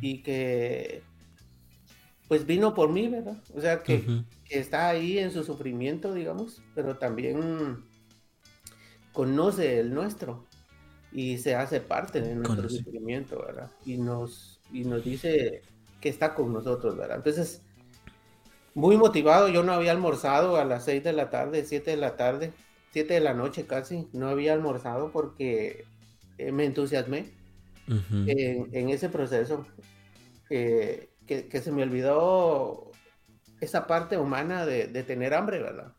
Y 0.00 0.22
que, 0.22 1.02
pues 2.28 2.46
vino 2.46 2.74
por 2.74 2.90
mí, 2.90 3.08
¿verdad? 3.08 3.36
O 3.54 3.60
sea, 3.60 3.82
que, 3.82 4.24
que 4.44 4.58
está 4.58 4.88
ahí 4.88 5.18
en 5.18 5.30
su 5.30 5.44
sufrimiento, 5.44 6.14
digamos, 6.14 6.62
pero 6.74 6.96
también 6.96 7.84
conoce 9.12 9.80
el 9.80 9.94
nuestro 9.94 10.46
y 11.12 11.38
se 11.38 11.54
hace 11.54 11.80
parte 11.80 12.20
de 12.20 12.34
nuestro 12.34 12.68
sufrimiento, 12.68 13.38
¿verdad? 13.38 13.70
Y 13.84 13.96
nos, 13.96 14.60
y 14.72 14.84
nos 14.84 15.04
dice 15.04 15.62
que 16.00 16.08
está 16.08 16.34
con 16.34 16.52
nosotros, 16.52 16.96
¿verdad? 16.96 17.16
Entonces, 17.16 17.62
muy 18.76 18.96
motivado, 18.96 19.48
yo 19.48 19.62
no 19.62 19.72
había 19.72 19.90
almorzado 19.90 20.56
a 20.56 20.64
las 20.64 20.84
6 20.84 21.02
de 21.02 21.12
la 21.12 21.30
tarde, 21.30 21.64
7 21.64 21.90
de 21.90 21.96
la 21.96 22.16
tarde, 22.16 22.52
7 22.92 23.14
de 23.14 23.20
la 23.20 23.34
noche 23.34 23.66
casi, 23.66 24.08
no 24.12 24.28
había 24.28 24.52
almorzado 24.52 25.10
porque 25.10 25.84
eh, 26.38 26.52
me 26.52 26.64
entusiasmé 26.64 27.32
en, 27.88 28.90
ese 28.90 29.08
proceso, 29.08 29.66
que, 30.48 31.10
que, 31.26 31.60
se 31.60 31.72
me 31.72 31.82
olvidó 31.82 32.92
esa 33.60 33.86
parte 33.86 34.18
humana 34.18 34.66
de, 34.66 34.86
de 34.86 35.02
tener 35.02 35.34
hambre, 35.34 35.60
¿verdad? 35.60 35.92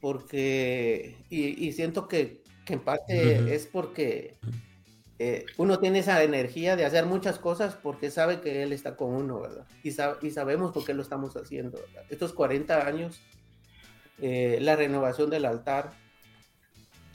Porque, 0.00 1.16
y, 1.30 1.66
y 1.66 1.72
siento 1.72 2.08
que 2.08 2.44
que 2.64 2.74
en 2.74 2.80
parte 2.80 3.54
es 3.54 3.66
porque 3.66 4.36
eh, 5.18 5.46
uno 5.58 5.78
tiene 5.78 6.00
esa 6.00 6.22
energía 6.24 6.74
de 6.76 6.84
hacer 6.84 7.06
muchas 7.06 7.38
cosas 7.38 7.76
porque 7.76 8.10
sabe 8.10 8.40
que 8.40 8.62
Él 8.62 8.72
está 8.72 8.96
con 8.96 9.14
uno, 9.14 9.40
¿verdad? 9.40 9.66
Y, 9.82 9.90
y 9.90 10.30
sabemos 10.30 10.72
por 10.72 10.84
qué 10.84 10.92
lo 10.94 11.02
estamos 11.02 11.36
haciendo, 11.36 11.78
¿verdad? 11.78 12.04
Estos 12.10 12.32
40 12.32 12.86
años, 12.86 13.20
eh, 14.18 14.58
la 14.60 14.74
renovación 14.74 15.30
del 15.30 15.44
altar, 15.44 15.92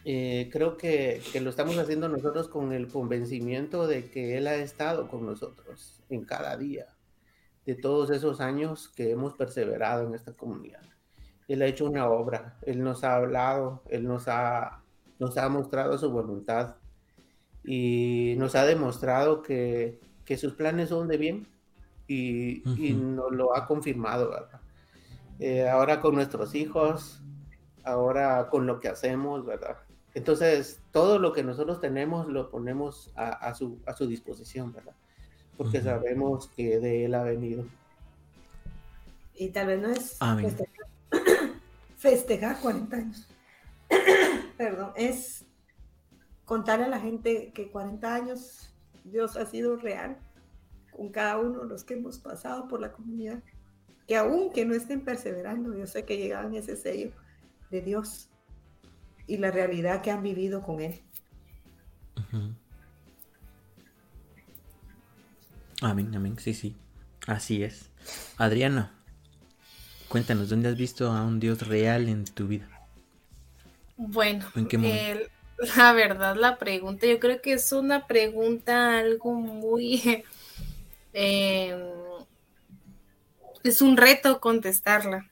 eh, 0.05 0.49
creo 0.51 0.77
que, 0.77 1.21
que, 1.33 1.41
lo 1.41 1.49
estamos 1.49 1.77
haciendo 1.77 2.07
nosotros 2.07 2.47
con 2.47 2.71
el 2.71 2.87
convencimiento 2.87 3.85
de 3.85 4.09
que 4.09 4.37
Él 4.37 4.47
ha 4.47 4.55
estado 4.55 5.09
con 5.09 5.25
nosotros 5.25 6.01
en 6.09 6.23
cada 6.23 6.55
día, 6.55 6.87
de 7.65 7.75
todos 7.75 8.11
esos 8.11 8.39
años 8.39 8.87
que 8.95 9.11
hemos 9.11 9.33
perseverado 9.33 10.07
en 10.07 10.15
esta 10.15 10.33
comunidad. 10.33 10.83
Él 11.49 11.61
ha 11.61 11.67
hecho 11.67 11.85
una 11.85 12.09
obra, 12.09 12.57
Él 12.61 12.81
nos 12.81 13.03
ha 13.03 13.15
hablado, 13.15 13.83
Él 13.89 14.07
nos 14.07 14.27
ha 14.29 14.83
nos 15.19 15.37
ha 15.37 15.49
mostrado 15.49 15.97
su 15.97 16.09
voluntad 16.09 16.77
y 17.63 18.35
nos 18.37 18.55
ha 18.55 18.65
demostrado 18.65 19.41
que, 19.41 19.99
sus 20.37 20.53
planes 20.53 20.89
son 20.89 21.07
de 21.07 21.17
bien 21.17 21.47
y, 22.07 22.61
nos 22.93 23.31
lo 23.31 23.55
ha 23.55 23.65
confirmado, 23.65 24.29
¿verdad? 24.29 24.61
Eh, 25.39 25.67
ahora 25.67 26.01
con 26.01 26.15
nuestros 26.15 26.53
hijos, 26.53 27.21
ahora 27.83 28.47
con 28.49 28.67
lo 28.67 28.79
que 28.79 28.89
hacemos, 28.89 29.45
¿verdad? 29.45 29.77
Entonces, 30.13 30.81
todo 30.91 31.17
lo 31.17 31.33
que 31.33 31.43
nosotros 31.43 31.79
tenemos 31.79 32.27
lo 32.27 32.49
ponemos 32.49 33.11
a, 33.15 33.53
su, 33.55 33.79
a 33.85 33.93
su, 33.93 34.07
disposición, 34.07 34.73
¿verdad? 34.73 34.95
Porque 35.57 35.81
sabemos 35.81 36.47
que 36.55 36.79
de 36.79 37.05
Él 37.05 37.15
ha 37.15 37.23
venido. 37.23 37.65
Y 39.35 39.49
tal 39.49 39.67
vez 39.67 39.81
no 39.81 39.89
es 39.89 40.17
festejar 41.97 42.59
40 42.61 42.95
años 42.95 43.27
perdón, 44.57 44.91
es 44.95 45.45
contarle 46.49 46.85
a 46.85 46.89
la 46.89 46.99
gente 46.99 47.51
que 47.53 47.69
40 47.69 48.11
años 48.11 48.73
Dios 49.03 49.37
ha 49.37 49.45
sido 49.45 49.75
real 49.75 50.17
con 50.89 51.09
cada 51.09 51.37
uno 51.37 51.59
de 51.59 51.67
los 51.67 51.83
que 51.83 51.93
hemos 51.93 52.17
pasado 52.17 52.67
por 52.67 52.81
la 52.81 52.91
comunidad. 52.91 53.43
Que 54.07 54.15
aún 54.15 54.51
que 54.51 54.65
no 54.65 54.73
estén 54.73 55.05
perseverando, 55.05 55.77
yo 55.77 55.85
sé 55.85 56.05
que 56.05 56.17
llegaban 56.17 56.55
ese 56.55 56.75
sello 56.75 57.11
de 57.69 57.83
Dios 57.83 58.31
y 59.27 59.37
la 59.37 59.51
realidad 59.51 60.01
que 60.01 60.09
han 60.09 60.23
vivido 60.23 60.63
con 60.63 60.81
Él. 60.81 60.99
Amén, 65.81 66.15
amén, 66.15 66.35
sí, 66.39 66.55
sí. 66.55 66.75
Así 67.27 67.61
es. 67.61 67.91
Adriana, 68.37 68.91
cuéntanos, 70.07 70.49
¿dónde 70.49 70.69
has 70.69 70.77
visto 70.77 71.11
a 71.11 71.23
un 71.23 71.39
Dios 71.39 71.67
real 71.67 72.09
en 72.09 72.25
tu 72.25 72.47
vida? 72.47 72.67
Bueno, 73.97 74.47
la 75.77 75.93
verdad, 75.93 76.35
la 76.35 76.57
pregunta, 76.57 77.07
yo 77.07 77.19
creo 77.19 77.41
que 77.41 77.53
es 77.53 77.71
una 77.71 78.07
pregunta 78.07 78.99
algo 78.99 79.33
muy... 79.33 80.23
Em, 81.11 81.79
es 83.63 83.81
un 83.81 83.97
reto 83.97 84.39
contestarla. 84.39 85.27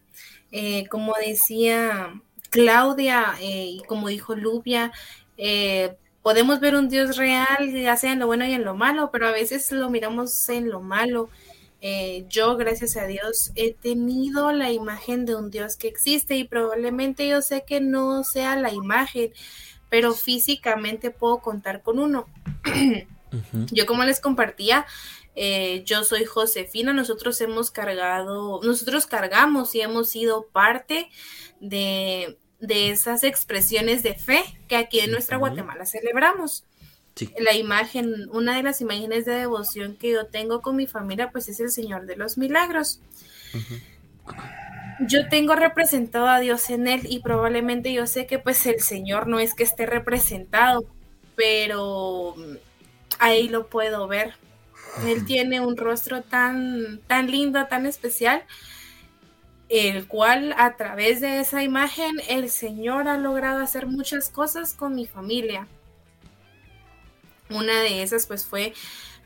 Eh, 0.51 0.87
como 0.87 1.13
decía 1.23 2.19
Claudia 2.49 3.35
eh, 3.39 3.65
y 3.77 3.83
como 3.87 4.07
dijo 4.07 4.35
Lubia, 4.35 4.91
eh, 5.37 5.95
podemos 6.23 6.59
ver 6.59 6.75
un 6.75 6.89
Dios 6.89 7.15
real, 7.15 7.71
ya 7.71 7.95
sea 7.95 8.11
en 8.13 8.19
lo 8.19 8.27
bueno 8.27 8.45
y 8.45 8.53
en 8.53 8.65
lo 8.65 8.75
malo, 8.75 9.11
pero 9.11 9.27
a 9.27 9.31
veces 9.31 9.71
lo 9.71 9.89
miramos 9.89 10.49
en 10.49 10.69
lo 10.69 10.81
malo. 10.81 11.29
Eh, 11.79 12.25
yo, 12.27 12.57
gracias 12.57 12.97
a 12.97 13.05
Dios, 13.05 13.51
he 13.55 13.73
tenido 13.73 14.51
la 14.51 14.71
imagen 14.71 15.25
de 15.25 15.35
un 15.35 15.51
Dios 15.51 15.77
que 15.77 15.87
existe 15.87 16.35
y 16.35 16.43
probablemente 16.43 17.27
yo 17.27 17.41
sé 17.41 17.63
que 17.67 17.79
no 17.81 18.23
sea 18.23 18.55
la 18.55 18.73
imagen, 18.73 19.31
pero 19.89 20.13
físicamente 20.13 21.11
puedo 21.11 21.39
contar 21.39 21.81
con 21.81 21.99
uno. 21.99 22.27
Yo 23.71 23.85
como 23.85 24.03
les 24.03 24.21
compartía, 24.21 24.85
eh, 25.35 25.83
yo 25.85 26.03
soy 26.03 26.25
Josefina, 26.25 26.93
nosotros 26.93 27.39
hemos 27.41 27.71
cargado, 27.71 28.61
nosotros 28.63 29.05
cargamos 29.05 29.75
y 29.75 29.81
hemos 29.81 30.09
sido 30.09 30.47
parte 30.47 31.09
de, 31.59 32.37
de 32.59 32.89
esas 32.89 33.23
expresiones 33.23 34.01
de 34.01 34.15
fe 34.15 34.43
que 34.67 34.77
aquí 34.77 34.99
en 34.99 35.11
nuestra 35.11 35.37
Guatemala 35.37 35.85
celebramos. 35.85 36.63
La 37.39 37.55
imagen, 37.55 38.29
una 38.31 38.55
de 38.55 38.63
las 38.63 38.79
imágenes 38.81 39.25
de 39.25 39.33
devoción 39.33 39.95
que 39.95 40.11
yo 40.11 40.27
tengo 40.27 40.61
con 40.61 40.75
mi 40.75 40.87
familia, 40.87 41.31
pues 41.31 41.49
es 41.49 41.59
el 41.59 41.71
Señor 41.71 42.05
de 42.05 42.15
los 42.15 42.37
Milagros. 42.37 43.01
Yo 44.99 45.29
tengo 45.29 45.55
representado 45.55 46.27
a 46.27 46.39
Dios 46.39 46.69
en 46.69 46.87
él 46.87 47.01
y 47.07 47.19
probablemente 47.19 47.93
yo 47.93 48.07
sé 48.07 48.25
que 48.25 48.39
pues 48.39 48.65
el 48.65 48.79
Señor 48.81 49.27
no 49.27 49.39
es 49.39 49.53
que 49.53 49.63
esté 49.63 49.85
representado, 49.85 50.85
pero 51.35 52.35
ahí 53.19 53.47
lo 53.47 53.67
puedo 53.67 54.07
ver. 54.07 54.33
Él 55.05 55.25
tiene 55.25 55.59
un 55.59 55.77
rostro 55.77 56.23
tan, 56.23 56.99
tan 57.05 57.29
lindo, 57.29 57.67
tan 57.67 57.85
especial, 57.85 58.43
el 59.69 60.07
cual 60.07 60.55
a 60.57 60.75
través 60.75 61.21
de 61.21 61.39
esa 61.39 61.61
imagen 61.61 62.15
el 62.27 62.49
Señor 62.49 63.07
ha 63.07 63.17
logrado 63.17 63.61
hacer 63.61 63.85
muchas 63.85 64.29
cosas 64.29 64.73
con 64.73 64.95
mi 64.95 65.05
familia. 65.05 65.67
Una 67.49 67.81
de 67.81 68.01
esas 68.01 68.25
pues 68.25 68.45
fue 68.45 68.73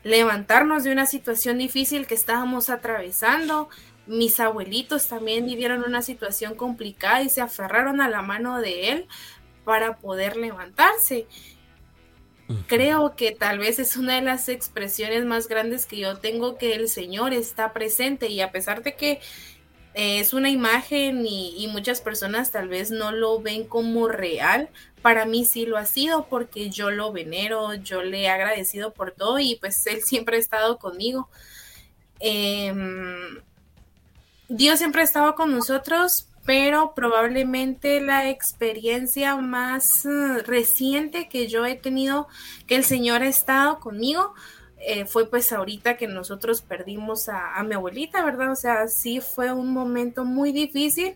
levantarnos 0.04 0.84
de 0.84 0.92
una 0.92 1.06
situación 1.06 1.58
difícil 1.58 2.06
que 2.06 2.14
estábamos 2.14 2.70
atravesando, 2.70 3.68
mis 4.06 4.40
abuelitos 4.40 5.08
también 5.08 5.46
vivieron 5.46 5.84
una 5.84 6.02
situación 6.02 6.54
complicada 6.54 7.22
y 7.22 7.28
se 7.28 7.40
aferraron 7.40 8.00
a 8.00 8.08
la 8.08 8.22
mano 8.22 8.60
de 8.60 8.90
él 8.90 9.06
para 9.64 9.98
poder 9.98 10.36
levantarse. 10.36 11.26
Creo 12.66 13.16
que 13.16 13.32
tal 13.32 13.58
vez 13.58 13.78
es 13.78 13.96
una 13.96 14.16
de 14.16 14.22
las 14.22 14.48
expresiones 14.48 15.24
más 15.24 15.48
grandes 15.48 15.86
que 15.86 15.98
yo 15.98 16.18
tengo 16.18 16.58
que 16.58 16.74
el 16.74 16.88
Señor 16.88 17.32
está 17.32 17.72
presente 17.72 18.28
y 18.28 18.40
a 18.40 18.50
pesar 18.50 18.82
de 18.82 18.94
que 18.94 19.20
eh, 19.94 20.18
es 20.20 20.32
una 20.32 20.50
imagen 20.50 21.24
y, 21.26 21.66
muchas 21.72 22.00
personas 22.00 22.50
tal 22.50 22.68
vez 22.68 22.90
no 22.90 23.12
lo 23.12 23.40
ven 23.40 23.64
como 23.64 24.08
real, 24.08 24.70
para 25.02 25.24
mí 25.26 25.44
sí 25.44 25.66
lo 25.66 25.76
ha 25.76 25.86
sido 25.86 26.26
porque 26.28 26.70
yo 26.70 26.90
lo 26.90 27.12
venero, 27.12 27.74
yo 27.74 28.02
le 28.02 28.22
he 28.22 28.28
agradecido 28.28 28.92
por 28.92 29.12
todo 29.12 29.38
y 29.38 29.56
pues 29.56 29.86
él 29.86 30.02
siempre 30.02 30.36
ha 30.36 30.40
estado 30.40 30.78
conmigo. 30.78 31.28
Em, 32.20 33.42
Dios 34.54 34.80
siempre 34.80 35.00
ha 35.00 35.04
estado 35.04 35.34
con 35.34 35.50
nosotros, 35.50 36.28
pero 36.44 36.92
probablemente 36.94 38.02
la 38.02 38.28
experiencia 38.28 39.34
más 39.36 40.04
eh, 40.04 40.42
reciente 40.44 41.26
que 41.26 41.48
yo 41.48 41.64
he 41.64 41.74
tenido, 41.74 42.28
que 42.66 42.74
el 42.74 42.84
Señor 42.84 43.22
ha 43.22 43.28
estado 43.28 43.80
conmigo, 43.80 44.34
eh, 44.76 45.06
fue 45.06 45.26
pues 45.26 45.54
ahorita 45.54 45.96
que 45.96 46.06
nosotros 46.06 46.60
perdimos 46.60 47.30
a, 47.30 47.54
a, 47.54 47.62
mi 47.62 47.74
abuelita, 47.74 48.22
¿verdad? 48.22 48.52
O 48.52 48.56
sea, 48.56 48.88
sí 48.88 49.20
fue 49.22 49.54
un 49.54 49.72
momento 49.72 50.26
muy 50.26 50.52
difícil, 50.52 51.14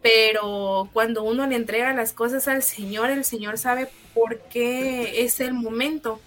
pero 0.00 0.88
cuando 0.94 1.22
uno 1.24 1.46
le 1.46 1.56
entrega 1.56 1.92
las 1.92 2.14
cosas 2.14 2.48
al 2.48 2.62
Señor, 2.62 3.10
el 3.10 3.26
Señor 3.26 3.58
sabe 3.58 3.90
por 4.14 4.38
qué 4.44 5.24
es 5.24 5.40
el 5.40 5.52
momento. 5.52 6.22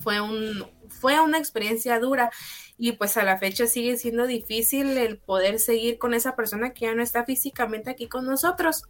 Fue, 0.00 0.20
un, 0.20 0.66
fue 0.90 1.18
una 1.20 1.38
experiencia 1.38 1.98
dura 1.98 2.30
y 2.82 2.92
pues 2.92 3.18
a 3.18 3.24
la 3.24 3.36
fecha 3.36 3.66
sigue 3.66 3.98
siendo 3.98 4.26
difícil 4.26 4.96
el 4.96 5.18
poder 5.18 5.58
seguir 5.58 5.98
con 5.98 6.14
esa 6.14 6.34
persona 6.34 6.72
que 6.72 6.86
ya 6.86 6.94
no 6.94 7.02
está 7.02 7.26
físicamente 7.26 7.90
aquí 7.90 8.08
con 8.08 8.24
nosotros. 8.24 8.84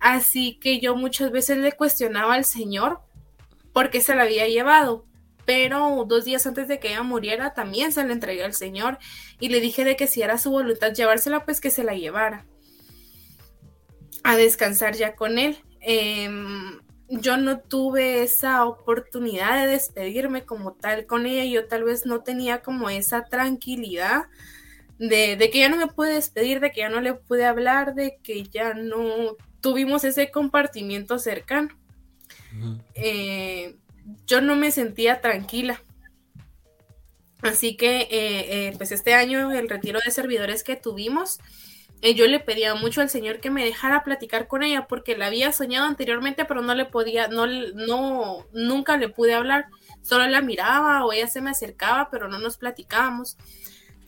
Así 0.00 0.58
que 0.60 0.80
yo 0.80 0.94
muchas 0.96 1.30
veces 1.30 1.56
le 1.56 1.72
cuestionaba 1.72 2.34
al 2.34 2.44
Señor 2.44 3.00
por 3.72 3.88
qué 3.88 4.02
se 4.02 4.14
la 4.14 4.24
había 4.24 4.46
llevado, 4.48 5.06
pero 5.46 6.04
dos 6.06 6.26
días 6.26 6.46
antes 6.46 6.68
de 6.68 6.78
que 6.78 6.88
ella 6.88 7.02
muriera 7.02 7.54
también 7.54 7.90
se 7.90 8.04
la 8.04 8.12
entregué 8.12 8.44
al 8.44 8.52
Señor 8.52 8.98
y 9.40 9.48
le 9.48 9.60
dije 9.60 9.86
de 9.86 9.96
que 9.96 10.06
si 10.06 10.20
era 10.20 10.36
su 10.36 10.50
voluntad 10.50 10.92
llevársela, 10.92 11.46
pues 11.46 11.62
que 11.62 11.70
se 11.70 11.84
la 11.84 11.94
llevara 11.94 12.44
a 14.24 14.36
descansar 14.36 14.94
ya 14.94 15.16
con 15.16 15.38
él. 15.38 15.56
Em, 15.80 16.80
yo 17.08 17.36
no 17.36 17.60
tuve 17.60 18.22
esa 18.22 18.64
oportunidad 18.64 19.60
de 19.60 19.70
despedirme 19.70 20.44
como 20.44 20.72
tal 20.72 21.06
con 21.06 21.26
ella, 21.26 21.44
yo 21.44 21.68
tal 21.68 21.84
vez 21.84 22.06
no 22.06 22.22
tenía 22.22 22.62
como 22.62 22.90
esa 22.90 23.24
tranquilidad 23.24 24.24
de, 24.98 25.50
que 25.52 25.58
ya 25.58 25.68
no 25.68 25.76
me 25.76 25.86
pude 25.86 26.14
despedir, 26.14 26.60
de 26.60 26.70
que 26.70 26.80
ya 26.80 26.88
no 26.88 27.00
le 27.00 27.14
pude 27.14 27.44
hablar, 27.44 27.94
de 27.94 28.18
que 28.22 28.44
ya 28.44 28.74
no 28.74 29.36
tuvimos 29.60 30.04
ese 30.04 30.30
compartimiento 30.30 31.18
cercano. 31.18 31.68
Eh, 32.94 33.76
yo 34.26 34.40
no 34.40 34.56
me 34.56 34.70
sentía 34.70 35.20
tranquila. 35.20 35.82
Así 37.42 37.76
que, 37.76 38.02
eh, 38.02 38.08
eh, 38.10 38.74
pues 38.78 38.92
este 38.92 39.14
año 39.14 39.52
el 39.52 39.68
retiro 39.68 40.00
de 40.04 40.10
servidores 40.10 40.64
que 40.64 40.76
tuvimos, 40.76 41.38
yo 42.02 42.26
le 42.26 42.40
pedía 42.40 42.74
mucho 42.74 43.00
al 43.00 43.10
Señor 43.10 43.40
que 43.40 43.50
me 43.50 43.64
dejara 43.64 44.04
platicar 44.04 44.46
con 44.46 44.62
ella 44.62 44.86
porque 44.86 45.16
la 45.16 45.26
había 45.26 45.52
soñado 45.52 45.86
anteriormente, 45.86 46.44
pero 46.44 46.62
no 46.62 46.74
le 46.74 46.84
podía, 46.84 47.28
no, 47.28 47.46
no, 47.46 48.46
nunca 48.52 48.96
le 48.96 49.08
pude 49.08 49.34
hablar. 49.34 49.66
Solo 50.02 50.26
la 50.28 50.40
miraba 50.40 51.04
o 51.04 51.12
ella 51.12 51.26
se 51.26 51.40
me 51.40 51.50
acercaba, 51.50 52.08
pero 52.10 52.28
no 52.28 52.38
nos 52.38 52.58
platicábamos. 52.58 53.36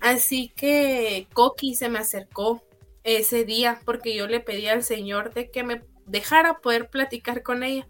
Así 0.00 0.52
que 0.54 1.26
Coqui 1.32 1.74
se 1.74 1.88
me 1.88 1.98
acercó 1.98 2.62
ese 3.04 3.44
día 3.44 3.80
porque 3.84 4.14
yo 4.14 4.28
le 4.28 4.40
pedí 4.40 4.66
al 4.68 4.84
Señor 4.84 5.34
de 5.34 5.50
que 5.50 5.64
me 5.64 5.82
dejara 6.06 6.58
poder 6.58 6.90
platicar 6.90 7.42
con 7.42 7.62
ella. 7.62 7.88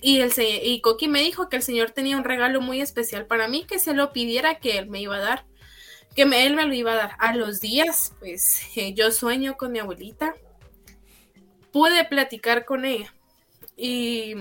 Y, 0.00 0.20
el, 0.20 0.32
y 0.38 0.80
Coqui 0.80 1.08
me 1.08 1.20
dijo 1.20 1.48
que 1.48 1.56
el 1.56 1.62
Señor 1.62 1.90
tenía 1.90 2.16
un 2.16 2.24
regalo 2.24 2.60
muy 2.60 2.80
especial 2.80 3.26
para 3.26 3.48
mí, 3.48 3.64
que 3.64 3.78
se 3.78 3.94
lo 3.94 4.12
pidiera 4.12 4.60
que 4.60 4.78
él 4.78 4.88
me 4.88 5.00
iba 5.00 5.16
a 5.16 5.20
dar 5.20 5.47
que 6.18 6.46
él 6.46 6.56
me 6.56 6.66
lo 6.66 6.74
iba 6.74 6.92
a 6.92 6.96
dar. 6.96 7.10
A 7.18 7.36
los 7.36 7.60
días, 7.60 8.12
pues 8.18 8.62
eh, 8.76 8.92
yo 8.92 9.12
sueño 9.12 9.56
con 9.56 9.70
mi 9.70 9.78
abuelita. 9.78 10.34
Pude 11.72 12.04
platicar 12.06 12.64
con 12.64 12.84
ella 12.84 13.14
y, 13.76 14.34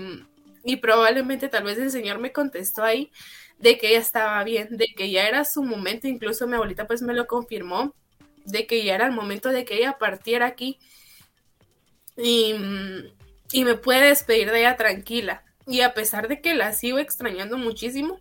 y 0.64 0.78
probablemente 0.78 1.50
tal 1.50 1.66
vez 1.66 1.78
el 1.78 1.92
Señor 1.92 2.18
me 2.18 2.32
contestó 2.32 2.84
ahí 2.84 3.12
de 3.60 3.78
que 3.78 3.90
ella 3.90 4.00
estaba 4.00 4.44
bien, 4.44 4.70
de 4.72 4.88
que 4.96 5.12
ya 5.12 5.28
era 5.28 5.46
su 5.46 5.62
momento, 5.64 6.08
incluso 6.08 6.48
mi 6.48 6.56
abuelita 6.56 6.88
pues 6.88 7.02
me 7.02 7.14
lo 7.14 7.28
confirmó, 7.28 7.94
de 8.46 8.66
que 8.66 8.84
ya 8.84 8.96
era 8.96 9.06
el 9.06 9.12
momento 9.12 9.50
de 9.50 9.66
que 9.66 9.76
ella 9.76 9.98
partiera 10.00 10.48
aquí 10.48 10.80
y, 12.16 12.56
y 13.52 13.66
me 13.66 13.76
puede 13.76 14.08
despedir 14.08 14.50
de 14.52 14.62
ella 14.62 14.78
tranquila. 14.78 15.44
Y 15.68 15.82
a 15.82 15.94
pesar 15.94 16.28
de 16.28 16.42
que 16.42 16.56
la 16.56 16.72
sigo 16.74 16.98
extrañando 16.98 17.58
muchísimo, 17.58 18.18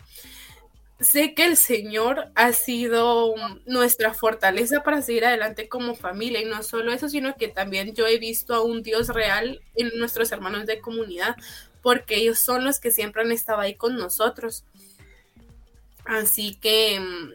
sé 1.01 1.35
que 1.35 1.45
el 1.45 1.57
Señor 1.57 2.31
ha 2.35 2.53
sido 2.53 3.35
nuestra 3.67 4.15
fortaleza 4.15 4.83
para 4.83 5.03
seguir 5.03 5.27
adelante 5.27 5.69
como 5.69 5.95
familia 5.95 6.41
y 6.41 6.47
no 6.47 6.63
solo 6.63 6.93
eso, 6.93 7.09
sino 7.09 7.37
que 7.37 7.49
también 7.49 7.95
yo 7.95 8.07
he 8.07 8.19
visto 8.19 8.55
a 8.55 8.63
un 8.63 8.83
Dios 8.83 9.09
real 9.09 9.61
en 9.75 9.91
nuestros 9.99 10.33
hermanos 10.33 10.67
de 10.67 10.81
comunidad, 10.81 11.37
porque 11.83 12.17
ellos 12.17 12.39
son 12.39 12.65
los 12.65 12.81
que 12.81 12.91
siempre 12.91 13.23
han 13.23 13.33
estado 13.33 13.61
ahí 13.61 13.75
con 13.75 13.97
nosotros. 13.97 14.65
Así 16.07 16.55
que 16.57 16.99
mm, 16.99 17.33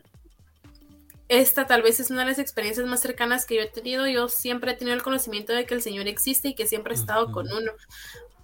esta 1.30 1.68
tal 1.68 1.84
vez 1.84 2.00
es 2.00 2.10
una 2.10 2.22
de 2.22 2.32
las 2.32 2.40
experiencias 2.40 2.88
más 2.88 3.02
cercanas 3.02 3.46
que 3.46 3.56
yo 3.56 3.62
he 3.62 3.68
tenido. 3.68 4.08
Yo 4.08 4.28
siempre 4.28 4.72
he 4.72 4.76
tenido 4.76 4.96
el 4.96 5.04
conocimiento 5.04 5.54
de 5.54 5.66
que 5.66 5.76
el 5.76 5.82
Señor 5.82 6.08
existe 6.08 6.50
y 6.50 6.56
que 6.56 6.68
siempre 6.68 6.94
ha 6.94 6.98
estado 6.98 7.32
con 7.32 7.52
uno. 7.52 7.72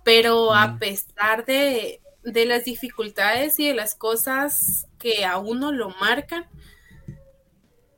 Pero 0.04 0.54
a 0.54 0.78
pesar 0.80 1.46
de, 1.46 2.02
de 2.24 2.46
las 2.46 2.66
dificultades 2.66 3.60
y 3.60 3.68
de 3.68 3.74
las 3.74 3.96
cosas 3.96 4.87
que 5.00 5.26
a 5.26 5.38
uno 5.38 5.72
lo 5.72 5.90
marcan, 5.92 6.48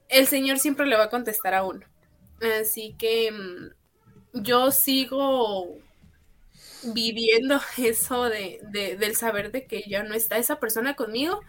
el 0.09 0.27
Señor 0.27 0.59
siempre 0.59 0.85
le 0.85 0.97
va 0.97 1.05
a 1.05 1.09
contestar 1.09 1.53
a 1.53 1.63
uno. 1.63 1.85
Así 2.61 2.95
que 2.97 3.31
mm, 3.31 4.41
yo 4.41 4.71
sigo 4.71 5.77
viviendo 6.83 7.59
eso 7.77 8.25
de, 8.25 8.59
del 8.99 9.15
saber 9.15 9.51
de 9.51 9.65
que 9.67 9.83
ya 9.87 10.03
no 10.03 10.13
está 10.13 10.37
esa 10.37 10.59
persona 10.59 10.95
conmigo, 10.95 11.41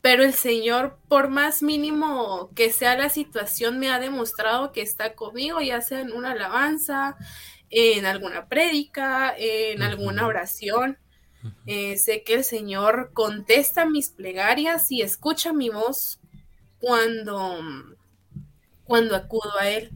pero 0.00 0.24
el 0.24 0.34
Señor, 0.34 0.98
por 1.08 1.28
más 1.28 1.62
mínimo 1.62 2.50
que 2.54 2.72
sea 2.72 2.96
la 2.96 3.10
situación, 3.10 3.78
me 3.78 3.90
ha 3.90 3.98
demostrado 4.00 4.72
que 4.72 4.82
está 4.82 5.14
conmigo, 5.14 5.60
ya 5.60 5.80
sea 5.80 6.00
en 6.00 6.12
una 6.12 6.32
alabanza, 6.32 7.16
en 7.70 8.06
alguna 8.06 8.48
prédica, 8.48 9.34
en 9.36 9.82
alguna 9.82 10.26
oración. 10.26 10.98
Eh, 11.66 11.96
sé 11.96 12.22
que 12.22 12.34
el 12.34 12.44
Señor 12.44 13.10
contesta 13.12 13.86
mis 13.86 14.10
plegarias 14.10 14.90
y 14.90 15.02
escucha 15.02 15.52
mi 15.52 15.68
voz 15.68 16.20
cuando, 16.80 17.58
cuando 18.84 19.16
acudo 19.16 19.58
a 19.58 19.68
Él. 19.68 19.90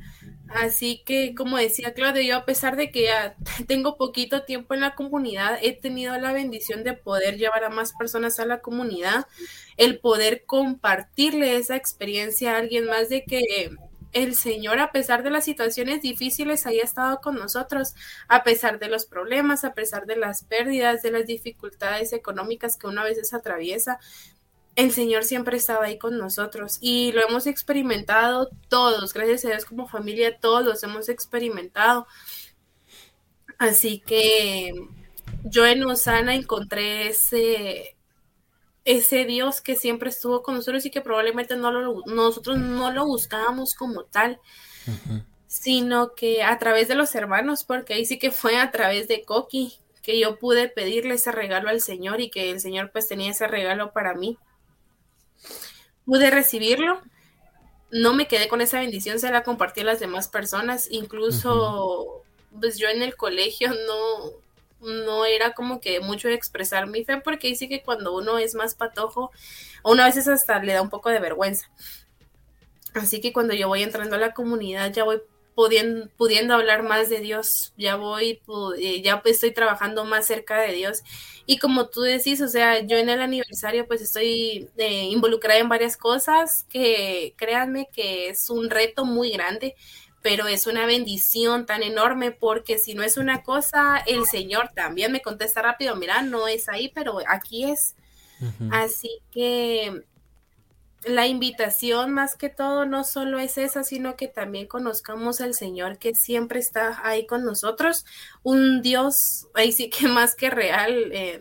Así 0.49 1.03
que, 1.07 1.35
como 1.37 1.59
decía 1.59 1.95
Claudio, 1.95 2.23
yo 2.23 2.37
a 2.37 2.45
pesar 2.45 2.77
de 2.77 2.91
que 2.91 3.05
ya 3.05 3.37
tengo 3.69 3.97
poquito 3.97 4.43
tiempo 4.43 4.75
en 4.75 4.81
la 4.81 4.95
comunidad, 4.95 5.59
he 5.63 5.73
tenido 5.73 6.19
la 6.19 6.33
bendición 6.33 6.83
de 6.83 6.95
poder 6.95 7.37
llevar 7.39 7.65
a 7.65 7.71
más 7.71 7.93
personas 7.93 8.41
a 8.41 8.47
la 8.47 8.61
comunidad, 8.61 9.27
el 9.77 10.01
poder 10.01 10.45
compartirle 10.47 11.57
esa 11.57 11.77
experiencia 11.77 12.55
a 12.55 12.59
alguien 12.59 12.87
más 12.87 13.09
de 13.09 13.25
que 13.25 13.71
el 14.13 14.35
Señor, 14.35 14.81
a 14.81 14.93
pesar 14.93 15.23
de 15.23 15.31
las 15.31 15.45
situaciones 15.45 16.03
difíciles, 16.03 16.67
haya 16.67 16.83
estado 16.83 17.21
con 17.21 17.37
nosotros, 17.37 17.95
a 18.29 18.43
pesar 18.43 18.79
de 18.79 18.89
los 18.89 19.07
problemas, 19.07 19.65
a 19.65 19.75
pesar 19.75 20.07
de 20.07 20.17
las 20.17 20.43
pérdidas, 20.45 21.03
de 21.03 21.13
las 21.13 21.27
dificultades 21.27 22.13
económicas 22.13 22.77
que 22.77 22.87
una 22.87 23.05
veces 23.05 23.33
atraviesa. 23.35 23.99
El 24.77 24.93
Señor 24.93 25.25
siempre 25.25 25.57
estaba 25.57 25.87
ahí 25.87 25.99
con 25.99 26.19
nosotros 26.19 26.79
y 26.81 27.13
lo 27.13 27.27
hemos 27.27 27.47
experimentado 27.47 28.51
todos, 28.69 29.13
gracias 29.13 29.45
a 29.45 29.49
Dios 29.49 29.65
como 29.65 29.89
familia, 29.89 30.39
todos 30.39 30.65
los 30.65 30.83
hemos 30.83 31.09
experimentado. 31.09 32.07
Así 33.59 34.01
que 34.01 34.73
yo 35.45 35.67
en 35.67 35.85
Osana 35.85 36.35
encontré 36.35 37.09
ese, 37.09 37.97
ese 38.91 39.25
Dios 39.25 39.61
que 39.61 39.77
siempre 39.77 40.11
estuvo 40.11 40.43
con 40.43 40.55
nosotros 40.55 40.85
y 40.87 40.91
que 40.91 41.01
probablemente 41.01 41.57
no 41.57 41.71
lo, 41.71 42.03
nosotros 42.07 42.59
no 42.59 42.91
lo 42.91 43.07
buscábamos 43.07 43.75
como 43.75 44.05
tal, 44.05 44.41
sino 45.47 46.15
que 46.15 46.43
a 46.43 46.59
través 46.59 46.89
de 46.89 46.95
los 46.95 47.15
hermanos, 47.15 47.65
porque 47.65 47.95
ahí 47.95 48.07
sí 48.07 48.19
que 48.19 48.31
fue 48.31 48.57
a 48.57 48.71
través 48.71 49.09
de 49.09 49.25
Coqui 49.25 49.79
que 50.03 50.19
yo 50.19 50.39
pude 50.39 50.69
pedirle 50.69 51.15
ese 51.15 51.33
regalo 51.33 51.69
al 51.69 51.81
Señor 51.81 52.21
y 52.21 52.31
que 52.31 52.51
el 52.51 52.61
Señor 52.61 52.91
pues 52.91 53.09
tenía 53.09 53.31
ese 53.31 53.47
regalo 53.47 53.93
para 53.93 54.15
mí. 54.15 54.39
Pude 56.05 56.31
recibirlo, 56.31 57.01
no 57.91 58.15
me 58.15 58.27
quedé 58.27 58.49
con 58.49 58.61
esa 58.61 58.81
bendición, 58.81 59.21
se 59.21 59.31
la 59.31 59.43
compartí 59.43 59.81
a 59.81 59.85
las 59.85 60.01
demás 60.01 60.29
personas, 60.29 60.89
incluso 60.91 62.23
pues 62.59 62.79
yo 62.79 62.89
en 62.89 63.03
el 63.03 63.17
colegio 63.17 63.71
no, 63.71 64.33
no 64.81 65.25
era 65.25 65.53
como 65.53 65.81
que 65.81 66.01
mucho 66.01 66.29
expresar 66.29 66.87
mi 66.87 67.05
fe, 67.05 67.19
porque 67.19 67.49
dice 67.49 67.69
que 67.69 67.83
cuando 67.83 68.15
uno 68.15 68.39
es 68.39 68.55
más 68.55 68.75
patojo, 68.75 69.31
uno 69.85 70.03
a 70.03 70.07
veces 70.07 70.29
hasta 70.29 70.63
le 70.63 70.73
da 70.73 70.83
un 70.83 70.91
poco 70.91 71.11
de 71.11 71.21
vergüenza. 71.21 71.71
Así 72.95 73.21
que 73.21 73.33
cuando 73.33 73.55
yo 73.55 73.69
voy 73.69 73.83
entrando 73.83 74.17
a 74.17 74.19
la 74.19 74.33
comunidad 74.35 74.93
ya 74.93 75.05
voy 75.05 75.21
pudiendo, 75.55 76.55
hablar 76.55 76.83
más 76.83 77.11
de 77.11 77.21
Dios, 77.21 77.73
ya 77.77 77.97
voy, 77.97 78.41
eh, 78.79 79.03
ya 79.03 79.21
estoy 79.25 79.53
trabajando 79.53 80.05
más 80.05 80.27
cerca 80.27 80.59
de 80.61 80.73
Dios. 80.73 81.03
Y 81.47 81.59
como 81.59 81.89
tú 81.89 82.03
decís, 82.03 82.41
o 82.41 82.49
sea, 82.49 82.81
yo 82.81 82.97
en 82.97 83.09
el 83.11 83.21
aniversario 83.21 83.87
pues 83.87 84.01
estoy 84.01 84.69
eh, 84.77 85.05
involucrada 85.05 85.61
en 85.61 85.69
varias 85.69 85.97
cosas 85.97 86.65
que 86.71 87.35
créanme 87.37 87.89
que 87.93 88.29
es 88.31 88.49
un 88.51 88.71
reto 88.71 89.05
muy 89.05 89.31
grande, 89.33 89.75
pero 90.23 90.47
es 90.47 90.67
una 90.67 90.87
bendición 90.87 91.67
tan 91.67 91.83
enorme 91.83 92.31
porque 92.31 92.79
si 92.79 92.95
no 92.95 93.03
es 93.03 93.17
una 93.17 93.43
cosa, 93.43 93.99
el 94.07 94.27
Señor 94.27 94.71
también 94.75 95.13
me 95.13 95.23
contesta 95.23 95.63
rápido, 95.63 95.97
mira, 95.97 96.23
no 96.23 96.47
es 96.49 96.69
ahí, 96.69 96.91
pero 96.95 97.19
aquí 97.27 97.65
es. 97.65 97.95
Así 98.71 99.21
que 99.31 100.03
la 101.05 101.27
invitación 101.27 102.11
más 102.11 102.37
que 102.37 102.49
todo 102.49 102.85
no 102.85 103.05
solo 103.05 103.39
es 103.39 103.59
esa, 103.59 103.85
sino 103.85 104.17
que 104.17 104.29
también 104.29 104.67
conozcamos 104.67 105.41
al 105.41 105.55
Señor 105.55 105.99
que 105.99 106.15
siempre 106.15 106.61
está 106.61 107.01
ahí 107.07 107.27
con 107.27 107.45
nosotros, 107.45 108.05
un 108.43 108.83
Dios 108.83 109.47
ahí 109.55 109.73
sí 109.73 109.91
que 109.91 110.09
más 110.09 110.35
que 110.35 110.51
real. 110.51 111.11
Eh, 111.13 111.41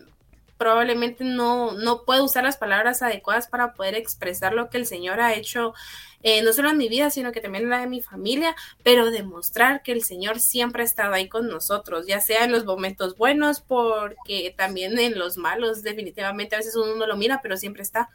probablemente 0.60 1.24
no, 1.24 1.72
no 1.72 2.04
puedo 2.04 2.26
usar 2.26 2.44
las 2.44 2.58
palabras 2.58 3.02
adecuadas 3.02 3.48
para 3.48 3.74
poder 3.74 3.96
expresar 3.96 4.54
lo 4.54 4.70
que 4.70 4.78
el 4.78 4.86
Señor 4.86 5.22
ha 5.22 5.34
hecho, 5.34 5.74
eh, 6.22 6.44
no 6.44 6.52
solo 6.52 6.70
en 6.70 6.78
mi 6.78 6.90
vida, 6.90 7.10
sino 7.10 7.32
que 7.32 7.40
también 7.40 7.64
en 7.64 7.70
la 7.70 7.80
de 7.80 7.88
mi 7.88 8.02
familia, 8.02 8.54
pero 8.84 9.10
demostrar 9.10 9.82
que 9.84 9.94
el 9.94 10.04
Señor 10.04 10.42
siempre 10.42 10.84
ha 10.84 10.86
estado 10.86 11.14
ahí 11.14 11.30
con 11.30 11.48
nosotros, 11.48 12.08
ya 12.08 12.20
sea 12.20 12.44
en 12.44 12.52
los 12.52 12.66
momentos 12.66 13.16
buenos, 13.16 13.62
porque 13.62 14.54
también 14.56 15.00
en 15.00 15.18
los 15.18 15.38
malos, 15.38 15.82
definitivamente 15.82 16.56
a 16.56 16.60
veces 16.60 16.76
uno 16.76 16.94
no 16.96 17.08
lo 17.08 17.16
mira, 17.16 17.40
pero 17.42 17.56
siempre 17.56 17.82
está. 17.82 18.10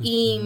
Y, 0.00 0.40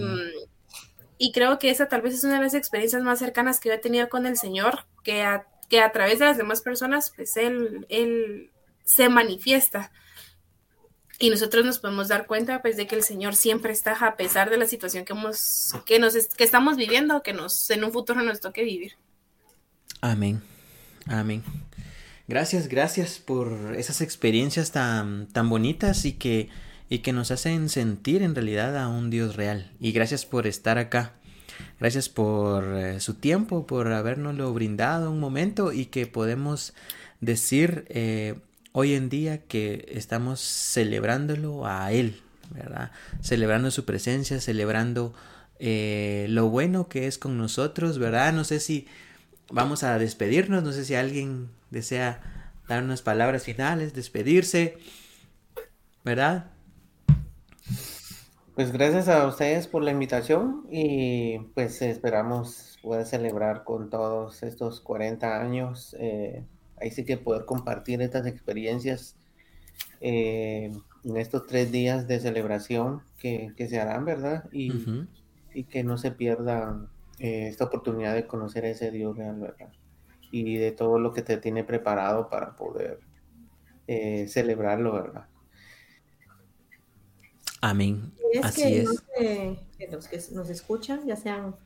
y 1.17 1.31
creo 1.31 1.61
que 1.61 1.71
esa 1.71 1.87
tal 1.87 2.03
vez 2.03 2.15
es 2.15 2.25
una 2.25 2.39
de 2.39 2.45
las 2.45 2.55
experiencias 2.55 3.05
más 3.05 3.21
cercanas 3.21 3.61
que 3.61 3.69
yo 3.69 3.77
he 3.77 3.79
tenido 3.79 4.09
con 4.09 4.27
el 4.27 4.37
Señor, 4.37 4.85
que 5.05 5.23
a, 5.23 5.47
que 5.69 5.81
a 5.81 5.93
través 5.93 6.19
de 6.19 6.25
las 6.25 6.37
demás 6.37 6.61
personas, 6.61 7.13
pues 7.15 7.37
Él, 7.37 7.87
él 7.89 8.51
se 8.85 9.09
manifiesta. 9.09 9.93
Y 11.23 11.29
nosotros 11.29 11.67
nos 11.67 11.79
podemos 11.79 12.09
dar 12.09 12.27
cuenta 12.27 12.63
pues 12.63 12.79
de 12.79 12.87
que 12.87 12.97
el 12.97 13.03
Señor 13.03 13.37
siempre 13.37 13.75
está 13.75 13.93
a 13.93 14.17
pesar 14.17 14.49
de 14.49 14.57
la 14.57 14.67
situación 14.67 15.05
que 15.05 15.13
hemos 15.13 15.75
que 15.85 15.99
nos 15.99 16.15
que 16.15 16.45
estamos 16.45 16.79
viviendo, 16.79 17.23
que 17.23 17.35
nos 17.35 17.69
en 17.69 17.85
un 17.85 17.93
futuro 17.93 18.23
nos 18.23 18.41
toque 18.41 18.65
vivir. 18.65 18.95
Amén. 20.01 20.41
Amén. 21.07 21.45
Gracias, 22.27 22.69
gracias 22.69 23.19
por 23.19 23.75
esas 23.77 24.01
experiencias 24.01 24.73
tan 24.73 25.29
tan 25.29 25.51
bonitas 25.51 26.07
y 26.07 26.15
que 26.15 26.49
y 26.89 27.01
que 27.01 27.13
nos 27.13 27.31
hacen 27.31 27.69
sentir 27.69 28.23
en 28.23 28.35
realidad 28.35 28.79
a 28.79 28.89
un 28.89 29.11
Dios 29.11 29.37
real. 29.37 29.71
Y 29.79 29.93
gracias 29.93 30.25
por 30.25 30.47
estar 30.47 30.79
acá. 30.79 31.13
Gracias 31.79 32.09
por 32.09 32.65
eh, 32.65 32.99
su 32.99 33.15
tiempo, 33.15 33.67
por 33.67 33.93
habernoslo 33.93 34.55
brindado 34.55 35.11
un 35.11 35.21
momento 35.21 35.71
y 35.71 35.85
que 35.87 36.07
podemos 36.07 36.73
decir 37.21 37.85
eh, 37.91 38.37
hoy 38.73 38.95
en 38.95 39.09
día 39.09 39.39
que 39.43 39.87
estamos 39.91 40.41
celebrándolo 40.41 41.67
a 41.67 41.93
Él, 41.93 42.21
¿verdad? 42.51 42.91
Celebrando 43.21 43.71
su 43.71 43.85
presencia, 43.85 44.41
celebrando 44.41 45.15
eh, 45.59 46.27
lo 46.29 46.49
bueno 46.49 46.89
que 46.89 47.07
es 47.07 47.19
con 47.19 47.37
nosotros, 47.37 47.99
¿verdad? 47.99 48.33
No 48.33 48.45
sé 48.45 48.61
si 48.61 48.87
vamos 49.51 49.83
a 49.83 49.99
despedirnos, 49.99 50.63
no 50.63 50.73
sé 50.73 50.85
si 50.85 50.95
alguien 50.95 51.49
desea 51.71 52.53
dar 52.69 52.83
unas 52.83 53.03
palabras 53.03 53.45
finales, 53.45 53.95
despedirse, 53.95 54.79
¿verdad? 56.05 56.47
Pues 58.55 58.73
gracias 58.73 59.09
a 59.09 59.27
ustedes 59.27 59.67
por 59.67 59.83
la 59.83 59.91
invitación 59.91 60.67
y 60.71 61.39
pues 61.55 61.81
esperamos 61.83 62.79
poder 62.83 63.07
celebrar 63.07 63.65
con 63.65 63.91
todos 63.91 64.43
estos 64.43 64.81
40 64.81 65.41
años. 65.41 65.97
Eh, 65.99 66.45
ahí 66.81 66.91
sí 66.91 67.05
que 67.05 67.17
poder 67.17 67.45
compartir 67.45 68.01
estas 68.03 68.27
experiencias 68.27 69.17
eh, 70.01 70.73
en 71.05 71.17
estos 71.17 71.47
tres 71.47 71.71
días 71.73 72.09
de 72.09 72.21
celebración 72.21 73.03
que, 73.19 73.55
se 73.57 73.81
harán, 73.81 74.05
¿verdad? 74.05 74.45
Y, 74.53 74.73
y, 75.55 75.65
que 75.65 75.85
no 75.85 75.99
se 75.99 76.11
pierda 76.11 76.89
eh, 77.19 77.49
esta 77.49 77.65
oportunidad 77.65 78.15
de 78.15 78.27
conocer 78.27 78.65
a 78.65 78.71
ese 78.71 78.91
Dios 78.91 79.17
real, 79.17 79.41
¿verdad? 79.41 79.73
Y 80.31 80.57
de 80.57 80.73
todo 80.73 80.99
lo 80.99 81.13
que 81.13 81.23
te 81.23 81.37
tiene 81.37 81.65
preparado 81.65 82.29
para 82.29 82.57
poder 82.57 83.01
celebrarlo, 84.29 84.93
¿verdad? 84.93 85.27
Amén. 87.61 88.13
Así 88.43 88.77
es. 88.77 89.03
que 89.11 89.89
los 89.91 90.07
que 90.07 90.21
nos 90.33 90.49
escuchan, 90.49 91.05
ya 91.05 91.17
sean 91.17 91.57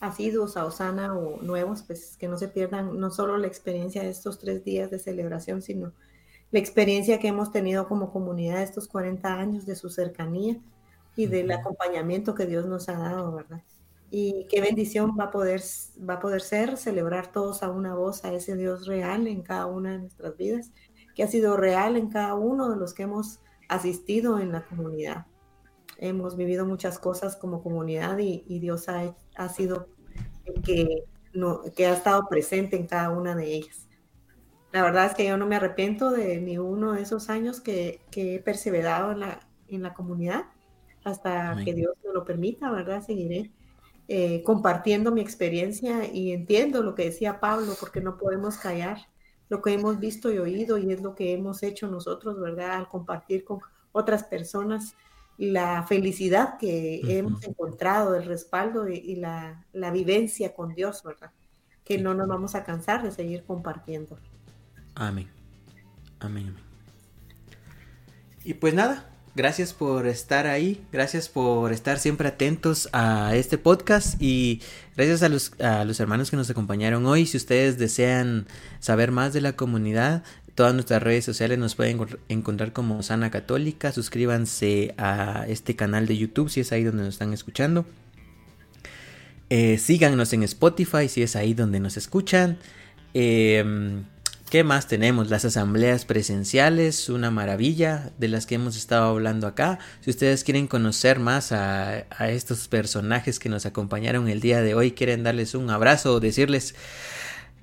asiduos 0.00 0.56
a 0.56 0.64
Osana 0.64 1.14
o 1.14 1.40
nuevos, 1.42 1.82
pues 1.82 2.16
que 2.16 2.26
no 2.26 2.38
se 2.38 2.48
pierdan 2.48 2.98
no 2.98 3.10
solo 3.10 3.36
la 3.36 3.46
experiencia 3.46 4.02
de 4.02 4.08
estos 4.08 4.38
tres 4.38 4.64
días 4.64 4.90
de 4.90 4.98
celebración, 4.98 5.62
sino 5.62 5.92
la 6.50 6.58
experiencia 6.58 7.18
que 7.18 7.28
hemos 7.28 7.52
tenido 7.52 7.86
como 7.86 8.10
comunidad 8.10 8.62
estos 8.62 8.88
40 8.88 9.32
años 9.32 9.66
de 9.66 9.76
su 9.76 9.90
cercanía 9.90 10.56
y 11.14 11.26
del 11.26 11.50
acompañamiento 11.52 12.34
que 12.34 12.46
Dios 12.46 12.66
nos 12.66 12.88
ha 12.88 12.98
dado, 12.98 13.32
¿verdad? 13.32 13.62
Y 14.10 14.46
qué 14.48 14.60
bendición 14.60 15.16
va 15.18 15.24
a 15.24 15.30
poder, 15.30 15.62
va 16.08 16.14
a 16.14 16.20
poder 16.20 16.40
ser 16.40 16.76
celebrar 16.76 17.30
todos 17.30 17.62
a 17.62 17.70
una 17.70 17.94
voz 17.94 18.24
a 18.24 18.32
ese 18.32 18.56
Dios 18.56 18.86
real 18.86 19.28
en 19.28 19.42
cada 19.42 19.66
una 19.66 19.92
de 19.92 19.98
nuestras 19.98 20.36
vidas, 20.36 20.70
que 21.14 21.22
ha 21.22 21.28
sido 21.28 21.56
real 21.56 21.96
en 21.96 22.08
cada 22.08 22.34
uno 22.34 22.70
de 22.70 22.76
los 22.76 22.94
que 22.94 23.04
hemos 23.04 23.38
asistido 23.68 24.40
en 24.40 24.50
la 24.50 24.64
comunidad 24.64 25.26
hemos 26.00 26.36
vivido 26.36 26.66
muchas 26.66 26.98
cosas 26.98 27.36
como 27.36 27.62
comunidad 27.62 28.18
y, 28.18 28.58
Dios 28.58 28.88
ha, 28.88 29.14
ha, 29.36 29.48
sido 29.50 29.88
el 30.46 30.62
que, 30.62 31.04
no, 31.34 31.62
que 31.76 31.86
ha 31.86 31.92
estado 31.92 32.26
presente 32.28 32.76
en 32.76 32.86
cada 32.86 33.10
una 33.10 33.36
de 33.36 33.54
ellas. 33.54 33.86
La 34.72 34.82
verdad 34.82 35.06
es 35.06 35.14
que 35.14 35.26
yo 35.26 35.36
no 35.36 35.46
me 35.46 35.56
arrepiento 35.56 36.10
de 36.10 36.40
ni 36.40 36.58
uno 36.58 36.92
de 36.92 37.02
esos 37.02 37.28
años 37.28 37.60
que, 37.60 38.00
que 38.10 38.36
he 38.36 38.38
perseverado 38.40 39.12
en 39.12 39.20
la, 39.20 39.40
en 39.68 39.82
la 39.82 39.94
comunidad 39.94 40.44
hasta 41.04 41.56
que 41.64 41.74
Dios 41.74 41.94
me 42.04 42.12
lo 42.12 42.24
permita, 42.24 42.70
¿verdad? 42.70 43.02
Seguiré 43.04 43.50
eh, 44.08 44.42
compartiendo 44.42 45.12
mi 45.12 45.20
experiencia 45.20 46.12
y 46.12 46.32
entiendo 46.32 46.82
lo 46.82 46.94
que 46.94 47.04
decía 47.04 47.40
Pablo, 47.40 47.74
porque 47.78 48.00
no 48.00 48.16
podemos 48.16 48.56
callar 48.56 48.98
lo 49.48 49.60
que 49.62 49.72
hemos 49.72 49.98
visto 49.98 50.32
y 50.32 50.38
oído 50.38 50.78
y 50.78 50.92
es 50.92 51.02
lo 51.02 51.14
que 51.14 51.32
hemos 51.32 51.62
hecho 51.62 51.88
nosotros, 51.88 52.40
¿verdad? 52.40 52.72
Al 52.72 52.88
compartir 52.88 53.44
con 53.44 53.60
otras 53.92 54.24
personas 54.24 54.94
la 55.40 55.84
felicidad 55.84 56.58
que 56.58 57.00
hemos 57.06 57.42
encontrado, 57.44 58.14
el 58.14 58.26
respaldo 58.26 58.90
y, 58.90 59.16
la, 59.16 59.64
vivencia 59.90 60.54
con 60.54 60.74
Dios, 60.74 61.02
¿verdad? 61.02 61.30
Que 61.82 61.96
no 61.96 62.12
nos 62.12 62.28
vamos 62.28 62.54
a 62.54 62.62
cansar 62.62 63.02
de 63.02 63.10
seguir 63.10 63.44
compartiendo. 63.44 64.18
Amén. 64.94 65.30
Amén, 66.18 66.48
amén. 66.48 66.64
Y 68.44 68.52
pues 68.52 68.74
nada, 68.74 69.08
gracias 69.34 69.72
por 69.72 70.06
estar 70.06 70.46
ahí, 70.46 70.84
gracias 70.92 71.30
por 71.30 71.72
estar 71.72 71.98
siempre 71.98 72.28
atentos 72.28 72.90
a 72.92 73.34
este 73.34 73.56
podcast 73.56 74.20
y 74.20 74.60
gracias 74.94 75.22
a 75.22 75.30
los, 75.30 75.58
a 75.58 75.86
los 75.86 76.00
hermanos 76.00 76.30
que 76.30 76.36
nos 76.36 76.50
acompañaron 76.50 77.06
hoy. 77.06 77.24
Si 77.24 77.38
ustedes 77.38 77.78
desean 77.78 78.46
saber 78.78 79.10
más 79.10 79.32
de 79.32 79.40
la 79.40 79.54
comunidad, 79.54 80.22
Todas 80.60 80.74
nuestras 80.74 81.02
redes 81.02 81.24
sociales 81.24 81.58
nos 81.58 81.74
pueden 81.74 82.06
encontrar 82.28 82.74
como 82.74 83.02
Sana 83.02 83.30
Católica. 83.30 83.92
Suscríbanse 83.92 84.94
a 84.98 85.46
este 85.48 85.74
canal 85.74 86.06
de 86.06 86.18
YouTube 86.18 86.50
si 86.50 86.60
es 86.60 86.70
ahí 86.70 86.84
donde 86.84 87.02
nos 87.02 87.14
están 87.14 87.32
escuchando. 87.32 87.86
Eh, 89.48 89.78
síganos 89.78 90.34
en 90.34 90.42
Spotify 90.42 91.08
si 91.08 91.22
es 91.22 91.34
ahí 91.34 91.54
donde 91.54 91.80
nos 91.80 91.96
escuchan. 91.96 92.58
Em, 93.14 94.04
¿Qué 94.50 94.62
más 94.62 94.86
tenemos? 94.86 95.30
Las 95.30 95.46
asambleas 95.46 96.04
presenciales, 96.04 97.08
una 97.08 97.30
maravilla 97.30 98.10
de 98.18 98.28
las 98.28 98.44
que 98.44 98.56
hemos 98.56 98.76
estado 98.76 99.08
hablando 99.08 99.46
acá. 99.46 99.78
Si 100.02 100.10
ustedes 100.10 100.44
quieren 100.44 100.66
conocer 100.66 101.20
más 101.20 101.52
a, 101.52 102.04
a 102.10 102.30
estos 102.30 102.68
personajes 102.68 103.38
que 103.38 103.48
nos 103.48 103.64
acompañaron 103.64 104.28
el 104.28 104.42
día 104.42 104.60
de 104.60 104.74
hoy, 104.74 104.92
quieren 104.92 105.22
darles 105.22 105.54
un 105.54 105.70
abrazo 105.70 106.12
o 106.12 106.20
decirles 106.20 106.74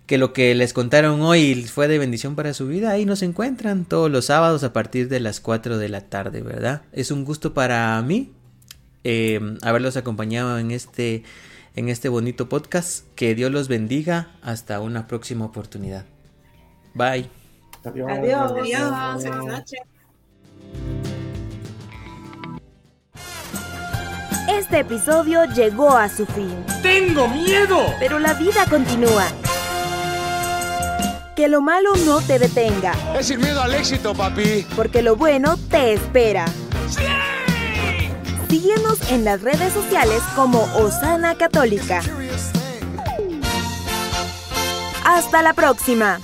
que 0.07 0.17
lo 0.17 0.31
que 0.33 0.55
les 0.55 0.73
contaron 0.73 1.21
hoy 1.21 1.63
fue 1.65 1.89
de 1.89 1.99
bendición 1.99 2.35
para 2.35 2.53
su 2.53 2.65
vida, 2.65 2.91
ahí 2.91 3.05
nos 3.05 3.21
encuentran 3.21 3.83
todos 3.83 4.09
los 4.09 4.25
sábados 4.25 4.63
a 4.63 4.71
partir 4.71 5.09
de 5.09 5.19
las 5.19 5.41
4 5.41 5.77
de 5.77 5.89
la 5.89 6.01
tarde, 6.01 6.41
¿verdad? 6.41 6.81
Es 6.93 7.11
un 7.11 7.25
gusto 7.25 7.53
para 7.53 8.01
mí 8.01 8.31
eh, 9.03 9.39
haberlos 9.61 9.97
acompañado 9.97 10.59
en 10.59 10.71
este, 10.71 11.23
en 11.75 11.89
este 11.89 12.07
bonito 12.07 12.47
podcast. 12.47 13.05
Que 13.15 13.35
Dios 13.35 13.51
los 13.51 13.67
bendiga. 13.67 14.31
Hasta 14.41 14.79
una 14.79 15.07
próxima 15.07 15.45
oportunidad. 15.45 16.05
Bye. 16.93 17.29
Adiós. 17.83 18.51
Adiós. 18.51 19.25
Adiós. 19.25 19.71
Este 24.49 24.79
episodio 24.79 25.43
llegó 25.53 25.95
a 25.95 26.09
su 26.09 26.25
fin. 26.25 26.65
¡Tengo 26.81 27.27
miedo! 27.27 27.85
Pero 27.99 28.19
la 28.19 28.33
vida 28.33 28.65
continúa. 28.69 29.27
Que 31.37 31.47
lo 31.47 31.61
malo 31.61 31.95
no 31.97 32.19
te 32.19 32.39
detenga. 32.39 32.93
Es 33.15 33.27
sin 33.27 33.39
miedo 33.39 33.61
al 33.61 33.75
éxito, 33.75 34.15
papi. 34.15 34.65
Porque 34.75 35.03
lo 35.03 35.15
bueno 35.15 35.55
te 35.69 35.93
espera. 35.93 36.47
¡Sí! 36.89 37.03
Síguenos 38.49 39.11
en 39.11 39.23
las 39.23 39.43
redes 39.43 39.71
sociales 39.71 40.23
como 40.35 40.63
Osana 40.73 41.35
Católica. 41.35 42.01
Hasta 45.05 45.43
la 45.43 45.53
próxima. 45.53 46.19